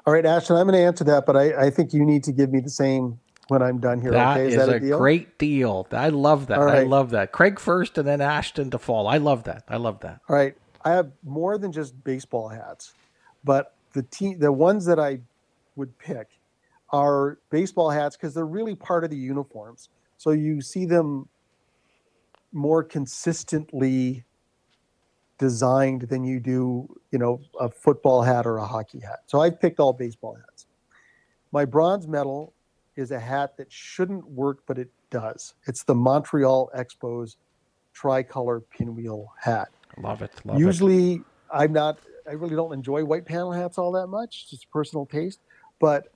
All 0.06 0.12
right, 0.12 0.24
Ashton, 0.24 0.56
I'm 0.56 0.68
going 0.68 0.78
to 0.78 0.86
answer 0.86 1.04
that, 1.04 1.26
but 1.26 1.36
I, 1.36 1.66
I 1.66 1.70
think 1.70 1.92
you 1.92 2.04
need 2.04 2.22
to 2.24 2.32
give 2.32 2.52
me 2.52 2.60
the 2.60 2.70
same 2.70 3.18
when 3.48 3.60
I'm 3.60 3.80
done 3.80 4.00
here. 4.00 4.12
That 4.12 4.36
okay? 4.36 4.48
is, 4.48 4.56
that 4.56 4.68
a, 4.68 4.74
a, 4.74 4.80
deal? 4.80 4.98
great 4.98 5.36
deal. 5.38 5.86
I 5.90 6.10
love 6.10 6.46
that. 6.46 6.58
All 6.58 6.68
I 6.68 6.84
love 6.84 7.10
that. 7.10 7.32
Craig 7.32 7.58
first 7.58 7.98
and 7.98 8.06
then 8.06 8.20
Ashton 8.20 8.70
to 8.70 8.78
fall. 8.78 9.08
I 9.08 9.18
love 9.18 9.44
that. 9.44 9.64
I 9.68 9.76
love 9.78 10.00
that. 10.00 10.20
All 10.28 10.36
right, 10.36 10.54
I 10.84 10.92
have 10.92 11.10
more 11.24 11.58
than 11.58 11.72
just 11.72 12.04
baseball 12.04 12.48
hats, 12.48 12.94
but 13.42 13.74
the 13.94 14.02
team, 14.02 14.38
the 14.38 14.52
ones 14.52 14.86
that 14.86 15.00
I 15.00 15.20
would 15.74 15.98
pick 15.98 16.28
are 16.90 17.38
baseball 17.50 17.90
hats 17.90 18.16
because 18.16 18.34
they're 18.34 18.46
really 18.46 18.74
part 18.74 19.04
of 19.04 19.10
the 19.10 19.16
uniforms. 19.16 19.88
So 20.18 20.30
you 20.30 20.60
see 20.60 20.86
them 20.86 21.28
more 22.52 22.82
consistently 22.82 24.24
designed 25.38 26.02
than 26.02 26.24
you 26.24 26.40
do, 26.40 26.88
you 27.10 27.18
know, 27.18 27.40
a 27.60 27.68
football 27.68 28.22
hat 28.22 28.46
or 28.46 28.56
a 28.56 28.64
hockey 28.64 29.00
hat. 29.00 29.20
So 29.26 29.40
I've 29.40 29.60
picked 29.60 29.80
all 29.80 29.92
baseball 29.92 30.34
hats. 30.34 30.66
My 31.52 31.64
bronze 31.64 32.08
medal 32.08 32.54
is 32.96 33.10
a 33.10 33.20
hat 33.20 33.56
that 33.58 33.70
shouldn't 33.70 34.26
work, 34.30 34.60
but 34.66 34.78
it 34.78 34.90
does. 35.10 35.54
It's 35.66 35.82
the 35.84 35.94
Montreal 35.94 36.70
Expos 36.76 37.36
tricolor 37.92 38.60
pinwheel 38.60 39.32
hat. 39.40 39.68
Love 39.98 40.22
it. 40.22 40.32
Love 40.44 40.56
it. 40.56 40.60
Usually, 40.60 41.22
I'm 41.52 41.72
not. 41.72 41.98
I 42.28 42.32
really 42.32 42.56
don't 42.56 42.72
enjoy 42.72 43.04
white 43.04 43.24
panel 43.24 43.52
hats 43.52 43.78
all 43.78 43.92
that 43.92 44.08
much. 44.08 44.42
It's 44.42 44.50
just 44.50 44.70
personal 44.70 45.06
taste. 45.06 45.40
But 45.78 46.08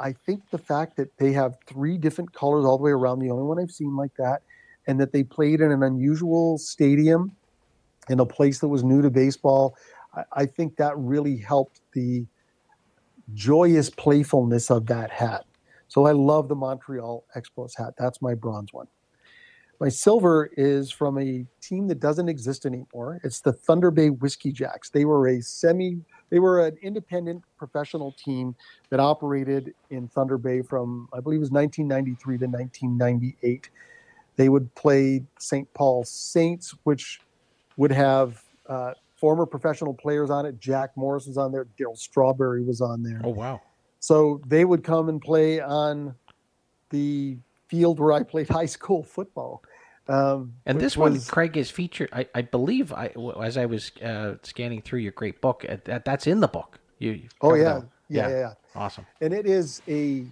I 0.00 0.12
think 0.12 0.48
the 0.50 0.58
fact 0.58 0.96
that 0.96 1.16
they 1.18 1.32
have 1.32 1.58
three 1.66 1.98
different 1.98 2.32
colors 2.32 2.64
all 2.64 2.78
the 2.78 2.82
way 2.82 2.90
around, 2.90 3.18
the 3.18 3.30
only 3.30 3.44
one 3.44 3.60
I've 3.60 3.70
seen 3.70 3.94
like 3.94 4.14
that, 4.16 4.42
and 4.86 4.98
that 4.98 5.12
they 5.12 5.22
played 5.22 5.60
in 5.60 5.70
an 5.70 5.82
unusual 5.82 6.56
stadium 6.58 7.36
in 8.08 8.18
a 8.18 8.26
place 8.26 8.58
that 8.60 8.68
was 8.68 8.82
new 8.82 9.02
to 9.02 9.10
baseball, 9.10 9.76
I, 10.14 10.24
I 10.32 10.46
think 10.46 10.76
that 10.76 10.96
really 10.96 11.36
helped 11.36 11.82
the 11.92 12.26
joyous 13.34 13.90
playfulness 13.90 14.70
of 14.70 14.86
that 14.86 15.10
hat. 15.10 15.44
So 15.88 16.06
I 16.06 16.12
love 16.12 16.48
the 16.48 16.54
Montreal 16.54 17.24
Expos 17.36 17.76
hat. 17.76 17.94
That's 17.98 18.22
my 18.22 18.34
bronze 18.34 18.72
one. 18.72 18.86
My 19.80 19.88
silver 19.88 20.50
is 20.56 20.90
from 20.90 21.18
a 21.18 21.46
team 21.60 21.88
that 21.88 22.00
doesn't 22.00 22.28
exist 22.28 22.66
anymore. 22.66 23.20
It's 23.24 23.40
the 23.40 23.52
Thunder 23.52 23.90
Bay 23.90 24.10
Whiskey 24.10 24.52
Jacks. 24.52 24.90
They 24.90 25.04
were 25.04 25.28
a 25.28 25.40
semi, 25.40 26.00
they 26.30 26.38
were 26.38 26.66
an 26.66 26.78
independent 26.80 27.44
professional 27.58 28.12
team 28.12 28.54
that 28.88 29.00
operated 29.00 29.74
in 29.90 30.08
Thunder 30.08 30.38
Bay 30.38 30.62
from, 30.62 31.08
I 31.12 31.20
believe 31.20 31.38
it 31.38 31.40
was 31.40 31.50
1993 31.50 32.38
to 32.38 32.46
1998. 32.46 33.70
They 34.36 34.48
would 34.48 34.74
play 34.74 35.22
St. 35.38 35.72
Paul 35.74 36.04
Saints, 36.04 36.74
which 36.84 37.20
would 37.76 37.92
have 37.92 38.42
uh, 38.68 38.94
former 39.16 39.44
professional 39.44 39.92
players 39.92 40.30
on 40.30 40.46
it. 40.46 40.58
Jack 40.58 40.96
Morris 40.96 41.26
was 41.26 41.36
on 41.36 41.52
there. 41.52 41.66
Darryl 41.78 41.98
Strawberry 41.98 42.62
was 42.62 42.80
on 42.80 43.02
there. 43.02 43.20
Oh 43.22 43.30
wow. 43.30 43.60
So 43.98 44.40
they 44.46 44.64
would 44.64 44.82
come 44.82 45.10
and 45.10 45.20
play 45.20 45.60
on 45.60 46.14
the 46.88 47.36
field 47.68 48.00
where 48.00 48.12
I 48.12 48.22
played 48.22 48.48
high 48.60 48.66
school 48.66 49.02
football. 49.02 49.62
Um, 50.08 50.54
And 50.66 50.80
this 50.80 50.96
one, 50.96 51.20
Craig, 51.20 51.56
is 51.56 51.70
featured. 51.70 52.08
I, 52.12 52.26
I 52.34 52.42
believe, 52.42 52.92
I 52.92 53.12
as 53.42 53.56
I 53.56 53.66
was 53.66 53.92
uh, 54.02 54.34
scanning 54.42 54.82
through 54.82 55.00
your 55.00 55.12
great 55.12 55.40
book, 55.40 55.64
uh, 55.68 55.76
that, 55.84 56.04
that's 56.04 56.26
in 56.26 56.40
the 56.40 56.48
book. 56.48 56.78
You. 56.98 57.22
oh 57.40 57.54
yeah, 57.54 57.64
that. 57.64 57.84
yeah, 58.08 58.28
yeah, 58.28 58.38
yeah. 58.38 58.52
Awesome. 58.74 59.06
and 59.20 59.32
it 59.32 59.46
is 59.46 59.80
a 59.88 60.24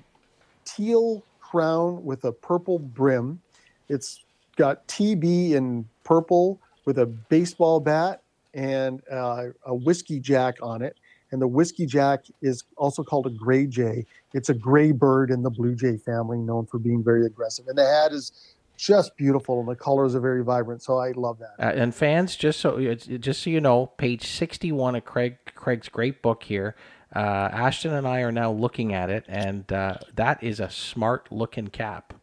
teal 0.64 1.22
crown 1.40 2.04
with 2.04 2.24
a 2.24 2.32
purple 2.32 2.78
brim. 2.78 3.40
It's 3.88 4.24
got 4.56 4.86
TB 4.86 5.52
in 5.52 5.88
purple 6.04 6.60
with 6.84 6.98
a 6.98 7.06
baseball 7.06 7.80
bat 7.80 8.22
and 8.54 9.00
uh, 9.10 9.46
a 9.64 9.74
whiskey 9.74 10.20
jack 10.20 10.56
on 10.62 10.82
it. 10.82 10.96
And 11.30 11.40
the 11.42 11.48
whiskey 11.48 11.86
jack 11.86 12.24
is 12.40 12.64
also 12.76 13.02
called 13.02 13.26
a 13.26 13.30
gray 13.30 13.66
jay. 13.66 14.06
It's 14.32 14.48
a 14.48 14.54
gray 14.54 14.92
bird 14.92 15.30
in 15.30 15.42
the 15.42 15.50
blue 15.50 15.74
jay 15.74 15.98
family, 15.98 16.38
known 16.38 16.66
for 16.66 16.78
being 16.78 17.04
very 17.04 17.26
aggressive. 17.26 17.68
And 17.68 17.76
the 17.76 17.86
hat 17.86 18.12
is 18.12 18.32
just 18.78 19.16
beautiful, 19.16 19.60
and 19.60 19.68
the 19.68 19.74
colors 19.74 20.14
are 20.14 20.20
very 20.20 20.42
vibrant. 20.42 20.82
So 20.82 20.98
I 20.98 21.10
love 21.10 21.38
that. 21.40 21.54
Uh, 21.58 21.72
and 21.74 21.94
fans, 21.94 22.36
just 22.36 22.60
so 22.60 22.94
just 22.94 23.42
so 23.42 23.50
you 23.50 23.60
know, 23.60 23.86
page 23.86 24.26
sixty-one 24.26 24.94
of 24.94 25.04
Craig 25.04 25.36
Craig's 25.54 25.88
great 25.88 26.22
book 26.22 26.44
here. 26.44 26.74
Uh, 27.14 27.48
Ashton 27.52 27.92
and 27.92 28.06
I 28.06 28.20
are 28.20 28.32
now 28.32 28.50
looking 28.52 28.94
at 28.94 29.10
it, 29.10 29.24
and 29.28 29.70
uh, 29.72 29.96
that 30.14 30.42
is 30.42 30.60
a 30.60 30.70
smart-looking 30.70 31.68
cap. 31.68 32.14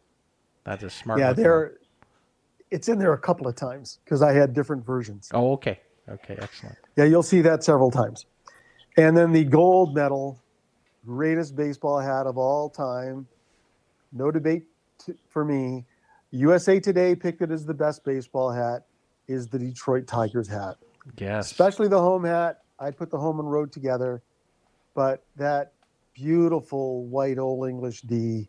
That's 0.64 0.82
a 0.82 0.90
smart. 0.90 1.20
yeah, 1.20 1.28
looking 1.30 1.44
there. 1.44 1.74
It's 2.70 2.88
in 2.88 2.98
there 2.98 3.12
a 3.12 3.18
couple 3.18 3.46
of 3.46 3.54
times 3.54 3.98
because 4.04 4.22
I 4.22 4.32
had 4.32 4.54
different 4.54 4.84
versions. 4.84 5.30
Oh, 5.32 5.52
okay, 5.52 5.80
okay, 6.08 6.36
excellent. 6.40 6.76
Yeah, 6.96 7.04
you'll 7.04 7.22
see 7.22 7.40
that 7.42 7.62
several 7.62 7.90
times. 7.90 8.26
And 8.96 9.16
then 9.16 9.32
the 9.32 9.44
gold 9.44 9.94
medal, 9.94 10.40
greatest 11.04 11.54
baseball 11.54 12.00
hat 12.00 12.26
of 12.26 12.38
all 12.38 12.70
time. 12.70 13.26
No 14.12 14.30
debate 14.30 14.64
t- 15.04 15.14
for 15.28 15.44
me. 15.44 15.84
USA 16.36 16.78
Today 16.80 17.14
picked 17.14 17.42
it 17.42 17.50
as 17.50 17.64
the 17.64 17.74
best 17.74 18.04
baseball 18.04 18.50
hat. 18.50 18.86
Is 19.28 19.48
the 19.48 19.58
Detroit 19.58 20.06
Tigers 20.06 20.46
hat, 20.46 20.76
Yes, 21.18 21.50
especially 21.50 21.88
the 21.88 21.98
home 21.98 22.22
hat. 22.22 22.62
I'd 22.78 22.96
put 22.96 23.10
the 23.10 23.18
home 23.18 23.40
and 23.40 23.50
road 23.50 23.72
together, 23.72 24.22
but 24.94 25.24
that 25.34 25.72
beautiful 26.14 27.06
white 27.06 27.38
old 27.38 27.68
English 27.68 28.02
D 28.02 28.48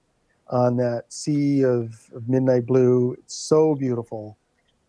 on 0.50 0.78
that 0.78 1.12
sea 1.12 1.64
of, 1.64 1.94
of 2.14 2.30
midnight 2.30 2.66
blue, 2.66 3.14
it's 3.14 3.36
so 3.36 3.76
beautiful. 3.76 4.38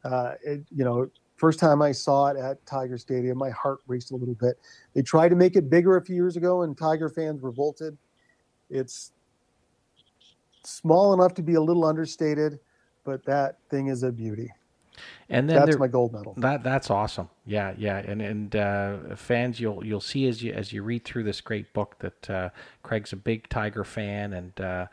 Uh, 0.05 0.35
it, 0.45 0.65
you 0.71 0.85
know, 0.85 1.11
first 1.37 1.59
time 1.59 1.83
I 1.83 1.93
saw 1.93 2.29
it 2.29 2.37
at 2.37 2.65
Tiger 2.67 2.99
Stadium, 2.99 3.39
my 3.39 3.51
heart 3.51 3.79
raced 3.87 4.13
a 4.13 4.17
little 4.17 4.35
bit. 4.35 4.59
They 4.95 5.03
tried 5.03 5.31
to 5.31 5.37
make 5.37 5.57
it 5.57 5.71
bigger 5.71 5.97
a 5.97 6.05
few 6.05 6.15
years 6.15 6.37
ago, 6.37 6.63
and 6.63 6.77
Tiger 6.77 7.09
fans 7.09 7.43
revolted. 7.43 7.97
It's 8.71 9.13
small 10.65 11.15
enough 11.15 11.35
to 11.35 11.43
be 11.43 11.55
a 11.55 11.61
little 11.61 11.85
understated, 11.85 12.61
but 13.09 13.25
that 13.25 13.57
thing 13.71 13.87
is 13.89 14.03
a 14.03 14.13
beauty. 14.13 14.51
and 15.31 15.49
then 15.49 15.57
That's 15.57 15.71
there, 15.71 15.79
my 15.79 15.89
gold 15.89 16.13
medal. 16.13 16.35
That 16.37 16.63
that's 16.63 16.91
awesome. 16.91 17.31
Yeah, 17.47 17.73
yeah, 17.79 17.99
and 17.99 18.21
and 18.21 18.55
uh, 18.57 19.17
fans, 19.17 19.61
you'll 19.61 19.85
you'll 19.85 20.01
see 20.13 20.29
as 20.29 20.43
you 20.43 20.53
as 20.53 20.73
you 20.73 20.83
read 20.83 21.05
through 21.05 21.25
this 21.25 21.41
great 21.41 21.73
book 21.73 21.97
that 22.01 22.31
uh, 22.31 22.51
Craig's 22.83 23.13
a 23.13 23.17
big 23.17 23.49
Tiger 23.49 23.85
fan, 23.85 24.33
and 24.35 24.61
uh, 24.61 24.87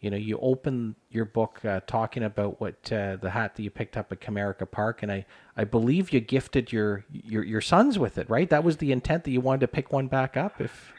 you 0.00 0.10
know 0.10 0.18
you 0.18 0.38
open 0.42 0.96
your 1.10 1.24
book 1.24 1.64
uh, 1.64 1.80
talking 1.86 2.24
about 2.24 2.60
what 2.60 2.92
uh, 2.92 3.16
the 3.16 3.30
hat 3.30 3.56
that 3.56 3.62
you 3.62 3.70
picked 3.70 3.96
up 3.96 4.12
at 4.12 4.20
Comerica 4.20 4.70
Park, 4.70 5.02
and 5.02 5.10
I 5.10 5.24
I 5.56 5.64
believe 5.64 6.12
you 6.12 6.20
gifted 6.20 6.72
your 6.72 7.04
your 7.12 7.44
your 7.44 7.60
sons 7.62 7.98
with 7.98 8.18
it, 8.18 8.28
right? 8.28 8.50
That 8.50 8.64
was 8.64 8.76
the 8.78 8.92
intent 8.92 9.24
that 9.24 9.30
you 9.30 9.40
wanted 9.40 9.60
to 9.62 9.68
pick 9.68 9.92
one 9.92 10.08
back 10.08 10.36
up. 10.36 10.60
If 10.60 10.92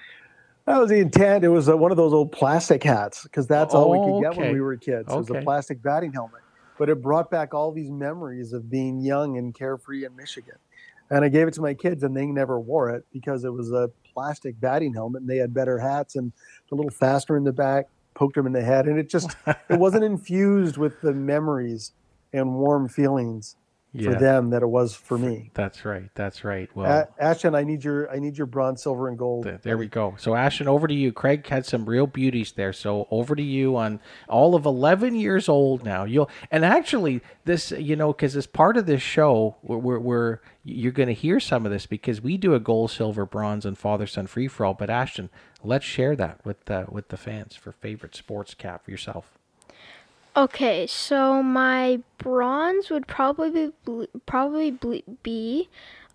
That 0.66 0.78
was 0.80 0.90
the 0.90 1.00
intent. 1.00 1.44
It 1.44 1.50
was 1.50 1.68
uh, 1.68 1.76
one 1.76 1.92
of 1.92 1.98
those 1.98 2.14
old 2.14 2.32
plastic 2.32 2.84
hats 2.84 3.24
because 3.24 3.48
that's 3.48 3.74
all 3.76 3.90
we 3.92 3.98
Oh, 3.98 4.06
could 4.06 4.22
get 4.24 4.32
okay. 4.34 4.42
when 4.44 4.54
we 4.54 4.62
were 4.62 4.78
kids. 4.78 5.12
It 5.12 5.18
was 5.18 5.30
a 5.30 5.42
plastic 5.42 5.82
batting 5.84 6.14
helmet. 6.14 6.42
But 6.84 6.90
it 6.90 7.02
brought 7.02 7.32
back 7.32 7.54
all 7.54 7.72
these 7.72 7.90
memories 7.90 8.52
of 8.52 8.70
being 8.70 9.00
young 9.00 9.38
and 9.38 9.56
carefree 9.56 10.04
in 10.04 10.14
Michigan. 10.18 10.58
And 11.10 11.24
I 11.24 11.30
gave 11.30 11.48
it 11.48 11.54
to 11.54 11.62
my 11.62 11.74
kids, 11.74 12.04
and 12.04 12.14
they 12.14 12.26
never 12.26 12.60
wore 12.60 12.90
it 12.90 13.06
because 13.14 13.46
it 13.46 13.54
was 13.54 13.72
a 13.72 13.90
plastic 14.14 14.60
batting 14.60 14.94
helmet, 14.94 15.22
and 15.22 15.30
they 15.30 15.38
had 15.38 15.54
better 15.54 15.80
hats 15.80 16.18
and 16.18 16.34
a 16.70 16.76
little 16.76 16.92
faster 16.92 17.38
in 17.38 17.46
the 17.46 17.54
back, 17.54 17.88
poked 18.16 18.36
them 18.36 18.46
in 18.46 18.52
the 18.52 18.62
head, 18.62 18.90
and 18.90 19.00
it 19.00 19.10
just 19.10 19.34
it 19.48 19.80
wasn't 19.80 20.04
infused 20.14 20.76
with 20.76 21.00
the 21.00 21.14
memories 21.14 21.94
and 22.34 22.54
warm 22.56 22.90
feelings 22.90 23.56
yeah. 23.94 24.12
for 24.12 24.20
them 24.20 24.50
that 24.50 24.64
it 24.64 24.68
was 24.68 24.96
for 24.96 25.18
me. 25.18 25.52
That's 25.54 25.86
right. 25.86 26.10
That's 26.16 26.44
right. 26.44 26.70
Well, 26.76 27.08
Ashton, 27.20 27.54
I 27.54 27.64
need 27.64 27.84
your 27.84 28.12
I 28.12 28.18
need 28.18 28.38
your 28.38 28.48
bronze, 28.48 28.82
silver, 28.82 29.08
and 29.08 29.18
gold. 29.18 29.46
There, 29.46 29.60
there 29.62 29.78
we 29.78 29.88
go. 29.88 30.16
So 30.18 30.36
Ashton, 30.36 30.68
over 30.68 30.88
to 30.88 30.94
you. 30.94 31.12
Craig 31.12 31.48
had 31.48 31.66
some 31.66 31.86
real 31.86 32.08
beauties 32.08 32.54
there. 32.54 32.74
So 32.74 33.08
over 33.12 33.36
to 33.36 33.44
you 33.44 33.78
on 33.78 34.00
all 34.28 34.56
of 34.56 34.66
eleven 34.66 35.16
years 35.16 35.48
old 35.48 35.84
now. 35.84 36.06
You'll 36.06 36.30
and 36.50 36.66
actually 36.66 37.22
this 37.46 37.72
you 37.72 37.96
know 37.96 38.12
because 38.12 38.36
as 38.36 38.48
part 38.48 38.78
of 38.78 38.86
this 38.86 39.02
show 39.02 39.56
we're, 39.62 40.00
we're 40.00 40.40
you're 40.64 40.92
going 40.92 41.08
to 41.08 41.14
hear 41.14 41.40
some 41.40 41.66
of 41.66 41.72
this 41.72 41.86
because 41.86 42.22
we 42.22 42.38
do 42.38 42.56
a 42.56 42.60
gold, 42.60 42.90
silver, 42.90 43.26
bronze, 43.26 43.66
and 43.66 43.78
father 43.78 44.08
son 44.08 44.28
free 44.28 44.48
for 44.48 44.66
all. 44.66 44.74
But 44.74 44.90
Ashton, 44.90 45.30
let's 45.64 45.86
share 45.86 46.16
that 46.16 46.44
with 46.46 46.70
uh, 46.72 46.86
with 46.90 47.10
the 47.10 47.18
fans 47.18 47.56
for 47.56 47.72
favorite 47.72 48.16
sports 48.16 48.54
cap 48.54 48.86
for 48.86 48.92
yourself. 48.92 49.38
Okay, 50.36 50.88
so 50.88 51.44
my 51.44 52.00
bronze 52.18 52.90
would 52.90 53.08
probably 53.08 53.72
be, 53.86 54.08
probably 54.26 55.04
be 55.22 55.70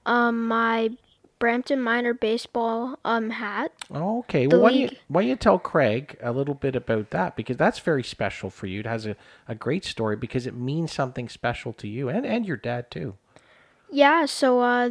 um, 0.06 0.48
my 0.48 0.90
Brampton 1.38 1.80
Minor 1.80 2.14
baseball 2.14 2.98
um, 3.04 3.30
hat. 3.30 3.72
Okay. 3.94 4.48
well, 4.48 4.60
why 4.60 4.70
don't, 4.70 4.78
you, 4.80 4.88
why 5.06 5.22
don't 5.22 5.28
you 5.28 5.36
tell 5.36 5.58
Craig 5.58 6.18
a 6.20 6.32
little 6.32 6.54
bit 6.54 6.74
about 6.74 7.10
that? 7.10 7.36
Because 7.36 7.56
that's 7.56 7.78
very 7.78 8.02
special 8.02 8.50
for 8.50 8.66
you. 8.66 8.80
It 8.80 8.86
has 8.86 9.06
a, 9.06 9.14
a 9.46 9.54
great 9.54 9.84
story 9.84 10.16
because 10.16 10.46
it 10.46 10.54
means 10.54 10.92
something 10.92 11.28
special 11.28 11.72
to 11.74 11.86
you 11.86 12.08
and, 12.08 12.26
and 12.26 12.44
your 12.44 12.56
dad, 12.56 12.90
too. 12.90 13.14
Yeah, 13.90 14.26
so 14.26 14.60
uh, 14.60 14.90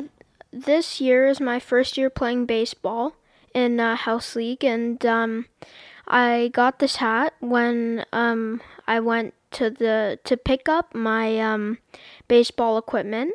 this 0.52 1.02
year 1.02 1.28
is 1.28 1.42
my 1.42 1.60
first 1.60 1.98
year 1.98 2.10
playing 2.10 2.46
baseball 2.46 3.16
in 3.54 3.80
uh, 3.80 3.96
House 3.96 4.36
League, 4.36 4.64
and 4.64 5.06
um, 5.06 5.46
I 6.08 6.50
got 6.54 6.80
this 6.80 6.98
hat 6.98 7.34
when 7.40 8.06
um, 8.14 8.62
I 8.88 9.00
went 9.00 9.34
to 9.52 9.70
the 9.70 10.20
to 10.24 10.38
pick 10.38 10.70
up 10.70 10.94
my 10.94 11.40
um, 11.40 11.80
baseball 12.28 12.78
equipment, 12.78 13.34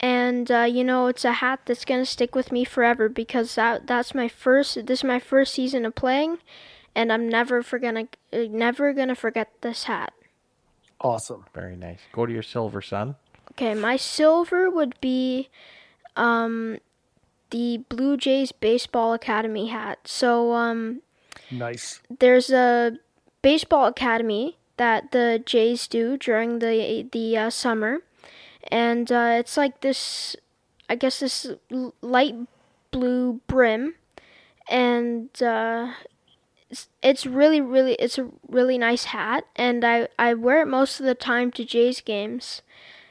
and 0.00 0.50
uh, 0.50 0.62
you 0.62 0.84
know 0.84 1.06
it's 1.06 1.24
a 1.24 1.32
hat 1.32 1.60
that's 1.66 1.84
gonna 1.84 2.04
stick 2.04 2.34
with 2.34 2.52
me 2.52 2.64
forever 2.64 3.08
because 3.08 3.54
that 3.54 3.86
that's 3.86 4.14
my 4.14 4.28
first 4.28 4.86
this 4.86 5.00
is 5.00 5.04
my 5.04 5.18
first 5.18 5.54
season 5.54 5.84
of 5.84 5.94
playing, 5.94 6.38
and 6.94 7.12
I'm 7.12 7.28
never 7.28 7.62
for 7.62 7.78
gonna 7.78 8.08
never 8.32 8.92
gonna 8.92 9.14
forget 9.14 9.50
this 9.60 9.84
hat. 9.84 10.12
Awesome. 11.00 11.44
Very 11.54 11.76
nice. 11.76 12.00
Go 12.12 12.26
to 12.26 12.32
your 12.32 12.42
silver, 12.42 12.82
son. 12.82 13.14
Okay, 13.52 13.74
my 13.74 13.96
silver 13.96 14.68
would 14.68 15.00
be 15.00 15.48
um, 16.16 16.78
the 17.50 17.78
Blue 17.88 18.16
Jays 18.16 18.50
Baseball 18.50 19.12
Academy 19.12 19.68
hat. 19.68 20.00
So 20.04 20.52
um, 20.52 21.02
Nice. 21.50 22.00
There's 22.18 22.50
a 22.50 22.98
baseball 23.42 23.86
academy 23.86 24.57
that 24.78 25.12
the 25.12 25.42
Jays 25.44 25.86
do 25.86 26.16
during 26.16 26.58
the 26.58 27.06
the 27.12 27.36
uh, 27.36 27.50
summer, 27.50 27.98
and 28.70 29.10
uh, 29.12 29.36
it's 29.38 29.56
like 29.56 29.80
this, 29.80 30.36
I 30.88 30.96
guess 30.96 31.20
this 31.20 31.46
light 32.00 32.34
blue 32.90 33.40
brim, 33.46 33.94
and 34.68 35.30
uh, 35.42 35.92
it's, 36.70 36.88
it's 37.02 37.26
really 37.26 37.60
really 37.60 37.94
it's 37.94 38.18
a 38.18 38.30
really 38.48 38.78
nice 38.78 39.04
hat, 39.04 39.44
and 39.54 39.84
I 39.84 40.08
I 40.18 40.34
wear 40.34 40.62
it 40.62 40.66
most 40.66 41.00
of 41.00 41.06
the 41.06 41.14
time 41.14 41.52
to 41.52 41.64
Jays 41.64 42.00
games. 42.00 42.62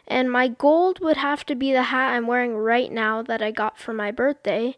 And 0.10 0.32
my 0.32 0.48
gold 0.48 1.00
would 1.02 1.18
have 1.18 1.46
to 1.48 1.56
be 1.56 1.74
the 1.74 1.84
hat 1.84 2.14
I'm 2.14 2.28
wearing 2.28 2.56
right 2.56 2.90
now 2.90 3.22
that 3.24 3.42
I 3.42 3.52
got 3.52 3.78
for 3.78 3.92
my 3.94 4.10
birthday. 4.10 4.78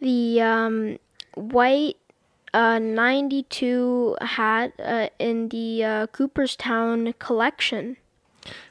The 0.00 0.40
um, 0.40 0.98
white 1.34 1.96
a 2.54 2.80
92 2.80 4.16
hat 4.20 4.72
uh, 4.82 5.08
in 5.18 5.48
the 5.48 5.84
uh, 5.84 6.06
Cooperstown 6.08 7.14
collection. 7.18 7.96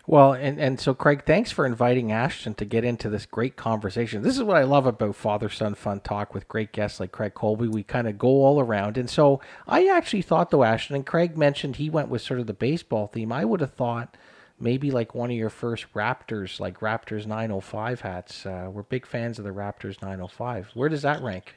Well, 0.06 0.34
and, 0.34 0.60
and 0.60 0.80
so, 0.80 0.94
Craig, 0.94 1.24
thanks 1.26 1.52
for 1.52 1.66
inviting 1.66 2.12
Ashton 2.12 2.54
to 2.56 2.66
get 2.66 2.84
into 2.84 3.10
this 3.10 3.26
great 3.26 3.56
conversation. 3.56 4.22
This 4.22 4.38
is 4.38 4.44
what 4.44 4.58
I 4.58 4.64
love 4.64 4.86
about 4.86 5.16
Father 5.16 5.50
Son 5.50 5.76
Fun 5.76 6.00
Talk 6.00 6.34
with 6.34 6.48
great 6.48 6.72
guests 6.72 7.00
like 7.00 7.12
Craig 7.12 7.34
Colby. 7.34 7.68
We 7.68 7.84
kind 7.84 8.08
of 8.08 8.18
go 8.18 8.28
all 8.28 8.60
around. 8.60 8.98
And 8.98 9.10
so, 9.10 9.42
I 9.68 9.88
actually 9.88 10.22
thought, 10.22 10.50
though, 10.50 10.64
Ashton, 10.64 10.96
and 10.96 11.06
Craig 11.06 11.38
mentioned 11.38 11.76
he 11.76 11.90
went 11.90 12.10
with 12.10 12.22
sort 12.22 12.40
of 12.40 12.48
the 12.48 12.54
baseball 12.54 13.08
theme. 13.08 13.32
I 13.32 13.46
would 13.46 13.60
have 13.62 13.74
thought 13.74 14.16
maybe 14.60 14.92
like 14.92 15.14
one 15.14 15.30
of 15.30 15.38
your 15.38 15.50
first 15.50 15.86
Raptors, 15.94 16.60
like 16.60 16.80
Raptors 16.80 17.26
905 17.28 18.02
hats. 18.02 18.46
Uh, 18.46 18.70
we're 18.72 18.84
big 18.84 19.06
fans 19.06 19.38
of 19.38 19.46
the 19.46 19.52
Raptors 19.52 20.02
905. 20.02 20.72
Where 20.74 20.90
does 20.90 21.02
that 21.04 21.22
rank? 21.22 21.56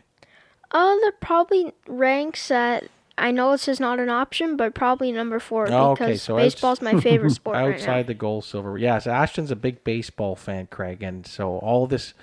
Uh, 0.70 0.94
that 0.96 1.14
probably 1.20 1.72
ranks 1.88 2.50
at. 2.50 2.88
I 3.18 3.32
know 3.32 3.50
this 3.52 3.68
is 3.68 3.80
not 3.80 3.98
an 3.98 4.08
option, 4.08 4.56
but 4.56 4.74
probably 4.74 5.12
number 5.12 5.38
four 5.38 5.70
oh, 5.70 5.94
because 5.94 6.06
okay, 6.06 6.16
so 6.16 6.36
baseball's 6.36 6.80
my 6.80 6.98
favorite 7.00 7.30
sport. 7.34 7.56
outside 7.56 7.88
right 7.88 8.06
the 8.06 8.14
gold, 8.14 8.44
silver, 8.44 8.78
yes. 8.78 9.06
Ashton's 9.06 9.50
a 9.50 9.56
big 9.56 9.84
baseball 9.84 10.36
fan, 10.36 10.68
Craig, 10.68 11.02
and 11.02 11.26
so 11.26 11.58
all 11.58 11.86
this, 11.86 12.14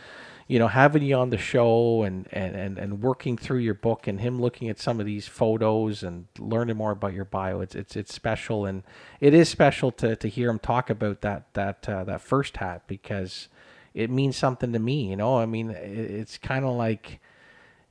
you 0.47 0.57
know, 0.57 0.69
having 0.69 1.03
you 1.03 1.15
on 1.15 1.29
the 1.29 1.37
show 1.37 2.01
and 2.03 2.27
and 2.31 2.55
and, 2.55 2.77
and 2.79 3.01
working 3.01 3.37
through 3.37 3.59
your 3.59 3.75
book 3.75 4.07
and 4.07 4.21
him 4.21 4.41
looking 4.41 4.69
at 4.69 4.79
some 4.79 4.99
of 4.99 5.05
these 5.05 5.27
photos 5.27 6.01
and 6.01 6.25
learning 6.39 6.77
more 6.77 6.91
about 6.91 7.13
your 7.13 7.25
bio, 7.25 7.59
it's 7.59 7.75
it's 7.75 7.95
it's 7.95 8.13
special, 8.13 8.65
and 8.65 8.81
it 9.19 9.33
is 9.33 9.49
special 9.49 9.91
to 9.91 10.15
to 10.15 10.27
hear 10.27 10.49
him 10.49 10.57
talk 10.57 10.89
about 10.89 11.21
that 11.21 11.53
that 11.53 11.87
uh, 11.87 12.05
that 12.05 12.21
first 12.21 12.57
hat 12.57 12.83
because 12.87 13.49
it 13.93 14.09
means 14.09 14.35
something 14.35 14.73
to 14.73 14.79
me. 14.79 15.09
You 15.09 15.17
know, 15.17 15.37
I 15.37 15.45
mean, 15.45 15.69
it's 15.69 16.37
kind 16.39 16.65
of 16.65 16.73
like 16.75 17.19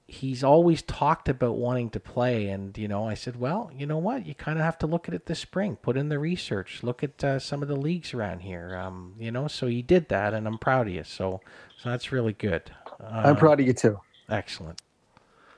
he's 0.08 0.44
always 0.44 0.82
talked 0.82 1.28
about 1.28 1.56
wanting 1.56 1.90
to 1.90 2.00
play. 2.00 2.48
And 2.48 2.76
you 2.78 2.88
know 2.88 3.08
i 3.08 3.14
said 3.14 3.36
well 3.36 3.70
you 3.76 3.86
know 3.86 3.98
what? 3.98 4.26
You 4.26 4.34
kind 4.34 4.58
of 4.58 4.64
have 4.64 4.78
to 4.78 4.86
look 4.86 5.08
at 5.08 5.14
it 5.14 5.26
this 5.26 5.40
spring. 5.40 5.76
Put 5.76 5.96
in 5.96 6.08
the 6.08 6.18
research. 6.18 6.82
Look 6.82 7.02
at 7.02 7.22
uh, 7.24 7.38
some 7.38 7.62
of 7.62 7.68
the 7.68 7.76
leagues 7.76 8.14
around 8.14 8.40
here. 8.40 8.76
Um, 8.76 9.14
you 9.18 9.30
know 9.30 9.48
so 9.48 9.66
he 9.66 9.82
did 9.82 10.08
that 10.08 10.34
and 10.34 10.46
i'm 10.46 10.58
proud 10.58 10.86
of 10.88 10.94
you. 10.94 11.04
So 11.04 11.40
so 11.82 11.90
that's 11.90 12.12
really 12.12 12.32
good. 12.32 12.70
Uh, 13.00 13.22
i'm 13.24 13.36
proud 13.36 13.60
of 13.60 13.66
you 13.66 13.72
too. 13.72 14.00
excellent. 14.28 14.80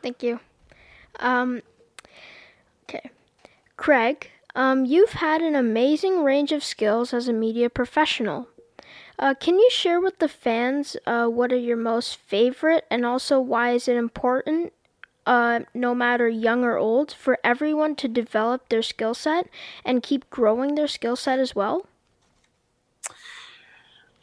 Thank 0.02 0.22
you. 0.22 0.40
Um, 1.20 1.62
okay. 2.84 3.10
Craig 3.76 4.30
um, 4.54 4.84
you've 4.84 5.12
had 5.12 5.40
an 5.40 5.54
amazing 5.54 6.24
range 6.24 6.52
of 6.52 6.64
skills 6.64 7.12
as 7.14 7.28
a 7.28 7.32
media 7.32 7.70
professional 7.70 8.48
uh, 9.18 9.34
can 9.34 9.58
you 9.58 9.68
share 9.70 10.00
with 10.00 10.18
the 10.18 10.28
fans 10.28 10.96
uh, 11.06 11.26
what 11.26 11.52
are 11.52 11.56
your 11.56 11.76
most 11.76 12.16
favorite 12.16 12.84
and 12.90 13.04
also 13.04 13.40
why 13.40 13.72
is 13.72 13.88
it 13.88 13.96
important, 13.96 14.72
uh, 15.26 15.60
no 15.74 15.94
matter 15.94 16.28
young 16.28 16.64
or 16.64 16.76
old, 16.76 17.12
for 17.12 17.38
everyone 17.42 17.96
to 17.96 18.08
develop 18.08 18.68
their 18.68 18.82
skill 18.82 19.14
set 19.14 19.48
and 19.84 20.02
keep 20.02 20.28
growing 20.30 20.74
their 20.74 20.88
skill 20.88 21.16
set 21.16 21.38
as 21.38 21.54
well? 21.54 21.86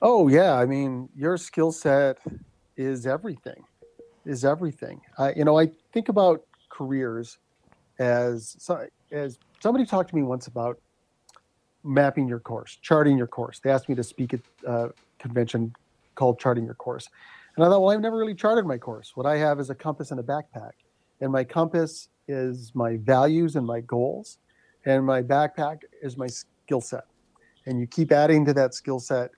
Oh, 0.01 0.27
yeah. 0.27 0.53
I 0.55 0.65
mean, 0.65 1.09
your 1.15 1.37
skill 1.37 1.71
set 1.71 2.19
is 2.77 3.05
everything, 3.05 3.63
is 4.25 4.45
everything. 4.45 5.01
you 5.35 5.43
know, 5.45 5.59
I 5.59 5.71
think 5.93 6.09
about 6.09 6.41
careers 6.69 7.37
as, 7.99 8.57
as 9.11 9.39
somebody 9.61 9.85
talked 9.85 10.09
to 10.09 10.15
me 10.15 10.23
once 10.23 10.47
about 10.47 10.79
mapping 11.85 12.27
your 12.27 12.39
course, 12.39 12.77
charting 12.81 13.17
your 13.17 13.27
course. 13.27 13.59
They 13.59 13.69
asked 13.69 13.87
me 13.87 13.95
to 13.95 14.03
speak 14.03 14.33
at 14.33 14.41
a 14.65 14.89
convention 15.19 15.73
called 16.15 16.39
Charting 16.39 16.65
Your 16.65 16.73
Course. 16.73 17.07
And 17.55 17.63
I 17.63 17.69
thought, 17.69 17.81
well, 17.81 17.91
I've 17.91 18.01
never 18.01 18.17
really 18.17 18.35
charted 18.35 18.65
my 18.65 18.77
course. 18.77 19.11
What 19.15 19.25
I 19.25 19.37
have 19.37 19.59
is 19.59 19.69
a 19.69 19.75
compass 19.75 20.11
and 20.11 20.19
a 20.19 20.23
backpack. 20.23 20.71
And 21.21 21.31
my 21.31 21.43
compass 21.43 22.09
is 22.27 22.71
my 22.73 22.97
values 22.97 23.55
and 23.55 23.65
my 23.65 23.81
goals. 23.81 24.39
And 24.85 25.05
my 25.05 25.21
backpack 25.21 25.79
is 26.01 26.17
my 26.17 26.27
skill 26.27 26.81
set. 26.81 27.05
And 27.65 27.79
you 27.79 27.87
keep 27.87 28.11
adding 28.11 28.45
to 28.45 28.53
that 28.53 28.73
skill 28.73 28.99
set 28.99 29.31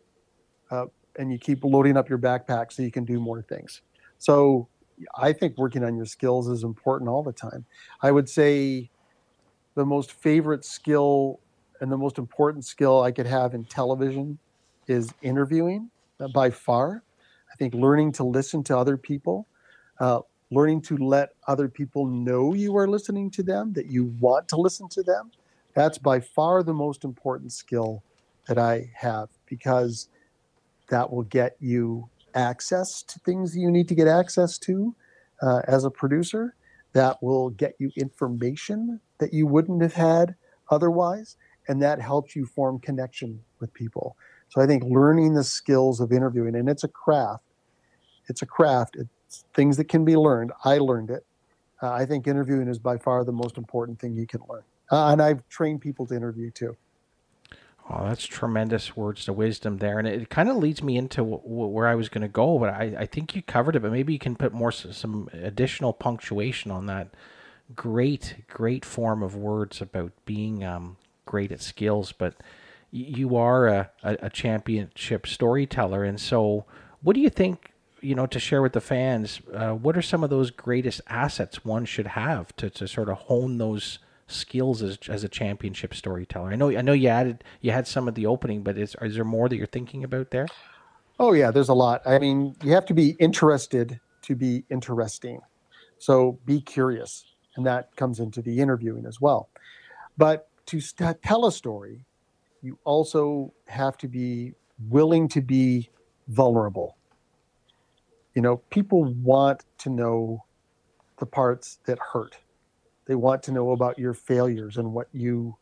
uh, 0.71 0.85
and 1.17 1.31
you 1.31 1.37
keep 1.37 1.63
loading 1.63 1.97
up 1.97 2.09
your 2.09 2.17
backpack 2.17 2.71
so 2.71 2.81
you 2.81 2.91
can 2.91 3.05
do 3.05 3.19
more 3.19 3.41
things. 3.41 3.81
So 4.17 4.67
I 5.15 5.31
think 5.31 5.57
working 5.57 5.83
on 5.83 5.95
your 5.95 6.05
skills 6.05 6.47
is 6.47 6.63
important 6.63 7.09
all 7.09 7.23
the 7.23 7.33
time. 7.33 7.65
I 8.01 8.11
would 8.11 8.27
say 8.27 8.89
the 9.75 9.85
most 9.85 10.13
favorite 10.13 10.65
skill 10.65 11.39
and 11.81 11.91
the 11.91 11.97
most 11.97 12.17
important 12.17 12.65
skill 12.65 13.01
I 13.01 13.11
could 13.11 13.25
have 13.27 13.53
in 13.53 13.65
television 13.65 14.37
is 14.87 15.13
interviewing 15.21 15.89
uh, 16.19 16.27
by 16.29 16.49
far. 16.49 17.03
I 17.51 17.55
think 17.55 17.73
learning 17.73 18.13
to 18.13 18.23
listen 18.23 18.63
to 18.65 18.77
other 18.77 18.97
people, 18.97 19.47
uh, 19.99 20.21
learning 20.51 20.81
to 20.81 20.97
let 20.97 21.29
other 21.47 21.67
people 21.67 22.05
know 22.05 22.53
you 22.53 22.75
are 22.77 22.87
listening 22.87 23.31
to 23.31 23.43
them, 23.43 23.73
that 23.73 23.87
you 23.87 24.05
want 24.19 24.47
to 24.49 24.57
listen 24.57 24.87
to 24.89 25.03
them. 25.03 25.31
That's 25.73 25.97
by 25.97 26.19
far 26.19 26.63
the 26.63 26.73
most 26.73 27.03
important 27.03 27.51
skill 27.51 28.03
that 28.47 28.57
I 28.57 28.89
have 28.95 29.29
because 29.45 30.09
that 30.89 31.11
will 31.11 31.23
get 31.23 31.57
you 31.59 32.09
access 32.33 33.01
to 33.03 33.19
things 33.19 33.55
you 33.55 33.69
need 33.69 33.87
to 33.89 33.95
get 33.95 34.07
access 34.07 34.57
to 34.59 34.95
uh, 35.41 35.61
as 35.67 35.83
a 35.83 35.91
producer. 35.91 36.55
That 36.93 37.21
will 37.21 37.51
get 37.51 37.75
you 37.77 37.91
information 37.95 38.99
that 39.19 39.33
you 39.33 39.45
wouldn't 39.45 39.81
have 39.81 39.93
had 39.93 40.35
otherwise 40.71 41.37
and 41.67 41.81
that 41.81 42.01
helps 42.01 42.35
you 42.35 42.45
form 42.45 42.79
connection 42.79 43.39
with 43.59 43.73
people. 43.73 44.15
So 44.49 44.61
I 44.61 44.65
think 44.65 44.83
learning 44.83 45.33
the 45.33 45.43
skills 45.43 45.99
of 45.99 46.11
interviewing, 46.11 46.55
and 46.55 46.69
it's 46.69 46.83
a 46.83 46.87
craft. 46.87 47.43
It's 48.29 48.41
a 48.41 48.45
craft. 48.45 48.95
It's 48.97 49.45
things 49.53 49.77
that 49.77 49.85
can 49.85 50.05
be 50.05 50.15
learned. 50.15 50.51
I 50.63 50.77
learned 50.77 51.09
it. 51.09 51.25
Uh, 51.81 51.91
I 51.91 52.05
think 52.05 52.27
interviewing 52.27 52.67
is 52.67 52.79
by 52.79 52.97
far 52.97 53.23
the 53.23 53.31
most 53.31 53.57
important 53.57 53.99
thing 53.99 54.15
you 54.15 54.25
can 54.25 54.41
learn. 54.49 54.63
Uh, 54.91 55.11
and 55.11 55.21
I've 55.21 55.47
trained 55.49 55.81
people 55.81 56.05
to 56.07 56.15
interview 56.15 56.49
too. 56.51 56.75
Oh, 57.89 58.05
that's 58.05 58.25
tremendous 58.25 58.97
words 58.97 59.29
of 59.29 59.37
wisdom 59.37 59.77
there, 59.77 59.97
and 59.97 60.07
it 60.07 60.29
kind 60.29 60.49
of 60.49 60.57
leads 60.57 60.83
me 60.83 60.97
into 60.97 61.17
w- 61.17 61.41
w- 61.41 61.67
where 61.67 61.87
I 61.87 61.95
was 61.95 62.09
going 62.09 62.21
to 62.21 62.27
go. 62.27 62.59
But 62.59 62.69
I, 62.69 62.95
I 62.99 63.05
think 63.05 63.33
you 63.33 63.41
covered 63.41 63.77
it. 63.77 63.81
But 63.81 63.93
maybe 63.93 64.11
you 64.11 64.19
can 64.19 64.35
put 64.35 64.53
more 64.53 64.73
some 64.73 65.29
additional 65.31 65.93
punctuation 65.93 66.69
on 66.69 66.85
that. 66.87 67.09
Great, 67.75 68.43
great 68.49 68.83
form 68.83 69.23
of 69.23 69.35
words 69.35 69.81
about 69.81 70.11
being 70.25 70.65
um, 70.65 70.97
great 71.27 71.51
at 71.51 71.61
skills. 71.61 72.11
But 72.11 72.33
you 72.91 73.35
are 73.35 73.67
a, 73.67 73.91
a, 74.03 74.29
championship 74.29 75.27
storyteller, 75.27 76.03
and 76.03 76.19
so 76.19 76.65
what 77.01 77.13
do 77.13 77.19
you 77.19 77.29
think? 77.29 77.73
You 78.01 78.15
know, 78.15 78.27
to 78.27 78.39
share 78.39 78.61
with 78.61 78.73
the 78.73 78.81
fans, 78.81 79.41
uh, 79.53 79.71
what 79.71 79.97
are 79.97 80.01
some 80.01 80.23
of 80.23 80.29
those 80.29 80.51
greatest 80.51 81.01
assets 81.07 81.65
one 81.65 81.85
should 81.85 82.07
have 82.07 82.55
to, 82.57 82.69
to 82.69 82.87
sort 82.87 83.09
of 83.09 83.17
hone 83.17 83.57
those 83.57 83.99
skills 84.27 84.81
as 84.81 84.97
as 85.09 85.23
a 85.23 85.29
championship 85.29 85.93
storyteller? 85.93 86.51
I 86.51 86.55
know 86.55 86.69
I 86.69 86.81
know 86.81 86.93
you 86.93 87.09
added 87.09 87.43
you 87.61 87.71
had 87.71 87.87
some 87.87 88.07
at 88.07 88.15
the 88.15 88.25
opening, 88.25 88.63
but 88.63 88.77
is 88.77 88.95
is 89.01 89.15
there 89.15 89.25
more 89.25 89.49
that 89.49 89.57
you're 89.57 89.67
thinking 89.67 90.03
about 90.03 90.31
there? 90.31 90.47
Oh 91.19 91.33
yeah, 91.33 91.51
there's 91.51 91.69
a 91.69 91.73
lot. 91.73 92.01
I 92.05 92.19
mean, 92.19 92.55
you 92.63 92.71
have 92.73 92.85
to 92.87 92.93
be 92.93 93.15
interested 93.19 93.99
to 94.23 94.35
be 94.35 94.63
interesting. 94.69 95.41
So 95.97 96.39
be 96.45 96.61
curious, 96.61 97.25
and 97.55 97.65
that 97.65 97.95
comes 97.95 98.19
into 98.19 98.41
the 98.41 98.59
interviewing 98.59 99.05
as 99.05 99.19
well. 99.19 99.49
But 100.17 100.47
to 100.67 100.79
st- 100.79 101.21
tell 101.23 101.45
a 101.45 101.51
story, 101.51 102.05
you 102.61 102.77
also 102.83 103.53
have 103.67 103.97
to 103.97 104.07
be 104.07 104.53
willing 104.89 105.27
to 105.29 105.41
be 105.41 105.89
vulnerable. 106.27 106.97
You 108.35 108.41
know, 108.41 108.57
people 108.69 109.05
want 109.05 109.63
to 109.79 109.89
know 109.89 110.43
the 111.17 111.25
parts 111.25 111.79
that 111.85 111.97
hurt 111.99 112.37
they 113.07 113.15
want 113.15 113.41
to 113.43 113.51
know 113.51 113.71
about 113.71 113.97
your 113.97 114.13
failures 114.13 114.77
and 114.77 114.93
what 114.93 115.07
you 115.13 115.55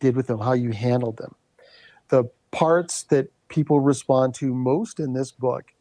did 0.00 0.16
with 0.16 0.26
them, 0.26 0.40
how 0.40 0.52
you 0.52 0.72
handled 0.72 1.16
them. 1.16 1.34
The 2.08 2.24
parts 2.50 3.04
that 3.04 3.28
people 3.48 3.80
respond 3.80 4.34
to 4.34 4.52
most 4.52 5.00
in 5.00 5.12
this 5.12 5.30
book 5.30 5.72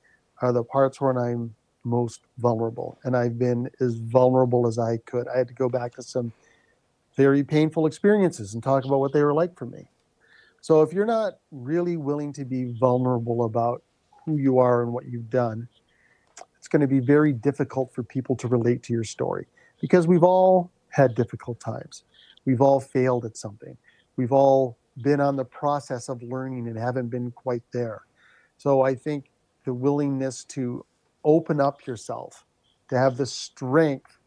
are 0.42 0.54
the 0.54 0.64
parts 0.64 1.02
when 1.02 1.18
I'm 1.18 1.56
most 1.84 2.22
vulnerable. 2.38 3.00
And 3.04 3.18
I've 3.18 3.38
been 3.38 3.70
as 3.80 3.96
vulnerable 3.96 4.68
as 4.68 4.78
I 4.78 4.98
could. 4.98 5.28
I 5.28 5.40
had 5.40 5.48
to 5.48 5.54
go 5.54 5.70
back 5.70 5.94
to 5.96 6.04
some 6.04 6.32
very 7.16 7.44
painful 7.44 7.86
experiences 7.86 8.54
and 8.54 8.64
talk 8.64 8.86
about 8.86 9.00
what 9.00 9.14
they 9.14 9.24
were 9.24 9.34
like 9.34 9.58
for 9.58 9.66
me. 9.66 9.90
So 10.62 10.82
if 10.82 10.94
you're 10.94 11.06
not 11.06 11.34
really 11.52 11.98
willing 11.98 12.34
to 12.34 12.46
be 12.46 12.74
vulnerable 12.80 13.46
about 13.46 13.84
who 14.26 14.38
you 14.38 14.58
are 14.60 14.82
and 14.82 14.92
what 14.92 15.06
you've 15.06 15.30
done, 15.30 15.68
it's 16.58 16.68
going 16.68 16.82
to 16.82 16.88
be 16.88 17.00
very 17.00 17.32
difficult 17.32 17.94
for 17.94 18.02
people 18.04 18.36
to 18.38 18.48
relate 18.48 18.82
to 18.84 18.94
your 18.94 19.04
story 19.04 19.46
because 19.80 20.08
we've 20.08 20.24
all 20.24 20.72
had 20.90 21.14
difficult 21.14 21.60
times. 21.60 22.04
We've 22.46 22.62
all 22.62 22.80
failed 22.80 23.26
at 23.26 23.38
something. 23.38 23.78
We've 24.18 24.32
all 24.32 24.78
been 25.04 25.20
on 25.20 25.36
the 25.36 25.46
process 25.46 26.10
of 26.10 26.24
learning 26.24 26.68
and 26.68 26.78
haven't 26.78 27.10
been 27.10 27.32
quite 27.32 27.64
there. 27.72 28.02
So 28.58 28.82
I 28.82 28.96
think 28.96 29.30
the 29.66 29.74
willingness 29.74 30.44
to 30.46 30.86
open 31.24 31.60
up 31.60 31.86
yourself, 31.86 32.46
to 32.90 32.98
have 32.98 33.18
the 33.18 33.26
strength 33.26 34.18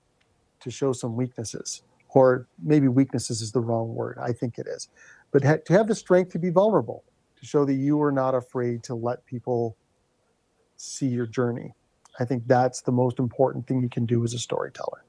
to 0.61 0.71
show 0.71 0.93
some 0.93 1.17
weaknesses, 1.17 1.83
or 2.11 2.47
maybe 2.63 2.89
weaknesses 2.89 3.43
is 3.43 3.53
the 3.53 3.61
wrong 3.61 3.95
word. 3.95 4.19
I 4.21 4.33
think 4.33 4.59
it 4.59 4.67
is. 4.67 4.89
But 5.31 5.45
ha- 5.45 5.59
to 5.67 5.73
have 5.73 5.89
the 5.89 5.95
strength 5.95 6.33
to 6.33 6.39
be 6.39 6.51
vulnerable, 6.51 7.05
to 7.39 7.47
show 7.47 7.65
that 7.65 7.75
you 7.75 8.01
are 8.03 8.13
not 8.13 8.35
afraid 8.35 8.83
to 8.85 8.95
let 8.95 9.25
people 9.27 9.77
see 10.77 11.07
your 11.07 11.27
journey. 11.27 11.75
I 12.19 12.25
think 12.25 12.47
that's 12.47 12.81
the 12.81 12.93
most 12.93 13.19
important 13.19 13.67
thing 13.67 13.83
you 13.83 13.89
can 13.89 14.07
do 14.07 14.25
as 14.25 14.35
a 14.35 14.39
storyteller. 14.39 15.05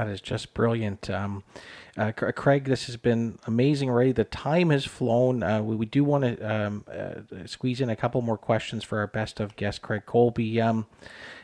That 0.00 0.08
is 0.08 0.22
just 0.22 0.54
brilliant. 0.54 1.10
Um, 1.10 1.44
uh, 1.98 2.12
Craig, 2.12 2.64
this 2.64 2.86
has 2.86 2.96
been 2.96 3.38
amazing 3.46 3.90
already. 3.90 4.12
The 4.12 4.24
time 4.24 4.70
has 4.70 4.86
flown. 4.86 5.42
Uh, 5.42 5.60
we, 5.60 5.76
we, 5.76 5.84
do 5.84 6.04
want 6.04 6.24
to 6.24 6.42
um, 6.42 6.86
uh, 6.90 7.44
squeeze 7.44 7.82
in 7.82 7.90
a 7.90 7.96
couple 7.96 8.22
more 8.22 8.38
questions 8.38 8.82
for 8.82 9.00
our 9.00 9.06
best 9.06 9.40
of 9.40 9.56
guest, 9.56 9.82
Craig 9.82 10.06
Colby. 10.06 10.58
Um, 10.58 10.86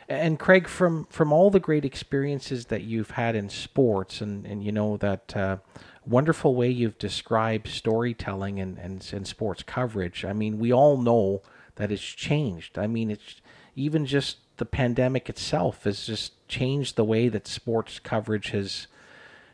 and 0.09 0.39
Craig, 0.39 0.67
from 0.67 1.05
from 1.11 1.31
all 1.31 1.51
the 1.51 1.59
great 1.59 1.85
experiences 1.85 2.65
that 2.67 2.81
you've 2.81 3.11
had 3.11 3.35
in 3.35 3.47
sports, 3.47 4.21
and, 4.21 4.43
and 4.47 4.63
you 4.63 4.71
know 4.71 4.97
that 4.97 5.37
uh, 5.37 5.57
wonderful 6.03 6.55
way 6.55 6.71
you've 6.71 6.97
described 6.97 7.67
storytelling 7.67 8.59
and, 8.59 8.79
and, 8.79 9.07
and 9.13 9.27
sports 9.27 9.61
coverage. 9.61 10.25
I 10.25 10.33
mean, 10.33 10.57
we 10.57 10.73
all 10.73 10.97
know 10.97 11.43
that 11.75 11.91
it's 11.91 12.01
changed. 12.01 12.79
I 12.79 12.87
mean, 12.87 13.11
it's 13.11 13.39
even 13.75 14.07
just 14.07 14.37
the 14.57 14.65
pandemic 14.65 15.29
itself 15.29 15.83
has 15.83 16.05
just 16.05 16.47
changed 16.47 16.95
the 16.95 17.03
way 17.03 17.29
that 17.29 17.47
sports 17.47 17.99
coverage 17.99 18.49
has, 18.49 18.87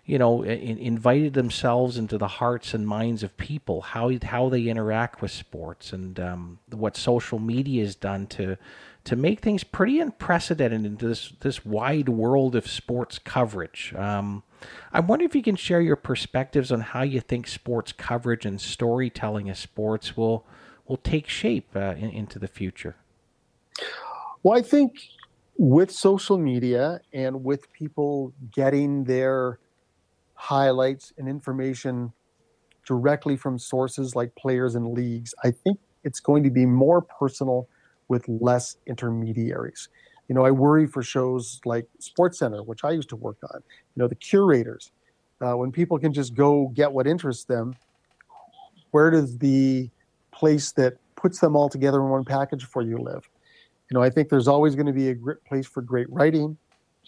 you 0.06 0.18
know, 0.18 0.44
in, 0.44 0.78
invited 0.78 1.34
themselves 1.34 1.98
into 1.98 2.18
the 2.18 2.28
hearts 2.28 2.74
and 2.74 2.88
minds 2.88 3.24
of 3.24 3.38
people, 3.38 3.82
how 3.82 4.12
how 4.24 4.50
they 4.50 4.68
interact 4.68 5.22
with 5.22 5.32
sports, 5.32 5.94
and 5.94 6.20
um, 6.20 6.60
what 6.72 6.98
social 6.98 7.40
media 7.40 7.84
has 7.84 7.96
done 7.96 8.28
to 8.28 8.58
to 9.06 9.16
make 9.16 9.42
things 9.42 9.64
pretty 9.64 10.00
unprecedented 10.00 10.86
into 10.86 11.08
this 11.08 11.34
this 11.42 11.66
wide 11.66 12.10
world 12.10 12.56
of 12.56 12.68
sports 12.68 13.20
coverage. 13.20 13.94
Um, 13.96 14.44
I 14.94 15.02
wonder 15.02 15.26
if 15.26 15.36
you 15.36 15.44
can 15.44 15.58
share 15.58 15.82
your 15.82 15.98
perspectives 15.98 16.72
on 16.72 16.80
how 16.80 17.04
you 17.04 17.20
think 17.20 17.48
sports 17.48 17.92
coverage 17.92 18.46
and 18.46 18.62
storytelling 18.62 19.50
of 19.50 19.58
sports 19.58 20.16
will 20.16 20.46
will 20.88 20.98
take 20.98 21.28
shape 21.28 21.76
uh, 21.76 21.96
in, 21.98 22.10
into 22.10 22.40
the 22.40 22.48
future. 22.48 22.96
Well, 24.44 24.58
I 24.58 24.62
think 24.62 24.94
with 25.58 25.92
social 25.92 26.38
media 26.38 27.00
and 27.14 27.44
with 27.44 27.72
people 27.74 28.34
getting 28.52 29.04
their 29.06 29.60
highlights 30.36 31.14
and 31.18 31.28
information 31.30 32.14
directly 32.86 33.38
from 33.38 33.60
sources 33.60 34.16
like 34.16 34.36
players 34.36 34.76
and 34.76 34.94
leagues, 34.94 35.34
I 35.44 35.52
think 35.52 35.80
it's 36.04 36.20
going 36.20 36.44
to 36.44 36.52
be 36.52 36.66
more 36.66 37.02
personal 37.02 37.68
with 38.10 38.28
less 38.28 38.78
intermediaries. 38.88 39.90
You 40.30 40.36
know, 40.36 40.46
I 40.46 40.52
worry 40.52 40.88
for 40.88 41.04
shows 41.04 41.62
like 41.66 41.88
SportsCenter, 42.02 42.66
which 42.66 42.84
I 42.84 42.92
used 42.92 43.10
to 43.10 43.16
work 43.16 43.38
on. 43.54 43.62
You 43.96 44.04
know, 44.04 44.08
the 44.08 44.16
curators, 44.16 44.92
uh, 45.42 45.54
when 45.54 45.72
people 45.72 46.00
can 46.00 46.14
just 46.14 46.36
go 46.36 46.70
get 46.70 46.92
what 46.94 47.08
interests 47.08 47.46
them, 47.46 47.76
where 48.92 49.10
does 49.12 49.38
the 49.38 49.90
place 50.32 50.72
that 50.74 50.96
puts 51.16 51.40
them 51.40 51.56
all 51.56 51.70
together 51.70 52.02
in 52.02 52.10
one 52.10 52.26
package 52.26 52.66
for 52.66 52.82
you 52.82 52.98
live? 52.98 53.30
You 53.90 53.96
know, 53.96 54.02
I 54.02 54.10
think 54.10 54.30
there's 54.30 54.48
always 54.48 54.76
going 54.76 54.88
to 54.88 54.94
be 54.94 55.10
a 55.10 55.14
great 55.14 55.44
place 55.46 55.68
for 55.68 55.82
great 55.82 56.10
writing. 56.10 56.58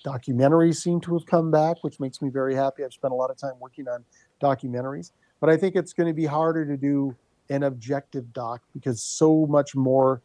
Documentaries 0.05 0.75
seem 0.75 1.01
to 1.01 1.13
have 1.13 1.25
come 1.25 1.49
back, 1.49 1.83
which 1.83 1.99
makes 1.99 2.21
me 2.21 2.29
very 2.29 2.53
happy. 2.53 2.83
I've 2.83 2.93
spent 2.93 3.11
a 3.11 3.15
lot 3.15 3.31
of 3.31 3.37
time 3.37 3.53
working 3.59 3.87
on 3.87 4.03
documentaries, 4.41 5.11
but 5.39 5.49
I 5.49 5.57
think 5.57 5.75
it's 5.75 5.93
going 5.93 6.07
to 6.07 6.13
be 6.13 6.25
harder 6.25 6.65
to 6.65 6.77
do 6.77 7.15
an 7.49 7.63
objective 7.63 8.31
doc 8.33 8.61
because 8.73 9.01
so 9.01 9.45
much 9.47 9.75
more 9.75 10.21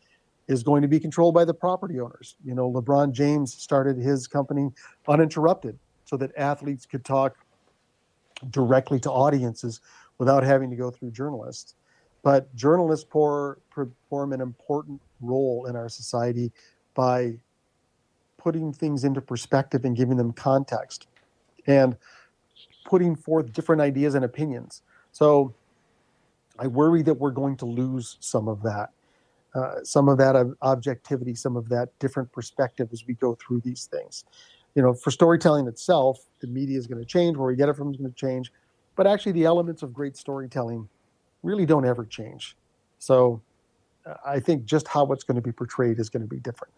is 0.49 0.63
going 0.63 0.83
to 0.83 0.89
be 0.89 0.99
controlled 0.99 1.35
by 1.35 1.45
the 1.45 1.55
property 1.55 2.01
owners. 2.01 2.37
You 2.45 2.55
know, 2.55 2.71
LeBron 2.71 3.13
James 3.13 3.55
started 3.55 3.97
his 3.97 4.27
company 4.27 4.71
uninterrupted 5.07 5.79
so 6.05 6.17
that 6.17 6.33
athletes 6.37 6.87
could 6.87 7.05
talk 7.05 7.37
directly 8.51 8.99
to 9.01 9.11
audiences 9.11 9.81
without 10.19 10.43
having 10.43 10.69
to 10.71 10.77
go 10.77 10.91
through 10.91 11.13
journalists. 11.13 11.77
But 12.23 12.55
journalists 12.55 13.05
perform 13.05 14.33
an 14.33 14.41
important 14.41 15.01
role 15.21 15.67
in 15.67 15.77
our 15.77 15.89
society 15.89 16.53
by 16.95 17.39
putting 18.37 18.73
things 18.73 19.05
into 19.05 19.21
perspective 19.21 19.85
and 19.85 19.97
giving 19.97 20.17
them 20.17 20.33
context 20.33 21.07
and 21.67 21.97
putting 22.85 23.15
forth 23.15 23.53
different 23.53 23.83
ideas 23.83 24.15
and 24.15 24.25
opinions. 24.25 24.83
So 25.13 25.55
I 26.59 26.67
worry 26.67 27.03
that 27.03 27.15
we're 27.15 27.31
going 27.31 27.57
to 27.59 27.67
lose 27.67 28.17
some 28.21 28.49
of 28.49 28.63
that, 28.63 28.91
uh, 29.55 29.83
some 29.83 30.09
of 30.09 30.19
that 30.19 30.55
objectivity, 30.63 31.35
some 31.35 31.57
of 31.57 31.69
that 31.69 31.89
different 31.99 32.31
perspective 32.33 32.89
as 32.93 33.07
we 33.07 33.15
go 33.15 33.37
through 33.37 33.61
these 33.61 33.87
things. 33.87 34.25
You 34.75 34.83
know, 34.83 34.95
for 34.95 35.11
storytelling 35.11 35.67
itself, 35.67 36.27
the 36.41 36.47
media 36.47 36.79
is 36.79 36.87
going 36.87 37.01
to 37.01 37.07
change, 37.07 37.37
where 37.37 37.49
we 37.49 37.57
get 37.57 37.69
it 37.69 37.77
from 37.77 37.91
is 37.91 37.97
going 37.97 38.11
to 38.11 38.17
change, 38.17 38.53
but 38.95 39.07
actually 39.07 39.33
the 39.33 39.45
elements 39.45 39.83
of 39.83 39.93
great 39.93 40.17
storytelling 40.17 40.89
really 41.43 41.67
don't 41.67 41.87
ever 41.87 42.05
change. 42.05 42.57
So 42.99 43.41
I 44.25 44.41
think 44.41 44.65
just 44.65 44.89
how 44.89 45.11
it's 45.13 45.25
going 45.25 45.37
to 45.37 45.43
be 45.43 45.53
portrayed 45.53 45.99
is 45.99 46.09
going 46.09 46.23
to 46.23 46.29
be 46.29 46.41
different. 46.41 46.73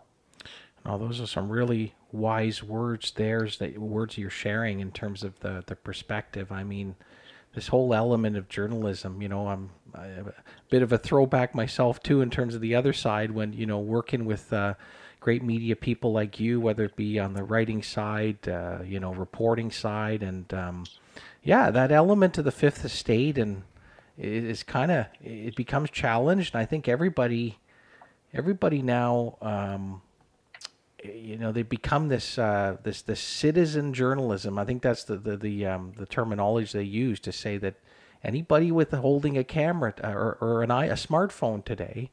Now, 0.85 0.99
those 0.99 1.21
are 1.21 1.27
some 1.27 1.49
really 1.49 1.95
wise 2.11 2.63
words. 2.63 3.13
There's 3.13 3.59
that 3.59 3.79
words 3.79 4.19
you're 4.19 4.31
sharing 4.31 4.81
in 4.81 4.91
terms 4.91 5.23
of 5.23 5.39
the 5.41 5.63
the 5.67 5.77
perspective. 5.77 6.51
I 6.51 6.65
mean, 6.65 6.97
this 7.55 7.69
whole 7.69 7.95
element 7.95 8.37
of 8.37 8.49
journalism. 8.49 9.23
You 9.23 9.29
know, 9.29 9.47
I'm, 9.47 9.71
I'm 9.95 10.29
a 10.29 10.33
bit 10.71 10.83
of 10.83 10.93
a 10.93 10.99
throwback 10.99 11.55
myself 11.55 12.03
too 12.03 12.21
in 12.21 12.31
terms 12.31 12.55
of 12.57 12.61
the 12.61 12.75
other 12.75 12.93
side 12.93 13.31
when 13.31 13.53
you 13.53 13.67
know 13.67 13.79
working 13.79 14.25
with. 14.25 14.53
Uh, 14.53 14.75
great 15.21 15.45
media 15.45 15.77
people 15.77 16.13
like 16.13 16.41
you, 16.41 16.61
whether 16.61 16.83
it 16.83 16.97
be 16.97 17.17
on 17.17 17.33
the 17.33 17.45
writing 17.45 17.81
side, 17.81 18.37
uh, 18.49 18.79
you 18.85 18.99
know, 18.99 19.15
reporting 19.15 19.71
side, 19.71 20.21
and 20.21 20.53
um, 20.53 20.85
yeah, 21.45 21.71
that 21.71 21.93
element 21.93 22.39
of 22.39 22.45
the 22.45 22.51
Fifth 22.51 22.85
Estate 22.85 23.39
and 23.39 23.63
is 24.19 24.63
kind 24.63 24.91
of 24.91 25.07
it 25.23 25.57
becomes 25.57 25.91
challenged, 25.91 26.55
and 26.55 26.63
I 26.63 26.67
think 26.67 26.89
everybody 26.89 27.59
everybody 28.33 28.83
now. 28.83 29.37
Um, 29.41 30.03
you 31.05 31.37
know 31.37 31.51
they 31.53 31.63
become 31.63 32.09
this 32.09 32.39
uh, 32.39 32.77
this 32.83 33.03
this 33.03 33.21
citizen 33.21 33.93
journalism. 33.93 34.59
I 34.59 34.65
think 34.65 34.83
that's 34.83 35.05
the 35.05 35.17
the 35.17 35.37
the, 35.37 35.67
um, 35.67 35.93
the 35.97 36.07
terminology 36.07 36.79
they 36.79 36.85
use 36.85 37.19
to 37.21 37.33
say 37.33 37.59
that 37.59 37.75
anybody 38.23 38.71
with 38.71 38.93
holding 38.93 39.37
a 39.37 39.45
camera 39.45 39.95
uh, 40.03 40.09
or, 40.09 40.39
or 40.41 40.63
an 40.63 40.71
eye, 40.71 40.87
a 40.87 40.95
smartphone 40.95 41.65
today, 41.65 42.11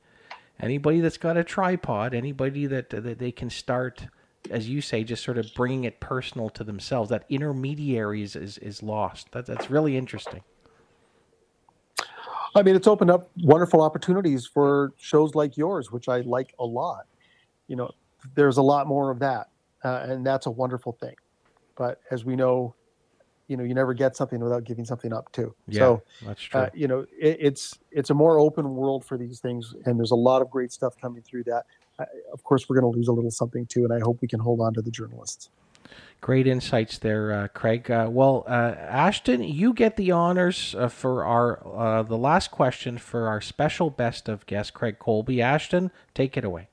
anybody 0.59 1.01
that's 1.01 1.17
got 1.17 1.37
a 1.37 1.43
tripod, 1.43 2.13
anybody 2.13 2.65
that 2.65 2.89
that 2.89 3.19
they 3.19 3.31
can 3.31 3.49
start, 3.49 4.07
as 4.49 4.67
you 4.69 4.81
say, 4.81 5.03
just 5.03 5.23
sort 5.23 5.37
of 5.37 5.53
bringing 5.55 5.83
it 5.83 5.99
personal 5.99 6.49
to 6.49 6.63
themselves. 6.63 7.09
That 7.09 7.25
intermediary 7.29 8.23
is 8.23 8.35
is, 8.35 8.57
is 8.57 8.81
lost. 8.81 9.31
That 9.33 9.45
that's 9.45 9.69
really 9.69 9.97
interesting. 9.97 10.41
I 12.55 12.63
mean, 12.63 12.75
it's 12.75 12.87
opened 12.87 13.11
up 13.11 13.29
wonderful 13.41 13.81
opportunities 13.81 14.45
for 14.45 14.93
shows 14.97 15.35
like 15.35 15.57
yours, 15.57 15.91
which 15.91 16.07
I 16.07 16.21
like 16.21 16.53
a 16.59 16.65
lot. 16.65 17.05
You 17.67 17.75
know, 17.75 17.91
there's 18.35 18.57
a 18.57 18.61
lot 18.61 18.87
more 18.87 19.11
of 19.11 19.19
that, 19.19 19.49
uh, 19.83 20.05
and 20.07 20.25
that's 20.25 20.45
a 20.45 20.51
wonderful 20.51 20.93
thing. 20.93 21.15
But 21.75 22.01
as 22.11 22.25
we 22.25 22.35
know, 22.35 22.75
you 23.47 23.57
know, 23.57 23.63
you 23.63 23.73
never 23.73 23.93
get 23.93 24.15
something 24.15 24.39
without 24.39 24.63
giving 24.63 24.85
something 24.85 25.13
up 25.13 25.31
too. 25.31 25.53
Yeah, 25.67 25.79
so 25.79 26.03
that's 26.25 26.41
true. 26.41 26.61
Uh, 26.61 26.69
you 26.73 26.87
know, 26.87 27.05
it, 27.19 27.37
it's 27.39 27.77
it's 27.91 28.09
a 28.09 28.13
more 28.13 28.39
open 28.39 28.75
world 28.75 29.05
for 29.05 29.17
these 29.17 29.39
things, 29.39 29.73
and 29.85 29.99
there's 29.99 30.11
a 30.11 30.15
lot 30.15 30.41
of 30.41 30.49
great 30.49 30.71
stuff 30.71 30.95
coming 30.99 31.21
through 31.21 31.43
that. 31.45 31.65
Uh, 31.97 32.05
of 32.33 32.43
course, 32.43 32.67
we're 32.69 32.79
going 32.79 32.91
to 32.91 32.97
lose 32.97 33.07
a 33.07 33.11
little 33.11 33.31
something 33.31 33.65
too, 33.65 33.83
and 33.83 33.93
I 33.93 33.99
hope 33.99 34.21
we 34.21 34.27
can 34.27 34.39
hold 34.39 34.61
on 34.61 34.73
to 34.73 34.81
the 34.81 34.91
journalists. 34.91 35.49
Great 36.21 36.47
insights 36.47 36.97
there, 36.97 37.31
uh, 37.31 37.47
Craig. 37.47 37.89
Uh, 37.89 38.07
well, 38.11 38.43
uh, 38.45 38.75
Ashton, 38.77 39.41
you 39.41 39.73
get 39.73 39.95
the 39.95 40.11
honors 40.11 40.75
uh, 40.77 40.89
for 40.89 41.23
our 41.23 41.65
uh, 41.65 42.03
the 42.03 42.17
last 42.17 42.51
question 42.51 42.97
for 42.97 43.27
our 43.27 43.39
special 43.39 43.89
best 43.89 44.27
of 44.27 44.45
guest, 44.45 44.73
Craig 44.73 44.99
Colby. 44.99 45.41
Ashton, 45.41 45.91
take 46.13 46.35
it 46.35 46.43
away. 46.43 46.67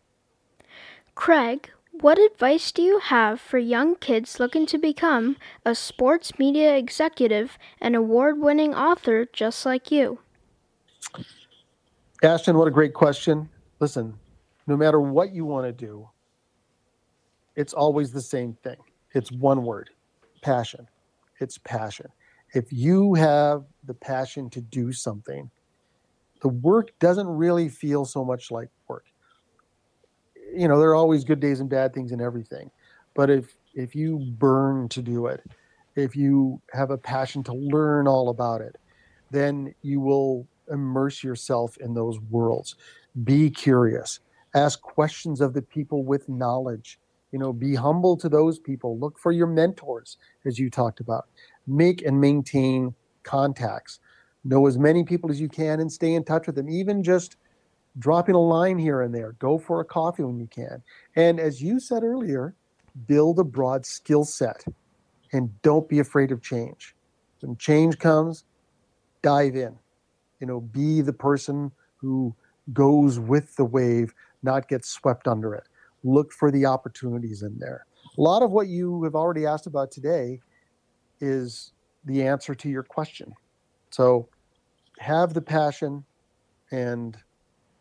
Craig, 1.15 1.71
what 1.93 2.19
advice 2.19 2.73
do 2.73 2.83
you 2.83 2.99
have 2.99 3.41
for 3.41 3.59
young 3.59 3.95
kids 3.95 4.41
looking 4.41 4.67
to 4.67 4.79
become 4.79 5.37
a 5.65 5.75
sports 5.75 6.39
media 6.39 6.77
executive 6.77 7.57
and 7.81 7.95
award 7.95 8.39
winning 8.39 8.75
author 8.75 9.27
just 9.33 9.65
like 9.65 9.93
you? 9.93 10.19
Ashton, 12.23 12.59
what 12.59 12.69
a 12.69 12.73
great 12.73 12.95
question. 12.95 13.49
Listen, 13.79 14.19
no 14.67 14.77
matter 14.77 15.01
what 15.01 15.33
you 15.33 15.45
want 15.45 15.67
to 15.67 15.73
do, 15.73 16.09
it's 17.55 17.73
always 17.73 18.13
the 18.13 18.21
same 18.21 18.55
thing. 18.63 18.77
It's 19.17 19.33
one 19.33 19.65
word 19.65 19.91
passion. 20.43 20.87
It's 21.41 21.59
passion. 21.59 22.07
If 22.55 22.73
you 22.73 23.15
have 23.15 23.65
the 23.85 23.95
passion 23.95 24.51
to 24.51 24.61
do 24.61 24.93
something, 24.93 25.51
the 26.43 26.49
work 26.49 26.91
doesn't 26.99 27.27
really 27.27 27.69
feel 27.69 28.05
so 28.05 28.25
much 28.25 28.51
like 28.51 28.69
work 28.89 29.05
you 30.55 30.69
know 30.69 30.79
there 30.79 30.91
are 30.91 30.95
always 30.95 31.25
good 31.25 31.41
days 31.41 31.61
and 31.61 31.69
bad 31.69 31.93
things 31.93 32.13
in 32.13 32.21
everything 32.21 32.71
but 33.15 33.31
if 33.31 33.57
if 33.75 33.95
you 33.95 34.19
burn 34.39 34.89
to 34.89 35.03
do 35.03 35.27
it 35.27 35.43
if 35.95 36.17
you 36.17 36.61
have 36.73 36.91
a 36.91 36.99
passion 36.99 37.43
to 37.43 37.53
learn 37.53 38.07
all 38.07 38.29
about 38.29 38.61
it 38.61 38.77
then 39.31 39.75
you 39.83 40.01
will 40.01 40.47
immerse 40.71 41.23
yourself 41.23 41.77
in 41.79 41.95
those 41.95 42.19
worlds 42.31 42.77
be 43.25 43.51
curious 43.51 44.21
ask 44.55 44.81
questions 44.81 45.41
of 45.41 45.53
the 45.53 45.63
people 45.63 46.05
with 46.05 46.29
knowledge 46.29 46.99
you 47.37 47.41
know 47.41 47.53
be 47.53 47.75
humble 47.75 48.17
to 48.17 48.31
those 48.31 48.59
people 48.59 48.99
look 48.99 49.19
for 49.19 49.31
your 49.31 49.47
mentors 49.47 50.17
as 50.47 50.59
you 50.59 50.71
talked 50.71 51.01
about 51.01 51.27
make 51.67 52.01
and 52.01 52.19
maintain 52.19 52.95
contacts 53.25 54.01
know 54.43 54.67
as 54.67 54.79
many 54.79 55.05
people 55.05 55.31
as 55.31 55.39
you 55.39 55.49
can 55.49 55.81
and 55.81 55.93
stay 55.93 56.15
in 56.15 56.25
touch 56.25 56.47
with 56.47 56.57
them 56.57 56.71
even 56.71 57.03
just 57.03 57.37
dropping 57.99 58.35
a 58.35 58.41
line 58.41 58.79
here 58.79 59.03
and 59.03 59.15
there. 59.15 59.33
Go 59.33 59.59
for 59.59 59.81
a 59.81 59.85
coffee 59.85 60.23
when 60.23 60.39
you 60.39 60.47
can. 60.47 60.83
And 61.15 61.41
as 61.41 61.63
you 61.63 61.81
said 61.81 62.03
earlier, 62.03 62.55
build 63.07 63.39
a 63.39 63.45
broad 63.45 63.87
skill 63.87 64.25
set 64.25 64.65
and 65.33 65.51
don't 65.63 65.89
be 65.89 65.99
afraid 65.99 66.33
of 66.33 66.43
change. 66.43 66.95
When 67.41 67.57
change 67.57 67.99
comes, 67.99 68.45
dive 69.23 69.57
in. 69.57 69.77
You 70.41 70.47
know, 70.47 70.61
be 70.61 71.01
the 71.01 71.13
person 71.13 71.73
who 71.97 72.35
goes 72.73 73.19
with 73.19 73.57
the 73.57 73.65
wave, 73.65 74.13
not 74.43 74.69
get 74.69 74.85
swept 74.85 75.27
under 75.29 75.55
it. 75.55 75.65
Look 76.07 76.33
for 76.33 76.51
the 76.51 76.67
opportunities 76.67 77.43
in 77.43 77.59
there. 77.59 77.85
A 78.17 78.21
lot 78.21 78.43
of 78.43 78.53
what 78.53 78.69
you 78.69 79.03
have 79.03 79.15
already 79.15 79.45
asked 79.45 79.67
about 79.67 79.91
today 79.91 80.41
is 81.21 81.73
the 82.05 82.23
answer 82.23 82.55
to 82.55 82.69
your 82.69 82.85
question. 82.85 83.35
So 83.91 84.29
have 84.99 85.35
the 85.35 85.43
passion 85.43 86.05
and 86.71 87.17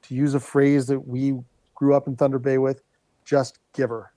to 0.01 0.15
use 0.15 0.33
a 0.33 0.39
phrase 0.39 0.87
that 0.87 1.07
we 1.07 1.37
grew 1.75 1.95
up 1.95 2.07
in 2.07 2.15
Thunder 2.15 2.39
Bay 2.39 2.57
with, 2.57 2.81
just 3.25 3.59
give 3.73 3.89
her. 3.89 4.11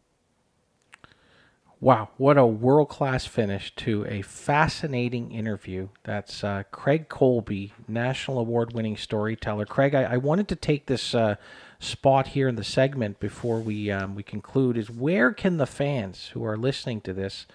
Wow, 1.80 2.08
what 2.16 2.36
a 2.36 2.44
world 2.44 2.88
class 2.88 3.24
finish 3.24 3.72
to 3.76 4.04
a 4.06 4.22
fascinating 4.22 5.30
interview. 5.30 5.88
That's 6.02 6.42
uh, 6.42 6.64
Craig 6.72 7.08
Colby, 7.08 7.72
National 7.86 8.40
Award 8.40 8.72
winning 8.72 8.96
storyteller. 8.96 9.64
Craig, 9.64 9.94
I, 9.94 10.02
I, 10.02 10.16
wanted 10.16 10.48
to 10.48 10.56
take 10.56 10.86
this 10.86 11.14
uh, 11.14 11.36
spot 11.80 12.28
here 12.28 12.48
in 12.48 12.56
the 12.56 12.64
segment 12.64 13.20
before 13.20 13.60
we, 13.60 13.90
um, 13.90 14.14
we 14.14 14.22
conclude 14.22 14.76
is 14.76 14.90
where 14.90 15.32
can 15.32 15.56
the 15.58 15.66
fans 15.66 16.30
who 16.34 16.44
are 16.44 16.56
listening 16.56 17.00
to 17.02 17.12
this 17.12 17.46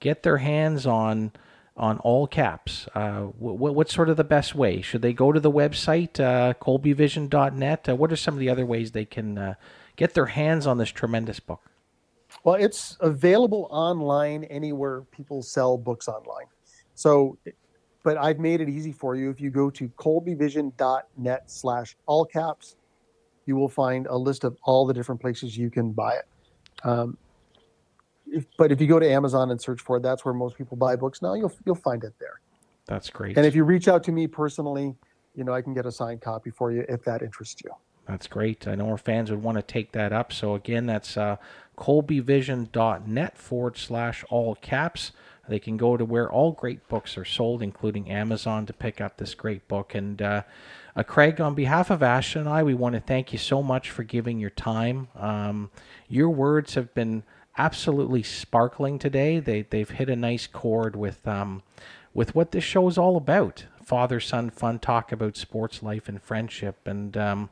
get 0.00 0.22
their 0.22 0.38
hands 0.38 0.86
on 0.86 1.32
on 1.76 1.98
all 1.98 2.26
caps. 2.26 2.88
Uh, 2.94 3.20
what, 3.38 3.74
what's 3.74 3.94
sort 3.94 4.08
of 4.08 4.16
the 4.16 4.24
best 4.24 4.54
way? 4.54 4.80
Should 4.80 5.02
they 5.02 5.12
go 5.12 5.30
to 5.30 5.40
the 5.40 5.50
website, 5.50 6.18
uh, 6.18 6.54
colbyvision.net? 6.54 7.88
Uh, 7.88 7.96
what 7.96 8.10
are 8.10 8.16
some 8.16 8.34
of 8.34 8.40
the 8.40 8.48
other 8.48 8.64
ways 8.64 8.92
they 8.92 9.04
can 9.04 9.36
uh, 9.36 9.54
get 9.96 10.14
their 10.14 10.26
hands 10.26 10.66
on 10.66 10.78
this 10.78 10.88
tremendous 10.90 11.38
book? 11.38 11.60
Well, 12.44 12.54
it's 12.54 12.96
available 13.00 13.68
online 13.70 14.44
anywhere 14.44 15.02
people 15.10 15.42
sell 15.42 15.76
books 15.76 16.08
online. 16.08 16.46
So, 16.94 17.36
but 18.02 18.16
I've 18.16 18.38
made 18.38 18.60
it 18.60 18.68
easy 18.68 18.92
for 18.92 19.14
you. 19.16 19.30
If 19.30 19.40
you 19.40 19.50
go 19.50 19.68
to 19.70 19.88
colbyvision.net 19.88 21.50
slash 21.50 21.96
all 22.06 22.24
caps, 22.24 22.76
you 23.46 23.56
will 23.56 23.68
find 23.68 24.06
a 24.06 24.16
list 24.16 24.44
of 24.44 24.56
all 24.64 24.86
the 24.86 24.94
different 24.94 25.20
places 25.20 25.56
you 25.56 25.70
can 25.70 25.92
buy 25.92 26.14
it. 26.14 26.24
Um, 26.84 27.16
if, 28.26 28.44
but 28.58 28.72
if 28.72 28.80
you 28.80 28.86
go 28.86 28.98
to 28.98 29.08
Amazon 29.08 29.50
and 29.50 29.60
search 29.60 29.80
for 29.80 29.96
it, 29.96 30.02
that's 30.02 30.24
where 30.24 30.34
most 30.34 30.58
people 30.58 30.76
buy 30.76 30.96
books 30.96 31.22
now. 31.22 31.34
You'll 31.34 31.52
you'll 31.64 31.74
find 31.76 32.02
it 32.04 32.12
there. 32.18 32.40
That's 32.86 33.10
great. 33.10 33.36
And 33.36 33.46
if 33.46 33.54
you 33.54 33.64
reach 33.64 33.88
out 33.88 34.04
to 34.04 34.12
me 34.12 34.26
personally, 34.26 34.94
you 35.34 35.44
know 35.44 35.52
I 35.52 35.62
can 35.62 35.74
get 35.74 35.86
a 35.86 35.92
signed 35.92 36.20
copy 36.20 36.50
for 36.50 36.72
you 36.72 36.84
if 36.88 37.04
that 37.04 37.22
interests 37.22 37.62
you. 37.64 37.70
That's 38.06 38.28
great. 38.28 38.68
I 38.68 38.76
know 38.76 38.88
our 38.88 38.98
fans 38.98 39.30
would 39.30 39.42
want 39.42 39.56
to 39.56 39.62
take 39.62 39.92
that 39.92 40.12
up. 40.12 40.32
So 40.32 40.54
again, 40.54 40.86
that's 40.86 41.16
uh, 41.16 41.36
colbyvision.net 41.76 43.36
forward 43.36 43.76
slash 43.76 44.24
all 44.28 44.54
caps. 44.56 45.12
They 45.48 45.58
can 45.58 45.76
go 45.76 45.96
to 45.96 46.04
where 46.04 46.30
all 46.30 46.52
great 46.52 46.88
books 46.88 47.16
are 47.18 47.24
sold, 47.24 47.62
including 47.62 48.10
Amazon, 48.10 48.66
to 48.66 48.72
pick 48.72 49.00
up 49.00 49.16
this 49.16 49.34
great 49.34 49.66
book. 49.68 49.94
And 49.94 50.20
uh, 50.22 50.42
uh, 50.96 51.02
Craig, 51.02 51.40
on 51.40 51.54
behalf 51.54 51.90
of 51.90 52.02
Ashton 52.02 52.42
and 52.42 52.50
I, 52.50 52.62
we 52.62 52.74
want 52.74 52.94
to 52.94 53.00
thank 53.00 53.32
you 53.32 53.38
so 53.38 53.62
much 53.62 53.90
for 53.90 54.02
giving 54.02 54.38
your 54.38 54.50
time. 54.50 55.08
Um, 55.14 55.70
your 56.08 56.30
words 56.30 56.74
have 56.74 56.94
been 56.94 57.22
absolutely 57.58 58.22
sparkling 58.22 58.98
today. 58.98 59.38
They 59.38 59.62
they've 59.62 59.90
hit 59.90 60.08
a 60.08 60.16
nice 60.16 60.46
chord 60.46 60.96
with 60.96 61.26
um, 61.28 61.62
with 62.14 62.34
what 62.34 62.52
this 62.52 62.64
show 62.64 62.88
is 62.88 62.96
all 62.96 63.16
about. 63.16 63.66
Father 63.84 64.20
son 64.20 64.50
fun 64.50 64.78
talk 64.78 65.12
about 65.12 65.36
sports 65.36 65.82
life 65.82 66.08
and 66.08 66.22
friendship, 66.22 66.86
and 66.86 67.14
um, 67.16 67.50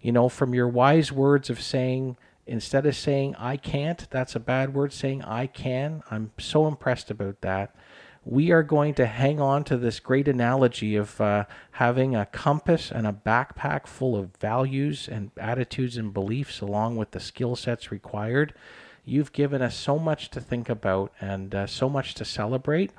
you 0.00 0.12
know 0.12 0.28
from 0.28 0.54
your 0.54 0.68
wise 0.68 1.10
words 1.10 1.50
of 1.50 1.60
saying 1.60 2.16
instead 2.46 2.86
of 2.86 2.94
saying 2.94 3.34
I 3.36 3.56
can't, 3.56 4.06
that's 4.10 4.36
a 4.36 4.40
bad 4.40 4.74
word. 4.74 4.92
Saying 4.92 5.22
I 5.24 5.48
can, 5.48 6.02
I'm 6.10 6.30
so 6.38 6.68
impressed 6.68 7.10
about 7.10 7.40
that. 7.40 7.74
We 8.28 8.50
are 8.50 8.64
going 8.64 8.94
to 8.94 9.06
hang 9.06 9.40
on 9.40 9.64
to 9.64 9.76
this 9.76 10.00
great 10.00 10.26
analogy 10.26 10.96
of 10.96 11.20
uh, 11.20 11.44
having 11.72 12.14
a 12.14 12.26
compass 12.26 12.90
and 12.90 13.06
a 13.06 13.12
backpack 13.12 13.86
full 13.86 14.16
of 14.16 14.36
values 14.36 15.08
and 15.08 15.30
attitudes 15.38 15.96
and 15.96 16.12
beliefs, 16.12 16.60
along 16.60 16.96
with 16.96 17.12
the 17.12 17.20
skill 17.20 17.54
sets 17.56 17.92
required 17.92 18.52
You've 19.08 19.32
given 19.32 19.62
us 19.62 19.76
so 19.76 20.00
much 20.00 20.30
to 20.30 20.40
think 20.40 20.68
about 20.68 21.12
and 21.20 21.54
uh, 21.54 21.68
so 21.68 21.88
much 21.88 22.14
to 22.14 22.24
celebrate. 22.24 22.90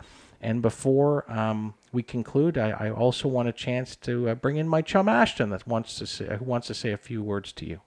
And 0.42 0.62
before 0.62 1.30
um, 1.30 1.74
we 1.92 2.02
conclude, 2.02 2.58
I, 2.58 2.70
I, 2.70 2.92
also 2.92 3.28
want 3.28 3.50
a 3.50 3.52
chance 3.52 3.96
to 3.98 4.30
uh, 4.30 4.36
bring 4.36 4.56
in 4.56 4.70
my 4.70 4.82
chum 4.82 5.10
Ashton 5.10 5.50
that 5.50 5.68
wants 5.68 5.98
to 5.98 6.08
say, 6.08 6.38
who 6.38 6.46
wants 6.46 6.68
to 6.68 6.74
say 6.74 6.92
a 6.92 6.98
few 6.98 7.22
words 7.22 7.52
to 7.54 7.66
you. 7.66 7.82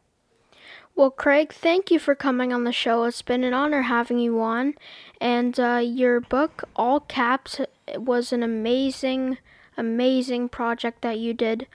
Well, 1.01 1.11
Craig, 1.11 1.51
thank 1.51 1.91
you 1.91 1.99
for 1.99 2.15
coming 2.15 2.53
on 2.53 2.65
the 2.65 2.73
show. 2.73 3.05
It's 3.05 3.23
been 3.23 3.43
an 3.43 3.55
honor 3.55 3.81
having 3.81 4.19
you 4.19 4.39
on. 4.43 4.75
And 5.19 5.59
uh, 5.59 5.81
your 5.83 6.21
book, 6.21 6.65
All 6.77 7.01
Caps, 7.01 7.59
was 7.97 8.35
an 8.35 8.43
amazing, 8.43 9.39
amazing 9.79 10.51
project 10.51 11.01
that 11.01 11.19
you 11.19 11.33
did 11.33 11.67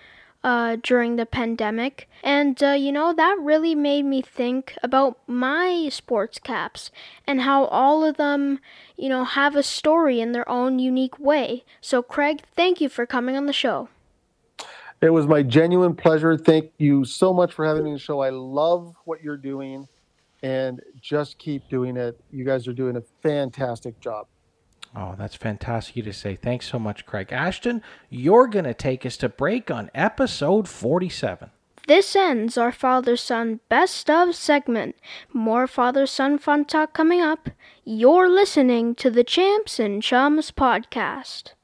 uh, 0.44 0.78
during 0.84 1.16
the 1.16 1.26
pandemic. 1.26 2.08
And, 2.24 2.62
uh, 2.62 2.74
you 2.74 2.92
know, 2.92 3.14
that 3.14 3.40
really 3.40 3.74
made 3.74 4.04
me 4.06 4.22
think 4.22 4.78
about 4.84 5.18
my 5.26 5.90
sports 5.92 6.38
caps 6.38 6.92
and 7.26 7.42
how 7.42 7.66
all 7.66 8.04
of 8.04 8.18
them, 8.18 8.60
you 8.96 9.10
know, 9.10 9.24
have 9.24 9.56
a 9.56 9.64
story 9.64 10.22
in 10.22 10.34
their 10.34 10.48
own 10.48 10.78
unique 10.78 11.18
way. 11.18 11.64
So, 11.82 12.04
Craig, 12.04 12.44
thank 12.56 12.80
you 12.80 12.90
for 12.90 13.08
coming 13.08 13.36
on 13.36 13.48
the 13.48 13.54
show. 13.54 13.90
It 15.02 15.10
was 15.10 15.28
my 15.28 15.44
genuine 15.44 15.96
pleasure. 15.96 16.38
Thank 16.38 16.72
you 16.78 17.06
so 17.06 17.34
much 17.34 17.54
for 17.54 17.66
having 17.66 17.84
me 17.84 17.92
on 17.92 17.96
the 17.96 18.00
show. 18.00 18.22
I 18.22 18.30
love 18.30 18.96
what 19.06 19.22
you're 19.24 19.38
doing 19.38 19.88
and 20.42 20.82
just 21.02 21.38
keep 21.38 21.68
doing 21.70 21.98
it. 21.98 22.20
You 22.32 22.46
guys 22.46 22.68
are 22.68 22.74
doing 22.74 22.96
a 22.98 23.02
fantastic 23.22 24.00
job. 24.00 24.28
Oh, 24.96 25.16
that's 25.18 25.36
fantastic 25.36 26.06
to 26.06 26.14
say. 26.14 26.36
Thanks 26.36 26.68
so 26.68 26.80
much, 26.80 27.06
Craig. 27.06 27.34
Ashton, 27.34 27.82
you're 28.10 28.48
going 28.48 28.66
to 28.66 28.74
take 28.74 29.06
us 29.06 29.18
to 29.18 29.28
break 29.28 29.70
on 29.70 29.92
episode 29.94 30.70
47. 30.70 31.52
This 31.88 32.16
ends 32.16 32.58
our 32.58 32.72
father 32.72 33.16
son 33.18 33.60
best 33.70 34.10
of 34.10 34.36
segment. 34.36 34.96
More 35.34 35.68
father 35.68 36.08
son 36.08 36.40
fun 36.40 36.66
talk 36.66 36.94
coming 36.94 37.22
up. 37.22 37.50
You're 37.84 38.30
listening 38.30 38.96
to 38.96 39.12
the 39.12 39.24
Champs 39.24 39.80
and 39.80 40.02
Chums 40.02 40.52
podcast. 40.52 41.55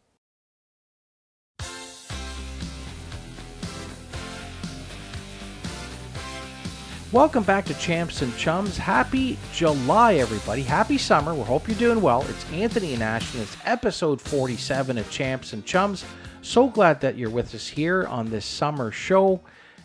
Welcome 7.11 7.43
back 7.43 7.65
to 7.65 7.73
Champs 7.73 8.21
and 8.21 8.33
Chums. 8.37 8.77
Happy 8.77 9.37
July, 9.51 10.13
everybody. 10.13 10.61
Happy 10.61 10.97
summer. 10.97 11.35
We 11.35 11.41
hope 11.41 11.67
you're 11.67 11.75
doing 11.75 12.01
well. 12.01 12.25
It's 12.29 12.49
Anthony 12.53 12.93
and 12.93 13.03
Ashton. 13.03 13.41
It's 13.41 13.57
episode 13.65 14.21
47 14.21 14.97
of 14.97 15.11
Champs 15.11 15.51
and 15.51 15.65
Chums. 15.65 16.05
So 16.41 16.69
glad 16.69 17.01
that 17.01 17.17
you're 17.17 17.29
with 17.29 17.53
us 17.53 17.67
here 17.67 18.05
on 18.07 18.29
this 18.29 18.45
summer 18.45 18.91
show. 18.91 19.41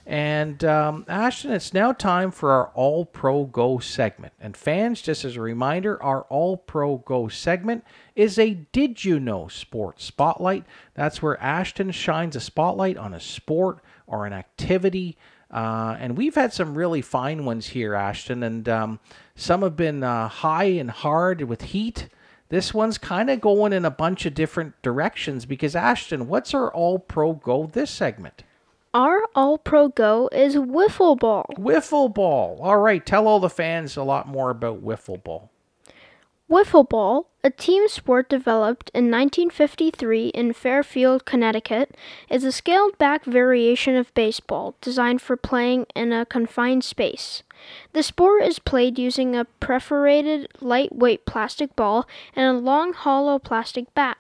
And 0.06 0.64
um, 0.64 1.04
Ashton, 1.08 1.50
it's 1.50 1.74
now 1.74 1.90
time 1.90 2.30
for 2.30 2.52
our 2.52 2.68
All 2.74 3.04
Pro 3.04 3.46
Go 3.46 3.80
segment. 3.80 4.32
And 4.38 4.56
fans, 4.56 5.02
just 5.02 5.24
as 5.24 5.34
a 5.34 5.40
reminder, 5.40 6.00
our 6.00 6.22
All 6.28 6.56
Pro 6.56 6.98
Go 6.98 7.26
segment 7.26 7.82
is 8.14 8.38
a 8.38 8.54
Did 8.54 9.04
You 9.04 9.18
Know 9.18 9.48
Sports 9.48 10.04
Spotlight. 10.04 10.64
That's 10.94 11.20
where 11.20 11.42
Ashton 11.42 11.90
shines 11.90 12.36
a 12.36 12.40
spotlight 12.40 12.96
on 12.96 13.12
a 13.12 13.20
sport 13.20 13.80
or 14.06 14.26
an 14.26 14.32
activity 14.32 15.18
uh, 15.50 15.96
and 15.98 16.16
we've 16.16 16.34
had 16.34 16.52
some 16.52 16.76
really 16.76 17.02
fine 17.02 17.44
ones 17.44 17.68
here, 17.68 17.94
Ashton, 17.94 18.42
and 18.42 18.68
um, 18.68 19.00
some 19.34 19.62
have 19.62 19.76
been 19.76 20.02
uh, 20.02 20.28
high 20.28 20.64
and 20.64 20.90
hard 20.90 21.42
with 21.42 21.62
heat. 21.62 22.08
This 22.48 22.72
one's 22.72 22.98
kind 22.98 23.30
of 23.30 23.40
going 23.40 23.72
in 23.72 23.84
a 23.84 23.90
bunch 23.90 24.26
of 24.26 24.34
different 24.34 24.80
directions 24.82 25.46
because, 25.46 25.74
Ashton, 25.74 26.28
what's 26.28 26.54
our 26.54 26.72
All 26.72 26.98
Pro 26.98 27.32
Go 27.32 27.66
this 27.66 27.90
segment? 27.90 28.44
Our 28.94 29.22
All 29.34 29.58
Pro 29.58 29.88
Go 29.88 30.28
is 30.32 30.56
wiffle 30.56 31.18
ball. 31.18 31.46
Wiffle 31.58 32.12
ball. 32.12 32.58
All 32.62 32.78
right, 32.78 33.04
tell 33.04 33.26
all 33.26 33.40
the 33.40 33.50
fans 33.50 33.96
a 33.96 34.02
lot 34.02 34.28
more 34.28 34.50
about 34.50 34.84
wiffle 34.84 35.22
ball. 35.22 35.50
Wiffle 36.48 36.88
ball, 36.88 37.28
a 37.42 37.50
team 37.50 37.88
sport 37.88 38.28
developed 38.28 38.88
in 38.94 39.10
1953 39.10 40.28
in 40.28 40.52
Fairfield, 40.52 41.24
Connecticut, 41.24 41.96
is 42.30 42.44
a 42.44 42.52
scaled 42.52 42.96
back 42.98 43.24
variation 43.24 43.96
of 43.96 44.14
baseball 44.14 44.76
designed 44.80 45.20
for 45.20 45.36
playing 45.36 45.86
in 45.96 46.12
a 46.12 46.24
confined 46.24 46.84
space. 46.84 47.42
The 47.94 48.04
sport 48.04 48.44
is 48.44 48.60
played 48.60 48.96
using 48.96 49.34
a 49.34 49.44
perforated 49.44 50.46
lightweight 50.60 51.26
plastic 51.26 51.74
ball 51.74 52.06
and 52.36 52.46
a 52.46 52.60
long 52.60 52.92
hollow 52.92 53.40
plastic 53.40 53.92
bat. 53.94 54.16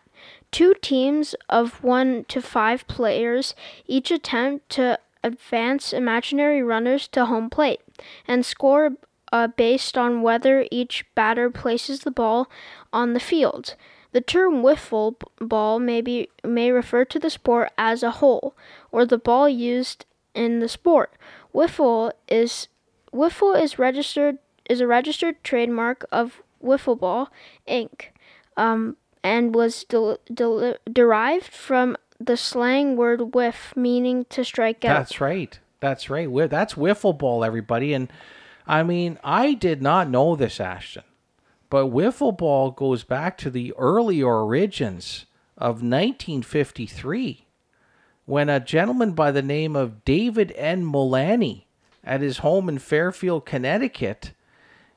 Two 0.50 0.74
teams 0.82 1.36
of 1.48 1.84
one 1.84 2.24
to 2.24 2.42
five 2.42 2.88
players 2.88 3.54
each 3.86 4.10
attempt 4.10 4.68
to 4.70 4.98
advance 5.22 5.92
imaginary 5.92 6.62
runners 6.62 7.06
to 7.08 7.26
home 7.26 7.50
plate 7.50 7.80
and 8.26 8.44
score 8.44 8.92
uh, 9.36 9.48
based 9.48 9.98
on 9.98 10.22
whether 10.22 10.66
each 10.70 11.04
batter 11.14 11.50
places 11.50 12.00
the 12.00 12.10
ball 12.10 12.48
on 12.90 13.12
the 13.12 13.20
field. 13.20 13.74
The 14.12 14.22
term 14.22 14.62
wiffle 14.62 15.16
ball 15.38 15.78
may, 15.78 16.00
be, 16.00 16.30
may 16.42 16.70
refer 16.70 17.04
to 17.04 17.18
the 17.18 17.28
sport 17.28 17.70
as 17.76 18.02
a 18.02 18.12
whole, 18.12 18.56
or 18.90 19.04
the 19.04 19.18
ball 19.18 19.46
used 19.46 20.06
in 20.34 20.60
the 20.60 20.68
sport. 20.68 21.12
Wiffle 21.54 22.12
is 22.28 22.68
wiffle 23.12 23.60
is 23.60 23.78
registered 23.78 24.38
is 24.68 24.80
a 24.80 24.86
registered 24.86 25.42
trademark 25.44 26.06
of 26.10 26.42
Wiffle 26.62 26.98
Ball 26.98 27.28
Inc. 27.68 28.06
Um, 28.56 28.96
and 29.22 29.54
was 29.54 29.84
de- 29.84 30.18
de- 30.32 30.78
derived 30.90 31.52
from 31.52 31.96
the 32.18 32.36
slang 32.36 32.96
word 32.96 33.34
whiff, 33.34 33.74
meaning 33.76 34.24
to 34.30 34.44
strike 34.44 34.84
out. 34.84 34.96
That's 34.98 35.20
right. 35.20 35.58
That's 35.80 36.08
right. 36.08 36.28
That's 36.48 36.74
wiffle 36.74 37.16
ball, 37.16 37.44
everybody, 37.44 37.92
and 37.92 38.10
I 38.66 38.82
mean, 38.82 39.18
I 39.22 39.54
did 39.54 39.80
not 39.80 40.10
know 40.10 40.34
this, 40.34 40.60
Ashton, 40.60 41.04
but 41.70 41.86
wiffle 41.86 42.36
ball 42.36 42.70
goes 42.70 43.04
back 43.04 43.38
to 43.38 43.50
the 43.50 43.72
earlier 43.78 44.28
origins 44.28 45.26
of 45.56 45.82
1953 45.82 47.46
when 48.26 48.48
a 48.48 48.60
gentleman 48.60 49.12
by 49.12 49.30
the 49.30 49.42
name 49.42 49.76
of 49.76 50.04
David 50.04 50.52
N. 50.56 50.84
Mullaney 50.84 51.68
at 52.04 52.20
his 52.20 52.38
home 52.38 52.68
in 52.68 52.78
Fairfield, 52.78 53.46
Connecticut, 53.46 54.32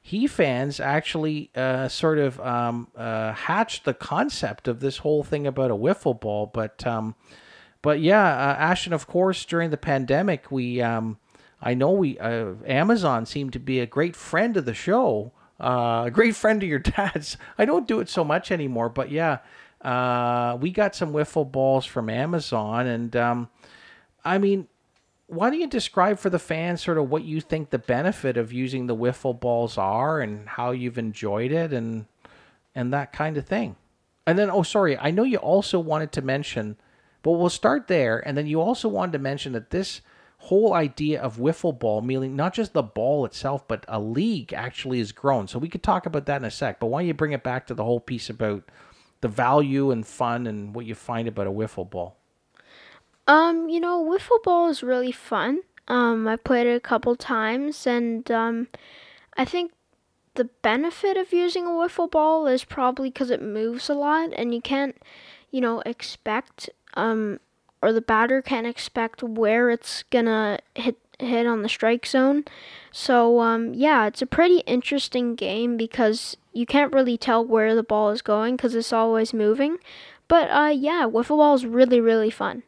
he 0.02 0.26
fans 0.26 0.80
actually 0.80 1.52
uh, 1.56 1.88
sort 1.88 2.18
of 2.18 2.40
um, 2.40 2.88
uh, 2.96 3.34
hatched 3.34 3.86
the 3.86 3.94
concept 3.94 4.68
of 4.68 4.80
this 4.80 4.98
whole 4.98 5.24
thing 5.24 5.46
about 5.46 5.72
a 5.72 5.76
wiffle 5.76 6.20
ball. 6.20 6.48
But 6.48 6.86
um, 6.88 7.16
but 7.82 8.00
yeah, 8.00 8.24
uh, 8.24 8.56
Ashton, 8.56 8.94
of 8.94 9.06
course, 9.06 9.46
during 9.46 9.70
the 9.70 9.78
pandemic, 9.78 10.52
we 10.52 10.82
um, 10.82 11.20
I 11.61 11.73
know 11.73 11.91
we 11.91 12.18
uh, 12.19 12.53
Amazon 12.65 13.26
seemed 13.26 13.53
to 13.53 13.60
be 13.60 13.80
a 13.80 13.86
great 13.86 14.15
friend 14.15 14.56
of 14.57 14.65
the 14.65 14.73
show, 14.73 15.31
uh, 15.60 16.03
a 16.07 16.11
great 16.11 16.36
friend 16.36 16.61
of 16.64 16.69
your 16.69 16.80
dad's. 16.80 17.38
I 17.57 17.65
don't 17.65 17.88
do 17.88 17.99
it 17.99 18.10
so 18.10 18.23
much 18.23 18.52
anymore, 18.52 18.90
but 18.90 19.11
yeah, 19.11 19.40
uh, 19.81 20.57
we 20.60 20.72
got 20.72 20.95
some 20.95 21.14
wiffle 21.14 21.49
balls 21.49 21.86
from 21.86 22.10
Amazon, 22.10 22.88
and 22.88 23.15
um, 23.15 23.49
I 24.23 24.38
mean, 24.38 24.68
why 25.27 25.49
don't 25.49 25.60
you 25.60 25.68
describe 25.68 26.18
for 26.18 26.30
the 26.30 26.40
fans 26.40 26.81
sort 26.81 26.98
of 26.98 27.10
what 27.10 27.23
you 27.23 27.41
think 27.41 27.69
the 27.69 27.80
benefit 27.80 28.38
of 28.38 28.52
using 28.52 28.88
the 28.88 28.95
wiffle 28.95 29.38
balls 29.40 29.77
are, 29.77 30.22
and 30.22 30.48
how 30.48 30.72
you've 30.72 30.98
enjoyed 30.98 31.52
it, 31.52 31.73
and 31.73 32.06
and 32.73 32.94
that 32.94 33.11
kind 33.11 33.38
of 33.38 33.45
thing. 33.45 33.76
And 34.26 34.38
then, 34.38 34.49
oh, 34.52 34.64
sorry, 34.64 34.98
I 34.98 35.11
know 35.11 35.23
you 35.23 35.38
also 35.38 35.80
wanted 35.80 36.11
to 36.14 36.22
mention, 36.22 36.77
but 37.23 37.31
we'll 37.31 37.49
start 37.49 37.88
there, 37.88 38.26
and 38.26 38.38
then 38.38 38.48
you 38.48 38.61
also 38.61 38.88
wanted 38.88 39.14
to 39.14 39.19
mention 39.19 39.53
that 39.53 39.72
this 39.72 40.02
whole 40.40 40.74
idea 40.74 41.22
of 41.22 41.38
wiffle 41.38 41.78
ball, 41.78 42.02
meaning 42.02 42.36
not 42.36 42.53
just 42.53 42.74
the 42.74 42.82
ball 42.82 43.26
itself, 43.26 43.68
but 43.68 43.86
a 43.88 43.99
league 43.99 44.53
actually 44.53 44.98
has 44.99 45.11
grown. 45.11 45.48
So 45.48 45.60
we 45.60 45.68
could 45.68 45.84
talk 45.84 46.06
about 46.06 46.26
that 46.26 46.41
in 46.41 46.45
a 46.45 46.52
sec. 46.52 46.80
But 46.80 46.88
why 46.88 47.02
don't 47.02 47.07
you 47.07 47.14
bring 47.14 47.34
it 47.34 47.44
back 47.44 47.68
to 47.68 47.74
the 47.74 47.84
whole 47.84 47.99
piece 47.99 48.30
about 48.30 48.64
the 49.22 49.28
value 49.28 49.91
and 49.91 50.07
fun 50.07 50.48
and 50.48 50.74
what 50.74 50.86
you 50.86 50.95
find 50.95 51.28
about 51.28 51.48
a 51.48 51.52
wiffle 51.52 51.90
ball? 51.90 52.18
Um, 53.28 53.70
you 53.70 53.80
know, 53.80 54.03
wiffle 54.03 54.41
ball 54.41 54.70
is 54.70 54.82
really 54.82 55.11
fun. 55.11 55.60
Um, 55.90 56.28
I 56.28 56.38
played 56.38 56.68
it 56.68 56.76
a 56.76 56.80
couple 56.80 57.16
times, 57.16 57.86
and 57.86 58.30
um, 58.32 58.68
I 59.36 59.44
think 59.44 59.74
the 60.36 60.45
benefit 60.61 61.18
of 61.18 61.34
using 61.34 61.66
a 61.66 61.72
wiffle 61.72 62.10
ball 62.10 62.48
is 62.48 62.64
probably 62.64 63.10
because 63.10 63.30
it 63.30 63.41
moves 63.41 63.90
a 63.90 63.94
lot, 63.94 64.32
and 64.34 64.56
you 64.56 64.61
can't, 64.61 64.95
you 65.52 65.60
know, 65.60 65.82
expect 65.82 66.70
um 66.95 67.40
or 67.81 67.93
the 67.93 68.01
batter 68.01 68.41
can't 68.41 68.68
expect 68.68 69.23
where 69.23 69.69
it's 69.69 70.03
gonna 70.03 70.60
hit 70.76 70.97
hit 71.19 71.45
on 71.45 71.61
the 71.61 71.69
strike 71.69 72.06
zone. 72.06 72.45
So 72.91 73.39
um, 73.41 73.73
yeah, 73.73 74.07
it's 74.07 74.22
a 74.22 74.26
pretty 74.26 74.60
interesting 74.60 75.35
game 75.35 75.77
because 75.77 76.38
you 76.53 76.65
can't 76.65 76.93
really 76.93 77.18
tell 77.18 77.45
where 77.45 77.76
the 77.76 77.84
ball 77.84 78.10
is 78.10 78.22
going 78.22 78.56
because 78.56 78.76
it's 78.76 78.93
always 78.93 79.34
moving. 79.34 79.77
But 80.27 80.49
uh, 80.49 80.73
yeah, 80.76 81.07
wiffle 81.10 81.38
ball 81.38 81.56
is 81.56 81.65
really 81.65 81.99
really 81.99 82.30
fun. 82.30 82.64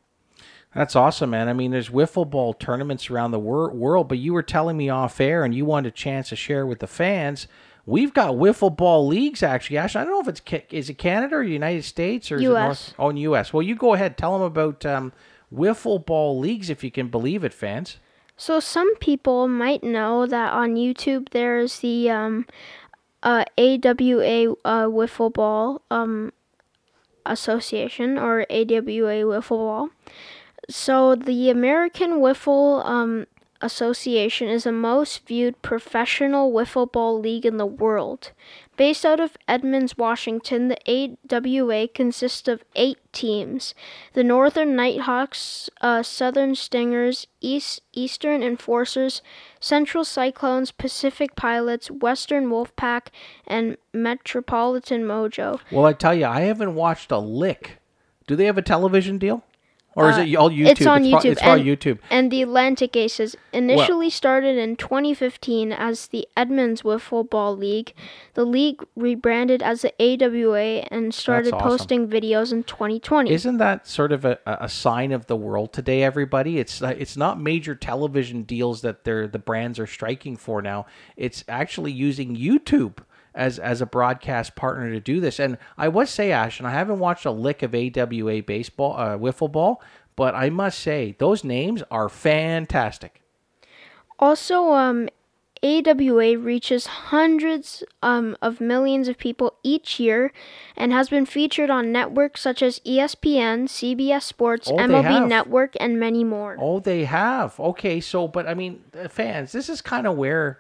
That's 0.74 0.96
awesome, 0.96 1.32
man. 1.32 1.50
I 1.50 1.54
mean, 1.54 1.72
there's 1.72 1.90
wiffle 1.90 2.30
ball 2.30 2.54
tournaments 2.54 3.10
around 3.10 3.32
the 3.32 3.40
wor- 3.40 3.74
world, 3.74 4.08
but 4.08 4.20
you 4.20 4.34
were 4.34 4.44
telling 4.44 4.78
me 4.78 4.88
off 4.88 5.20
air, 5.20 5.44
and 5.44 5.54
you 5.54 5.66
wanted 5.66 5.90
a 5.90 5.92
chance 5.92 6.30
to 6.30 6.38
share 6.38 6.66
with 6.66 6.80
the 6.80 6.88
fans 6.88 7.48
We've 7.92 8.14
got 8.14 8.36
wiffle 8.36 8.74
ball 8.74 9.06
leagues 9.06 9.44
actually. 9.44 9.78
Actually, 9.78 10.02
I 10.02 10.06
don't 10.06 10.14
know 10.14 10.32
if 10.32 10.40
it's 10.40 10.66
is 10.72 10.90
it 10.90 10.94
Canada 10.94 11.36
or 11.36 11.44
United 11.44 11.84
States 11.84 12.32
or 12.32 12.38
is 12.38 12.44
US. 12.44 12.48
it 12.48 12.54
North? 12.54 12.94
Oh, 12.98 13.10
U.S. 13.10 13.52
Well, 13.52 13.62
you 13.62 13.76
go 13.76 13.96
ahead. 13.96 14.18
Tell 14.18 14.32
them 14.32 14.44
about 14.44 14.86
um, 14.86 15.12
wiffle 15.54 16.06
ball 16.06 16.40
leagues 16.40 16.70
if 16.70 16.86
you 16.86 16.90
can 16.90 17.10
believe 17.10 17.44
it, 17.44 17.54
fans. 17.54 17.98
So 18.38 18.62
some 18.62 18.96
people 18.96 19.50
might 19.50 19.84
know 19.84 20.26
that 20.26 20.54
on 20.54 20.76
YouTube 20.76 21.32
there's 21.32 21.80
the 21.80 22.10
um, 22.10 22.46
uh, 23.24 23.44
AWA 23.58 24.54
uh, 24.64 24.86
Wiffle 24.88 25.34
Ball 25.34 25.82
um, 25.92 26.32
Association 27.26 28.18
or 28.18 28.46
AWA 28.50 29.26
Wiffle 29.28 29.50
Ball. 29.50 29.90
So 30.70 31.16
the 31.16 31.50
American 31.50 32.22
Wiffle 32.22 32.86
um, 32.86 33.28
Association 33.62 34.48
is 34.48 34.64
the 34.64 34.72
most 34.72 35.28
viewed 35.28 35.62
professional 35.62 36.52
wiffle 36.52 36.92
ball 36.92 37.20
league 37.20 37.46
in 37.46 37.58
the 37.58 37.66
world. 37.66 38.32
Based 38.78 39.06
out 39.06 39.20
of 39.20 39.38
Edmonds, 39.48 39.98
Washington, 39.98 40.68
the 40.68 40.78
AWA 41.32 41.88
consists 41.88 42.48
of 42.48 42.64
eight 42.76 42.98
teams 43.12 43.76
the 44.14 44.24
Northern 44.24 44.76
Nighthawks, 44.76 45.70
uh, 45.82 46.02
Southern 46.02 46.56
Stingers, 46.56 47.28
East, 47.42 47.82
Eastern 47.94 48.42
Enforcers, 48.42 49.22
Central 49.60 50.04
Cyclones, 50.04 50.72
Pacific 50.72 51.36
Pilots, 51.36 51.92
Western 51.92 52.50
Wolfpack, 52.50 53.08
and 53.46 53.78
Metropolitan 53.94 55.04
Mojo. 55.04 55.60
Well, 55.72 55.86
I 55.86 55.94
tell 55.94 56.16
you, 56.16 56.26
I 56.26 56.42
haven't 56.42 56.76
watched 56.76 57.12
a 57.12 57.20
lick. 57.20 57.78
Do 58.26 58.36
they 58.36 58.46
have 58.46 58.58
a 58.58 58.64
television 58.64 59.18
deal? 59.18 59.44
Or 59.94 60.10
is 60.10 60.18
Uh, 60.18 60.22
it 60.22 60.36
all 60.36 60.50
YouTube? 60.50 60.68
it's 60.68 60.86
on 60.86 61.02
pro- 61.10 61.20
YouTube, 61.20 61.26
it's 61.32 61.42
probably 61.42 61.70
and- 61.70 61.80
YouTube. 61.80 61.98
And 62.10 62.32
the 62.32 62.42
Atlantic 62.42 62.96
Aces 62.96 63.36
initially 63.52 64.10
started 64.10 64.58
in 64.58 64.78
2015 64.78 65.74
as 65.74 66.08
the 66.08 66.28
Edmonds 66.38 66.82
Wiffle 66.84 67.30
Ball 67.30 67.58
League. 67.58 67.94
The 68.34 68.46
league 68.46 68.82
rebranded 68.96 69.62
as 69.62 69.82
the 69.82 69.94
AWA 70.02 70.86
and 70.90 71.14
started 71.14 71.54
awesome. 71.54 71.68
posting 71.68 72.08
videos 72.08 72.54
in 72.54 72.64
2020. 72.64 73.30
Isn't 73.32 73.58
that 73.58 73.86
sort 73.86 74.14
of 74.14 74.24
a, 74.24 74.40
a 74.46 74.70
sign 74.70 75.12
of 75.12 75.28
the 75.28 75.36
world 75.36 75.74
today, 75.74 76.04
everybody? 76.04 76.58
It's 76.58 76.82
it's 76.82 77.18
not 77.18 77.40
major 77.40 77.76
television 77.76 78.44
deals 78.44 78.82
that 78.82 79.04
they're 79.04 79.28
the 79.28 79.40
brands 79.40 79.78
are 79.78 79.88
striking 79.88 80.38
for 80.38 80.62
now. 80.62 80.86
It's 81.18 81.44
actually 81.50 81.92
using 81.92 82.36
YouTube 82.38 83.00
as 83.34 83.60
as 83.60 83.82
a 83.82 83.86
broadcast 83.86 84.56
partner 84.56 84.92
to 84.92 85.00
do 85.00 85.20
this. 85.20 85.40
And 85.40 85.58
I 85.78 85.88
would 85.88 86.08
say, 86.10 86.32
Ashton, 86.32 86.66
I 86.66 86.72
haven't 86.72 87.00
watched 87.00 87.26
a 87.26 87.32
lick 87.32 87.64
of 87.64 87.74
AWA 87.74 88.42
baseball, 88.44 88.96
uh, 88.98 89.18
wiffle 89.18 89.52
ball, 89.52 89.82
but 90.16 90.36
I 90.36 90.50
must 90.50 90.80
say 90.80 91.16
those 91.20 91.44
names 91.44 91.84
are 91.90 92.10
fantastic. 92.10 93.22
Also, 94.20 94.74
um, 94.74 95.10
AWA 95.64 96.38
reaches 96.38 96.86
hundreds 96.88 97.84
um, 98.02 98.36
of 98.42 98.60
millions 98.60 99.08
of 99.08 99.18
people 99.18 99.54
each 99.64 100.00
year 100.00 100.32
and 100.76 100.92
has 100.92 101.10
been 101.10 101.26
featured 101.26 101.70
on 101.70 101.92
networks 101.92 102.42
such 102.42 102.62
as 102.64 102.80
ESPN, 102.80 103.68
CBS 103.68 104.24
Sports, 104.24 104.70
Oh, 104.72 104.78
MLB. 104.78 105.28
Network, 105.28 105.76
and 105.80 106.00
many 106.00 106.24
more. 106.24 106.58
Oh, 106.60 106.80
they 106.80 107.06
have. 107.06 107.60
Okay, 107.60 108.00
so 108.00 108.28
but 108.28 108.48
I 108.48 108.54
mean, 108.56 108.84
fans, 109.10 109.52
this 109.52 109.70
is 109.70 109.82
kind 109.82 110.08
of 110.08 110.18
where 110.18 110.60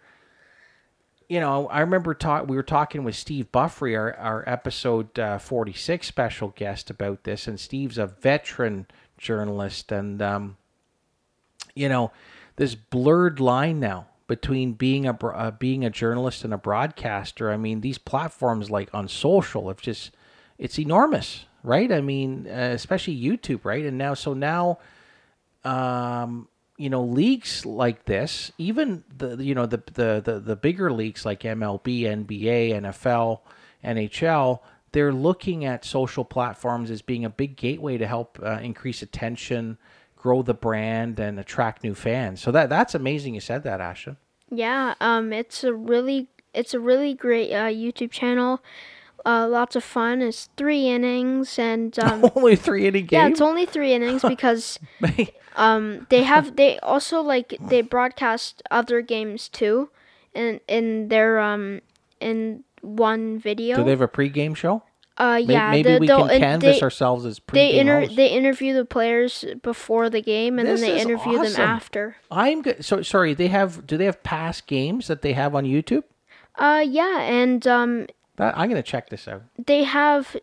you 1.31 1.39
know, 1.39 1.69
I 1.69 1.79
remember 1.79 2.13
talk 2.13 2.49
we 2.49 2.57
were 2.57 2.61
talking 2.61 3.05
with 3.05 3.15
Steve 3.15 3.53
Buffery, 3.53 3.95
our 3.95 4.13
our 4.17 4.43
episode 4.45 5.17
uh, 5.17 5.37
46 5.37 6.05
special 6.05 6.49
guest 6.49 6.89
about 6.89 7.23
this 7.23 7.47
and 7.47 7.57
Steve's 7.57 7.97
a 7.97 8.07
veteran 8.07 8.85
journalist 9.17 9.93
and 9.93 10.21
um 10.21 10.57
you 11.73 11.87
know, 11.87 12.11
this 12.57 12.75
blurred 12.75 13.39
line 13.39 13.79
now 13.79 14.07
between 14.27 14.73
being 14.73 15.07
a 15.07 15.13
uh, 15.25 15.51
being 15.51 15.85
a 15.85 15.89
journalist 15.89 16.43
and 16.43 16.53
a 16.53 16.57
broadcaster. 16.57 17.49
I 17.49 17.55
mean, 17.55 17.79
these 17.79 17.97
platforms 17.97 18.69
like 18.69 18.93
on 18.93 19.07
social 19.07 19.69
have 19.69 19.79
just 19.79 20.11
it's 20.57 20.77
enormous, 20.77 21.45
right? 21.63 21.93
I 21.93 22.01
mean, 22.01 22.45
uh, 22.45 22.71
especially 22.73 23.17
YouTube, 23.17 23.63
right? 23.63 23.85
And 23.85 23.97
now 23.97 24.15
so 24.15 24.33
now 24.33 24.79
um, 25.63 26.49
you 26.81 26.89
know, 26.89 27.03
leagues 27.03 27.63
like 27.63 28.05
this, 28.05 28.51
even 28.57 29.03
the 29.15 29.35
you 29.37 29.53
know 29.53 29.67
the 29.67 29.83
the 29.93 30.19
the, 30.25 30.39
the 30.39 30.55
bigger 30.55 30.91
leagues 30.91 31.25
like 31.25 31.41
MLB, 31.41 32.01
NBA, 32.01 32.71
NFL, 32.81 33.41
NHL, 33.83 34.59
they're 34.91 35.13
looking 35.13 35.63
at 35.63 35.85
social 35.85 36.25
platforms 36.25 36.89
as 36.89 37.03
being 37.03 37.23
a 37.23 37.29
big 37.29 37.55
gateway 37.55 37.99
to 37.99 38.07
help 38.07 38.39
uh, 38.41 38.57
increase 38.63 39.03
attention, 39.03 39.77
grow 40.15 40.41
the 40.41 40.55
brand, 40.55 41.19
and 41.19 41.39
attract 41.39 41.83
new 41.83 41.93
fans. 41.93 42.41
So 42.41 42.51
that 42.51 42.69
that's 42.69 42.95
amazing. 42.95 43.35
You 43.35 43.41
said 43.41 43.63
that, 43.63 43.79
Ashton. 43.79 44.17
Yeah, 44.49 44.95
um, 44.99 45.31
it's 45.31 45.63
a 45.63 45.75
really 45.75 46.29
it's 46.51 46.73
a 46.73 46.79
really 46.79 47.13
great 47.13 47.53
uh, 47.53 47.67
YouTube 47.67 48.09
channel. 48.09 48.59
Uh, 49.25 49.47
lots 49.47 49.75
of 49.75 49.83
fun. 49.83 50.21
It's 50.21 50.49
three 50.57 50.87
innings, 50.87 51.59
and 51.59 51.97
um, 52.03 52.29
Only 52.35 52.55
three 52.55 52.87
inning 52.87 53.07
yeah, 53.11 53.27
it's 53.27 53.41
only 53.41 53.65
three 53.65 53.93
innings 53.93 54.21
because 54.27 54.79
um, 55.55 56.07
they 56.09 56.23
have 56.33 56.55
they 56.55 56.79
also 56.79 57.21
like 57.21 57.55
they 57.59 57.81
broadcast 57.81 58.61
other 58.71 59.01
games 59.01 59.47
too, 59.49 59.89
in 60.33 60.59
in 60.67 61.07
their 61.09 61.39
um 61.39 61.81
in 62.19 62.63
one 62.81 63.37
video. 63.39 63.75
Do 63.77 63.83
they 63.83 63.91
have 63.91 64.01
a 64.01 64.07
pregame 64.07 64.55
show? 64.55 64.83
uh, 65.17 65.39
yeah, 65.43 65.69
Maybe 65.69 65.93
the- 65.93 65.99
we 65.99 66.07
can 66.07 66.27
canvas 66.39 66.77
they, 66.79 66.81
ourselves 66.81 67.25
as 67.25 67.39
pregame 67.39 67.53
they 67.53 67.79
inter- 67.79 67.99
hosts. 68.01 68.15
they 68.15 68.27
interview 68.29 68.73
the 68.73 68.85
players 68.85 69.45
before 69.61 70.09
the 70.09 70.21
game, 70.21 70.57
and 70.57 70.67
This 70.67 70.81
then 70.81 70.89
they 70.95 70.99
interview 71.01 71.37
them 71.43 71.55
after. 71.61 72.15
I'm 72.31 72.63
good. 72.63 72.83
So 72.83 73.03
sorry. 73.03 73.35
They 73.35 73.49
have. 73.49 73.85
Do 73.85 73.97
they 73.97 74.05
have 74.05 74.23
past 74.23 74.65
games 74.65 75.07
that 75.07 75.21
they 75.21 75.33
have 75.33 75.53
on 75.53 75.65
YouTube? 75.65 76.03
Uh, 76.55 76.83
yeah, 76.87 77.21
and 77.21 77.67
um, 77.67 78.07
That, 78.37 78.57
I'm 78.57 78.69
gonna 78.69 78.83
check 78.83 79.09
this 79.09 79.27
out. 79.27 79.41
they 79.57 79.83
have 79.83 80.37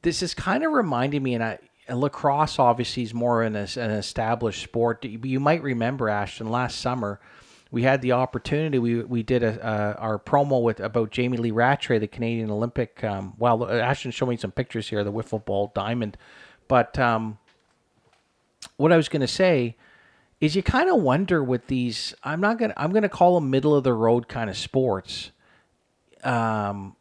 this 0.00 0.22
is 0.22 0.32
kind 0.34 0.64
of 0.64 0.72
reminding 0.72 1.22
me, 1.22 1.34
and 1.34 1.44
I, 1.44 1.58
lacrosse 1.88 2.58
obviously 2.58 3.02
is 3.02 3.14
more 3.14 3.42
an, 3.42 3.56
an 3.56 3.90
established 3.90 4.62
sport. 4.62 5.04
You 5.04 5.40
might 5.40 5.62
remember 5.62 6.08
Ashton 6.08 6.50
last 6.50 6.80
summer. 6.80 7.20
We 7.70 7.82
had 7.82 8.00
the 8.00 8.12
opportunity. 8.12 8.78
We 8.78 9.02
we 9.02 9.22
did 9.22 9.42
a 9.42 9.96
our 9.98 10.18
promo 10.18 10.62
with 10.62 10.80
about 10.80 11.10
Jamie 11.10 11.36
Lee 11.36 11.50
Rattray, 11.50 11.98
the 11.98 12.06
Canadian 12.06 12.50
Olympic. 12.50 13.02
Um, 13.02 13.34
well, 13.38 13.68
Ashton's 13.70 14.14
showing 14.14 14.38
some 14.38 14.52
pictures 14.52 14.88
here, 14.88 15.02
the 15.04 15.12
wiffle 15.12 15.44
ball 15.44 15.72
diamond. 15.74 16.16
But 16.68 16.98
um, 16.98 17.38
what 18.76 18.92
I 18.92 18.96
was 18.96 19.08
going 19.08 19.20
to 19.20 19.28
say 19.28 19.76
is 20.40 20.54
you 20.54 20.62
kind 20.62 20.90
of 20.90 21.00
wonder 21.00 21.42
with 21.42 21.66
these 21.66 22.14
i'm 22.22 22.40
not 22.40 22.58
going 22.58 22.70
to 22.70 22.80
i'm 22.80 22.92
to 22.92 23.08
call 23.08 23.34
them 23.34 23.50
middle 23.50 23.74
of 23.74 23.84
the 23.84 23.92
road 23.92 24.28
kind 24.28 24.50
of 24.50 24.56
sports 24.56 25.30
um 26.24 26.96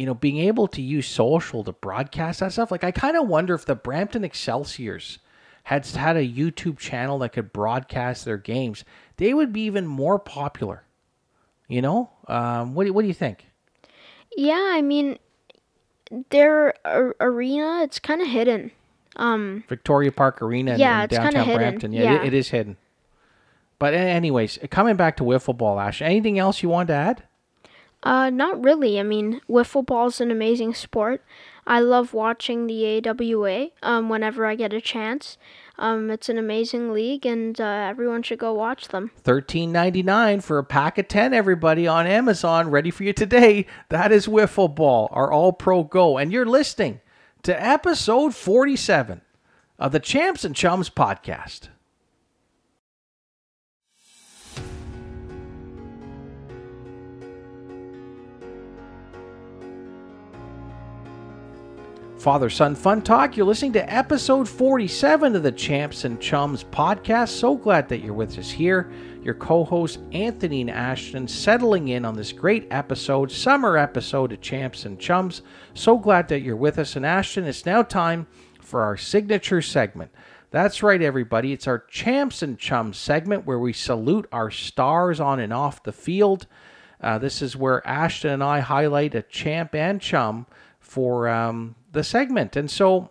you 0.00 0.06
know 0.06 0.14
being 0.14 0.38
able 0.38 0.66
to 0.66 0.80
use 0.80 1.06
social 1.06 1.62
to 1.62 1.72
broadcast 1.72 2.40
that 2.40 2.52
stuff 2.52 2.70
like 2.70 2.82
i 2.84 2.90
kind 2.90 3.16
of 3.16 3.28
wonder 3.28 3.54
if 3.54 3.66
the 3.66 3.74
brampton 3.74 4.24
excelsiors 4.24 5.18
had 5.64 5.84
had 5.86 6.16
a 6.16 6.26
youtube 6.26 6.78
channel 6.78 7.18
that 7.18 7.32
could 7.34 7.52
broadcast 7.52 8.24
their 8.24 8.38
games 8.38 8.82
they 9.18 9.34
would 9.34 9.52
be 9.52 9.60
even 9.62 9.86
more 9.86 10.18
popular 10.18 10.84
you 11.68 11.82
know 11.82 12.10
um 12.28 12.74
what 12.74 12.84
do, 12.86 12.92
what 12.94 13.02
do 13.02 13.08
you 13.08 13.14
think 13.14 13.44
Yeah, 14.36 14.70
I 14.72 14.80
mean, 14.80 15.18
their 16.30 16.74
ar- 16.84 17.16
arena, 17.20 17.82
it's 17.82 17.98
kind 17.98 18.20
of 18.22 18.28
hidden. 18.28 18.70
Um, 19.16 19.64
Victoria 19.68 20.12
Park 20.12 20.40
Arena 20.40 20.76
Yeah, 20.76 20.98
in 20.98 21.04
it's 21.04 21.16
kinda 21.18 21.32
downtown. 21.32 21.56
Brampton. 21.56 21.92
Yeah, 21.92 22.02
Yeah. 22.02 22.22
It, 22.22 22.26
it 22.28 22.34
is 22.34 22.48
hidden. 22.50 22.76
But 23.78 23.92
anyways, 23.94 24.58
coming 24.70 24.96
back 24.96 25.16
to 25.18 25.24
wiffle 25.24 25.56
ball, 25.56 25.80
Ash. 25.80 26.00
Anything 26.00 26.38
else 26.38 26.62
you 26.62 26.68
want 26.68 26.88
to 26.88 26.94
add? 26.94 27.24
Uh, 28.02 28.30
not 28.30 28.62
really. 28.62 28.98
I 28.98 29.02
mean, 29.02 29.40
wiffle 29.48 29.84
ball 29.84 30.06
is 30.06 30.20
an 30.20 30.30
amazing 30.30 30.74
sport. 30.74 31.22
I 31.66 31.80
love 31.80 32.14
watching 32.14 32.66
the 32.66 33.06
AWA 33.06 33.68
um, 33.82 34.08
whenever 34.08 34.46
I 34.46 34.54
get 34.54 34.72
a 34.72 34.80
chance. 34.80 35.36
Um, 35.78 36.10
it's 36.10 36.28
an 36.28 36.36
amazing 36.38 36.92
league, 36.92 37.24
and 37.24 37.60
uh, 37.60 37.64
everyone 37.64 38.22
should 38.22 38.38
go 38.38 38.52
watch 38.52 38.88
them. 38.88 39.10
Thirteen 39.22 39.70
ninety 39.72 40.02
nine 40.02 40.40
for 40.40 40.58
a 40.58 40.64
pack 40.64 40.98
of 40.98 41.08
ten. 41.08 41.32
Everybody 41.32 41.86
on 41.86 42.06
Amazon, 42.06 42.70
ready 42.70 42.90
for 42.90 43.04
you 43.04 43.12
today. 43.12 43.66
That 43.88 44.12
is 44.12 44.26
wiffle 44.26 44.74
ball, 44.74 45.08
our 45.12 45.30
All 45.32 45.52
Pro 45.52 45.84
Go, 45.84 46.18
and 46.18 46.32
you're 46.32 46.46
listening 46.46 47.00
to 47.44 47.62
episode 47.62 48.34
forty 48.34 48.76
seven 48.76 49.22
of 49.78 49.92
the 49.92 50.00
Champs 50.00 50.44
and 50.44 50.54
Chums 50.54 50.90
podcast. 50.90 51.68
Father 62.20 62.50
Son 62.50 62.74
Fun 62.74 63.00
Talk. 63.00 63.34
You're 63.34 63.46
listening 63.46 63.72
to 63.72 63.90
episode 63.92 64.46
47 64.46 65.36
of 65.36 65.42
the 65.42 65.50
Champs 65.50 66.04
and 66.04 66.20
Chums 66.20 66.64
podcast. 66.64 67.30
So 67.30 67.56
glad 67.56 67.88
that 67.88 68.00
you're 68.00 68.12
with 68.12 68.38
us 68.38 68.50
here. 68.50 68.92
Your 69.22 69.32
co 69.32 69.64
host, 69.64 70.00
Anthony 70.12 70.60
and 70.60 70.70
Ashton, 70.70 71.26
settling 71.26 71.88
in 71.88 72.04
on 72.04 72.14
this 72.14 72.32
great 72.32 72.68
episode, 72.70 73.32
summer 73.32 73.78
episode 73.78 74.32
of 74.32 74.42
Champs 74.42 74.84
and 74.84 75.00
Chums. 75.00 75.40
So 75.72 75.96
glad 75.96 76.28
that 76.28 76.40
you're 76.40 76.56
with 76.56 76.78
us. 76.78 76.94
And 76.94 77.06
Ashton, 77.06 77.44
it's 77.44 77.64
now 77.64 77.82
time 77.82 78.26
for 78.60 78.82
our 78.82 78.98
signature 78.98 79.62
segment. 79.62 80.10
That's 80.50 80.82
right, 80.82 81.00
everybody. 81.00 81.54
It's 81.54 81.66
our 81.66 81.78
Champs 81.78 82.42
and 82.42 82.58
Chums 82.58 82.98
segment 82.98 83.46
where 83.46 83.58
we 83.58 83.72
salute 83.72 84.28
our 84.30 84.50
stars 84.50 85.20
on 85.20 85.40
and 85.40 85.54
off 85.54 85.82
the 85.82 85.92
field. 85.92 86.46
Uh, 87.00 87.16
this 87.16 87.40
is 87.40 87.56
where 87.56 87.86
Ashton 87.88 88.32
and 88.32 88.44
I 88.44 88.60
highlight 88.60 89.14
a 89.14 89.22
champ 89.22 89.74
and 89.74 90.02
chum 90.02 90.44
for 90.80 91.26
um, 91.26 91.76
the 91.90 92.04
segment. 92.04 92.56
And 92.56 92.70
so, 92.70 93.10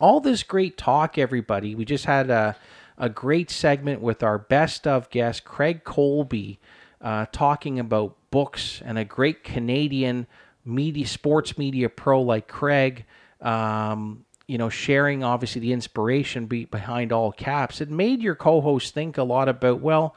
all 0.00 0.20
this 0.20 0.42
great 0.42 0.76
talk, 0.76 1.18
everybody. 1.18 1.74
We 1.74 1.84
just 1.84 2.04
had 2.04 2.30
a, 2.30 2.56
a 2.98 3.08
great 3.08 3.50
segment 3.50 4.00
with 4.00 4.22
our 4.22 4.38
best 4.38 4.86
of 4.86 5.10
guest, 5.10 5.44
Craig 5.44 5.84
Colby, 5.84 6.58
uh, 7.00 7.26
talking 7.32 7.78
about 7.78 8.16
books 8.30 8.82
and 8.84 8.98
a 8.98 9.04
great 9.04 9.44
Canadian 9.44 10.26
media, 10.64 11.06
sports 11.06 11.56
media 11.56 11.88
pro 11.88 12.20
like 12.20 12.48
Craig. 12.48 13.04
Um, 13.40 14.24
you 14.46 14.58
know, 14.58 14.68
sharing 14.68 15.24
obviously 15.24 15.60
the 15.60 15.72
inspiration 15.72 16.46
be, 16.46 16.66
behind 16.66 17.12
all 17.12 17.32
caps. 17.32 17.80
It 17.80 17.90
made 17.90 18.22
your 18.22 18.36
co 18.36 18.60
host 18.60 18.94
think 18.94 19.18
a 19.18 19.24
lot 19.24 19.48
about, 19.48 19.80
well, 19.80 20.14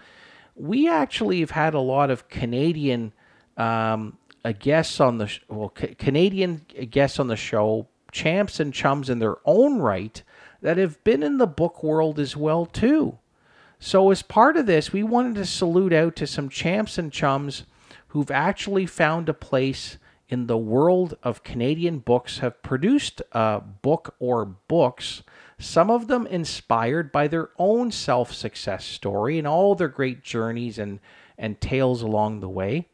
we 0.55 0.87
actually 0.87 1.39
have 1.39 1.51
had 1.51 1.73
a 1.73 1.79
lot 1.79 2.11
of 2.11 2.29
Canadian 2.29 3.11
um, 3.57 4.18
uh, 4.43 4.53
guests 4.57 4.99
on 4.99 5.17
the 5.17 5.27
sh- 5.27 5.41
well 5.47 5.69
ca- 5.69 5.95
Canadian 5.95 6.65
guests 6.89 7.19
on 7.19 7.27
the 7.27 7.35
show, 7.35 7.87
champs 8.11 8.59
and 8.59 8.73
chums 8.73 9.09
in 9.09 9.19
their 9.19 9.37
own 9.45 9.79
right 9.79 10.21
that 10.61 10.77
have 10.77 11.03
been 11.03 11.23
in 11.23 11.37
the 11.37 11.47
book 11.47 11.83
world 11.83 12.19
as 12.19 12.35
well 12.35 12.65
too. 12.65 13.17
So 13.79 14.11
as 14.11 14.21
part 14.21 14.57
of 14.57 14.65
this, 14.65 14.91
we 14.91 15.03
wanted 15.03 15.35
to 15.35 15.45
salute 15.45 15.93
out 15.93 16.15
to 16.17 16.27
some 16.27 16.49
champs 16.49 16.97
and 16.97 17.11
chums 17.11 17.63
who've 18.09 18.31
actually 18.31 18.85
found 18.85 19.29
a 19.29 19.33
place 19.33 19.97
in 20.27 20.47
the 20.47 20.57
world 20.57 21.17
of 21.23 21.43
Canadian 21.43 21.99
books, 21.99 22.39
have 22.39 22.61
produced 22.61 23.21
a 23.31 23.59
book 23.59 24.15
or 24.19 24.45
books, 24.45 25.23
some 25.57 25.89
of 25.89 26.07
them 26.07 26.27
inspired 26.27 27.11
by 27.11 27.27
their 27.27 27.49
own 27.57 27.91
self 27.91 28.33
success 28.33 28.85
story 28.85 29.37
and 29.37 29.47
all 29.47 29.75
their 29.75 29.87
great 29.87 30.23
journeys 30.23 30.77
and, 30.77 30.99
and 31.37 31.59
tales 31.59 32.01
along 32.01 32.39
the 32.39 32.49
way. 32.49 32.87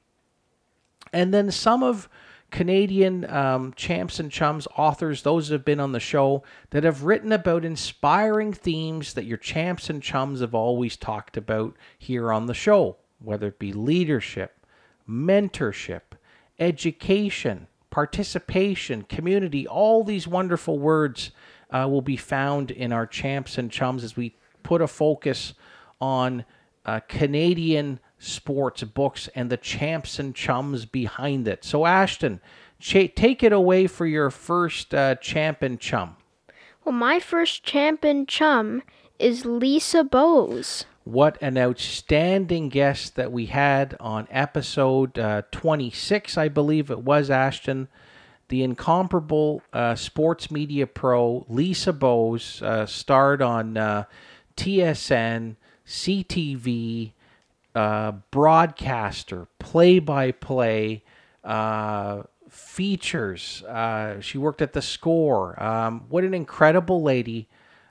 And 1.16 1.34
then 1.34 1.50
some 1.50 1.82
of 1.82 2.10
Canadian 2.52 3.24
um, 3.32 3.74
champs 3.78 4.20
and 4.20 4.30
chums 4.30 4.68
authors, 4.76 5.24
those 5.24 5.48
that 5.48 5.56
have 5.56 5.64
been 5.64 5.80
on 5.80 5.94
the 5.94 6.00
show, 6.02 6.44
that 6.72 6.84
have 6.84 7.04
written 7.04 7.32
about 7.32 7.64
inspiring 7.64 8.52
themes 8.52 9.14
that 9.14 9.24
your 9.24 9.38
champs 9.38 9.90
and 9.90 10.04
chums 10.04 10.42
have 10.42 10.54
always 10.54 10.98
talked 10.98 11.38
about 11.38 11.78
here 11.98 12.34
on 12.34 12.48
the 12.48 12.54
show, 12.54 12.98
whether 13.20 13.48
it 13.48 13.60
be 13.60 13.72
leadership, 13.72 14.66
mentorship, 15.10 16.02
education, 16.60 17.68
participation, 17.92 19.04
community, 19.04 19.66
all 19.66 20.04
these 20.04 20.28
wonderful 20.28 20.78
words 20.78 21.32
uh, 21.72 21.88
will 21.90 22.02
be 22.02 22.18
found 22.18 22.72
in 22.72 22.92
our 22.92 23.08
champs 23.08 23.58
and 23.58 23.72
chums 23.72 24.04
as 24.04 24.18
we 24.18 24.36
put 24.64 24.82
a 24.82 24.88
focus 24.88 25.54
on 26.02 26.44
uh, 26.86 27.00
Canadian 27.08 28.02
sports 28.18 28.84
books 28.84 29.30
and 29.36 29.50
the 29.50 29.58
champs 29.58 30.20
and 30.20 30.36
chums 30.36 30.86
behind 30.86 31.48
it. 31.48 31.64
So, 31.64 31.86
Ashton, 31.86 32.40
ch- 32.80 33.14
take 33.16 33.44
it 33.44 33.52
away 33.52 33.88
for 33.88 34.06
your 34.06 34.30
first 34.30 34.94
uh, 34.94 35.16
champ 35.16 35.62
and 35.62 35.80
chum. 35.80 36.18
Well, 36.84 36.94
my 36.94 37.20
first 37.20 37.64
champ 37.64 38.04
and 38.04 38.28
chum 38.28 38.84
is 39.20 39.46
Lisa 39.46 40.04
Bowes. 40.04 40.86
What 41.04 41.38
an 41.40 41.58
outstanding 41.58 42.70
guest 42.70 43.16
that 43.16 43.32
we 43.32 43.46
had 43.46 43.96
on 44.00 44.28
episode 44.32 45.20
uh, 45.20 45.44
26, 45.52 46.38
I 46.38 46.48
believe 46.48 46.90
it 46.90 47.04
was, 47.04 47.30
Ashton. 47.30 47.88
The 48.48 48.64
incomparable 48.64 49.62
uh, 49.74 49.96
sports 49.96 50.50
media 50.50 50.88
pro 50.88 51.46
Lisa 51.48 51.94
Bowes 51.94 52.62
uh, 52.62 52.86
starred 52.86 53.42
on 53.42 53.78
uh, 53.78 54.06
TSN, 54.58 55.56
CTV, 55.88 57.12
uh, 57.76 58.14
broadcaster, 58.32 59.48
play 59.60 60.00
by 60.00 60.32
play, 60.32 61.04
features. 62.56 63.64
Uh, 63.64 64.20
she 64.22 64.38
worked 64.38 64.62
at 64.62 64.74
the 64.74 64.82
score. 64.82 65.62
Um, 65.62 66.06
what 66.10 66.24
an 66.24 66.34
incredible 66.34 67.02
lady. 67.02 67.48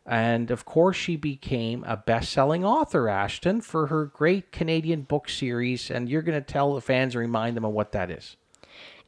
And 0.06 0.50
of 0.50 0.64
course, 0.64 0.96
she 0.96 1.16
became 1.16 1.84
a 1.84 1.96
best 1.96 2.32
selling 2.32 2.64
author, 2.64 3.08
Ashton, 3.08 3.60
for 3.60 3.86
her 3.86 4.06
great 4.06 4.52
Canadian 4.52 5.02
book 5.02 5.28
series. 5.28 5.90
And 5.90 6.08
you're 6.08 6.22
going 6.22 6.38
to 6.38 6.44
tell 6.44 6.74
the 6.74 6.80
fans 6.80 7.14
and 7.14 7.20
remind 7.20 7.56
them 7.56 7.64
of 7.64 7.72
what 7.72 7.92
that 7.92 8.10
is. 8.10 8.36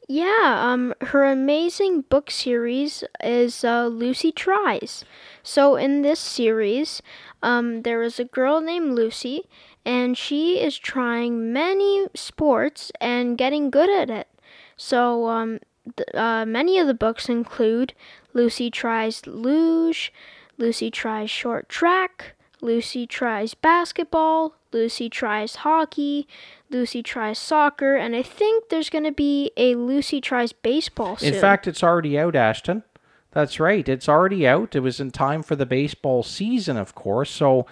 Yeah, 0.09 0.55
um, 0.71 0.93
her 1.01 1.25
amazing 1.25 2.01
book 2.01 2.31
series 2.31 3.03
is 3.21 3.65
uh, 3.65 3.87
Lucy 3.87 4.31
Tries. 4.31 5.03
So 5.43 5.75
in 5.75 6.01
this 6.01 6.19
series, 6.19 7.01
um, 7.43 7.81
there 7.81 8.01
is 8.03 8.17
a 8.17 8.23
girl 8.23 8.61
named 8.61 8.93
Lucy, 8.93 9.43
and 9.87 10.17
she 10.17 10.59
is 10.59 10.77
trying 10.77 11.53
many 11.53 12.07
sports 12.13 12.91
and 12.99 13.37
getting 13.37 13.69
good 13.69 13.89
at 13.89 14.09
it. 14.09 14.27
So 14.75 15.29
um, 15.29 15.59
th- 15.95 16.09
uh, 16.13 16.45
many 16.45 16.77
of 16.77 16.87
the 16.87 16.93
books 16.93 17.29
include 17.29 17.93
Lucy 18.33 18.69
Tries 18.69 19.25
Luge, 19.25 20.11
Lucy 20.57 20.91
Tries 20.91 21.29
Short 21.29 21.69
Track, 21.69 22.35
Lucy 22.59 23.07
Tries 23.07 23.53
Basketball, 23.53 24.55
Lucy 24.73 25.09
Tries 25.09 25.55
Hockey, 25.55 26.27
Lucy 26.69 27.01
Tries 27.01 27.39
Soccer, 27.39 27.95
and 27.95 28.13
I 28.13 28.23
think 28.23 28.67
there's 28.67 28.89
going 28.89 29.05
to 29.05 29.13
be 29.13 29.51
a 29.55 29.75
Lucy 29.75 30.19
Tries 30.19 30.51
Baseball 30.51 31.15
soon. 31.15 31.33
In 31.33 31.39
fact, 31.39 31.65
it's 31.65 31.81
already 31.81 32.19
out, 32.19 32.35
Ashton. 32.35 32.83
That's 33.31 33.57
right. 33.57 33.87
It's 33.87 34.09
already 34.09 34.45
out. 34.45 34.75
It 34.75 34.81
was 34.81 34.99
in 34.99 35.11
time 35.11 35.43
for 35.43 35.55
the 35.55 35.65
baseball 35.65 36.23
season, 36.23 36.75
of 36.75 36.93
course. 36.93 37.29
So 37.29 37.65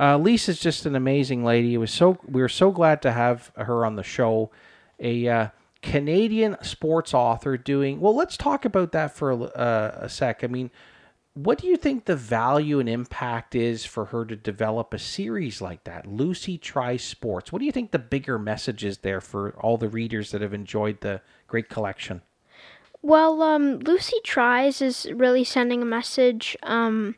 uh, 0.00 0.16
Lisa's 0.16 0.58
just 0.58 0.86
an 0.86 0.96
amazing 0.96 1.44
lady. 1.44 1.74
It 1.74 1.78
was 1.78 1.90
so 1.90 2.18
we 2.26 2.40
were 2.40 2.48
so 2.48 2.70
glad 2.70 3.02
to 3.02 3.12
have 3.12 3.52
her 3.56 3.84
on 3.84 3.96
the 3.96 4.02
show. 4.02 4.50
A 4.98 5.28
uh, 5.28 5.48
Canadian 5.82 6.56
sports 6.62 7.12
author 7.14 7.56
doing 7.56 8.00
well. 8.00 8.14
Let's 8.14 8.36
talk 8.36 8.64
about 8.64 8.92
that 8.92 9.14
for 9.14 9.30
a, 9.30 9.36
uh, 9.42 9.98
a 10.02 10.08
sec. 10.08 10.42
I 10.42 10.46
mean, 10.46 10.70
what 11.34 11.58
do 11.58 11.66
you 11.66 11.76
think 11.76 12.04
the 12.04 12.16
value 12.16 12.80
and 12.80 12.88
impact 12.88 13.54
is 13.54 13.84
for 13.84 14.06
her 14.06 14.24
to 14.24 14.36
develop 14.36 14.92
a 14.92 14.98
series 14.98 15.60
like 15.60 15.84
that? 15.84 16.06
Lucy 16.06 16.58
tries 16.58 17.02
sports. 17.02 17.52
What 17.52 17.60
do 17.60 17.66
you 17.66 17.72
think 17.72 17.92
the 17.92 17.98
bigger 17.98 18.38
message 18.38 18.84
is 18.84 18.98
there 18.98 19.20
for 19.20 19.50
all 19.60 19.76
the 19.76 19.88
readers 19.88 20.32
that 20.32 20.40
have 20.40 20.54
enjoyed 20.54 21.00
the 21.00 21.20
great 21.46 21.68
collection? 21.68 22.22
Well, 23.02 23.40
um, 23.42 23.78
Lucy 23.78 24.18
Tries 24.24 24.82
is 24.82 25.06
really 25.14 25.44
sending 25.44 25.80
a 25.80 25.86
message 25.86 26.56
um, 26.62 27.14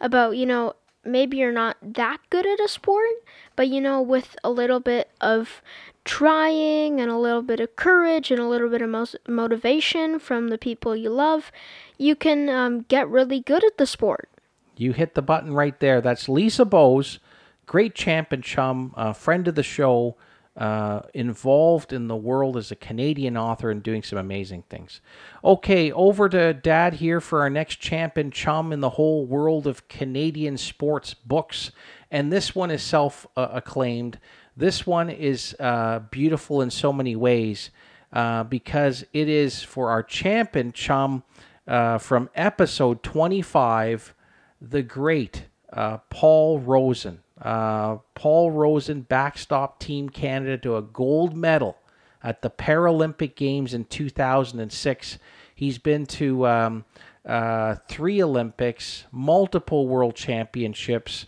about, 0.00 0.36
you 0.36 0.46
know, 0.46 0.74
maybe 1.04 1.36
you're 1.38 1.52
not 1.52 1.76
that 1.82 2.18
good 2.30 2.46
at 2.46 2.60
a 2.60 2.68
sport, 2.68 3.10
but, 3.56 3.68
you 3.68 3.80
know, 3.80 4.00
with 4.00 4.36
a 4.42 4.50
little 4.50 4.80
bit 4.80 5.10
of 5.20 5.62
trying 6.04 7.00
and 7.00 7.10
a 7.10 7.18
little 7.18 7.42
bit 7.42 7.60
of 7.60 7.76
courage 7.76 8.30
and 8.30 8.40
a 8.40 8.48
little 8.48 8.68
bit 8.68 8.82
of 8.82 8.90
mo- 8.90 9.06
motivation 9.26 10.18
from 10.18 10.48
the 10.48 10.58
people 10.58 10.94
you 10.94 11.10
love, 11.10 11.50
you 11.98 12.14
can 12.14 12.48
um, 12.48 12.82
get 12.88 13.08
really 13.08 13.40
good 13.40 13.64
at 13.64 13.78
the 13.78 13.86
sport. 13.86 14.28
You 14.76 14.92
hit 14.92 15.14
the 15.14 15.22
button 15.22 15.54
right 15.54 15.78
there. 15.80 16.00
That's 16.00 16.28
Lisa 16.28 16.64
Bowes, 16.64 17.20
great 17.66 17.94
champ 17.94 18.32
and 18.32 18.42
chum, 18.42 18.92
uh, 18.96 19.12
friend 19.12 19.46
of 19.48 19.54
the 19.54 19.62
show, 19.62 20.16
uh, 20.56 21.00
involved 21.12 21.92
in 21.92 22.06
the 22.06 22.16
world 22.16 22.56
as 22.56 22.70
a 22.70 22.76
Canadian 22.76 23.36
author 23.36 23.70
and 23.70 23.82
doing 23.82 24.02
some 24.02 24.18
amazing 24.18 24.62
things. 24.70 25.00
Okay, 25.42 25.90
over 25.90 26.28
to 26.28 26.54
Dad 26.54 26.94
here 26.94 27.20
for 27.20 27.40
our 27.40 27.50
next 27.50 27.76
champ 27.76 28.16
and 28.16 28.32
chum 28.32 28.72
in 28.72 28.80
the 28.80 28.90
whole 28.90 29.26
world 29.26 29.66
of 29.66 29.88
Canadian 29.88 30.56
sports 30.56 31.12
books. 31.12 31.72
And 32.10 32.32
this 32.32 32.54
one 32.54 32.70
is 32.70 32.82
self 32.82 33.26
uh, 33.36 33.48
acclaimed. 33.50 34.20
This 34.56 34.86
one 34.86 35.10
is 35.10 35.56
uh, 35.58 35.98
beautiful 36.10 36.60
in 36.60 36.70
so 36.70 36.92
many 36.92 37.16
ways 37.16 37.70
uh, 38.12 38.44
because 38.44 39.04
it 39.12 39.28
is 39.28 39.64
for 39.64 39.90
our 39.90 40.04
champ 40.04 40.54
and 40.54 40.72
chum 40.72 41.24
uh, 41.66 41.98
from 41.98 42.30
episode 42.36 43.02
25, 43.02 44.14
the 44.60 44.82
great 44.82 45.46
uh, 45.72 45.98
Paul 46.10 46.60
Rosen. 46.60 47.23
Uh, 47.44 47.98
Paul 48.14 48.50
Rosen 48.50 49.02
backstop 49.02 49.78
Team 49.78 50.08
Canada 50.08 50.56
to 50.58 50.76
a 50.76 50.82
gold 50.82 51.36
medal 51.36 51.76
at 52.22 52.40
the 52.40 52.48
Paralympic 52.48 53.36
Games 53.36 53.74
in 53.74 53.84
2006. 53.84 55.18
He's 55.54 55.78
been 55.78 56.06
to 56.06 56.46
um, 56.46 56.84
uh, 57.26 57.76
three 57.86 58.22
Olympics, 58.22 59.04
multiple 59.12 59.86
world 59.86 60.16
championships, 60.16 61.26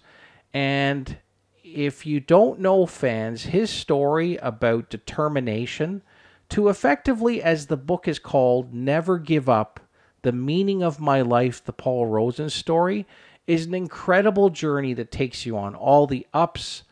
and 0.54 1.18
if 1.62 2.06
you 2.06 2.20
don't 2.20 2.60
know 2.60 2.86
fans, 2.86 3.44
his 3.44 3.70
story 3.70 4.36
about 4.36 4.88
determination 4.88 6.00
to 6.48 6.68
effectively, 6.68 7.42
as 7.42 7.66
the 7.66 7.76
book 7.76 8.08
is 8.08 8.18
called, 8.18 8.72
never 8.72 9.18
give 9.18 9.48
up, 9.48 9.80
the 10.22 10.32
meaning 10.32 10.82
of 10.82 11.00
my 11.00 11.20
life, 11.20 11.62
the 11.62 11.72
Paul 11.72 12.06
Rosen 12.06 12.48
story, 12.48 13.06
is 13.46 13.66
an 13.66 13.74
incredible 13.74 14.50
journey 14.50 14.94
that 14.94 15.10
takes 15.10 15.46
you 15.46 15.56
on 15.56 15.74
all 15.74 16.06
the 16.06 16.26
ups, 16.34 16.82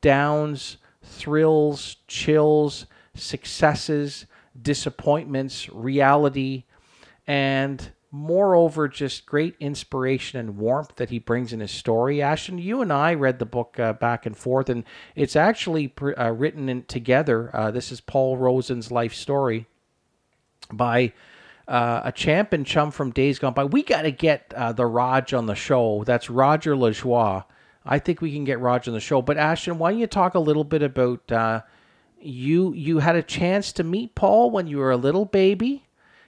downs, 0.00 0.76
thrills, 1.02 1.96
chills, 2.06 2.86
successes, 3.14 4.26
disappointments, 4.60 5.68
reality, 5.70 6.64
and 7.26 7.92
moreover, 8.10 8.88
just 8.88 9.24
great 9.24 9.56
inspiration 9.58 10.38
and 10.38 10.58
warmth 10.58 10.94
that 10.96 11.08
he 11.08 11.18
brings 11.18 11.52
in 11.52 11.60
his 11.60 11.70
story. 11.70 12.20
Ashton, 12.20 12.58
you 12.58 12.82
and 12.82 12.92
I 12.92 13.14
read 13.14 13.38
the 13.38 13.46
book 13.46 13.80
uh, 13.80 13.94
back 13.94 14.26
and 14.26 14.36
forth, 14.36 14.68
and 14.68 14.84
it's 15.16 15.34
actually 15.34 15.88
pr- 15.88 16.18
uh, 16.18 16.30
written 16.30 16.68
in, 16.68 16.84
together. 16.84 17.50
Uh, 17.54 17.70
this 17.70 17.90
is 17.90 18.02
Paul 18.02 18.36
Rosen's 18.36 18.90
life 18.92 19.14
story 19.14 19.66
by 20.70 21.12
uh, 21.72 22.02
a 22.04 22.12
champ 22.12 22.52
and 22.52 22.66
chum 22.66 22.90
from 22.90 23.12
days 23.12 23.38
gone 23.38 23.54
by. 23.54 23.64
We 23.64 23.82
got 23.82 24.02
to 24.02 24.10
get 24.10 24.52
uh, 24.54 24.72
the 24.72 24.84
Raj 24.84 25.32
on 25.32 25.46
the 25.46 25.54
show. 25.54 26.04
That's 26.04 26.28
Roger 26.28 26.76
Lajoie. 26.76 27.44
I 27.84 27.98
think 27.98 28.20
we 28.20 28.30
can 28.30 28.44
get 28.44 28.60
Roger 28.60 28.90
on 28.90 28.94
the 28.94 29.00
show. 29.00 29.22
But 29.22 29.38
Ashton, 29.38 29.78
why 29.78 29.90
don't 29.90 30.00
you 30.00 30.06
talk 30.06 30.34
a 30.34 30.38
little 30.38 30.64
bit 30.64 30.82
about 30.82 31.32
uh, 31.32 31.62
you? 32.20 32.74
You 32.74 32.98
had 32.98 33.16
a 33.16 33.22
chance 33.22 33.72
to 33.72 33.84
meet 33.84 34.14
Paul 34.14 34.50
when 34.50 34.66
you 34.66 34.76
were 34.76 34.90
a 34.90 34.98
little 34.98 35.24
baby 35.24 35.86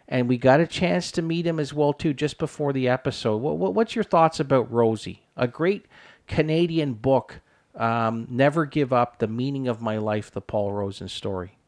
and 0.08 0.30
we 0.30 0.38
got 0.38 0.60
a 0.60 0.66
chance 0.66 1.12
to 1.12 1.22
meet 1.22 1.46
him 1.46 1.60
as 1.60 1.74
well 1.74 1.92
too 1.92 2.14
just 2.14 2.38
before 2.38 2.72
the 2.72 2.88
episode. 2.88 3.36
What, 3.36 3.58
what, 3.58 3.74
what's 3.74 3.94
your 3.94 4.04
thoughts 4.04 4.40
about 4.40 4.72
Rosie? 4.72 5.26
A 5.36 5.46
great 5.46 5.84
Canadian 6.26 6.94
book, 6.94 7.40
um, 7.74 8.26
Never 8.30 8.64
Give 8.64 8.94
Up: 8.94 9.18
The 9.18 9.28
Meaning 9.28 9.68
of 9.68 9.82
My 9.82 9.98
Life, 9.98 10.30
the 10.30 10.40
Paul 10.40 10.72
Rosen 10.72 11.08
story. 11.08 11.58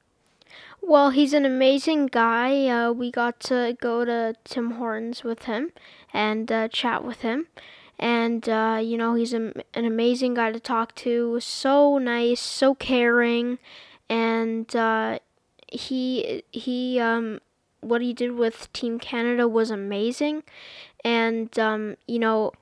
Well, 0.88 1.10
he's 1.10 1.32
an 1.32 1.44
amazing 1.44 2.06
guy. 2.06 2.68
Uh, 2.68 2.92
we 2.92 3.10
got 3.10 3.40
to 3.40 3.76
go 3.80 4.04
to 4.04 4.36
Tim 4.44 4.72
Hortons 4.72 5.24
with 5.24 5.46
him 5.46 5.72
and 6.12 6.50
uh, 6.52 6.68
chat 6.68 7.02
with 7.02 7.22
him. 7.22 7.48
And, 7.98 8.48
uh, 8.48 8.78
you 8.80 8.96
know, 8.96 9.16
he's 9.16 9.34
a, 9.34 9.52
an 9.74 9.84
amazing 9.84 10.34
guy 10.34 10.52
to 10.52 10.60
talk 10.60 10.94
to. 10.96 11.40
So 11.40 11.98
nice, 11.98 12.40
so 12.40 12.76
caring. 12.76 13.58
And 14.08 14.76
uh, 14.76 15.18
he, 15.66 16.44
he, 16.52 17.00
um, 17.00 17.40
what 17.80 18.00
he 18.00 18.12
did 18.12 18.36
with 18.36 18.72
Team 18.72 19.00
Canada 19.00 19.48
was 19.48 19.72
amazing. 19.72 20.44
And, 21.04 21.58
um, 21.58 21.96
you 22.06 22.20
know, 22.20 22.52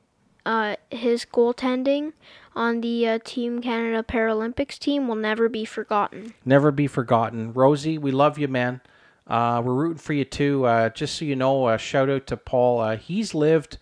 uh, 0.47 0.77
his 0.91 1.27
goaltending 1.27 2.15
on 2.55 2.81
the 2.81 3.07
uh, 3.09 3.19
Team 3.25 3.61
Canada 3.61 4.03
Paralympics 4.03 4.79
team 4.79 5.09
will 5.09 5.17
never 5.17 5.49
be 5.49 5.65
forgotten. 5.65 6.35
Never 6.45 6.71
be 6.71 6.87
forgotten. 6.87 7.53
Rosie, 7.53 7.99
we 7.99 8.13
love 8.13 8.39
you, 8.39 8.49
man. 8.49 8.81
Uh, 9.27 9.63
we're 9.65 9.75
rooting 9.75 9.99
for 9.99 10.13
you 10.13 10.25
too. 10.25 10.65
Uh, 10.67 10.91
just 10.91 11.17
so 11.17 11.25
you 11.25 11.37
know, 11.37 11.65
uh, 11.67 11.77
shout 11.77 12.11
out 12.11 12.27
to 12.27 12.37
Paul. 12.37 12.81
Uh, 12.81 12.97
he's 12.97 13.35
lived, 13.35 13.79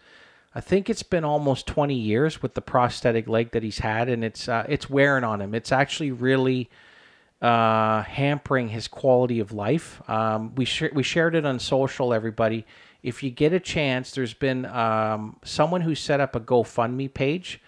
I 0.55 0.61
think 0.61 0.89
it's 0.89 1.03
been 1.03 1.25
almost 1.25 1.67
20 1.67 1.95
years 1.95 2.43
with 2.43 2.55
the 2.55 2.61
prosthetic 2.61 3.29
leg 3.29 3.51
that 3.53 3.63
he's 3.63 3.81
had, 3.81 4.09
and 4.09 4.25
it's 4.25 4.49
uh, 4.49 4.65
it's 4.69 4.89
wearing 4.89 5.25
on 5.25 5.41
him. 5.41 5.55
It's 5.55 5.73
actually 5.73 6.13
really 6.13 6.71
hampering 7.41 8.69
his 8.69 8.87
quality 8.87 9.41
of 9.41 9.53
life. 9.53 10.01
Um, 10.09 10.55
we 10.55 10.65
sh- 10.65 10.93
we 10.93 11.03
shared 11.03 11.35
it 11.35 11.45
on 11.45 11.59
social, 11.59 12.15
everybody. 12.15 12.65
If 13.03 13.25
you 13.25 13.31
get 13.31 13.53
a 13.53 13.59
chance, 13.59 14.13
there's 14.13 14.35
been 14.35 14.65
um, 14.67 15.37
someone 15.43 15.81
who 15.81 15.97
set 15.97 16.21
up 16.21 16.37
a 16.37 16.41
GoFundMe 16.41 17.13
page. 17.13 17.61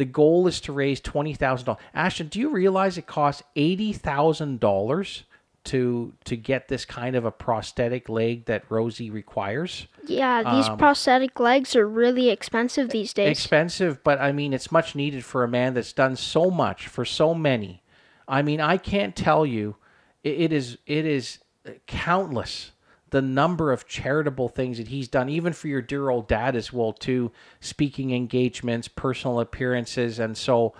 The 0.00 0.06
goal 0.06 0.46
is 0.46 0.62
to 0.62 0.72
raise 0.72 0.98
twenty 0.98 1.34
thousand 1.34 1.66
dollars. 1.66 1.82
Ashton, 1.92 2.28
do 2.28 2.40
you 2.40 2.48
realize 2.48 2.96
it 2.96 3.06
costs 3.06 3.42
eighty 3.54 3.92
thousand 3.92 4.58
dollars 4.58 5.24
to 5.64 6.14
to 6.24 6.38
get 6.38 6.68
this 6.68 6.86
kind 6.86 7.14
of 7.16 7.26
a 7.26 7.30
prosthetic 7.30 8.08
leg 8.08 8.46
that 8.46 8.64
Rosie 8.70 9.10
requires? 9.10 9.88
Yeah, 10.06 10.42
these 10.54 10.70
Um, 10.70 10.78
prosthetic 10.78 11.38
legs 11.38 11.76
are 11.76 11.86
really 11.86 12.30
expensive 12.30 12.88
these 12.88 13.12
days. 13.12 13.28
expensive, 13.30 14.02
but 14.02 14.18
I 14.18 14.32
mean, 14.32 14.54
it's 14.54 14.72
much 14.72 14.94
needed 14.94 15.22
for 15.22 15.44
a 15.44 15.48
man 15.48 15.74
that's 15.74 15.92
done 15.92 16.16
so 16.16 16.50
much 16.50 16.86
for 16.86 17.04
so 17.04 17.34
many. 17.34 17.82
I 18.26 18.40
mean, 18.40 18.58
I 18.58 18.78
can't 18.78 19.14
tell 19.14 19.44
you, 19.44 19.76
it, 20.24 20.40
it 20.40 20.52
is 20.54 20.78
it 20.86 21.04
is 21.04 21.40
countless 21.86 22.72
the 23.10 23.22
number 23.22 23.72
of 23.72 23.86
charitable 23.86 24.48
things 24.48 24.78
that 24.78 24.88
he's 24.88 25.08
done, 25.08 25.28
even 25.28 25.52
for 25.52 25.68
your 25.68 25.82
dear 25.82 26.10
old 26.10 26.28
dad 26.28 26.56
as 26.56 26.72
well 26.72 26.92
too, 26.92 27.32
speaking 27.60 28.12
engagements, 28.12 28.88
personal 28.88 29.40
appearances, 29.40 30.18
and 30.18 30.36
so 30.36 30.74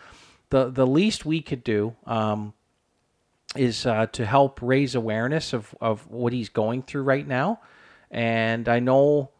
the 0.51 0.70
the 0.70 0.86
least 0.86 1.24
we 1.24 1.40
could 1.40 1.65
do. 1.65 1.97
Um, 2.07 2.55
is 3.57 3.85
uh, 3.85 4.07
to 4.07 4.24
help 4.24 4.61
raise 4.62 4.94
awareness 4.94 5.52
of, 5.52 5.74
of 5.81 6.09
what 6.09 6.32
he's 6.32 6.48
going 6.48 6.82
through 6.82 7.02
right 7.02 7.27
now. 7.27 7.61
And 8.11 8.69
I 8.69 8.78
know 8.78 9.31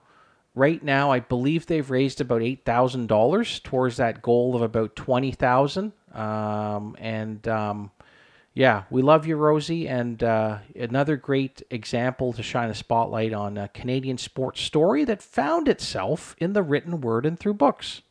right 0.55 0.83
now, 0.83 1.12
I 1.12 1.21
believe 1.21 1.67
they've 1.67 1.89
raised 1.89 2.21
about 2.21 2.43
eight 2.43 2.65
thousand 2.65 3.07
dollars 3.07 3.61
towards 3.61 3.99
that 3.99 4.23
goal 4.23 4.57
of 4.57 4.62
about 4.62 4.97
twenty 4.97 5.33
thousand. 5.33 5.93
Um, 6.12 6.97
and 6.99 7.47
um, 7.47 7.91
yeah, 8.61 8.82
we 8.91 9.01
love 9.01 9.27
you, 9.27 9.37
Rosie, 9.37 9.89
and 9.89 10.23
uh, 10.23 10.59
another 10.77 11.16
great 11.16 11.62
example 11.70 12.35
to 12.35 12.43
shine 12.43 12.69
a 12.69 12.74
spotlight 12.74 13.32
on 13.32 13.57
a 13.57 13.69
Canadian 13.69 14.19
sports 14.19 14.61
story 14.61 15.03
that 15.05 15.23
found 15.23 15.66
itself 15.66 16.37
in 16.37 16.53
the 16.53 16.62
written 16.62 17.01
word 17.01 17.24
and 17.24 17.41
through 17.41 17.55
books. 17.55 18.03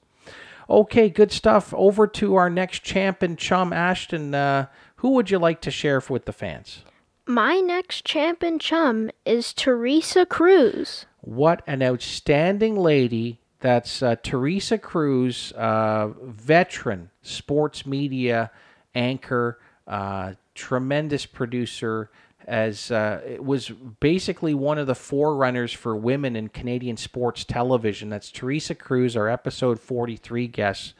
Okay, 0.68 1.08
good 1.08 1.32
stuff. 1.32 1.72
Over 1.78 2.08
to 2.08 2.34
our 2.34 2.50
next 2.50 2.82
champ 2.82 3.22
and 3.22 3.38
chum, 3.38 3.72
Ashton. 3.72 4.34
Uh, 4.34 4.66
who 4.96 5.12
would 5.12 5.30
you 5.30 5.38
like 5.38 5.62
to 5.62 5.70
share 5.70 6.02
with 6.10 6.26
the 6.26 6.34
fans? 6.34 6.82
My 7.28 7.60
next 7.60 8.04
champ 8.04 8.42
and 8.42 8.60
chum 8.60 9.12
is 9.26 9.54
Teresa 9.54 10.26
Kruze. 10.26 11.06
What 11.22 11.62
an 11.68 11.84
outstanding 11.84 12.76
lady. 12.76 13.40
That's 13.60 14.02
uh, 14.02 14.16
Teresa 14.24 14.80
Kruze, 14.80 15.52
uh, 15.52 16.08
veteran 16.24 17.12
sports 17.22 17.86
media 17.86 18.50
anchor, 18.96 19.60
uh, 19.90 20.34
tremendous 20.56 21.26
producer, 21.26 22.10
as 22.48 22.92
uh, 22.92 23.22
it 23.26 23.44
was 23.44 23.70
basically 24.00 24.54
one 24.54 24.78
of 24.78 24.88
the 24.88 24.96
forerunners 24.96 25.74
for 25.74 25.96
women 25.96 26.36
in 26.36 26.48
Canadian 26.48 26.96
sports 26.96 27.44
television. 27.44 28.10
That's 28.10 28.32
Teresa 28.32 28.76
Kruze, 28.76 29.18
our 29.18 29.28
episode 29.28 29.80
43 29.80 30.48
guest. 30.48 30.94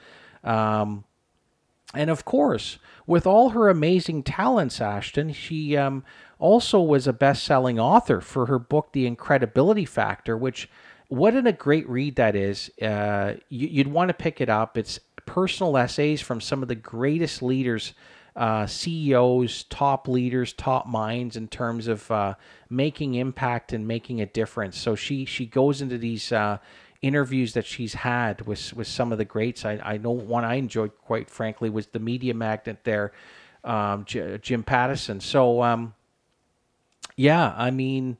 Um, 0.44 1.06
and 1.94 2.10
of 2.10 2.26
course, 2.26 2.78
with 3.08 3.26
all 3.26 3.50
her 3.50 3.70
amazing 3.70 4.24
talents, 4.24 4.80
Ashton, 4.80 5.34
she 5.34 5.76
um, 5.76 6.04
also 6.38 6.82
was 6.82 7.08
a 7.08 7.14
best 7.14 7.44
selling 7.44 7.80
author 7.80 8.22
for 8.22 8.46
her 8.46 8.60
book, 8.60 8.90
The 8.92 9.08
Incredibility 9.08 9.86
Factor, 9.86 10.38
which, 10.38 10.70
what 11.08 11.36
a 11.36 11.52
great 11.52 11.90
read 11.90 12.16
that 12.18 12.36
is. 12.36 12.72
Uh, 12.80 13.36
you, 13.50 13.84
would 13.84 13.92
want 13.92 14.10
to 14.10 14.14
pick 14.14 14.42
it 14.42 14.50
up. 14.50 14.78
It's 14.78 15.00
personal 15.26 15.78
essays 15.78 16.22
from 16.22 16.42
some 16.42 16.62
of 16.62 16.68
the 16.68 16.76
greatest 16.76 17.42
leaders, 17.42 17.94
uh, 18.40 18.66
CEOs, 18.66 19.64
top 19.66 20.08
leaders, 20.08 20.54
top 20.54 20.88
minds 20.88 21.36
in 21.36 21.50
terms 21.50 21.90
of 21.90 22.10
uh, 22.10 22.36
making 22.70 23.16
impact 23.16 23.74
and 23.74 23.86
making 23.86 24.22
a 24.22 24.26
difference. 24.26 24.78
So 24.78 24.96
she, 24.96 25.26
she 25.26 25.46
goes 25.46 25.82
into 25.82 25.98
these 25.98 26.32
uh, 26.32 26.60
interviews 27.02 27.54
that 27.54 27.66
she's 27.66 27.94
had 27.94 28.48
with 28.48 28.74
with 28.74 28.88
some 28.88 29.12
of 29.12 29.18
the 29.18 29.26
greats. 29.26 29.66
I, 29.66 29.80
I 29.84 29.98
know 29.98 30.12
one 30.12 30.46
I 30.46 30.56
enjoyed 30.56 30.92
quite 31.06 31.30
frankly 31.30 31.70
was 31.70 31.88
the 31.88 32.00
media 32.00 32.34
magnet 32.34 32.80
there, 32.86 33.12
um, 33.66 34.06
J- 34.06 34.38
Jim 34.42 34.64
Pattison. 34.64 35.20
So 35.20 35.62
um, 35.62 35.94
yeah, 37.18 37.54
I 37.58 37.72
mean, 37.72 38.18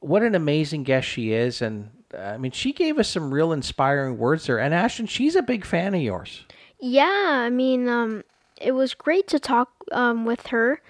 what 0.00 0.24
an 0.24 0.34
amazing 0.34 0.82
guest 0.82 1.06
she 1.06 1.32
is, 1.32 1.62
and 1.62 1.90
I 2.16 2.36
mean 2.36 2.50
she 2.50 2.72
gave 2.72 2.98
us 2.98 3.08
some 3.08 3.32
real 3.32 3.52
inspiring 3.52 4.18
words 4.18 4.46
there. 4.46 4.58
And 4.58 4.74
Ashton, 4.74 5.06
she's 5.06 5.36
a 5.36 5.42
big 5.42 5.64
fan 5.64 5.94
of 5.94 6.00
yours. 6.00 6.44
Yeah, 6.78 7.06
I 7.06 7.50
mean, 7.50 7.88
um, 7.88 8.22
it 8.60 8.72
was 8.72 8.94
great 8.94 9.26
to 9.28 9.38
talk 9.38 9.70
um, 9.92 10.24
with 10.24 10.48
her 10.48 10.80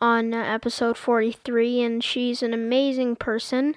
on 0.00 0.32
uh, 0.32 0.38
episode 0.38 0.96
43, 0.96 1.82
and 1.82 2.04
she's 2.04 2.42
an 2.42 2.54
amazing 2.54 3.16
person. 3.16 3.76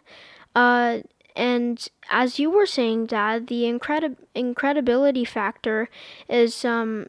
Uh, 0.55 0.99
and 1.35 1.87
as 2.09 2.39
you 2.39 2.49
were 2.49 2.65
saying, 2.65 3.07
Dad, 3.07 3.47
the 3.47 3.63
incredi- 3.63 4.17
incredibility 4.35 5.25
factor 5.25 5.89
is 6.29 6.65
um, 6.65 7.07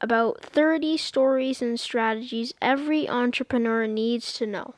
about 0.00 0.40
30 0.42 0.96
stories 0.96 1.60
and 1.60 1.78
strategies 1.78 2.54
every 2.62 3.08
entrepreneur 3.08 3.86
needs 3.86 4.32
to 4.34 4.46
know. 4.46 4.74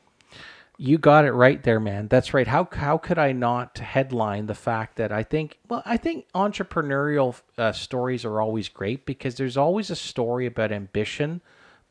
You 0.79 0.99
got 0.99 1.25
it 1.25 1.31
right 1.31 1.61
there, 1.63 1.79
man. 1.79 2.07
That's 2.07 2.35
right. 2.35 2.45
How 2.45 2.67
how 2.71 2.99
could 2.99 3.17
I 3.17 3.31
not 3.31 3.79
headline 3.79 4.45
the 4.45 4.53
fact 4.53 4.97
that 4.97 5.11
I 5.11 5.23
think 5.23 5.57
well, 5.67 5.81
I 5.85 5.97
think 5.97 6.27
entrepreneurial 6.35 7.41
uh, 7.57 7.71
stories 7.71 8.23
are 8.23 8.39
always 8.39 8.69
great 8.69 9.03
because 9.05 9.35
there's 9.35 9.57
always 9.57 9.89
a 9.89 9.95
story 9.95 10.45
about 10.45 10.71
ambition, 10.71 11.41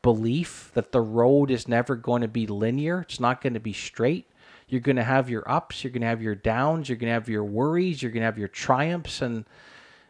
belief 0.01 0.71
that 0.73 0.93
the 0.93 1.01
road 1.01 1.51
is 1.51 1.67
never 1.67 1.97
going 1.97 2.21
to 2.21 2.29
be 2.29 2.47
linear. 2.47 3.01
It's 3.01 3.19
not 3.19 3.41
going 3.41 3.55
to 3.55 3.59
be 3.59 3.73
straight. 3.73 4.25
You're 4.69 4.81
going 4.81 4.95
to 4.97 5.03
have 5.03 5.29
your 5.29 5.49
ups, 5.49 5.83
you're 5.83 5.91
going 5.91 6.01
to 6.01 6.07
have 6.07 6.21
your 6.21 6.35
downs, 6.35 6.87
you're 6.87 6.97
going 6.97 7.09
to 7.09 7.13
have 7.13 7.29
your 7.29 7.43
worries, 7.43 8.01
you're 8.01 8.11
going 8.11 8.21
to 8.21 8.25
have 8.25 8.37
your 8.37 8.49
triumphs. 8.49 9.21
And 9.21 9.45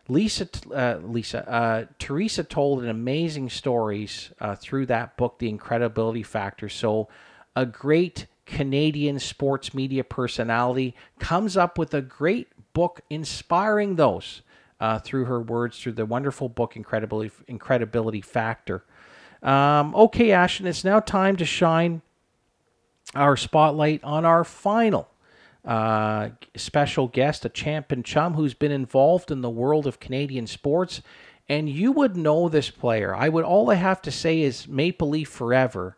Lisa, 0.08 0.48
uh, 0.74 1.00
Lisa, 1.04 1.48
uh, 1.50 1.86
Teresa 2.00 2.44
told 2.44 2.84
an 2.84 2.90
amazing 2.90 3.50
stories 3.50 4.32
uh, 4.40 4.56
through 4.56 4.88
that 4.88 5.18
book, 5.18 5.38
The 5.40 5.50
Incredibility 5.50 6.24
Factor. 6.24 6.70
So, 6.70 7.08
a 7.56 7.66
great 7.66 8.28
Canadian 8.48 9.20
sports 9.20 9.74
media 9.74 10.04
personality 10.04 10.96
comes 11.20 11.56
up 11.56 11.78
with 11.78 11.94
a 11.94 12.02
great 12.02 12.48
book 12.74 13.02
inspiring 13.10 13.96
those 13.96 14.42
uh, 14.80 15.00
through 15.00 15.26
her 15.26 15.42
words, 15.42 15.80
through 15.80 15.92
the 15.92 16.06
wonderful 16.06 16.50
book, 16.50 16.76
Incredibility, 16.76 17.32
Incredibility 17.48 18.22
Factor. 18.22 18.84
Um, 19.44 19.94
okay, 19.94 20.32
Ashton, 20.32 20.66
it's 20.66 20.84
now 20.84 21.00
time 21.00 21.36
to 21.36 21.46
shine 21.46 22.02
our 23.14 23.38
spotlight 23.38 24.04
on 24.04 24.26
our 24.26 24.44
final 24.44 25.10
uh, 25.66 26.30
special 26.56 27.08
guest, 27.08 27.46
a 27.46 27.50
champ 27.50 27.92
and 27.92 28.04
chum 28.04 28.34
who's 28.34 28.54
been 28.54 28.72
involved 28.72 29.30
in 29.30 29.42
the 29.42 29.50
world 29.50 29.86
of 29.86 30.00
Canadian 30.00 30.48
sports. 30.48 31.02
And 31.50 31.70
you 31.70 31.92
would 31.92 32.16
know 32.18 32.50
this 32.50 32.70
player. 32.70 33.16
I 33.16 33.30
would 33.30 33.46
all 33.46 33.70
I 33.70 33.76
have 33.76 34.02
to 34.04 34.12
say 34.12 34.42
is 34.42 34.68
Maple 34.68 35.10
Leaf 35.10 35.30
forever. 35.30 35.98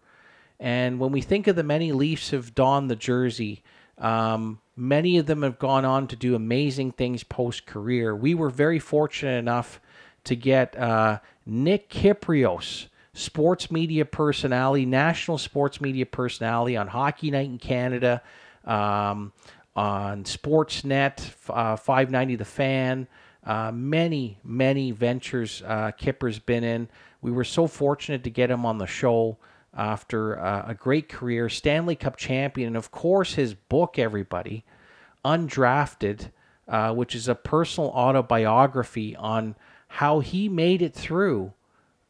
And 0.60 1.00
when 1.00 1.12
we 1.12 1.22
think 1.22 1.48
of 1.48 1.56
the 1.56 1.64
many 1.64 1.92
Leafs 1.92 2.32
have 2.32 2.54
donned 2.54 2.90
the 2.90 2.96
jersey, 2.96 3.64
um, 3.98 4.60
many 4.76 5.18
of 5.18 5.26
them 5.26 5.44
have 5.44 5.60
gone 5.60 5.86
on 5.86 6.08
to 6.08 6.16
do 6.16 6.36
amazing 6.36 6.92
things 6.92 7.24
post 7.24 7.66
career. 7.66 8.16
We 8.16 8.34
were 8.34 8.50
very 8.50 8.80
fortunate 8.80 9.38
enough 9.38 9.80
to 10.26 10.36
get 10.36 10.78
uh, 10.78 11.20
Nick 11.46 11.90
Kypreos, 11.90 12.88
sports 13.14 13.72
media 13.72 14.06
personality, 14.06 14.86
national 14.86 15.38
sports 15.38 15.80
media 15.80 16.06
personality 16.06 16.78
on 16.78 16.88
Hockey 16.88 17.32
Night 17.32 17.48
in 17.48 17.58
Canada, 17.58 18.22
um, 18.66 19.32
on 19.76 20.24
Sportsnet, 20.24 21.32
uh, 21.50 21.76
590 21.76 22.36
The 22.36 22.46
Fan. 22.46 23.08
Uh, 23.44 23.72
many, 23.74 24.38
many 24.44 24.92
ventures 24.92 25.64
uh, 25.66 25.92
Kipper's 25.92 26.40
been 26.40 26.64
in. 26.64 26.90
We 27.22 27.32
were 27.32 27.46
so 27.46 27.68
fortunate 27.68 28.24
to 28.26 28.30
get 28.30 28.52
him 28.52 28.66
on 28.66 28.78
the 28.78 28.86
show. 28.86 29.38
After 29.76 30.40
uh, 30.40 30.66
a 30.68 30.74
great 30.74 31.10
career, 31.10 31.50
Stanley 31.50 31.96
Cup 31.96 32.18
champion, 32.18 32.68
and 32.68 32.78
of 32.78 32.92
course 32.92 33.36
his 33.36 33.54
book, 33.54 34.00
everybody, 34.00 34.66
Undrafted, 35.24 36.32
uh, 36.68 36.94
which 36.94 37.16
is 37.16 37.28
a 37.28 37.36
personal 37.36 37.90
autobiography 37.90 39.16
on 39.16 39.56
how 39.88 40.20
he 40.20 40.48
made 40.48 40.82
it 40.82 40.94
through 40.94 41.52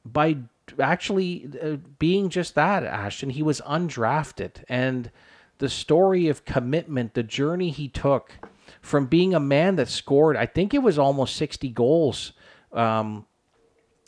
by 0.06 0.38
actually 0.80 1.50
uh, 1.62 1.78
being 1.98 2.30
just 2.30 2.56
that, 2.56 2.84
Ashton. 2.84 3.32
He 3.32 3.42
was 3.42 3.62
undrafted, 3.62 4.64
and 4.68 5.12
the 5.58 5.70
story 5.70 6.28
of 6.28 6.46
commitment, 6.46 7.14
the 7.14 7.24
journey 7.24 7.70
he 7.70 7.88
took 7.88 8.34
from 8.82 9.08
being 9.08 9.34
a 9.34 9.40
man 9.40 9.76
that 9.78 9.90
scored, 9.90 10.38
I 10.38 10.46
think 10.46 10.74
it 10.74 10.84
was 10.84 11.00
almost 11.00 11.36
60 11.36 11.70
goals 11.70 12.34
um, 12.72 13.26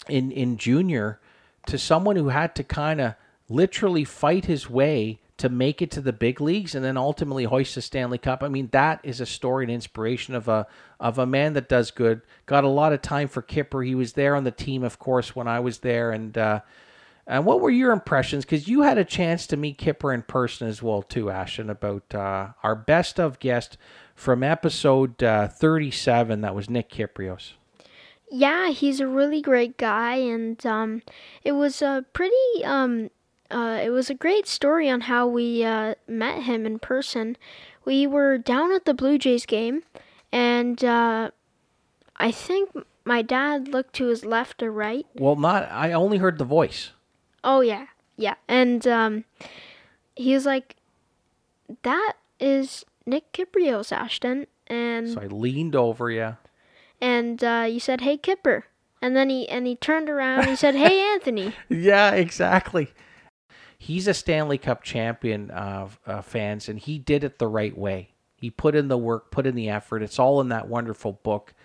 in 0.08 0.32
in 0.32 0.58
junior, 0.58 1.20
to 1.68 1.78
someone 1.78 2.16
who 2.16 2.30
had 2.30 2.56
to 2.56 2.64
kind 2.64 3.02
of 3.02 3.16
literally 3.52 4.04
fight 4.04 4.46
his 4.46 4.70
way 4.70 5.20
to 5.38 5.50
make 5.50 5.82
it 5.82 5.90
to 5.90 6.02
the 6.02 6.14
big 6.14 6.40
leagues 6.40 6.76
and 6.76 6.86
then 6.86 6.98
ultimately 6.98 7.46
hoist 7.46 7.74
the 7.74 7.82
Stanley 7.82 8.20
Cup. 8.20 8.44
I 8.44 8.48
mean, 8.48 8.70
that 8.74 9.00
is 9.04 9.20
a 9.20 9.26
story 9.26 9.66
and 9.66 9.72
inspiration 9.72 10.36
of 10.36 10.48
a 10.48 10.68
of 11.00 11.18
a 11.18 11.26
man 11.26 11.54
that 11.54 11.68
does 11.68 11.90
good. 11.90 12.22
Got 12.46 12.64
a 12.64 12.70
lot 12.70 12.94
of 12.94 13.02
time 13.02 13.28
for 13.28 13.42
Kipper. 13.42 13.82
He 13.82 13.96
was 13.96 14.14
there 14.14 14.36
on 14.36 14.44
the 14.44 14.52
team, 14.52 14.84
of 14.84 15.00
course, 15.00 15.36
when 15.36 15.48
I 15.48 15.60
was 15.60 15.80
there. 15.80 16.12
And 16.12 16.38
uh, 16.38 16.62
and 17.26 17.46
what 17.46 17.60
were 17.60 17.72
your 17.72 17.92
impressions? 17.92 18.46
Because 18.46 18.68
you 18.68 18.82
had 18.82 19.00
a 19.00 19.06
chance 19.06 19.48
to 19.48 19.58
meet 19.58 19.80
Kipper 19.80 20.14
in 20.14 20.22
person 20.22 20.68
as 20.68 20.84
well, 20.84 21.02
too, 21.02 21.32
Ashton. 21.32 21.72
About 21.72 22.14
uh, 22.14 22.50
our 22.62 22.76
best 22.76 23.20
of 23.20 23.40
guest 23.40 23.78
from 24.14 24.44
episode 24.44 25.24
uh, 25.24 25.48
thirty 25.48 25.90
seven. 25.90 26.42
That 26.42 26.54
was 26.54 26.70
Nick 26.70 26.92
Kypreos. 26.92 27.54
Yeah, 28.30 28.70
he's 28.70 29.00
a 29.00 29.08
really 29.08 29.42
great 29.42 29.78
guy, 29.78 30.16
and 30.16 30.64
um, 30.66 31.02
it 31.44 31.54
was 31.54 31.82
a 31.82 32.06
pretty 32.14 32.64
um, 32.64 33.10
uh, 33.52 33.80
it 33.84 33.90
was 33.90 34.10
a 34.10 34.14
great 34.16 34.48
story 34.48 34.90
on 34.90 35.02
how 35.02 35.28
we 35.28 35.64
uh, 35.64 35.96
met 36.08 36.44
him 36.44 36.66
in 36.66 36.80
person. 36.80 37.38
We 37.86 38.08
were 38.08 38.38
down 38.38 38.72
at 38.72 38.86
the 38.86 38.94
Blue 38.94 39.18
Jays 39.18 39.46
game, 39.46 39.84
and 40.32 40.84
uh, 40.84 41.32
I 42.18 42.32
think 42.32 42.70
my 43.06 43.22
dad 43.22 43.68
looked 43.68 43.94
to 43.96 44.08
his 44.08 44.24
left 44.26 44.62
or 44.64 44.72
right. 44.72 45.06
Well, 45.16 45.36
not. 45.36 45.70
I 45.72 45.92
only 45.94 46.18
heard 46.18 46.38
the 46.38 46.46
voice. 46.46 46.92
Oh 47.44 47.62
yeah, 47.62 47.88
yeah, 48.18 48.36
and 48.48 48.86
um, 48.88 49.26
he 50.16 50.34
was 50.34 50.46
like, 50.46 50.76
"That 51.84 52.14
is 52.40 52.86
Nick 53.06 53.34
Kypreos, 53.34 53.92
Ashton," 53.92 54.46
and 54.68 55.10
So 55.10 55.22
I 55.22 55.26
leaned 55.26 55.76
over 55.76 56.12
yeah. 56.12 56.36
and 57.02 57.44
uh, 57.44 57.66
you 57.68 57.80
said, 57.80 58.02
"Hey, 58.02 58.18
Kipper," 58.18 58.66
and 59.02 59.16
then 59.16 59.30
he 59.32 59.50
and 59.50 59.66
he 59.66 59.76
turned 59.76 60.08
around. 60.10 60.42
and 60.42 60.50
He 60.50 60.56
said, 60.56 60.76
"Hey, 60.76 61.00
Anthony." 61.14 61.54
Yeah, 61.68 62.12
exactly. 62.12 62.94
He's 63.82 64.08
a 64.08 64.14
Stanley 64.14 64.60
Cup 64.60 64.84
champion, 64.84 65.50
uh, 65.50 65.90
uh, 66.06 66.22
fans, 66.22 66.70
and 66.70 66.78
he 66.78 67.00
did 67.00 67.24
it 67.24 67.40
the 67.40 67.48
right 67.48 67.76
way. 67.76 68.12
He 68.36 68.52
put 68.52 68.76
in 68.76 68.90
the 68.90 68.98
work, 68.98 69.32
put 69.32 69.48
in 69.48 69.56
the 69.56 69.70
effort. 69.70 70.04
It's 70.04 70.20
all 70.20 70.40
in 70.40 70.50
that 70.50 70.68
wonderful 70.68 71.14
book, 71.24 71.56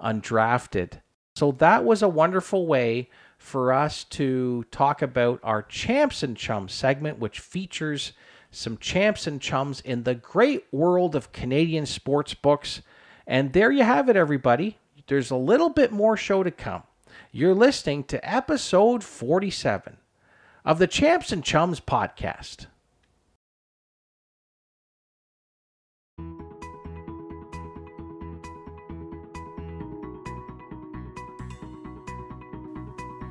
Undrafted. 0.00 0.94
So 1.36 1.52
that 1.52 1.84
was 1.84 2.02
a 2.02 2.08
wonderful 2.08 2.66
way 2.66 3.08
for 3.38 3.72
us 3.72 4.02
to 4.06 4.64
talk 4.72 5.00
about 5.00 5.38
our 5.44 5.62
Champs 5.62 6.24
and 6.24 6.36
Chums 6.36 6.72
segment, 6.72 7.20
which 7.20 7.38
features 7.38 8.14
some 8.50 8.76
champs 8.76 9.28
and 9.28 9.40
chums 9.40 9.80
in 9.80 10.02
the 10.02 10.16
great 10.16 10.64
world 10.72 11.14
of 11.14 11.30
Canadian 11.30 11.86
sports 11.86 12.34
books. 12.34 12.82
And 13.28 13.52
there 13.52 13.70
you 13.70 13.84
have 13.84 14.08
it, 14.08 14.16
everybody. 14.16 14.76
There's 15.06 15.30
a 15.30 15.36
little 15.36 15.70
bit 15.70 15.92
more 15.92 16.16
show 16.16 16.42
to 16.42 16.50
come. 16.50 16.82
You're 17.30 17.54
listening 17.54 18.02
to 18.04 18.28
episode 18.28 19.04
47 19.04 19.98
of 20.64 20.78
the 20.78 20.86
Champs 20.86 21.32
and 21.32 21.42
Chums 21.42 21.80
podcast. 21.80 22.66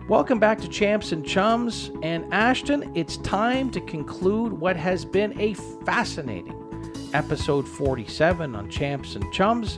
Welcome 0.07 0.39
back 0.39 0.59
to 0.61 0.67
Champs 0.67 1.11
and 1.11 1.23
Chums. 1.23 1.91
And 2.01 2.33
Ashton, 2.33 2.91
it's 2.95 3.17
time 3.17 3.69
to 3.69 3.81
conclude 3.81 4.53
what 4.53 4.75
has 4.75 5.05
been 5.05 5.39
a 5.39 5.53
fascinating 5.85 6.55
episode 7.13 7.67
47 7.67 8.55
on 8.55 8.69
Champs 8.71 9.15
and 9.15 9.31
Chums. 9.31 9.77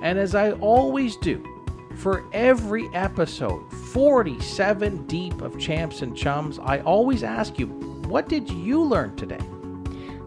And 0.00 0.20
as 0.20 0.36
I 0.36 0.52
always 0.52 1.16
do, 1.16 1.44
for 1.96 2.24
every 2.32 2.88
episode, 2.94 3.70
47 3.72 5.06
deep 5.06 5.40
of 5.40 5.58
Champs 5.58 6.02
and 6.02 6.16
Chums, 6.16 6.58
I 6.58 6.80
always 6.80 7.22
ask 7.22 7.58
you, 7.58 7.66
what 8.08 8.28
did 8.28 8.50
you 8.50 8.82
learn 8.82 9.16
today? 9.16 9.40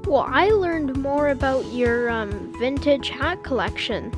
Well, 0.05 0.25
I 0.27 0.49
learned 0.49 0.97
more 0.97 1.29
about 1.29 1.65
your 1.65 2.09
um, 2.09 2.53
vintage 2.59 3.09
hat 3.09 3.43
collection. 3.43 4.11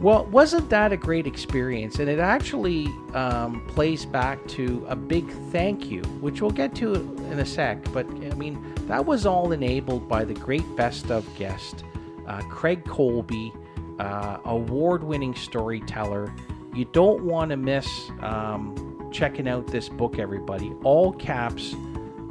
Well, 0.00 0.26
wasn't 0.26 0.68
that 0.70 0.92
a 0.92 0.96
great 0.96 1.26
experience? 1.26 1.98
And 1.98 2.10
it 2.10 2.18
actually 2.18 2.88
um, 3.14 3.64
plays 3.68 4.04
back 4.04 4.44
to 4.48 4.84
a 4.88 4.96
big 4.96 5.30
thank 5.50 5.90
you, 5.90 6.02
which 6.20 6.42
we'll 6.42 6.50
get 6.50 6.74
to 6.76 6.94
in 6.94 7.38
a 7.38 7.46
sec. 7.46 7.90
But 7.92 8.06
I 8.06 8.34
mean, 8.34 8.74
that 8.86 9.06
was 9.06 9.24
all 9.24 9.52
enabled 9.52 10.08
by 10.08 10.24
the 10.24 10.34
great 10.34 10.64
best 10.76 11.10
of 11.10 11.24
guest, 11.36 11.84
uh, 12.26 12.42
Craig 12.50 12.84
Colby, 12.84 13.52
uh, 13.98 14.38
award 14.44 15.04
winning 15.04 15.34
storyteller. 15.34 16.34
You 16.74 16.84
don't 16.86 17.24
want 17.24 17.50
to 17.50 17.56
miss 17.56 18.10
um, 18.20 19.08
checking 19.12 19.48
out 19.48 19.66
this 19.66 19.88
book, 19.88 20.18
everybody. 20.18 20.72
All 20.82 21.12
caps. 21.12 21.74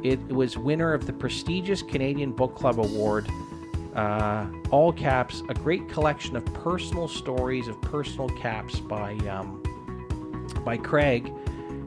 It 0.02 0.20
was 0.28 0.58
winner 0.58 0.92
of 0.92 1.06
the 1.06 1.14
prestigious 1.14 1.80
Canadian 1.82 2.32
Book 2.32 2.54
Club 2.54 2.78
Award 2.78 3.26
uh, 3.94 4.46
all 4.70 4.92
caps, 4.92 5.42
a 5.48 5.54
great 5.54 5.88
collection 5.88 6.36
of 6.36 6.44
personal 6.52 7.08
stories 7.08 7.68
of 7.68 7.80
personal 7.80 8.28
caps 8.30 8.80
by 8.80 9.14
um, 9.28 9.62
by 10.64 10.76
Craig, 10.76 11.32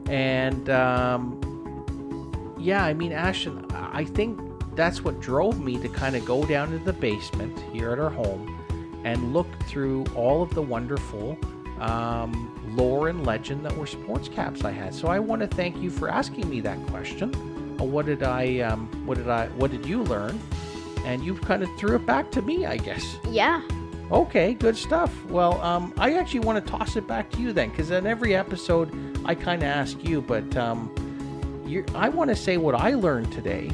and 0.08 0.70
um, 0.70 2.54
yeah, 2.58 2.84
I 2.84 2.94
mean 2.94 3.12
Ashton, 3.12 3.66
I 3.72 4.04
think 4.04 4.40
that's 4.74 5.04
what 5.04 5.20
drove 5.20 5.60
me 5.60 5.78
to 5.78 5.88
kind 5.88 6.16
of 6.16 6.24
go 6.24 6.46
down 6.46 6.70
to 6.70 6.78
the 6.78 6.92
basement 6.92 7.58
here 7.72 7.90
at 7.90 7.98
our 7.98 8.10
home 8.10 8.54
and 9.04 9.32
look 9.32 9.46
through 9.64 10.04
all 10.14 10.42
of 10.42 10.54
the 10.54 10.62
wonderful 10.62 11.38
um, 11.78 12.47
lore 12.78 13.08
and 13.08 13.26
legend 13.26 13.64
that 13.66 13.76
were 13.76 13.86
sports 13.86 14.28
caps 14.28 14.64
I 14.64 14.70
had. 14.70 14.94
So 14.94 15.08
I 15.08 15.18
want 15.18 15.42
to 15.42 15.48
thank 15.48 15.76
you 15.78 15.90
for 15.90 16.08
asking 16.08 16.48
me 16.48 16.60
that 16.60 16.78
question. 16.86 17.34
Uh, 17.80 17.84
what 17.84 18.06
did 18.06 18.22
I? 18.22 18.60
Um, 18.60 18.88
what 19.04 19.18
did 19.18 19.28
I? 19.28 19.48
What 19.48 19.70
did 19.70 19.84
you 19.84 20.02
learn? 20.04 20.40
and 21.04 21.24
you've 21.24 21.40
kind 21.40 21.62
of 21.62 21.74
threw 21.76 21.96
it 21.96 22.04
back 22.04 22.30
to 22.32 22.42
me, 22.42 22.66
I 22.66 22.76
guess. 22.76 23.16
Yeah. 23.30 23.62
Okay, 24.10 24.54
good 24.54 24.76
stuff. 24.76 25.24
Well, 25.26 25.60
um, 25.62 25.92
I 25.96 26.14
actually 26.14 26.40
want 26.40 26.64
to 26.64 26.70
toss 26.70 26.96
it 26.96 27.06
back 27.06 27.30
to 27.32 27.40
you 27.40 27.52
then, 27.52 27.70
because 27.70 27.90
in 27.90 28.06
every 28.06 28.34
episode 28.34 28.92
I 29.24 29.34
kind 29.34 29.62
of 29.62 29.68
ask 29.68 30.02
you, 30.04 30.20
but 30.22 30.56
um, 30.56 30.94
I 31.94 32.08
want 32.08 32.30
to 32.30 32.36
say 32.36 32.56
what 32.56 32.74
I 32.74 32.94
learned 32.94 33.32
today 33.32 33.70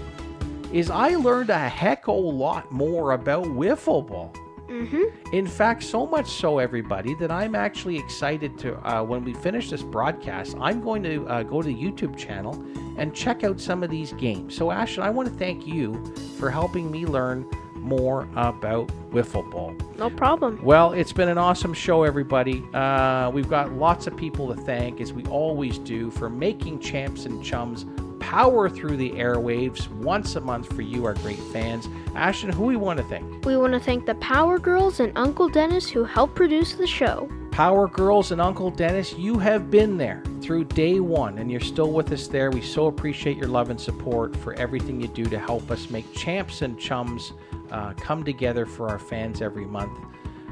is 0.73 0.91
I 0.91 1.11
learned 1.11 1.51
a 1.51 1.59
heck 1.59 2.09
of 2.09 2.17
a 2.17 2.19
lot 2.19 2.71
more 2.73 3.13
about 3.13 3.45
wiffle 3.45 4.07
ball. 4.07 4.33
Mm-hmm. 4.69 5.35
In 5.35 5.47
fact, 5.47 5.83
so 5.83 6.07
much 6.07 6.31
so, 6.31 6.59
everybody, 6.59 7.15
that 7.17 7.31
I'm 7.31 7.55
actually 7.55 7.99
excited 7.99 8.59
to, 8.59 8.77
uh, 8.89 9.03
when 9.03 9.25
we 9.25 9.35
finish 9.35 9.71
this 9.71 9.83
broadcast, 9.83 10.57
I'm 10.61 10.81
going 10.81 11.03
to 11.03 11.27
uh, 11.27 11.43
go 11.43 11.63
to 11.63 11.69
the 11.69 11.75
YouTube 11.75 12.17
channel 12.17 12.55
and 12.97 13.15
check 13.15 13.45
out 13.45 13.61
some 13.61 13.83
of 13.83 13.91
these 13.91 14.13
games. 14.15 14.57
So, 14.57 14.71
Ashton, 14.71 15.03
I 15.03 15.11
want 15.11 15.29
to 15.29 15.35
thank 15.35 15.67
you 15.67 16.15
for 16.39 16.51
helping 16.51 16.91
me 16.91 17.07
learn 17.07 17.47
more 17.75 18.27
about 18.35 18.89
wiffle 19.11 19.49
ball. 19.51 19.77
No 19.99 20.09
problem. 20.09 20.59
Well, 20.65 20.93
it's 20.93 21.13
been 21.13 21.29
an 21.29 21.39
awesome 21.39 21.75
show, 21.75 22.03
everybody. 22.03 22.65
Uh, 22.73 23.31
we've 23.31 23.49
got 23.49 23.73
lots 23.73 24.07
of 24.07 24.17
people 24.17 24.55
to 24.55 24.61
thank, 24.63 25.01
as 25.01 25.13
we 25.13 25.23
always 25.27 25.79
do, 25.79 26.11
for 26.11 26.31
making 26.31 26.81
champs 26.81 27.27
and 27.27 27.45
chums 27.45 27.85
power 28.21 28.71
through 28.71 28.97
the 28.97 29.11
airwaves 29.11 29.89
once 29.91 30.35
a 30.35 30.41
month 30.41 30.73
for 30.75 30.81
you, 30.81 31.05
our 31.05 31.13
great 31.15 31.39
fans. 31.53 31.89
Ashton, 32.15 32.51
who 32.51 32.65
we 32.65 32.77
want 32.77 32.99
to 32.99 33.05
thank? 33.05 33.45
We 33.45 33.57
want 33.57 33.73
to 33.73 33.81
thank 33.81 34.07
the 34.07 34.15
Power 34.17 34.59
Girls 34.59 35.01
and 35.01 35.13
Uncle 35.17 35.49
Dennis 35.49 35.91
who 35.91 36.05
helped 36.05 36.37
produce 36.37 36.75
the 36.75 36.87
show. 36.87 37.29
Power 37.51 37.89
Girls 37.89 38.33
and 38.33 38.41
Uncle 38.41 38.71
Dennis, 38.71 39.15
you 39.15 39.39
have 39.39 39.71
been 39.71 39.97
there 39.97 40.23
through 40.41 40.65
day 40.65 41.01
one, 41.01 41.39
and 41.39 41.51
you're 41.51 41.61
still 41.61 41.93
with 41.93 42.11
us 42.13 42.27
there. 42.27 42.51
We 42.51 42.61
so 42.61 42.87
appreciate 42.87 43.37
your 43.37 43.49
love 43.49 43.71
and 43.71 43.81
support 43.81 44.37
for 44.37 44.55
everything 44.55 45.01
you 45.01 45.09
do 45.09 45.25
to 45.27 45.39
help 45.39 45.71
us 45.71 45.91
make 45.91 46.13
champs 46.13 46.63
and 46.63 46.79
chums 46.79 47.33
uh, 47.71 47.93
come 47.95 48.25
together 48.25 48.67
for 48.67 48.89
our 48.89 48.99
fans 48.99 49.41
every 49.41 49.67
month. 49.67 49.99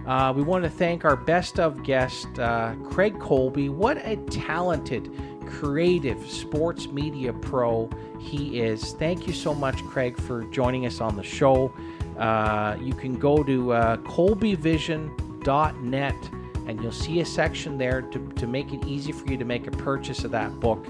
Uh, 0.06 0.32
we 0.34 0.42
want 0.42 0.64
to 0.64 0.70
thank 0.70 1.04
our 1.04 1.16
best 1.16 1.60
of 1.60 1.82
guest, 1.84 2.26
uh, 2.38 2.74
Craig 2.84 3.18
Colby. 3.20 3.68
What 3.68 3.98
a 3.98 4.16
talented, 4.30 5.12
creative 5.52 6.28
sports 6.30 6.88
media 6.88 7.32
pro 7.32 7.88
he 8.18 8.60
is. 8.60 8.92
Thank 8.94 9.26
you 9.26 9.32
so 9.32 9.54
much, 9.54 9.82
Craig, 9.84 10.16
for 10.16 10.44
joining 10.44 10.86
us 10.86 11.00
on 11.00 11.16
the 11.16 11.22
show. 11.22 11.72
Uh, 12.18 12.76
you 12.80 12.94
can 12.94 13.18
go 13.18 13.42
to 13.42 13.72
uh, 13.72 13.96
colbyvision.net 13.98 16.30
and 16.66 16.80
you'll 16.80 16.92
see 16.92 17.20
a 17.20 17.24
section 17.24 17.76
there 17.76 18.02
to, 18.02 18.18
to 18.32 18.46
make 18.46 18.72
it 18.72 18.86
easy 18.86 19.12
for 19.12 19.28
you 19.28 19.36
to 19.36 19.44
make 19.44 19.66
a 19.66 19.72
purchase 19.72 20.24
of 20.24 20.30
that 20.30 20.60
book. 20.60 20.86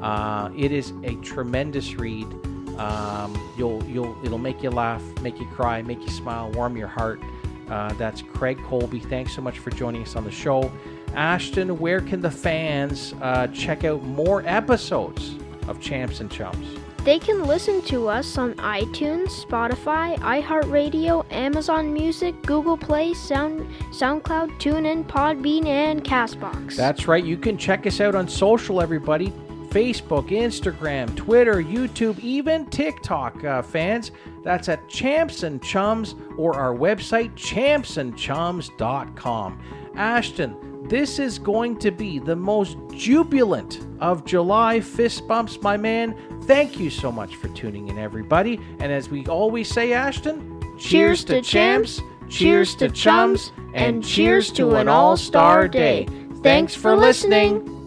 Uh, 0.00 0.50
it 0.56 0.72
is 0.72 0.92
a 1.02 1.14
tremendous 1.16 1.94
read. 1.94 2.26
Um, 2.78 3.52
you'll 3.56 3.82
you'll 3.84 4.16
it'll 4.24 4.38
make 4.38 4.62
you 4.62 4.70
laugh, 4.70 5.02
make 5.22 5.38
you 5.38 5.46
cry, 5.46 5.80
make 5.82 6.02
you 6.02 6.10
smile, 6.10 6.50
warm 6.50 6.76
your 6.76 6.88
heart. 6.88 7.20
Uh, 7.68 7.92
that's 7.94 8.20
Craig 8.20 8.62
Colby. 8.64 8.98
Thanks 8.98 9.34
so 9.34 9.40
much 9.40 9.58
for 9.58 9.70
joining 9.70 10.02
us 10.02 10.16
on 10.16 10.24
the 10.24 10.30
show. 10.30 10.70
Ashton, 11.14 11.78
where 11.78 12.00
can 12.00 12.20
the 12.20 12.30
fans 12.30 13.14
uh, 13.22 13.46
check 13.48 13.84
out 13.84 14.02
more 14.02 14.42
episodes 14.46 15.34
of 15.68 15.80
Champs 15.80 16.20
and 16.20 16.30
Chums? 16.30 16.78
They 17.04 17.18
can 17.18 17.44
listen 17.44 17.82
to 17.82 18.08
us 18.08 18.38
on 18.38 18.54
iTunes, 18.54 19.28
Spotify, 19.44 20.16
iHeartRadio, 20.20 21.30
Amazon 21.30 21.92
Music, 21.92 22.40
Google 22.42 22.78
Play, 22.78 23.12
Sound, 23.12 23.68
SoundCloud, 23.90 24.58
TuneIn, 24.58 25.04
Podbean, 25.04 25.66
and 25.66 26.02
Castbox. 26.02 26.76
That's 26.76 27.06
right. 27.06 27.22
You 27.22 27.36
can 27.36 27.58
check 27.58 27.86
us 27.86 28.00
out 28.00 28.14
on 28.14 28.26
social, 28.26 28.80
everybody. 28.80 29.34
Facebook, 29.68 30.30
Instagram, 30.30 31.14
Twitter, 31.16 31.56
YouTube, 31.56 32.18
even 32.20 32.64
TikTok, 32.66 33.44
uh, 33.44 33.60
fans. 33.60 34.10
That's 34.42 34.70
at 34.70 34.88
Champs 34.88 35.42
and 35.42 35.62
Chums 35.62 36.14
or 36.38 36.54
our 36.54 36.74
website, 36.74 37.34
champsandchums.com. 37.34 39.60
Ashton, 39.96 40.56
this 40.88 41.18
is 41.18 41.38
going 41.38 41.78
to 41.78 41.90
be 41.90 42.18
the 42.18 42.36
most 42.36 42.76
jubilant 42.92 43.86
of 44.00 44.24
July 44.24 44.80
fist 44.80 45.26
bumps, 45.26 45.60
my 45.62 45.76
man. 45.76 46.14
Thank 46.42 46.78
you 46.78 46.90
so 46.90 47.10
much 47.10 47.36
for 47.36 47.48
tuning 47.48 47.88
in, 47.88 47.98
everybody. 47.98 48.60
And 48.80 48.92
as 48.92 49.08
we 49.08 49.26
always 49.26 49.68
say, 49.68 49.92
Ashton, 49.92 50.60
cheers, 50.78 51.24
to 51.24 51.40
champs, 51.40 52.00
cheers 52.28 52.74
to 52.76 52.90
chums, 52.90 53.52
and 53.74 54.04
cheers 54.04 54.52
to 54.52 54.76
an 54.76 54.88
all 54.88 55.16
star 55.16 55.68
day. 55.68 56.06
Thanks 56.42 56.74
for 56.74 56.96
listening. 56.96 57.83